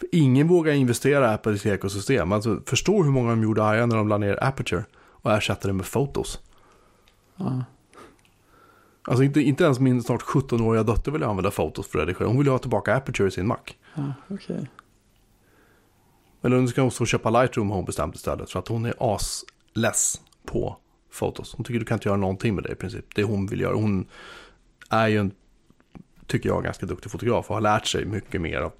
För 0.00 0.08
ingen 0.12 0.48
vågar 0.48 0.72
investera 0.72 1.30
i 1.30 1.34
Apples 1.34 1.66
ekosystem. 1.66 2.32
Alltså 2.32 2.60
förstå 2.66 3.02
hur 3.02 3.10
många 3.10 3.30
de 3.30 3.42
gjorde 3.42 3.64
arga 3.64 3.86
när 3.86 3.96
de 3.96 4.08
la 4.08 4.18
ner 4.18 4.44
Aperture 4.44 4.84
och 4.94 5.32
ersatte 5.32 5.68
det 5.68 5.72
med 5.72 5.86
Photos. 5.92 6.40
ja, 7.36 7.64
Alltså 9.08 9.22
inte, 9.24 9.40
inte 9.40 9.64
ens 9.64 9.78
min 9.80 10.02
snart 10.02 10.22
17-åriga 10.22 10.82
dotter 10.82 11.12
vill 11.12 11.22
använda 11.22 11.50
Photos 11.50 11.88
för 11.88 11.98
redigera. 11.98 12.28
Hon 12.28 12.38
vill 12.38 12.48
ha 12.48 12.58
tillbaka 12.58 12.96
Aperture 12.96 13.28
i 13.28 13.30
sin 13.30 13.46
Mac. 13.46 13.56
ja, 13.94 14.12
okej. 14.28 14.66
Eller 16.42 16.60
nu 16.60 16.68
ska 16.68 16.82
hon 16.82 16.90
så 16.90 17.06
köpa 17.06 17.30
Lightroom 17.30 17.68
har 17.70 17.76
hon 17.76 17.84
bestämt 17.84 18.14
istället. 18.14 18.50
För 18.50 18.58
att 18.58 18.68
hon 18.68 18.84
är 18.86 18.94
asless 18.98 20.20
på 20.46 20.76
Photos. 21.18 21.54
Hon 21.54 21.64
tycker 21.64 21.78
du 21.80 21.84
kan 21.86 21.96
inte 21.96 22.08
göra 22.08 22.16
någonting 22.16 22.54
med 22.54 22.64
det 22.64 22.72
i 22.72 22.74
princip. 22.74 23.14
Det 23.14 23.22
hon 23.22 23.46
vill 23.46 23.60
göra. 23.60 23.74
Hon 23.74 24.06
är 24.90 25.08
ju 25.08 25.18
en, 25.18 25.30
tycker 26.26 26.48
jag, 26.48 26.64
ganska 26.64 26.86
duktig 26.86 27.12
fotograf 27.12 27.48
och 27.50 27.54
har 27.56 27.60
lärt 27.62 27.86
sig 27.86 28.04
mycket 28.04 28.40
mer 28.40 28.60
av 28.60 28.72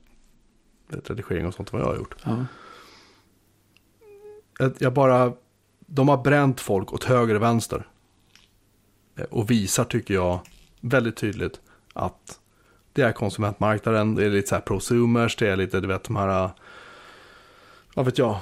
redigering 0.89 1.47
och 1.47 1.55
sånt 1.55 1.72
än 1.72 1.79
vad 1.79 1.89
jag 1.89 1.93
har 1.93 1.99
gjort. 1.99 2.14
Ja, 2.24 2.45
Jag- 4.59 4.72
Jag 4.79 4.93
bara, 4.93 5.33
de 5.87 6.09
har 6.09 6.16
bränt 6.22 6.61
folk 6.61 6.93
åt 6.93 7.05
höger 7.05 7.35
och 7.35 7.43
vänster. 7.43 7.87
Eh, 9.19 9.25
Och 9.31 9.51
visar, 9.51 9.85
tycker 9.85 10.14
jag, 10.14 10.41
väldigt 10.81 11.16
tydligt 11.16 11.61
att 11.95 12.39
det 12.93 13.03
är 13.03 13.12
konsumentmarknaden, 13.12 14.14
det 14.14 14.25
är 14.25 14.31
lite 14.31 14.49
så 14.49 14.55
här 14.55 14.62
prosumers, 14.62 15.37
det 15.37 15.49
är 15.49 15.57
lite, 15.57 15.81
du 15.81 15.89
vet, 15.89 16.05
de 16.05 16.16
här, 16.16 16.45
eh, 16.45 16.51
vad 17.95 18.05
vet 18.07 18.19
jag, 18.19 18.39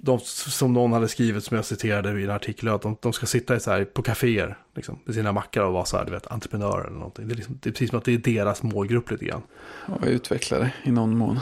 de 0.00 0.20
som 0.24 0.72
någon 0.72 0.92
hade 0.92 1.08
skrivit 1.08 1.44
som 1.44 1.56
jag 1.56 1.64
citerade 1.64 2.20
i 2.20 2.24
en 2.24 2.30
artikel, 2.30 2.68
att 2.68 2.82
de, 2.82 2.96
de 3.00 3.12
ska 3.12 3.26
sitta 3.26 3.56
i 3.56 3.60
så 3.60 3.70
här, 3.70 3.84
på 3.84 4.02
kaféer 4.02 4.58
liksom, 4.74 4.98
med 5.04 5.14
sina 5.14 5.32
mackar 5.32 5.62
och 5.62 5.72
vara 5.72 5.84
så 5.84 5.96
här, 5.96 6.04
du 6.04 6.10
vet, 6.10 6.26
entreprenörer 6.26 6.84
eller 6.86 6.96
någonting. 6.96 7.28
Det 7.28 7.34
är, 7.34 7.36
liksom, 7.36 7.58
det 7.62 7.68
är 7.68 7.72
precis 7.72 7.90
som 7.90 7.98
att 7.98 8.04
det 8.04 8.14
är 8.14 8.18
deras 8.18 8.62
målgrupp 8.62 9.10
lite 9.10 9.24
grann. 9.24 9.42
och 9.86 10.06
utvecklare 10.06 10.72
i 10.84 10.90
någon 10.90 11.18
mån. 11.18 11.40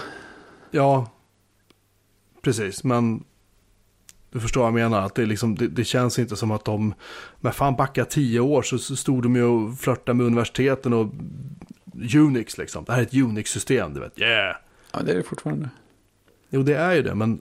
Ja, 0.70 1.10
precis. 2.42 2.84
Men 2.84 3.24
du 4.36 4.40
förstår 4.40 4.60
vad 4.60 4.68
jag 4.68 4.74
menar. 4.74 5.02
Att 5.02 5.14
det, 5.14 5.26
liksom, 5.26 5.54
det, 5.54 5.68
det 5.68 5.84
känns 5.84 6.18
inte 6.18 6.36
som 6.36 6.50
att 6.50 6.64
de... 6.64 6.94
Men 7.40 7.52
fan, 7.52 7.76
backa 7.76 8.04
tio 8.04 8.40
år 8.40 8.62
så, 8.62 8.78
stod 8.78 9.22
de 9.22 9.36
ju 9.36 9.42
och 9.42 9.78
flörtade 9.78 10.14
med 10.14 10.26
universiteten 10.26 10.92
och 10.92 11.12
Unix 12.16 12.58
liksom. 12.58 12.84
Det 12.84 12.92
här 12.92 12.98
är 12.98 13.02
ett 13.02 13.14
Unix-system, 13.14 13.94
du 13.94 14.00
vet. 14.00 14.20
Yeah! 14.20 14.56
Ja, 14.92 15.00
det 15.02 15.12
är 15.12 15.16
det 15.16 15.22
fortfarande. 15.22 15.70
Jo, 16.50 16.62
det 16.62 16.74
är 16.74 16.94
ju 16.94 17.02
det, 17.02 17.14
men 17.14 17.40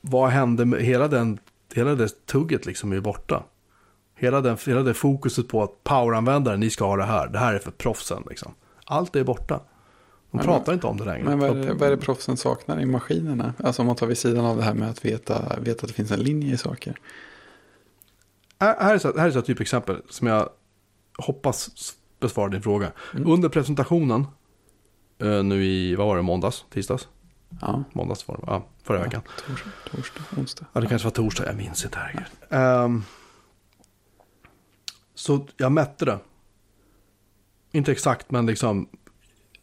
vad 0.00 0.30
hände 0.30 0.64
med 0.64 0.80
hela 0.80 1.08
den... 1.08 1.38
Hela 1.74 1.94
det 1.94 2.26
tugget 2.26 2.66
liksom 2.66 2.92
är 2.92 3.00
borta. 3.00 3.42
Hela, 4.14 4.40
den, 4.40 4.56
hela 4.66 4.82
det 4.82 4.94
fokuset 4.94 5.48
på 5.48 5.62
att 5.62 5.84
poweranvändare, 5.84 6.56
ni 6.56 6.70
ska 6.70 6.86
ha 6.86 6.96
det 6.96 7.04
här. 7.04 7.28
Det 7.28 7.38
här 7.38 7.54
är 7.54 7.58
för 7.58 7.70
proffsen 7.70 8.22
liksom. 8.28 8.54
Allt 8.84 9.16
är 9.16 9.24
borta. 9.24 9.60
De 10.30 10.36
Men- 10.36 10.46
pratar 10.46 10.72
inte 10.74 10.86
om 10.86 10.96
det 10.96 11.04
längre. 11.04 11.24
Men 11.24 11.38
vad 11.38 11.50
är, 11.50 11.54
det, 11.66 11.72
vad 11.74 11.82
är 11.82 11.90
det 11.90 11.96
proffsen 12.02 12.36
saknar 12.36 12.80
i 12.80 12.86
maskinerna? 12.86 13.54
Alltså 13.64 13.82
om 13.82 13.86
man 13.86 13.96
tar 13.96 14.06
vid 14.06 14.18
sidan 14.18 14.44
av 14.44 14.56
det 14.56 14.62
här 14.62 14.74
med 14.74 14.90
att 14.90 15.04
veta, 15.04 15.58
veta 15.60 15.82
att 15.82 15.88
det 15.88 15.94
finns 15.94 16.10
en 16.10 16.20
linje 16.20 16.54
i 16.54 16.56
saker. 16.56 16.96
Här 18.58 18.94
är 18.94 18.98
så, 18.98 19.18
här 19.18 19.26
är 19.26 19.30
så 19.30 19.38
ett 19.38 19.46
typexempel 19.46 20.02
som 20.10 20.26
jag 20.26 20.48
hoppas 21.18 21.70
besvara 22.20 22.48
din 22.48 22.62
fråga. 22.62 22.92
Mm. 23.14 23.30
Under 23.30 23.48
presentationen, 23.48 24.26
eh, 25.18 25.42
nu 25.42 25.64
i, 25.64 25.94
vad 25.94 26.06
var 26.06 26.16
det, 26.16 26.22
måndags, 26.22 26.64
tisdags? 26.70 27.08
Ja, 27.60 27.84
Måndags 27.92 28.28
var 28.28 28.36
det, 28.36 28.42
ja, 28.46 28.66
förra 28.82 29.02
veckan. 29.02 29.22
torsdag, 29.46 29.70
torsdag, 29.90 30.22
onsdag. 30.36 30.66
Ja, 30.72 30.80
det 30.80 30.86
kanske 30.86 31.06
var 31.06 31.12
torsdag, 31.12 31.46
jag 31.46 31.56
minns 31.56 31.84
inte, 31.84 31.98
herregud. 31.98 32.26
Ehm, 32.50 33.02
så 35.14 35.46
jag 35.56 35.72
mätte 35.72 36.04
det. 36.04 36.18
Inte 37.72 37.92
exakt, 37.92 38.30
men 38.30 38.46
liksom 38.46 38.88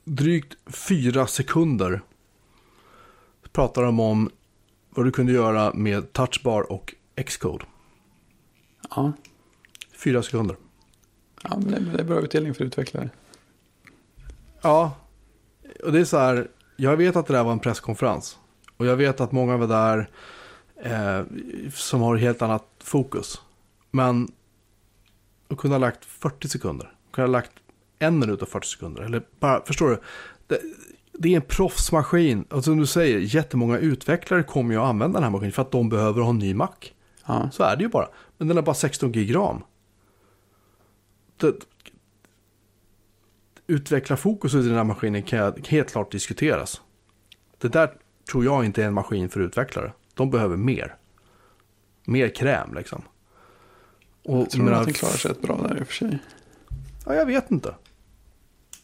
drygt 0.04 0.58
fyra 0.66 1.28
sekunder 1.28 2.02
pratar 3.54 3.84
de 3.84 4.00
om 4.00 4.30
vad 4.90 5.06
du 5.06 5.12
kunde 5.12 5.32
göra 5.34 5.74
med 5.74 6.14
touchbar 6.14 6.72
och 6.72 6.94
Xcode. 7.26 7.66
Ja, 8.90 9.14
Fyra 9.92 10.24
sekunder. 10.24 10.58
ja 11.44 11.58
men 11.58 11.94
det, 11.94 12.00
är 12.00 12.04
bra 12.04 12.20
utdelning 12.20 12.54
för 12.54 12.66
utvecklare. 12.66 13.10
Ja, 14.62 14.96
och 15.84 15.92
det 15.92 16.00
är 16.00 16.06
så 16.06 16.18
här, 16.18 16.48
jag 16.76 16.98
vet 16.98 17.16
att 17.16 17.28
det 17.28 17.34
där 17.34 17.44
var 17.44 17.52
en 17.52 17.60
presskonferens. 17.60 18.38
Och 18.78 18.86
jag 18.86 18.96
vet 18.96 19.22
att 19.22 19.32
många 19.32 19.58
var 19.58 19.68
där 19.68 20.10
eh, 20.76 21.26
som 21.74 22.02
har 22.02 22.16
helt 22.16 22.42
annat 22.42 22.66
fokus. 22.80 23.42
Men 23.92 24.32
de 25.48 25.58
kunde 25.58 25.76
ha 25.76 25.80
lagt 25.80 26.06
40 26.06 26.48
sekunder. 26.48 26.86
De 26.86 27.16
kunde 27.16 27.28
ha 27.28 27.32
lagt 27.32 27.52
en 28.08 28.20
minut 28.20 28.42
och 28.42 28.50
40 28.50 28.68
sekunder. 28.68 29.02
Eller 29.02 29.24
bara, 29.40 29.66
förstår 29.66 29.90
du? 29.90 30.00
Det, 30.48 30.60
det 31.14 31.30
är 31.30 31.36
en 31.36 31.42
proffsmaskin. 31.42 32.44
Och 32.44 32.64
som 32.64 32.78
du 32.78 32.86
säger, 32.86 33.20
jättemånga 33.20 33.78
utvecklare 33.78 34.44
kommer 34.44 34.74
ju 34.74 34.80
att 34.82 34.88
använda 34.88 35.20
den 35.20 35.24
här 35.24 35.32
maskinen 35.32 35.52
för 35.52 35.62
att 35.62 35.72
de 35.72 35.90
behöver 35.90 36.22
ha 36.22 36.30
en 36.30 36.40
ny 36.40 36.54
Mac. 36.54 36.70
Ja, 37.26 37.50
Så 37.52 37.64
är 37.64 37.76
det 37.76 37.84
ju 37.84 37.90
bara. 37.90 38.08
Men 38.38 38.48
den 38.48 38.58
är 38.58 38.62
bara 38.62 38.76
16 38.76 39.12
gig 39.12 39.36
ram. 39.36 39.62
Det, 41.38 41.54
utvecklarfokuset 43.68 44.64
i 44.64 44.68
den 44.68 44.78
här 44.78 44.84
maskinen 44.84 45.24
kan 45.24 45.54
helt 45.68 45.92
klart 45.92 46.12
diskuteras. 46.12 46.82
Det 47.58 47.68
där 47.68 47.94
tror 48.32 48.46
jag 48.46 48.66
inte 48.66 48.84
är 48.84 48.88
en 48.88 48.94
maskin 48.94 49.30
för 49.30 49.40
utvecklare. 49.40 49.94
De 50.14 50.30
behöver 50.32 50.58
mer. 50.58 50.96
Mer 52.06 52.30
kräm 52.30 52.74
liksom. 52.76 53.02
Och, 54.24 54.38
jag 54.38 54.50
tror 54.50 54.64
menar, 54.64 54.80
att 54.80 54.86
den 54.86 54.94
klarar 54.94 55.14
sig 55.14 55.32
rätt 55.32 55.42
bra 55.42 55.68
där 55.68 55.78
i 55.78 55.84
och 55.84 55.88
för 55.88 55.94
sig. 55.94 56.20
Ja, 57.06 57.16
jag 57.16 57.26
vet 57.26 57.52
inte. 57.52 57.76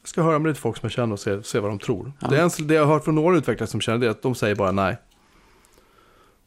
Jag 0.02 0.10
ska 0.10 0.22
höra 0.22 0.40
med 0.40 0.50
lite 0.50 0.62
folk 0.62 0.78
som 0.78 0.86
jag 0.88 0.92
känner 0.92 1.14
och 1.14 1.20
se, 1.20 1.44
se 1.44 1.60
vad 1.60 1.72
de 1.72 1.80
tror. 1.80 2.14
Ja. 2.20 2.28
Det, 2.28 2.38
är 2.40 2.68
det 2.68 2.74
jag 2.74 2.86
har 2.86 2.94
hört 2.94 3.04
från 3.04 3.16
några 3.16 3.38
utvecklare 3.38 3.68
som 3.68 3.82
känner 3.82 3.98
det 4.00 4.06
är 4.06 4.10
att 4.12 4.22
de 4.22 4.36
säger 4.36 4.56
bara 4.56 4.72
nej. 4.72 4.98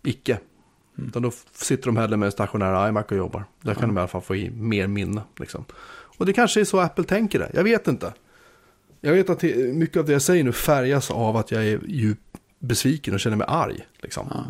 Icke. 0.02 0.38
Mm. 0.98 1.08
Utan 1.08 1.22
då 1.22 1.30
sitter 1.52 1.86
de 1.86 1.96
hellre 1.96 2.16
med 2.16 2.26
en 2.26 2.32
stationär 2.32 2.88
iMac 2.88 3.06
och 3.06 3.16
jobbar. 3.16 3.44
Där 3.60 3.74
kan 3.74 3.82
Ja. 3.82 3.86
de 3.86 3.96
i 3.96 4.00
alla 4.00 4.08
fall 4.08 4.20
få 4.22 4.36
i 4.36 4.50
mer 4.50 4.86
minne. 4.86 5.22
Liksom. 5.38 5.64
Och 6.18 6.26
det 6.26 6.32
kanske 6.32 6.60
är 6.60 6.64
så 6.64 6.80
Apple 6.80 7.04
tänker 7.04 7.38
det. 7.38 7.50
Jag 7.54 7.64
vet 7.64 7.88
inte. 7.88 8.12
Jag 9.00 9.12
vet 9.12 9.30
att 9.30 9.42
mycket 9.74 9.96
av 9.96 10.04
det 10.06 10.12
jag 10.12 10.22
säger 10.22 10.44
nu 10.44 10.52
färgas 10.52 11.10
av 11.10 11.36
att 11.36 11.50
jag 11.50 11.64
är 11.66 11.80
djupt 11.86 12.20
besviken 12.58 13.14
och 13.14 13.20
känner 13.20 13.36
mig 13.36 13.46
arg. 13.50 13.86
Liksom. 13.98 14.26
Ja. 14.30 14.44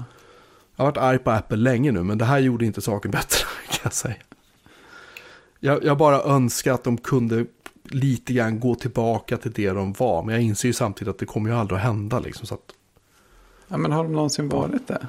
Jag 0.77 0.85
har 0.85 0.91
varit 0.91 0.97
arg 1.03 1.19
på 1.19 1.31
Apple 1.31 1.57
länge 1.57 1.93
nu, 1.93 2.03
men 2.03 2.19
det 2.19 2.25
här 2.25 2.39
gjorde 2.39 2.65
inte 2.65 2.81
saken 2.81 3.11
bättre 3.11 3.45
kan 3.71 3.81
jag 3.83 3.93
säga. 3.93 4.15
Jag, 5.61 5.85
jag 5.85 5.97
bara 5.99 6.23
önskar 6.23 6.73
att 6.75 6.85
de 6.85 6.99
kunde 6.99 7.47
lite 7.95 8.33
grann 8.33 8.61
gå 8.61 8.75
tillbaka 8.75 9.37
till 9.37 9.53
det 9.53 9.71
de 9.71 9.93
var. 9.93 10.23
Men 10.23 10.35
jag 10.35 10.43
inser 10.45 10.69
ju 10.69 10.73
samtidigt 10.73 11.11
att 11.11 11.19
det 11.19 11.27
kommer 11.27 11.51
ju 11.51 11.57
aldrig 11.57 11.79
att 11.79 11.85
hända. 11.85 12.19
Liksom, 12.19 12.47
så 12.47 12.55
att, 12.55 12.73
Ja, 13.69 13.77
men 13.77 13.93
har 13.93 14.05
de 14.05 14.13
någonsin 14.13 14.49
varit 14.49 14.89
det? 14.89 15.07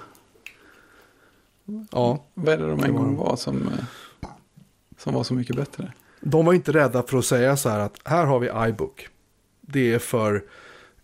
ja. 1.91 2.23
Vad 2.34 2.53
är 2.53 2.57
det 2.57 2.68
de 2.68 2.84
en 2.84 2.93
gång 2.95 3.15
var 3.15 3.35
som, 3.35 3.68
eh, 3.68 4.30
som 4.97 5.14
var 5.14 5.23
så 5.23 5.34
mycket 5.34 5.55
bättre? 5.55 5.93
De 6.22 6.45
var 6.45 6.53
inte 6.53 6.72
rädda 6.72 7.03
för 7.03 7.18
att 7.18 7.26
säga 7.26 7.57
så 7.57 7.69
här 7.69 7.80
att 7.80 7.99
här 8.05 8.26
har 8.26 8.39
vi 8.39 8.69
iBook. 8.69 9.07
Det 9.61 9.93
är 9.93 9.99
för 9.99 10.43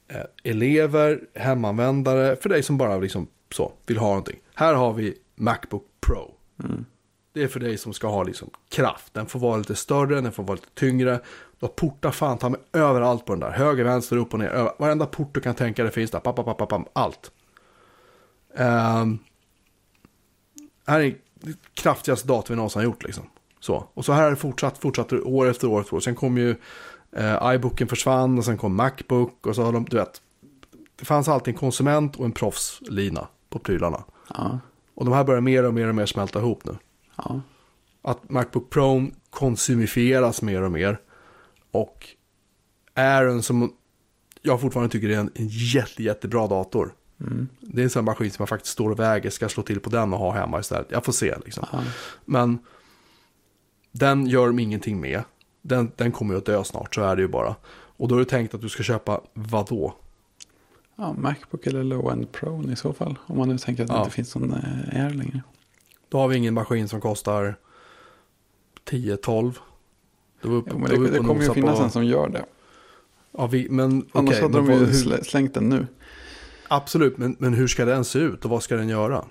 eh, 0.08 0.22
elever, 0.44 1.22
hemanvändare, 1.36 2.36
för 2.36 2.50
dig 2.50 2.64
som 2.64 2.78
bara 2.78 2.98
liksom 2.98 3.28
så 3.52 3.72
vill 3.86 3.98
ha 3.98 4.08
någonting. 4.08 4.40
Här 4.56 4.74
har 4.74 4.94
vi 4.94 5.18
Macbook 5.36 5.86
Pro. 6.02 6.34
Mm. 6.64 6.86
Det 7.34 7.44
är 7.44 7.48
för 7.48 7.60
dig 7.60 7.78
som 7.78 7.94
ska 7.94 8.08
ha 8.08 8.24
liksom 8.24 8.50
kraft. 8.70 9.14
Den 9.14 9.26
får 9.26 9.40
vara 9.40 9.58
lite 9.58 9.76
större, 9.76 10.22
den 10.22 10.32
får 10.32 10.44
vara 10.44 10.56
lite 10.56 10.70
tyngre. 10.74 11.20
Du 11.60 11.66
har 11.66 11.74
portar 11.74 12.12
fan 12.12 12.38
ta 12.38 12.50
med 12.50 12.60
överallt 12.74 13.26
på 13.26 13.34
den 13.34 13.40
där. 13.40 13.52
Höger, 13.52 13.84
vänster, 13.84 14.18
upp 14.18 14.34
och 14.34 14.40
ner. 14.40 14.48
Över. 14.48 14.72
Varenda 14.80 15.06
port 15.06 15.34
du 15.34 15.42
kan 15.42 15.56
tänka 15.56 15.84
dig 15.84 15.92
finns 15.92 16.12
där. 16.12 16.20
Papp, 16.20 16.36
papp, 16.36 16.70
papp, 16.70 16.90
allt. 16.94 17.32
Ehm, 18.56 19.20
här 20.88 21.00
är 21.00 21.16
det 21.42 21.54
kraftigaste 21.74 22.28
dator 22.28 22.54
vi 22.54 22.56
någonsin 22.56 22.80
har 22.80 22.84
gjort 22.84 23.04
liksom. 23.04 23.24
Så. 23.60 23.88
Och 23.94 24.06
så 24.06 24.14
här 24.14 24.24
har 24.24 24.30
det 24.30 24.36
fortsatt, 24.36 24.78
fortsatt 24.78 25.14
år 25.14 25.50
efter 25.50 25.68
år 25.68 25.82
efter 25.82 25.96
år. 25.96 26.00
Sen 26.00 26.16
kom 26.16 26.38
ju 26.38 26.56
eh, 27.12 27.54
iBooken 27.54 27.88
försvann 27.88 28.38
och 28.38 28.46
sen 28.46 28.58
kom 28.58 28.76
Macbook 28.76 29.48
och 29.48 29.56
så 29.56 29.64
har 29.64 29.74
de, 29.74 29.86
du 29.86 29.98
vet. 29.98 30.22
Det 31.00 31.06
fanns 31.06 31.28
alltid 31.28 31.54
en 31.54 31.60
konsument 31.60 32.16
och 32.16 32.26
en 32.26 32.32
proffslina 32.32 33.28
på 33.50 33.60
prylarna. 33.60 34.04
Ja, 34.34 34.60
Och 34.96 35.06
de 35.06 35.14
här 35.14 35.24
börjar 35.24 35.42
mer 35.42 35.66
och 35.66 35.74
mer 35.74 35.88
och 35.88 35.96
mer 35.96 36.06
smälta 36.06 36.40
ihop 36.40 36.66
nu. 36.66 36.78
ja. 37.16 37.42
Att 38.02 38.30
Macbook 38.30 38.70
Pro 38.70 39.08
konsumifieras 39.30 40.42
mer 40.42 40.62
och 40.62 40.72
mer. 40.72 41.00
Och 41.72 42.08
en 42.96 43.44
som 43.44 43.74
jag 44.42 44.62
fortfarande 44.62 44.92
tycker 44.92 45.10
är 45.10 45.18
en, 45.18 45.32
en 45.36 45.48
jätte, 45.48 46.04
jättebra 46.04 46.48
dator. 46.48 46.94
Mm. 47.22 47.48
Det 47.60 47.82
är 47.82 47.84
en 47.84 47.90
sån 47.90 48.06
maskin 48.06 48.32
som 48.32 48.42
jag 48.44 48.50
faktiskt 48.50 48.74
står 48.74 48.90
och 48.92 49.00
väger, 49.00 49.30
ska 49.30 49.44
jag 49.44 49.52
slå 49.52 49.64
till 49.64 49.80
på 49.80 49.90
den 49.90 50.14
och 50.14 50.20
ha 50.20 50.32
hemma 50.32 50.60
istället. 50.60 50.88
Jag 50.92 51.06
får 51.06 51.14
se 51.14 51.36
liksom. 51.46 51.66
ja. 51.72 51.84
Men 52.26 52.60
den 53.92 54.28
gör 54.28 54.48
de 54.48 54.60
ingenting 54.60 55.00
med. 55.02 55.24
Den, 55.62 55.92
den 55.96 56.12
kommer 56.12 56.34
ju 56.34 56.38
att 56.38 56.46
dö 56.46 56.64
snart, 56.64 56.96
så 56.96 57.02
är 57.02 57.16
det 57.16 57.22
ju 57.22 57.28
bara. 57.28 57.56
Och 57.72 58.08
då 58.08 58.16
är 58.16 58.20
det 58.20 58.26
tänkt 58.26 58.54
att 58.54 58.62
du 58.62 58.70
ska 58.70 58.84
köpa 58.84 59.22
vad 59.34 59.68
då? 59.68 59.96
ja 60.96 61.14
Macbook 61.14 61.68
eller 61.68 61.84
Low-End 61.84 62.26
Pro 62.32 62.72
i 62.72 62.76
så 62.76 62.94
fall. 62.94 63.20
Om 63.26 63.38
man 63.38 63.50
nu 63.50 63.58
tänker 63.58 63.84
att 63.84 63.90
det 63.90 63.96
Ja. 63.96 64.00
inte 64.04 64.12
finns 64.16 64.36
någon 64.36 64.54
eh, 64.54 65.04
Air 65.06 65.10
längre. 65.10 65.42
Då 66.10 66.18
har 66.18 66.28
vi 66.28 66.38
ingen 66.38 66.54
maskin 66.54 66.88
som 66.88 67.02
kostar 67.02 67.56
10-12. 68.86 69.54
Då 70.42 70.50
upp- 70.52 70.66
Jo, 70.72 70.78
men 70.78 70.90
då 70.90 70.96
det, 70.96 71.02
uppe 71.02 71.12
det 71.12 71.18
kommer 71.28 71.42
ju 71.44 71.54
finnas 71.54 71.78
på- 71.78 71.84
en 71.84 71.92
som 71.92 72.06
gör 72.06 72.30
det. 72.30 72.46
Ja, 73.32 73.48
vi, 73.48 73.68
men 73.70 73.92
Annars 73.92 74.06
okej, 74.30 74.42
hade 74.42 74.54
men 74.62 74.66
de 74.68 74.74
ju 74.74 74.80
hur- 74.86 74.94
slä- 74.94 75.24
slängt 75.24 75.54
den 75.54 75.70
nu. 75.70 75.88
Absolut, 76.68 77.18
men, 77.18 77.36
men 77.40 77.54
hur 77.54 77.68
ska 77.68 77.86
den 77.86 78.06
se 78.06 78.20
ut 78.20 78.46
och 78.46 78.52
vad 78.52 78.64
ska 78.64 78.76
den 78.76 78.90
göra? 78.90 79.26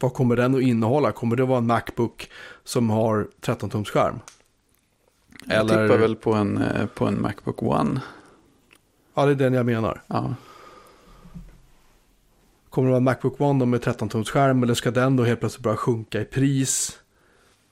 Vad 0.00 0.14
kommer 0.14 0.36
den 0.36 0.54
att 0.54 0.60
innehålla? 0.62 1.12
Kommer 1.12 1.36
det 1.36 1.44
vara 1.44 1.58
en 1.58 1.66
Macbook 1.66 2.30
som 2.64 2.90
har 2.90 3.28
13-tums 3.40 3.88
skärm? 3.90 4.20
Jag 5.44 5.56
Eller- 5.56 5.86
tippar 5.88 5.98
väl 5.98 6.16
på 6.16 6.32
en, 6.32 6.58
eh, 6.58 6.86
på 6.86 7.06
en 7.06 7.22
Macbook 7.22 7.62
One. 7.62 8.00
Ja, 9.14 9.26
det 9.26 9.30
är 9.32 9.34
den 9.34 9.54
jag 9.54 9.66
menar. 9.66 10.02
Ja. 10.06 10.34
Kommer 12.70 12.86
det 12.88 12.90
vara 12.90 12.96
en 12.98 13.04
Macbook 13.04 13.40
One 13.40 13.58
då 13.60 13.66
med 13.66 13.80
13-tums 13.84 14.30
skärm 14.30 14.62
eller 14.62 14.74
ska 14.74 14.90
den 14.90 15.16
då 15.16 15.24
helt 15.24 15.40
plötsligt 15.40 15.62
börja 15.62 15.76
sjunka 15.76 16.20
i 16.20 16.24
pris? 16.24 16.98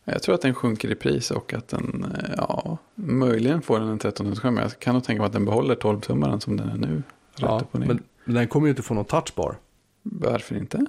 Jag 0.09 0.23
tror 0.23 0.35
att 0.35 0.41
den 0.43 0.55
sjunker 0.55 0.91
i 0.91 0.95
pris 0.95 1.31
och 1.31 1.55
att 1.55 1.69
den, 1.69 2.07
eh, 2.15 2.35
ja, 2.37 2.79
möjligen 2.95 3.63
får 3.63 3.81
den 3.81 3.89
en 3.89 3.99
13-tumsskärm. 3.99 4.59
Jag 4.61 4.79
kan 4.79 4.95
nog 4.95 5.05
tänka 5.05 5.21
mig 5.21 5.27
att 5.27 5.33
den 5.33 5.45
behåller 5.45 5.75
12-tummaren 5.75 6.41
som 6.41 6.57
den 6.57 6.69
är 6.69 6.77
nu. 6.77 7.03
Ja, 7.39 7.63
men, 7.73 8.01
men 8.25 8.35
den 8.35 8.49
kommer 8.49 8.67
ju 8.67 8.71
inte 8.71 8.83
få 8.83 8.95
någon 8.95 9.05
touchbar. 9.05 9.57
Varför 10.03 10.57
inte? 10.57 10.87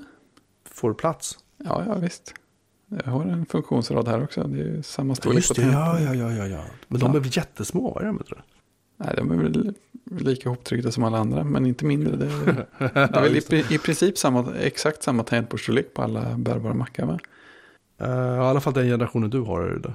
Får 0.70 0.94
plats? 0.94 1.38
Ja, 1.58 1.84
ja 1.88 1.96
visst. 1.96 2.34
Jag 3.06 3.12
har 3.12 3.26
en 3.26 3.46
funktionsrad 3.46 4.08
här 4.08 4.24
också. 4.24 4.44
Det 4.44 4.60
är 4.62 4.66
ju 4.66 4.84
samma 4.84 5.16
storlek 5.16 5.38
Just 5.38 5.56
det, 5.56 5.62
på 5.62 5.68
ja, 5.68 6.00
ja, 6.00 6.14
ja, 6.14 6.32
ja, 6.32 6.48
ja. 6.48 6.64
Men 6.88 7.00
de 7.00 7.12
Ja. 7.12 7.18
är 7.18 7.22
väl 7.22 7.38
jättesmå, 7.38 7.92
vad 7.94 8.04
är 8.04 8.08
de? 8.08 8.18
Tror 8.18 8.44
Nej, 8.98 9.14
de 9.18 9.32
är 9.32 9.36
väl 9.36 9.74
lika 10.06 10.50
hoptryckta 10.50 10.92
som 10.92 11.04
alla 11.04 11.18
andra, 11.18 11.44
men 11.44 11.66
inte 11.66 11.86
mindre. 11.86 12.16
Det 12.16 12.26
är, 12.26 12.66
det 12.94 13.18
är 13.18 13.22
väl 13.22 13.38
i, 13.38 13.76
i 13.76 13.78
princip 13.78 14.18
samma, 14.18 14.56
exakt 14.56 15.04
samma 15.04 15.24
tangentbordsstorlek 15.24 15.94
på 15.94 16.02
alla 16.02 16.38
bärbara 16.38 16.74
mackar. 16.74 17.06
Va? 17.06 17.20
Eh, 17.98 18.36
I 18.36 18.40
alla 18.40 18.60
fall 18.60 18.74
den 18.74 18.86
generationen 18.86 19.30
du 19.30 19.40
har 19.40 19.62
är 19.62 19.80
det. 19.80 19.94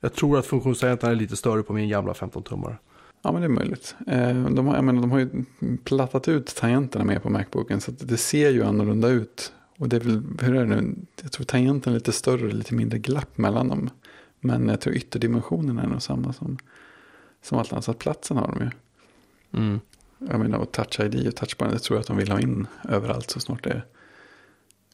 Jag 0.00 0.14
tror 0.14 0.38
att 0.38 0.46
funktionstangenten 0.46 1.10
är 1.10 1.14
lite 1.14 1.36
större 1.36 1.62
på 1.62 1.72
min 1.72 1.88
gamla 1.88 2.12
15-tummare. 2.12 2.76
Ja, 3.22 3.32
men 3.32 3.40
det 3.40 3.46
är 3.46 3.48
möjligt. 3.48 3.96
Eh, 4.06 4.44
De 4.44 4.66
har, 4.66 4.74
jag 4.74 4.84
menar, 4.84 5.00
de 5.00 5.10
har 5.10 5.18
ju 5.18 5.44
plattat 5.84 6.28
ut 6.28 6.56
tangenterna 6.56 7.04
med 7.04 7.22
på 7.22 7.30
Macbooken, 7.30 7.80
så 7.80 7.90
det 7.90 8.16
ser 8.16 8.50
ju 8.50 8.64
annorlunda 8.64 9.08
ut. 9.08 9.52
Och 9.78 9.88
det 9.88 9.96
är 9.96 10.00
väl, 10.00 10.22
hur 10.40 10.54
är 10.54 10.66
det 10.66 10.80
nu? 10.80 10.94
Jag 11.22 11.32
tror 11.32 11.44
tangenten 11.44 11.92
är 11.92 11.94
lite 11.94 12.12
större, 12.12 12.52
lite 12.52 12.74
mindre 12.74 12.98
glapp 12.98 13.38
mellan 13.38 13.68
dem. 13.68 13.90
Men 14.40 14.68
jag 14.68 14.80
tror 14.80 14.94
ytterdimensionerna 14.94 15.82
är 15.82 15.86
nog 15.86 16.02
samma 16.02 16.32
som, 16.32 16.58
som 17.42 17.58
allt 17.58 17.72
annat. 17.72 17.84
Så 17.84 17.90
att 17.90 17.98
platsen 17.98 18.36
har 18.36 18.46
de 18.48 18.64
ju. 18.64 18.70
Mm. 19.60 19.80
Jag 20.18 20.40
menar, 20.40 20.58
och 20.58 20.72
Touch 20.72 21.00
ID 21.00 21.28
och 21.28 21.36
Touchbar, 21.36 21.68
det 21.68 21.78
tror 21.78 21.96
jag 21.96 22.00
att 22.00 22.06
de 22.06 22.16
vill 22.16 22.30
ha 22.30 22.40
in 22.40 22.66
överallt 22.88 23.30
så 23.30 23.40
snart 23.40 23.64
det 23.64 23.82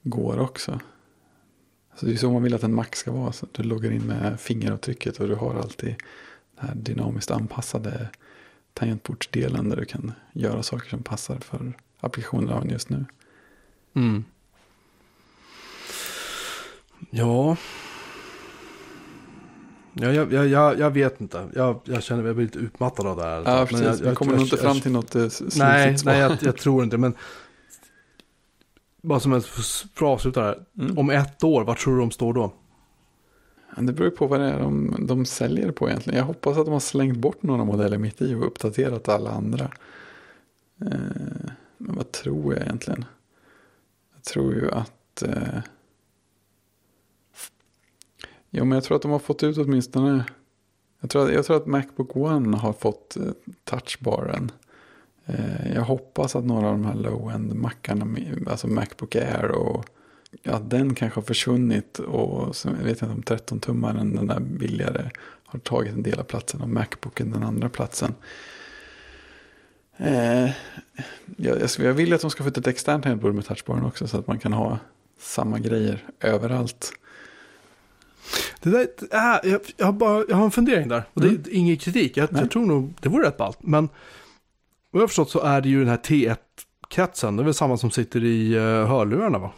går 0.02 0.38
också. 0.38 0.80
Så 1.96 2.06
det 2.06 2.12
är 2.12 2.16
så 2.16 2.30
man 2.32 2.42
vill 2.42 2.54
att 2.54 2.62
en 2.62 2.74
Mac 2.74 2.86
ska 2.92 3.12
vara. 3.12 3.32
Så 3.32 3.46
du 3.52 3.62
loggar 3.62 3.90
in 3.90 4.06
med 4.06 4.40
fingeravtrycket 4.40 5.20
och 5.20 5.28
du 5.28 5.34
har 5.34 5.54
alltid 5.54 5.94
den 6.60 6.68
här 6.68 6.74
dynamiskt 6.74 7.30
anpassade 7.30 8.08
tangentbordsdelen 8.72 9.68
där 9.68 9.76
du 9.76 9.84
kan 9.84 10.12
göra 10.32 10.62
saker 10.62 10.88
som 10.90 11.02
passar 11.02 11.36
för 11.38 11.72
applikationen 12.00 12.70
just 12.70 12.88
nu. 12.88 13.04
Mm. 13.94 14.24
Ja. 17.10 17.56
Ja, 19.92 20.12
jag, 20.12 20.32
jag, 20.32 20.46
jag, 20.48 20.78
jag 20.78 20.90
vet 20.90 21.20
inte. 21.20 21.48
Jag, 21.54 21.80
jag 21.84 22.02
känner 22.02 22.22
mig 22.22 22.34
lite 22.44 22.58
utmattad 22.58 23.06
av 23.06 23.16
det 23.16 23.22
här. 23.22 23.42
Ja, 23.46 23.56
Men 23.56 23.66
precis. 23.66 23.86
jag, 23.86 23.94
Vi 23.96 24.06
jag, 24.06 24.16
kommer 24.16 24.32
jag, 24.32 24.38
nog 24.38 24.46
inte 24.46 24.56
jag- 24.56 24.62
fram 24.64 24.80
till 24.80 24.92
något 24.92 25.14
eh, 25.14 25.28
slutligt 25.28 25.58
Nej, 25.58 25.98
svar. 25.98 26.12
nej 26.12 26.20
jag, 26.20 26.36
jag 26.40 26.56
tror 26.56 26.84
inte. 26.84 26.96
Men 26.98 27.14
bara 29.04 29.20
som 29.20 29.32
en 29.32 29.42
för 29.42 30.06
att 30.06 30.12
avsluta 30.12 30.40
det 30.40 30.46
här. 30.46 30.64
Mm. 30.78 30.98
Om 30.98 31.10
ett 31.10 31.44
år, 31.44 31.64
vad 31.64 31.76
tror 31.76 31.94
du 31.94 32.00
de 32.00 32.10
står 32.10 32.32
då? 32.34 32.52
Det 33.76 33.92
beror 33.92 34.10
på 34.10 34.26
vad 34.26 34.40
det 34.40 34.46
är 34.46 34.58
de, 34.58 34.96
de 35.06 35.24
säljer 35.24 35.70
på 35.70 35.88
egentligen. 35.88 36.18
Jag 36.18 36.24
hoppas 36.26 36.58
att 36.58 36.64
de 36.64 36.72
har 36.72 36.80
slängt 36.80 37.16
bort 37.18 37.42
några 37.42 37.64
modeller 37.64 37.98
mitt 37.98 38.22
i 38.22 38.34
och 38.34 38.46
uppdaterat 38.46 39.08
alla 39.08 39.30
andra. 39.30 39.64
Eh, 40.80 41.50
men 41.78 41.96
vad 41.96 42.12
tror 42.12 42.54
jag 42.54 42.62
egentligen? 42.62 43.04
Jag 44.14 44.24
tror 44.24 44.54
ju 44.54 44.70
att... 44.70 45.22
Eh, 45.22 45.58
jo, 48.50 48.64
men 48.64 48.76
jag 48.76 48.84
tror 48.84 48.96
att 48.96 49.02
de 49.02 49.10
har 49.10 49.18
fått 49.18 49.42
ut 49.42 49.58
åtminstone... 49.58 50.24
Jag 51.00 51.10
tror, 51.10 51.26
att- 51.26 51.32
jag 51.34 51.44
tror 51.44 51.56
att 51.56 51.66
Macbook 51.66 52.16
One 52.16 52.56
har 52.56 52.72
fått 52.72 53.16
eh, 53.16 53.22
touchbaren. 53.64 54.50
Eh, 55.26 55.74
jag 55.74 55.82
hoppas 55.82 56.36
att 56.36 56.44
några 56.44 56.66
av 56.66 56.72
de 56.72 56.84
här 56.86 56.94
low-end 56.94 57.54
mackarna, 57.54 58.16
alltså 58.46 58.66
Macbook 58.68 59.14
Air 59.16 59.50
och 59.50 59.86
ja, 60.42 60.58
den 60.58 60.94
kanske 60.94 61.16
har 61.20 61.24
försvunnit 61.24 61.98
och 61.98 62.56
så, 62.56 62.68
jag 62.68 62.74
vet 62.84 63.02
inte 63.02 63.14
om 63.14 63.22
13-tummaren, 63.22 64.16
den 64.16 64.26
där 64.26 64.40
billigare, 64.40 65.10
har 65.44 65.58
tagit 65.58 65.92
en 65.92 66.02
del 66.02 66.18
av 66.18 66.24
platsen 66.24 66.60
och 66.60 66.68
Macbooken 66.68 67.30
den 67.30 67.42
andra 67.42 67.68
platsen. 67.68 68.14
Eh, 69.96 70.44
jag, 71.36 71.60
jag, 71.60 71.70
jag 71.78 71.92
vill 71.92 72.12
att 72.12 72.20
de 72.20 72.30
ska 72.30 72.42
få 72.42 72.48
ett 72.48 72.66
externt 72.66 73.02
tangentbord 73.02 73.34
med 73.34 73.44
touchbaren 73.44 73.84
också 73.84 74.08
så 74.08 74.18
att 74.18 74.26
man 74.26 74.38
kan 74.38 74.52
ha 74.52 74.78
samma 75.20 75.58
grejer 75.58 75.98
överallt. 76.20 76.92
Det 78.60 78.70
där, 78.70 78.80
äh, 79.12 79.50
jag, 79.50 79.60
jag, 79.76 79.86
har 79.86 79.92
bara, 79.92 80.24
jag 80.28 80.36
har 80.36 80.44
en 80.44 80.50
fundering 80.50 80.88
där. 80.88 81.02
Och 81.14 81.20
det 81.20 81.28
Mm. 81.28 81.42
är 81.46 81.50
ingen 81.54 81.76
kritik. 81.76 82.16
Jag, 82.16 82.28
jag 82.32 82.50
tror 82.50 82.66
nog 82.66 82.94
det 83.00 83.08
vore 83.08 83.26
rätt 83.26 83.36
ballt. 83.36 83.58
Men 83.60 83.88
vad 84.94 85.00
jag 85.00 85.02
har 85.02 85.08
förstått 85.08 85.30
så 85.30 85.40
är 85.40 85.60
det 85.60 85.68
ju 85.68 85.78
den 85.78 85.88
här 85.88 85.96
T1-kretsen. 85.96 87.36
Det 87.36 87.42
är 87.42 87.44
väl 87.44 87.54
samma 87.54 87.76
som 87.76 87.90
sitter 87.90 88.24
i 88.24 88.58
uh, 88.58 88.86
hörlurarna 88.86 89.38
va? 89.38 89.52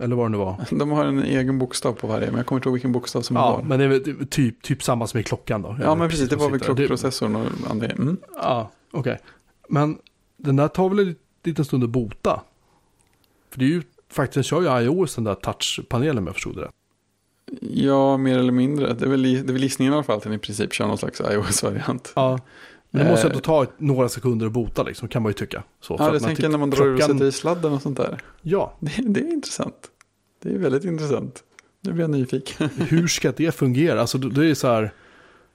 Eller 0.00 0.16
vad 0.16 0.26
det 0.26 0.30
nu 0.30 0.38
var. 0.38 0.64
De 0.78 0.90
har 0.90 1.04
en 1.04 1.22
egen 1.22 1.58
bokstav 1.58 1.92
på 1.92 2.06
varje, 2.06 2.26
men 2.26 2.36
jag 2.36 2.46
kommer 2.46 2.58
inte 2.58 2.68
ihåg 2.68 2.74
vilken 2.74 2.92
bokstav 2.92 3.22
som 3.22 3.36
Ja, 3.36 3.56
var. 3.56 3.62
men 3.62 3.78
det 3.78 3.84
är 3.84 3.88
väl 3.88 4.26
typ, 4.26 4.62
typ 4.62 4.82
samma 4.82 5.06
som 5.06 5.20
i 5.20 5.22
klockan 5.22 5.62
då. 5.62 5.76
Ja, 5.80 5.94
men 5.94 6.08
precis, 6.08 6.28
det 6.28 6.36
var 6.36 6.50
väl 6.50 6.60
klockprocessorn 6.60 7.36
och 7.36 7.46
andra. 7.70 7.86
Mm. 7.86 8.16
Ja, 8.36 8.70
okej. 8.90 9.18
Men 9.68 9.98
den 10.36 10.56
där 10.56 10.68
tar 10.68 10.88
väl 10.88 10.98
en 10.98 11.16
liten 11.44 11.64
stund 11.64 11.84
att 11.84 11.90
bota. 11.90 12.40
För 13.50 13.58
det 13.58 13.64
är 13.64 13.68
ju 13.68 13.82
faktiskt, 14.10 14.34
den 14.34 14.42
kör 14.44 14.62
ju 14.62 14.84
iOS 14.84 15.14
den 15.14 15.24
där 15.24 15.34
touchpanelen 15.34 16.18
om 16.18 16.26
jag 16.26 16.34
förstod 16.34 16.56
det 16.56 16.62
rätt. 16.62 16.74
Ja, 17.60 18.16
mer 18.16 18.38
eller 18.38 18.52
mindre. 18.52 18.94
Det 18.94 19.04
är 19.04 19.08
väl, 19.08 19.22
det 19.22 19.38
är 19.38 19.52
väl 19.52 19.62
gissningen 19.62 19.92
i 19.92 19.96
alla 19.96 20.04
fall 20.04 20.16
att 20.16 20.22
den 20.22 20.32
i 20.32 20.38
princip 20.38 20.72
kör 20.72 20.86
någon 20.86 20.98
slags 20.98 21.20
iOS-variant. 21.20 22.12
Ja, 22.16 22.40
Men 22.94 23.04
det 23.04 23.10
måste 23.10 23.26
Eh, 23.26 23.30
ändå 23.30 23.40
ta 23.40 23.66
några 23.78 24.08
sekunder 24.08 24.46
att 24.46 24.52
bota 24.52 24.82
liksom, 24.82 25.08
kan 25.08 25.22
man 25.22 25.30
ju 25.30 25.34
tycka. 25.34 25.62
Så, 25.80 25.96
Ja, 25.98 26.12
jag 26.12 26.22
tänker 26.22 26.42
typ 26.42 26.50
när 26.50 26.58
man 26.58 26.70
drar 26.70 26.86
ur 26.86 26.96
klockan- 26.96 27.14
sätter 27.18 27.26
i 27.28 27.32
sladden 27.32 27.72
och 27.72 27.82
sånt 27.82 27.96
där. 27.96 28.18
Ja, 28.42 28.76
Det, 28.80 29.02
det 29.06 29.20
är 29.20 29.32
intressant. 29.32 29.90
Det 30.42 30.48
är 30.54 30.58
väldigt 30.58 30.84
intressant. 30.84 31.42
Nu 31.80 31.92
blir 31.92 32.02
jag 32.02 32.10
nyfiken. 32.10 32.68
hur 32.88 33.06
ska 33.06 33.32
det 33.32 33.52
fungera? 33.54 34.00
Alltså 34.00 34.18
det 34.18 34.46
är 34.50 34.54
så 34.54 34.66
här, 34.68 34.92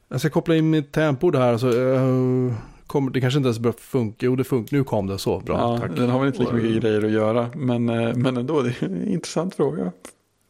jag 0.08 0.20
ska 0.20 0.30
koppla 0.30 0.56
in 0.56 0.70
mitt 0.70 0.92
tangentbord 0.92 1.36
här, 1.36 1.52
alltså, 1.54 1.82
eh, 1.84 2.54
kommer, 2.88 3.12
det 3.12 3.22
kanske 3.22 3.38
inte 3.38 3.48
ens 3.48 3.60
börjar 3.60 3.74
funka, 3.80 4.26
jo 4.26 4.36
det 4.36 4.44
funkar, 4.44 4.78
nu 4.78 4.84
kom 4.84 5.08
det 5.08 5.18
så, 5.18 5.40
bra, 5.40 5.58
ja, 5.58 5.78
tack. 5.78 5.96
den 5.98 6.10
har 6.10 6.20
väl 6.20 6.28
inte 6.28 6.40
lika 6.40 6.54
mycket 6.54 6.82
grejer 6.82 7.06
att 7.06 7.12
göra. 7.12 7.50
Men, 7.56 7.90
eh, 7.90 8.16
men 8.16 8.38
ändå, 8.38 8.62
det 8.62 8.70
är 8.82 8.84
en 8.86 9.08
intressant 9.08 9.56
fråga. 9.56 9.92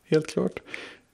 Helt 0.05 0.27
klart. 0.27 0.59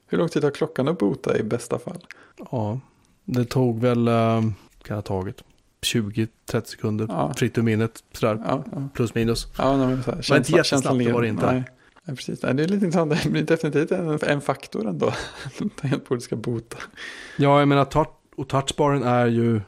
Hur 0.06 0.18
lång 0.18 0.28
tid 0.28 0.44
har 0.44 0.50
klockan 0.50 0.88
att 0.88 0.98
bota 0.98 1.38
i 1.38 1.42
bästa 1.42 1.78
fall? 1.78 2.06
Ja, 2.50 2.80
det 3.24 3.44
tog 3.44 3.80
väl, 3.80 4.08
eh, 4.08 4.42
kan 4.82 4.96
ha 4.96 5.02
tagit, 5.02 5.42
20-30 5.82 6.64
sekunder, 6.64 7.06
Ja. 7.08 7.34
fritt 7.34 7.58
ur 7.58 7.62
minnet, 7.62 8.04
sådär, 8.12 8.42
Ja, 8.46 8.64
ja. 8.72 8.88
plus 8.94 9.14
minus. 9.14 9.46
ja 9.58 9.76
nej, 9.76 9.86
men 9.86 10.22
så 10.22 10.32
här, 10.34 10.38
inte 10.40 10.52
jättesnabbt, 10.52 10.98
det 10.98 11.12
var 11.12 11.22
det 11.22 11.28
inte. 11.28 11.52
Nej. 11.52 11.64
Nej, 12.04 12.16
precis. 12.16 12.40
Det 12.40 12.48
är 12.48 12.54
lite 12.54 12.74
intressant. 12.74 13.22
Det 13.22 13.30
blir 13.30 13.42
definitivt 13.42 13.90
en, 13.90 14.18
en 14.22 14.40
faktor 14.40 14.88
ändå. 14.88 15.12
Tangentbordet 15.80 16.24
ska 16.24 16.36
bota. 16.36 16.76
Ja, 17.38 17.58
jag 17.58 17.68
menar, 17.68 17.84
touch, 17.84 18.08
och 18.36 18.48
touchbaren 18.48 19.02
är 19.02 19.26
ju, 19.26 19.60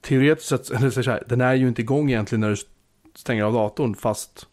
teoretiskt 0.00 0.48
sett, 0.48 0.70
eller 0.70 0.90
så 0.90 1.02
här, 1.10 1.22
den 1.26 1.40
är 1.40 1.54
ju 1.54 1.68
inte 1.68 1.82
igång 1.82 2.10
egentligen 2.10 2.40
när 2.40 2.50
du 2.50 2.56
stänger 3.14 3.44
av 3.44 3.52
datorn, 3.52 3.94
fast 3.94 4.46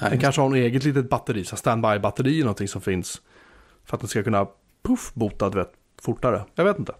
Nej, 0.00 0.10
Den 0.10 0.20
kanske 0.20 0.40
har 0.40 0.48
något 0.48 0.56
eget 0.56 0.84
litet 0.84 1.10
batteri, 1.10 1.44
så 1.44 1.56
standby-batteri 1.56 2.30
eller 2.34 2.44
någonting 2.44 2.68
som 2.68 2.80
finns. 2.80 3.22
För 3.84 3.96
att 3.96 4.00
den 4.00 4.08
ska 4.08 4.22
kunna 4.22 4.46
puff, 4.82 5.10
bota 5.14 5.48
vet, 5.48 5.72
fortare. 6.02 6.44
Jag 6.54 6.64
vet 6.64 6.78
inte. 6.78 6.94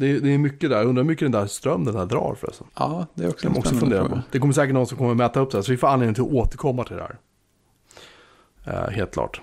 Det 0.00 0.10
är, 0.10 0.20
det 0.20 0.30
är 0.30 0.38
mycket 0.38 0.70
där, 0.70 0.84
undrar 0.84 1.02
hur 1.02 1.08
mycket 1.08 1.24
den 1.24 1.32
där 1.32 1.46
ström 1.46 1.84
den 1.84 1.96
här 1.96 2.06
drar 2.06 2.36
förresten. 2.40 2.66
Ja, 2.74 3.06
det 3.14 3.24
är 3.24 3.28
också 3.28 3.46
en 3.46 3.56
också 3.56 3.74
fundera 3.74 4.08
på. 4.08 4.20
Det 4.30 4.38
kommer 4.38 4.54
säkert 4.54 4.74
någon 4.74 4.86
som 4.86 4.98
kommer 4.98 5.14
mäta 5.14 5.40
upp 5.40 5.50
det 5.50 5.58
här, 5.58 5.62
så 5.62 5.72
vi 5.72 5.76
får 5.76 5.88
anledning 5.88 6.14
till 6.14 6.22
att 6.22 6.30
återkomma 6.30 6.84
till 6.84 6.96
det 6.96 7.02
här. 7.02 7.18
Eh, 8.64 8.90
helt 8.90 9.12
klart. 9.12 9.40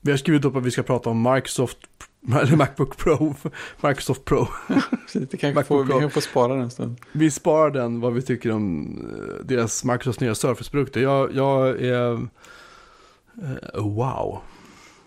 Vi 0.00 0.10
har 0.10 0.18
skrivit 0.18 0.44
upp 0.44 0.56
att 0.56 0.64
vi 0.64 0.70
ska 0.70 0.82
prata 0.82 1.10
om 1.10 1.22
Microsoft, 1.22 1.78
eller 2.40 2.56
Macbook 2.56 2.96
Pro, 2.96 3.34
Microsoft 3.80 4.24
Pro. 4.24 4.46
Det 5.12 5.36
kanske 5.36 5.64
får, 5.64 5.84
vi 5.84 5.92
kan 5.92 6.10
få 6.10 6.20
spara 6.20 6.52
den 6.52 6.62
en 6.62 6.70
stund. 6.70 7.00
Vi 7.12 7.30
sparar 7.30 7.70
den, 7.70 8.00
vad 8.00 8.12
vi 8.12 8.22
tycker 8.22 8.52
om 8.52 8.98
eh, 8.98 9.44
deras 9.46 9.84
Microsofts 9.84 10.20
nya 10.20 10.34
Surface-produkter. 10.34 11.00
Jag, 11.00 11.34
jag 11.34 11.80
är, 11.80 12.12
eh, 12.12 13.82
wow, 13.82 14.38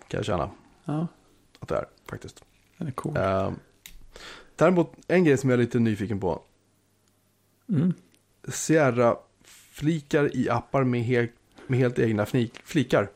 kan 0.08 0.18
jag 0.18 0.24
känna 0.24 0.50
Ja, 0.84 1.06
att 1.60 1.68
det 1.68 1.76
är 1.76 1.84
faktiskt. 2.10 2.44
den 2.78 2.88
är 2.88 2.92
cool. 2.92 3.16
Eh, 3.16 3.50
däremot, 4.58 4.92
en 5.08 5.24
grej 5.24 5.36
som 5.36 5.50
jag 5.50 5.58
är 5.58 5.62
lite 5.62 5.78
nyfiken 5.78 6.20
på. 6.20 6.42
Mm. 7.68 7.94
Sierra-flikar 8.48 10.36
i 10.36 10.50
appar 10.50 10.84
med 10.84 11.02
helt, 11.02 11.30
med 11.66 11.78
helt 11.78 11.98
egna 11.98 12.26
flik, 12.26 12.52
flikar. 12.64 13.08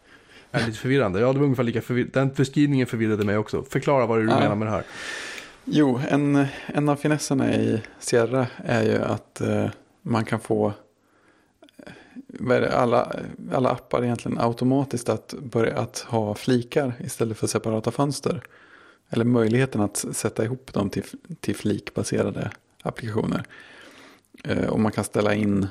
Är 0.50 0.66
lite 0.66 0.78
förvirrande. 0.78 1.20
Ja, 1.20 1.32
det 1.32 1.38
var 1.38 1.44
ungefär 1.44 1.62
lika 1.62 1.82
förvirrande. 1.82 2.20
Den 2.20 2.28
beskrivningen 2.36 2.86
förvirrade 2.86 3.24
mig 3.24 3.36
också. 3.36 3.62
Förklara 3.62 4.06
vad 4.06 4.18
du 4.18 4.28
Ja. 4.28 4.38
menar 4.38 4.54
med 4.54 4.66
det 4.66 4.72
här. 4.72 4.84
Jo, 5.64 6.00
en, 6.08 6.46
en 6.66 6.88
av 6.88 6.96
finesserna 6.96 7.54
i 7.54 7.82
Sierra 7.98 8.46
är 8.56 8.82
ju 8.82 8.98
att 9.02 9.40
eh, 9.40 9.66
man 10.02 10.24
kan 10.24 10.40
få 10.40 10.72
eh, 11.76 11.92
det, 12.26 12.72
alla, 12.76 13.12
alla 13.52 13.70
appar 13.70 14.04
egentligen 14.04 14.38
automatiskt 14.38 15.08
att 15.08 15.34
börja 15.42 15.78
att 15.78 15.98
ha 15.98 16.34
flikar 16.34 16.94
istället 17.00 17.38
för 17.38 17.46
separata 17.46 17.90
fönster. 17.90 18.42
Eller 19.12 19.24
möjligheten 19.24 19.80
att 19.80 20.04
sätta 20.12 20.44
ihop 20.44 20.72
dem 20.72 20.90
till, 20.90 21.04
till 21.40 21.56
flikbaserade 21.56 22.50
applikationer. 22.82 23.44
Eh, 24.44 24.64
och 24.64 24.80
man 24.80 24.92
kan 24.92 25.04
ställa 25.04 25.34
in, 25.34 25.66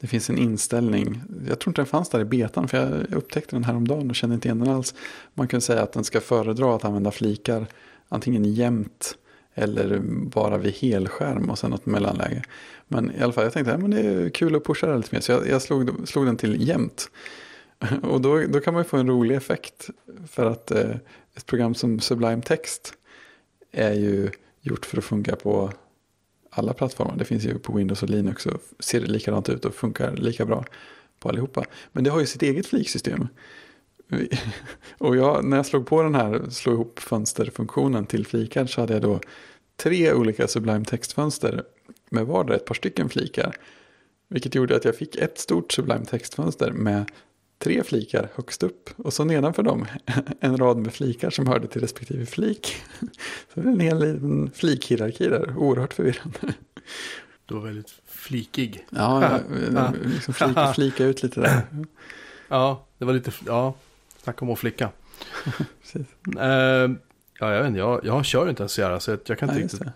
det 0.00 0.06
finns 0.06 0.30
en 0.30 0.38
inställning, 0.38 1.22
jag 1.48 1.58
tror 1.58 1.70
inte 1.70 1.80
den 1.80 1.86
fanns 1.86 2.08
där 2.08 2.20
i 2.20 2.24
betan 2.24 2.68
för 2.68 2.78
jag 2.78 3.16
upptäckte 3.16 3.56
den 3.56 3.64
här 3.64 3.76
om 3.76 3.88
dagen 3.88 4.10
och 4.10 4.16
kände 4.16 4.34
inte 4.34 4.48
igen 4.48 4.58
den 4.58 4.68
alls. 4.68 4.94
Man 5.34 5.48
kan 5.48 5.60
säga 5.60 5.82
att 5.82 5.92
den 5.92 6.04
ska 6.04 6.20
föredra 6.20 6.76
att 6.76 6.84
använda 6.84 7.10
flikar 7.10 7.66
antingen 8.08 8.44
jämt 8.44 9.14
eller 9.54 9.98
bara 10.04 10.58
vid 10.58 10.74
helskärm 10.74 11.50
och 11.50 11.58
sen 11.58 11.70
något 11.70 11.86
mellanläge. 11.86 12.42
Men 12.88 13.10
i 13.10 13.22
alla 13.22 13.32
fall, 13.32 13.44
jag 13.44 13.52
tänkte 13.52 13.74
att 13.74 13.90
det 13.90 14.00
är 14.00 14.28
kul 14.28 14.56
att 14.56 14.64
pusha 14.64 14.86
det 14.86 14.96
lite 14.96 15.14
mer 15.14 15.20
så 15.20 15.32
jag, 15.32 15.48
jag 15.48 15.62
slog, 15.62 16.08
slog 16.08 16.26
den 16.26 16.36
till 16.36 16.68
jämt. 16.68 17.10
Och 18.02 18.20
då, 18.20 18.42
då 18.48 18.60
kan 18.60 18.74
man 18.74 18.82
ju 18.82 18.88
få 18.88 18.96
en 18.96 19.08
rolig 19.08 19.36
effekt 19.36 19.90
för 20.28 20.46
att 20.46 20.70
eh, 20.70 20.90
ett 21.34 21.46
program 21.46 21.74
som 21.74 22.00
Sublime 22.00 22.42
Text 22.42 22.94
är 23.72 23.92
ju 23.92 24.30
gjort 24.60 24.86
för 24.86 24.98
att 24.98 25.04
funka 25.04 25.36
på 25.36 25.72
alla 26.50 26.72
plattformar. 26.72 27.16
Det 27.16 27.24
finns 27.24 27.44
ju 27.44 27.58
på 27.58 27.72
Windows 27.72 28.02
och 28.02 28.10
Linux 28.10 28.46
och 28.46 28.62
ser 28.78 29.00
det 29.00 29.06
likadant 29.06 29.48
ut 29.48 29.64
och 29.64 29.74
funkar 29.74 30.16
lika 30.16 30.44
bra 30.44 30.64
på 31.20 31.28
allihopa. 31.28 31.64
Men 31.92 32.04
det 32.04 32.10
har 32.10 32.20
ju 32.20 32.26
sitt 32.26 32.42
eget 32.42 32.66
fliksystem. 32.66 33.28
Och 34.98 35.16
jag, 35.16 35.44
när 35.44 35.56
jag 35.56 35.66
slog 35.66 35.86
på 35.86 36.02
den 36.02 36.14
här 36.14 36.50
slå 36.50 36.72
ihop 36.72 36.98
fönsterfunktionen 36.98 38.06
till 38.06 38.26
flikar 38.26 38.66
så 38.66 38.80
hade 38.80 38.92
jag 38.92 39.02
då 39.02 39.20
tre 39.76 40.12
olika 40.12 40.48
Sublime 40.48 40.84
textfönster 40.84 41.64
med 42.10 42.26
vardera 42.26 42.56
ett 42.56 42.64
par 42.64 42.74
stycken 42.74 43.08
flikar. 43.08 43.56
Vilket 44.28 44.54
gjorde 44.54 44.76
att 44.76 44.84
jag 44.84 44.96
fick 44.96 45.16
ett 45.16 45.38
stort 45.38 45.72
Sublime 45.72 46.04
textfönster 46.04 46.72
med 46.72 47.10
tre 47.64 47.84
flikar 47.84 48.28
högst 48.34 48.62
upp. 48.62 48.90
Och 48.96 49.12
så 49.12 49.24
nedanför 49.24 49.62
dem 49.62 49.86
en 50.40 50.56
rad 50.56 50.76
med 50.76 50.92
flikar 50.94 51.30
som 51.30 51.46
hörde 51.46 51.66
till 51.66 51.80
respektive 51.80 52.26
flik. 52.26 52.76
Så 53.54 53.60
det 53.60 53.68
är 53.68 53.72
en 53.72 53.80
hel 53.80 53.98
liten 53.98 54.50
flikhierarki 54.54 55.28
där, 55.28 55.56
oerhört 55.56 55.94
förvirrande. 55.94 56.38
Du 57.46 57.54
var 57.54 57.62
väldigt 57.62 57.94
flikig. 58.06 58.86
Ja, 58.90 59.38
jag, 59.74 59.96
liksom 60.04 60.34
flika, 60.34 60.72
flika 60.72 61.04
ut 61.04 61.22
lite 61.22 61.40
där. 61.40 61.62
Ja, 62.48 62.86
det 62.98 63.04
var 63.04 63.12
lite, 63.12 63.32
ja, 63.46 63.74
snacka 64.22 64.44
om 64.44 64.50
att 64.50 64.58
flicka. 64.58 64.90
Precis. 65.82 66.06
Eh, 66.38 66.90
ja, 67.38 67.52
jag 67.52 67.58
vet 67.58 67.66
inte, 67.66 67.78
jag, 67.78 68.00
jag 68.04 68.24
kör 68.24 68.48
inte 68.48 68.62
ens 68.62 68.72
Sierra 68.72 69.00
så 69.00 69.10
jag 69.10 69.38
kan 69.38 69.48
inte 69.48 69.62
riktigt 69.62 69.80
det. 69.80 69.92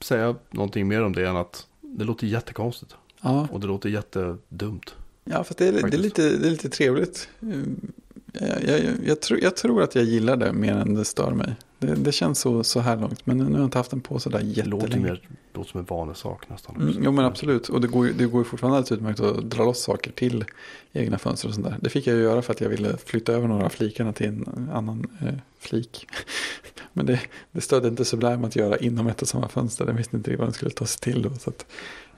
säga 0.00 0.34
någonting 0.50 0.88
mer 0.88 1.02
om 1.02 1.12
det 1.12 1.28
än 1.28 1.36
att 1.36 1.66
det 1.80 2.04
låter 2.04 2.26
jättekonstigt. 2.26 2.96
Ja, 3.20 3.48
Och 3.52 3.60
det 3.60 3.66
låter 3.66 3.88
jättedumt. 3.88 4.94
Ja, 5.24 5.44
fast 5.44 5.58
det 5.58 5.66
är, 5.68 5.72
det 5.72 5.96
är, 5.96 5.98
lite, 5.98 6.22
det 6.36 6.46
är 6.46 6.50
lite 6.50 6.68
trevligt. 6.68 7.28
Mm, 7.42 7.92
Jag, 8.32 8.62
jag, 8.62 8.94
jag, 9.06 9.20
tror, 9.20 9.40
jag 9.40 9.56
tror 9.56 9.82
att 9.82 9.94
jag 9.94 10.04
gillar 10.04 10.36
det 10.36 10.52
mer 10.52 10.72
än 10.72 10.94
det 10.94 11.04
stör 11.04 11.30
mig. 11.30 11.54
Det, 11.78 11.94
det 11.94 12.12
känns 12.12 12.38
så, 12.40 12.64
så 12.64 12.80
här 12.80 12.96
långt, 12.96 13.26
men 13.26 13.38
nu 13.38 13.44
har 13.44 13.50
jag 13.52 13.64
inte 13.64 13.78
haft 13.78 13.90
den 13.90 14.00
på 14.00 14.18
sådär 14.18 14.38
Det 14.54 14.64
låter, 14.64 14.86
jättelänge. 14.86 15.06
mer, 15.08 15.28
låter 15.54 15.70
som 15.70 15.80
en 15.80 15.86
vanesak 15.86 16.48
nästan. 16.50 16.76
Mm, 16.76 16.94
jo 17.04 17.12
men 17.12 17.24
absolut, 17.24 17.68
och 17.68 17.80
det 17.80 17.88
går, 17.88 18.10
det 18.18 18.26
går 18.26 18.44
fortfarande 18.44 18.76
alldeles 18.78 18.92
utmärkt 18.92 19.20
att 19.20 19.50
dra 19.50 19.64
loss 19.64 19.82
saker 19.82 20.12
till 20.12 20.44
egna 20.92 21.18
fönster 21.18 21.48
och 21.48 21.54
sånt 21.54 21.66
där. 21.66 21.76
Det 21.80 21.90
fick 21.90 22.06
jag 22.06 22.16
ju 22.16 22.22
göra 22.22 22.42
för 22.42 22.52
att 22.52 22.60
jag 22.60 22.68
ville 22.68 22.96
flytta 22.96 23.32
över 23.32 23.48
några 23.48 23.68
flikarna 23.70 24.12
till 24.12 24.26
en 24.26 24.70
annan 24.72 25.06
eh, 25.22 25.34
flik. 25.58 26.06
Men 26.92 27.06
det, 27.06 27.20
det 27.52 27.60
stödde 27.60 27.88
inte 27.88 28.04
Sublime 28.04 28.46
att 28.46 28.56
göra 28.56 28.76
inom 28.78 29.06
ett 29.06 29.22
och 29.22 29.28
samma 29.28 29.48
fönster. 29.48 29.86
Den 29.86 29.96
visste 29.96 30.16
inte 30.16 30.36
vad 30.36 30.46
den 30.46 30.54
skulle 30.54 30.70
ta 30.70 30.86
sig 30.86 31.00
till 31.00 31.22
då. 31.22 31.30
Så 31.34 31.50
att 31.50 31.66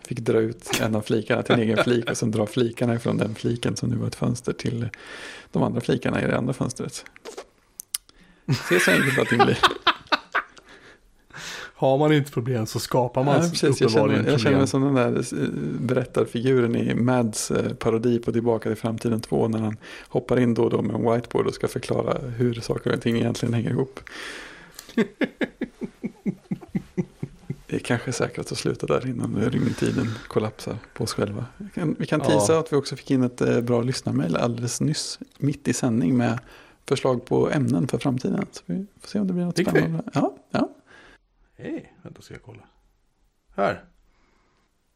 fick 0.06 0.20
dra 0.20 0.38
ut 0.38 0.80
en 0.80 0.94
av 0.94 1.02
flikarna 1.02 1.42
till 1.42 1.54
en 1.54 1.60
egen 1.60 1.84
flik 1.84 2.10
och 2.10 2.16
sen 2.16 2.30
dra 2.30 2.46
flikarna 2.46 2.94
ifrån 2.94 3.16
den 3.16 3.34
fliken 3.34 3.76
som 3.76 3.88
nu 3.90 3.96
var 3.96 4.06
ett 4.06 4.14
fönster 4.14 4.52
till 4.52 4.88
de 5.52 5.62
andra 5.62 5.80
flikarna 5.80 6.22
i 6.22 6.26
det 6.26 6.36
andra 6.38 6.52
fönstret. 6.52 7.04
Se 8.68 8.80
så 8.80 8.90
enkelt 8.90 9.30
det 9.30 9.36
blir. 9.36 9.58
Har 11.74 11.98
man 11.98 12.12
inte 12.12 12.30
problem 12.32 12.66
så 12.66 12.80
skapar 12.80 13.24
man 13.24 13.34
Ja, 13.34 13.40
precis, 13.40 13.62
jag, 13.62 13.76
känner, 13.76 13.90
uppenbarligen 13.90 14.24
jag 14.32 14.40
känner 14.40 14.44
problem. 14.44 14.58
mig 14.58 14.68
som 14.68 14.82
den 14.82 14.94
där 14.94 15.42
eh, 15.42 15.48
berättarfiguren 15.80 16.76
i 16.76 16.94
Mads 16.94 17.50
eh, 17.50 17.72
parodi 17.74 18.18
på 18.18 18.32
Tillbaka 18.32 18.68
till 18.68 18.78
framtiden 18.78 19.20
2 19.20 19.48
när 19.48 19.58
han 19.58 19.76
hoppar 20.08 20.40
in 20.40 20.54
då 20.54 20.64
och 20.64 20.70
då 20.70 20.82
med 20.82 20.96
en 20.96 21.12
whiteboard 21.12 21.46
och 21.46 21.54
ska 21.54 21.68
förklara 21.68 22.18
hur 22.28 22.54
saker 22.54 22.92
och 22.92 23.00
ting 23.00 23.16
egentligen 23.16 23.54
hänger 23.54 23.70
ihop. 23.70 24.00
Det 27.72 27.76
är 27.76 27.80
kanske 27.80 28.12
säkert 28.12 28.52
att 28.52 28.58
sluta 28.58 28.86
där 28.86 29.06
innan 29.06 29.50
rymdtiden 29.50 30.06
kollapsar 30.28 30.78
på 30.94 31.04
oss 31.04 31.14
själva. 31.14 31.46
Vi 31.56 31.70
kan, 31.70 31.96
vi 31.98 32.06
kan 32.06 32.20
Ja. 32.24 32.40
tisa 32.40 32.58
att 32.58 32.72
vi 32.72 32.76
också 32.76 32.96
fick 32.96 33.10
in 33.10 33.22
ett 33.22 33.40
eh, 33.40 33.60
bra 33.60 33.82
lyssnarmail 33.82 34.36
alldeles 34.36 34.80
nyss, 34.80 35.18
mitt 35.38 35.68
i 35.68 35.72
sändning 35.72 36.16
med 36.16 36.38
förslag 36.88 37.24
på 37.26 37.50
ämnen 37.50 37.88
för 37.88 37.98
framtiden. 37.98 38.46
Så 38.52 38.62
vi 38.66 38.86
får 39.00 39.08
se 39.08 39.20
om 39.20 39.26
det 39.26 39.32
blir 39.32 39.44
något 39.44 39.56
Fick 39.56 39.66
vi? 39.68 39.70
spännande. 39.70 40.02
Ja, 40.14 40.36
ja. 40.50 40.68
Hej, 41.56 41.94
vänta 42.02 42.22
ska 42.22 42.34
jag 42.34 42.42
kolla. 42.42 42.62
Här. 43.56 43.84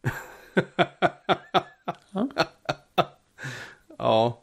ja, 3.98 4.42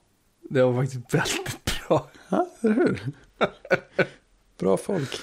det 0.49 0.64
var 0.64 0.81
faktiskt 0.81 1.14
väldigt 1.14 1.65
bra. 1.65 2.10
ja 2.30 2.47
eller 2.61 2.73
hur? 2.76 3.01
Bra 4.60 4.77
folk. 4.77 5.19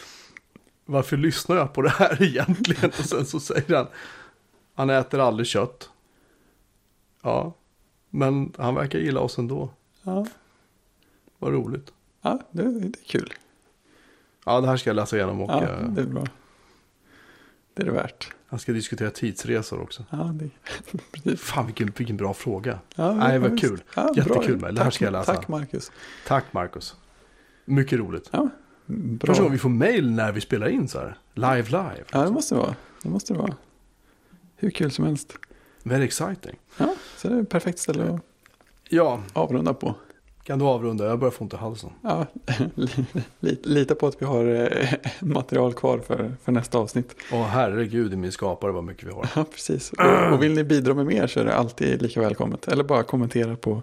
Varför 0.91 1.17
lyssnar 1.17 1.57
jag 1.57 1.73
på 1.73 1.83
det 1.83 1.89
här 1.91 2.23
egentligen? 2.23 2.91
Och 2.91 3.05
sen 3.05 3.27
så 3.27 3.41
säger 3.41 3.77
han, 3.77 3.87
han 4.75 4.91
äter 4.91 5.21
aldrig 5.21 5.47
kött. 5.47 5.91
Ja, 7.23 7.55
men 8.11 8.53
han 8.59 8.75
verkar 8.75 8.99
gilla 8.99 9.21
oss 9.21 9.39
ändå. 9.39 9.71
Ja, 10.03 10.27
Vad 11.39 11.53
roligt. 11.53 11.93
ja 12.23 12.39
det, 12.51 12.62
det 12.81 12.87
är 12.87 12.93
kul. 13.07 13.33
Ja, 14.45 14.61
det 14.61 14.67
här 14.67 14.77
ska 14.77 14.91
jag 14.91 14.95
läsa 14.95 15.17
igenom 15.17 15.41
och 15.41 15.51
Ja, 15.51 15.62
eh, 15.62 15.89
det 15.89 16.01
är 16.01 16.07
bra. 16.07 16.25
Det 17.75 17.83
är 17.83 17.87
det 17.87 17.93
värt. 17.93 18.33
Han 18.47 18.59
ska 18.59 18.73
diskutera 18.73 19.11
tidsresor 19.11 19.81
också. 19.81 20.05
Ja, 20.11 20.17
det, 20.35 20.51
precis. 21.12 21.41
Fan 21.41 21.67
vilken, 21.67 21.93
vilken 21.97 22.17
bra 22.17 22.35
fråga. 22.35 22.79
Ja, 22.95 23.15
Nej, 23.15 23.39
vad 23.39 23.51
visst. 23.51 23.65
kul. 23.65 23.83
Ja, 23.97 24.12
Jättekul, 24.17 24.57
bra. 24.57 24.67
Mel. 24.67 24.75
Det 24.75 24.83
här 24.85 24.91
ska 24.91 25.05
jag 25.05 25.12
läsa. 25.12 25.35
Tack 25.35 25.49
Marcus. 25.49 25.93
Tack 26.27 26.53
Marcus. 26.53 26.97
Mycket 27.65 27.99
roligt. 27.99 28.29
Ja, 28.33 28.49
bra. 28.91 29.27
Första 29.27 29.43
gången 29.43 29.53
vi 29.53 29.59
får 29.59 29.69
mail 29.69 30.11
när 30.11 30.33
vi 30.33 30.41
spelar 30.41 30.69
in 30.69 30.89
så 30.89 30.99
här. 30.99 31.19
Live, 31.35 31.62
live. 31.62 32.05
Ja, 32.12 32.23
det 32.25 32.31
måste 32.31 32.55
det 32.55 32.59
vara. 32.61 32.75
Det 33.03 33.09
måste 33.09 33.33
det 33.33 33.39
vara. 33.39 33.55
Hur 34.57 34.71
kul 34.71 34.91
som 34.91 35.05
helst. 35.05 35.33
Very 35.83 36.05
exciting. 36.05 36.57
Ja, 36.77 36.95
så 37.17 37.29
det 37.29 37.35
är 37.37 37.43
ett 37.43 37.49
perfekt 37.49 37.79
ställe 37.79 38.05
att 38.15 38.21
Ja, 38.89 39.23
avrunda 39.33 39.75
på. 39.75 39.95
kan 40.45 40.59
du 40.59 40.65
avrunda? 40.65 41.07
Jag 41.07 41.19
börjar 41.19 41.31
få 41.31 41.45
ont 41.45 41.53
i 41.55 41.57
halsen. 41.57 41.91
Ja, 42.03 42.27
li- 43.41 43.61
lita 43.62 43.95
på 43.95 44.07
att 44.07 44.23
vi 44.23 44.27
har 44.27 44.45
eh, 44.47 44.89
material 45.21 45.73
kvar 45.75 45.99
för, 45.99 46.35
för 46.45 46.53
nästa 46.53 46.79
avsnitt. 46.79 47.15
Åh 47.33 47.43
herregud 47.47 48.12
i 48.12 48.17
min 48.17 48.33
skapare 48.33 48.73
vad 48.73 48.85
mycket 48.85 49.09
vi 49.09 49.12
har. 49.12 49.29
Ja, 49.37 49.45
precis. 49.45 49.93
Och, 49.93 50.33
och 50.35 50.43
vill 50.43 50.55
ni 50.55 50.65
bidra 50.65 50.95
med 50.95 51.07
mer 51.07 51.27
så 51.27 51.41
är 51.41 51.45
det 51.45 51.55
alltid 51.55 52.03
lika 52.03 52.21
välkommet. 52.21 52.69
Eller 52.69 52.85
bara 52.85 53.03
kommentera 53.03 53.57
på 53.57 53.83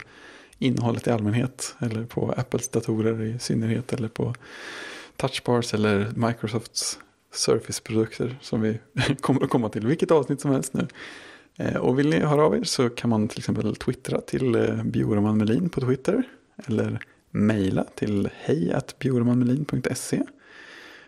innehållet 0.60 1.08
i 1.08 1.12
allmänhet. 1.12 1.76
Eller 1.80 2.04
på 2.06 2.34
Apples 2.38 2.70
datorer 2.70 3.22
i 3.24 3.40
synnerhet. 3.40 3.94
Eller 3.94 4.08
på 4.08 4.36
touchbars 5.18 5.73
eller 5.73 6.11
Microsofts 6.15 6.99
Surface-produkter. 7.34 8.38
Som 8.41 8.61
vi 8.61 8.80
kommer 9.22 9.44
att 9.44 9.49
komma 9.49 9.69
till 9.69 9.88
vilket 9.88 10.11
avsnitt 10.11 10.41
som 10.41 10.52
helst 10.52 10.73
nu. 10.73 10.88
Eh, 11.57 11.76
och 11.76 11.99
vill 11.99 12.10
ni 12.10 12.19
höra 12.19 12.45
av 12.45 12.56
er 12.56 12.64
så 12.64 12.89
kan 12.89 13.10
man 13.10 13.27
till 13.27 13.39
exempel 13.39 13.76
twittra 13.76 14.22
till 14.22 14.56
eh, 14.56 14.84
Bjurman 14.84 15.38
Melin 15.38 15.69
på 15.69 15.81
Twitter. 15.81 16.23
Eller 16.68 16.99
mejla 17.31 17.84
till 17.95 18.30
hejatbjurmanmelin.se. 18.34 20.23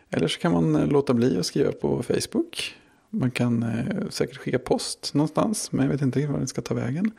Eller 0.09 0.27
så 0.27 0.39
kan 0.39 0.51
man 0.51 0.75
eh, 0.75 0.87
låta 0.87 1.13
bli 1.13 1.39
att 1.39 1.45
skriva 1.45 1.71
på 1.71 2.03
Facebook. 2.03 2.75
Man 3.09 3.31
kan 3.31 3.63
eh, 3.63 4.09
säkert 4.09 4.37
skicka 4.37 4.59
post 4.59 5.13
någonstans, 5.13 5.71
men 5.71 5.85
jag 5.85 5.91
vet 5.91 6.01
inte 6.01 6.27
var 6.27 6.37
den 6.37 6.47
ska 6.47 6.61
ta 6.61 6.73
vägen. 6.73 7.11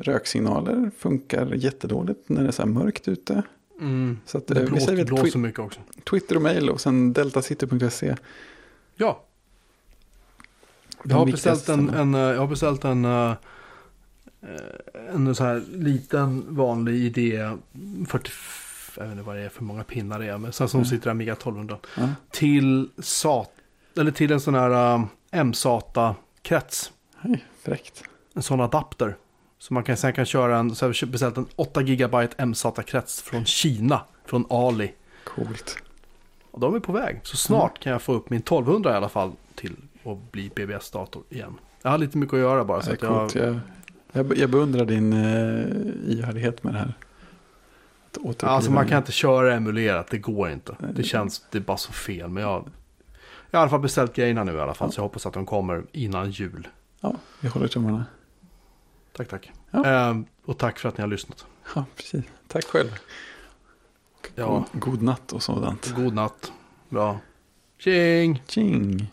Röksignaler 0.00 0.90
funkar 0.98 1.54
jättedåligt 1.54 2.28
när 2.28 2.42
det 2.42 2.48
är 2.48 2.52
så 2.52 2.62
här 2.62 2.68
mörkt 2.68 3.08
ute. 3.08 3.42
Mm. 3.80 4.18
Så 4.26 4.38
att, 4.38 4.46
Det 4.46 4.54
eh, 4.56 4.60
vi 4.64 4.70
blåser, 4.70 4.96
väl 4.96 5.06
blåser 5.06 5.38
mycket 5.38 5.60
också. 5.60 5.80
Twitter 6.10 6.36
och 6.36 6.42
mail 6.42 6.70
och 6.70 6.80
sen 6.80 7.12
deltacity.se. 7.12 8.16
Ja, 8.96 9.24
De 11.04 11.10
jag 11.10 11.16
har 11.16 11.26
beställt 11.26 11.68
en, 11.68 11.86
ställena. 11.88 11.98
en, 12.00 12.14
eh, 12.14 12.20
jag 12.20 12.40
har 12.40 12.46
beställt 12.46 12.84
en, 12.84 13.04
eh, 13.04 13.30
eh, 14.42 15.14
en 15.14 15.34
så 15.34 15.44
här 15.44 15.62
liten 15.72 16.44
vanlig 16.56 16.94
idé. 16.94 17.50
40, 18.08 18.30
jag 18.96 19.02
vet 19.02 19.12
inte 19.12 19.22
vad 19.24 19.36
det 19.36 19.42
är 19.42 19.48
för 19.48 19.64
många 19.64 19.84
pinnar 19.84 20.18
det 20.18 20.26
är. 20.26 20.38
Men 20.38 20.52
sen 20.52 20.68
som 20.68 20.80
Mm. 20.80 20.90
sitter 20.90 21.10
Amiga 21.10 21.32
1200. 21.34 21.78
Ja. 21.96 22.08
Till 22.30 22.88
SAT, 22.98 23.50
eller 23.96 24.10
till 24.10 24.32
en 24.32 24.40
sån 24.40 24.54
här 24.54 24.94
uh, 24.98 25.04
M-SATA-krets. 25.30 26.92
Fräckt. 27.62 28.02
En 28.34 28.42
sån 28.42 28.60
adapter. 28.60 29.16
Så 29.60 29.74
man 29.74 29.84
kan, 29.84 29.96
sen 29.96 30.12
kan 30.12 30.24
köra 30.24 30.58
en, 30.58 30.74
så 30.74 30.86
har 30.86 30.96
jag 31.00 31.08
beställt 31.08 31.36
en 31.36 31.46
8 31.56 31.82
GB 31.82 32.28
M-SATA-krets 32.36 33.22
från 33.22 33.44
Kina. 33.44 34.00
Från 34.24 34.46
Ali. 34.50 34.92
Coolt. 35.24 35.76
Och 36.50 36.60
de 36.60 36.74
är 36.74 36.80
på 36.80 36.92
väg. 36.92 37.20
Så 37.22 37.36
snart 37.36 37.78
kan 37.78 37.92
jag 37.92 38.02
få 38.02 38.12
upp 38.12 38.30
min 38.30 38.40
1200 38.40 38.92
i 38.92 38.96
alla 38.96 39.08
fall 39.08 39.32
till 39.54 39.76
att 40.04 40.32
bli 40.32 40.50
BBS-dator 40.54 41.22
igen. 41.30 41.54
Jag 41.82 41.90
har 41.90 41.98
lite 41.98 42.18
mycket 42.18 42.34
att 42.34 42.40
göra 42.40 42.64
bara. 42.64 42.82
Så 42.82 42.92
att 42.92 43.02
jag. 43.02 43.30
Jag, 43.34 43.60
jag, 44.12 44.38
jag 44.38 44.50
beundrar 44.50 44.84
din 44.84 45.12
uh, 45.12 46.10
ihärdighet 46.12 46.64
med 46.64 46.74
det 46.74 46.78
här. 46.78 46.94
Alltså 48.40 48.70
man 48.70 48.88
kan 48.88 48.98
inte 48.98 49.12
köra 49.12 49.54
emulerat, 49.54 50.06
det 50.10 50.18
går 50.18 50.50
inte. 50.50 50.76
Det 50.94 51.02
känns, 51.02 51.44
det 51.50 51.58
är 51.58 51.62
bara 51.62 51.76
så 51.76 51.92
fel. 51.92 52.28
Men 52.28 52.42
jag, 52.42 52.68
jag 53.50 53.58
har 53.58 53.60
i 53.60 53.62
alla 53.62 53.70
fall 53.70 53.80
beställt 53.80 54.14
grejerna 54.14 54.44
nu 54.44 54.52
i 54.52 54.60
alla 54.60 54.74
fall. 54.74 54.92
Så 54.92 54.98
jag 54.98 55.02
hoppas 55.02 55.26
att 55.26 55.32
de 55.32 55.46
kommer 55.46 55.82
innan 55.92 56.30
jul. 56.30 56.68
Ja, 57.00 57.14
vi 57.40 57.48
håller 57.48 57.68
tummarna. 57.68 58.04
Tack, 59.12 59.28
tack. 59.28 59.50
Ja. 59.70 59.84
Ehm, 59.84 60.26
och 60.44 60.58
tack 60.58 60.78
för 60.78 60.88
att 60.88 60.98
ni 60.98 61.02
har 61.02 61.08
lyssnat. 61.08 61.46
Ja, 61.74 61.84
precis. 61.96 62.24
Tack 62.48 62.64
själv. 62.64 62.98
Ja. 64.34 64.64
God, 64.72 64.80
god 64.80 65.02
natt 65.02 65.32
och 65.32 65.42
sådant. 65.42 65.94
God 65.96 66.14
natt. 66.14 66.52
Bra. 66.88 67.18
Tjing! 67.78 68.42
Tjing. 68.48 69.06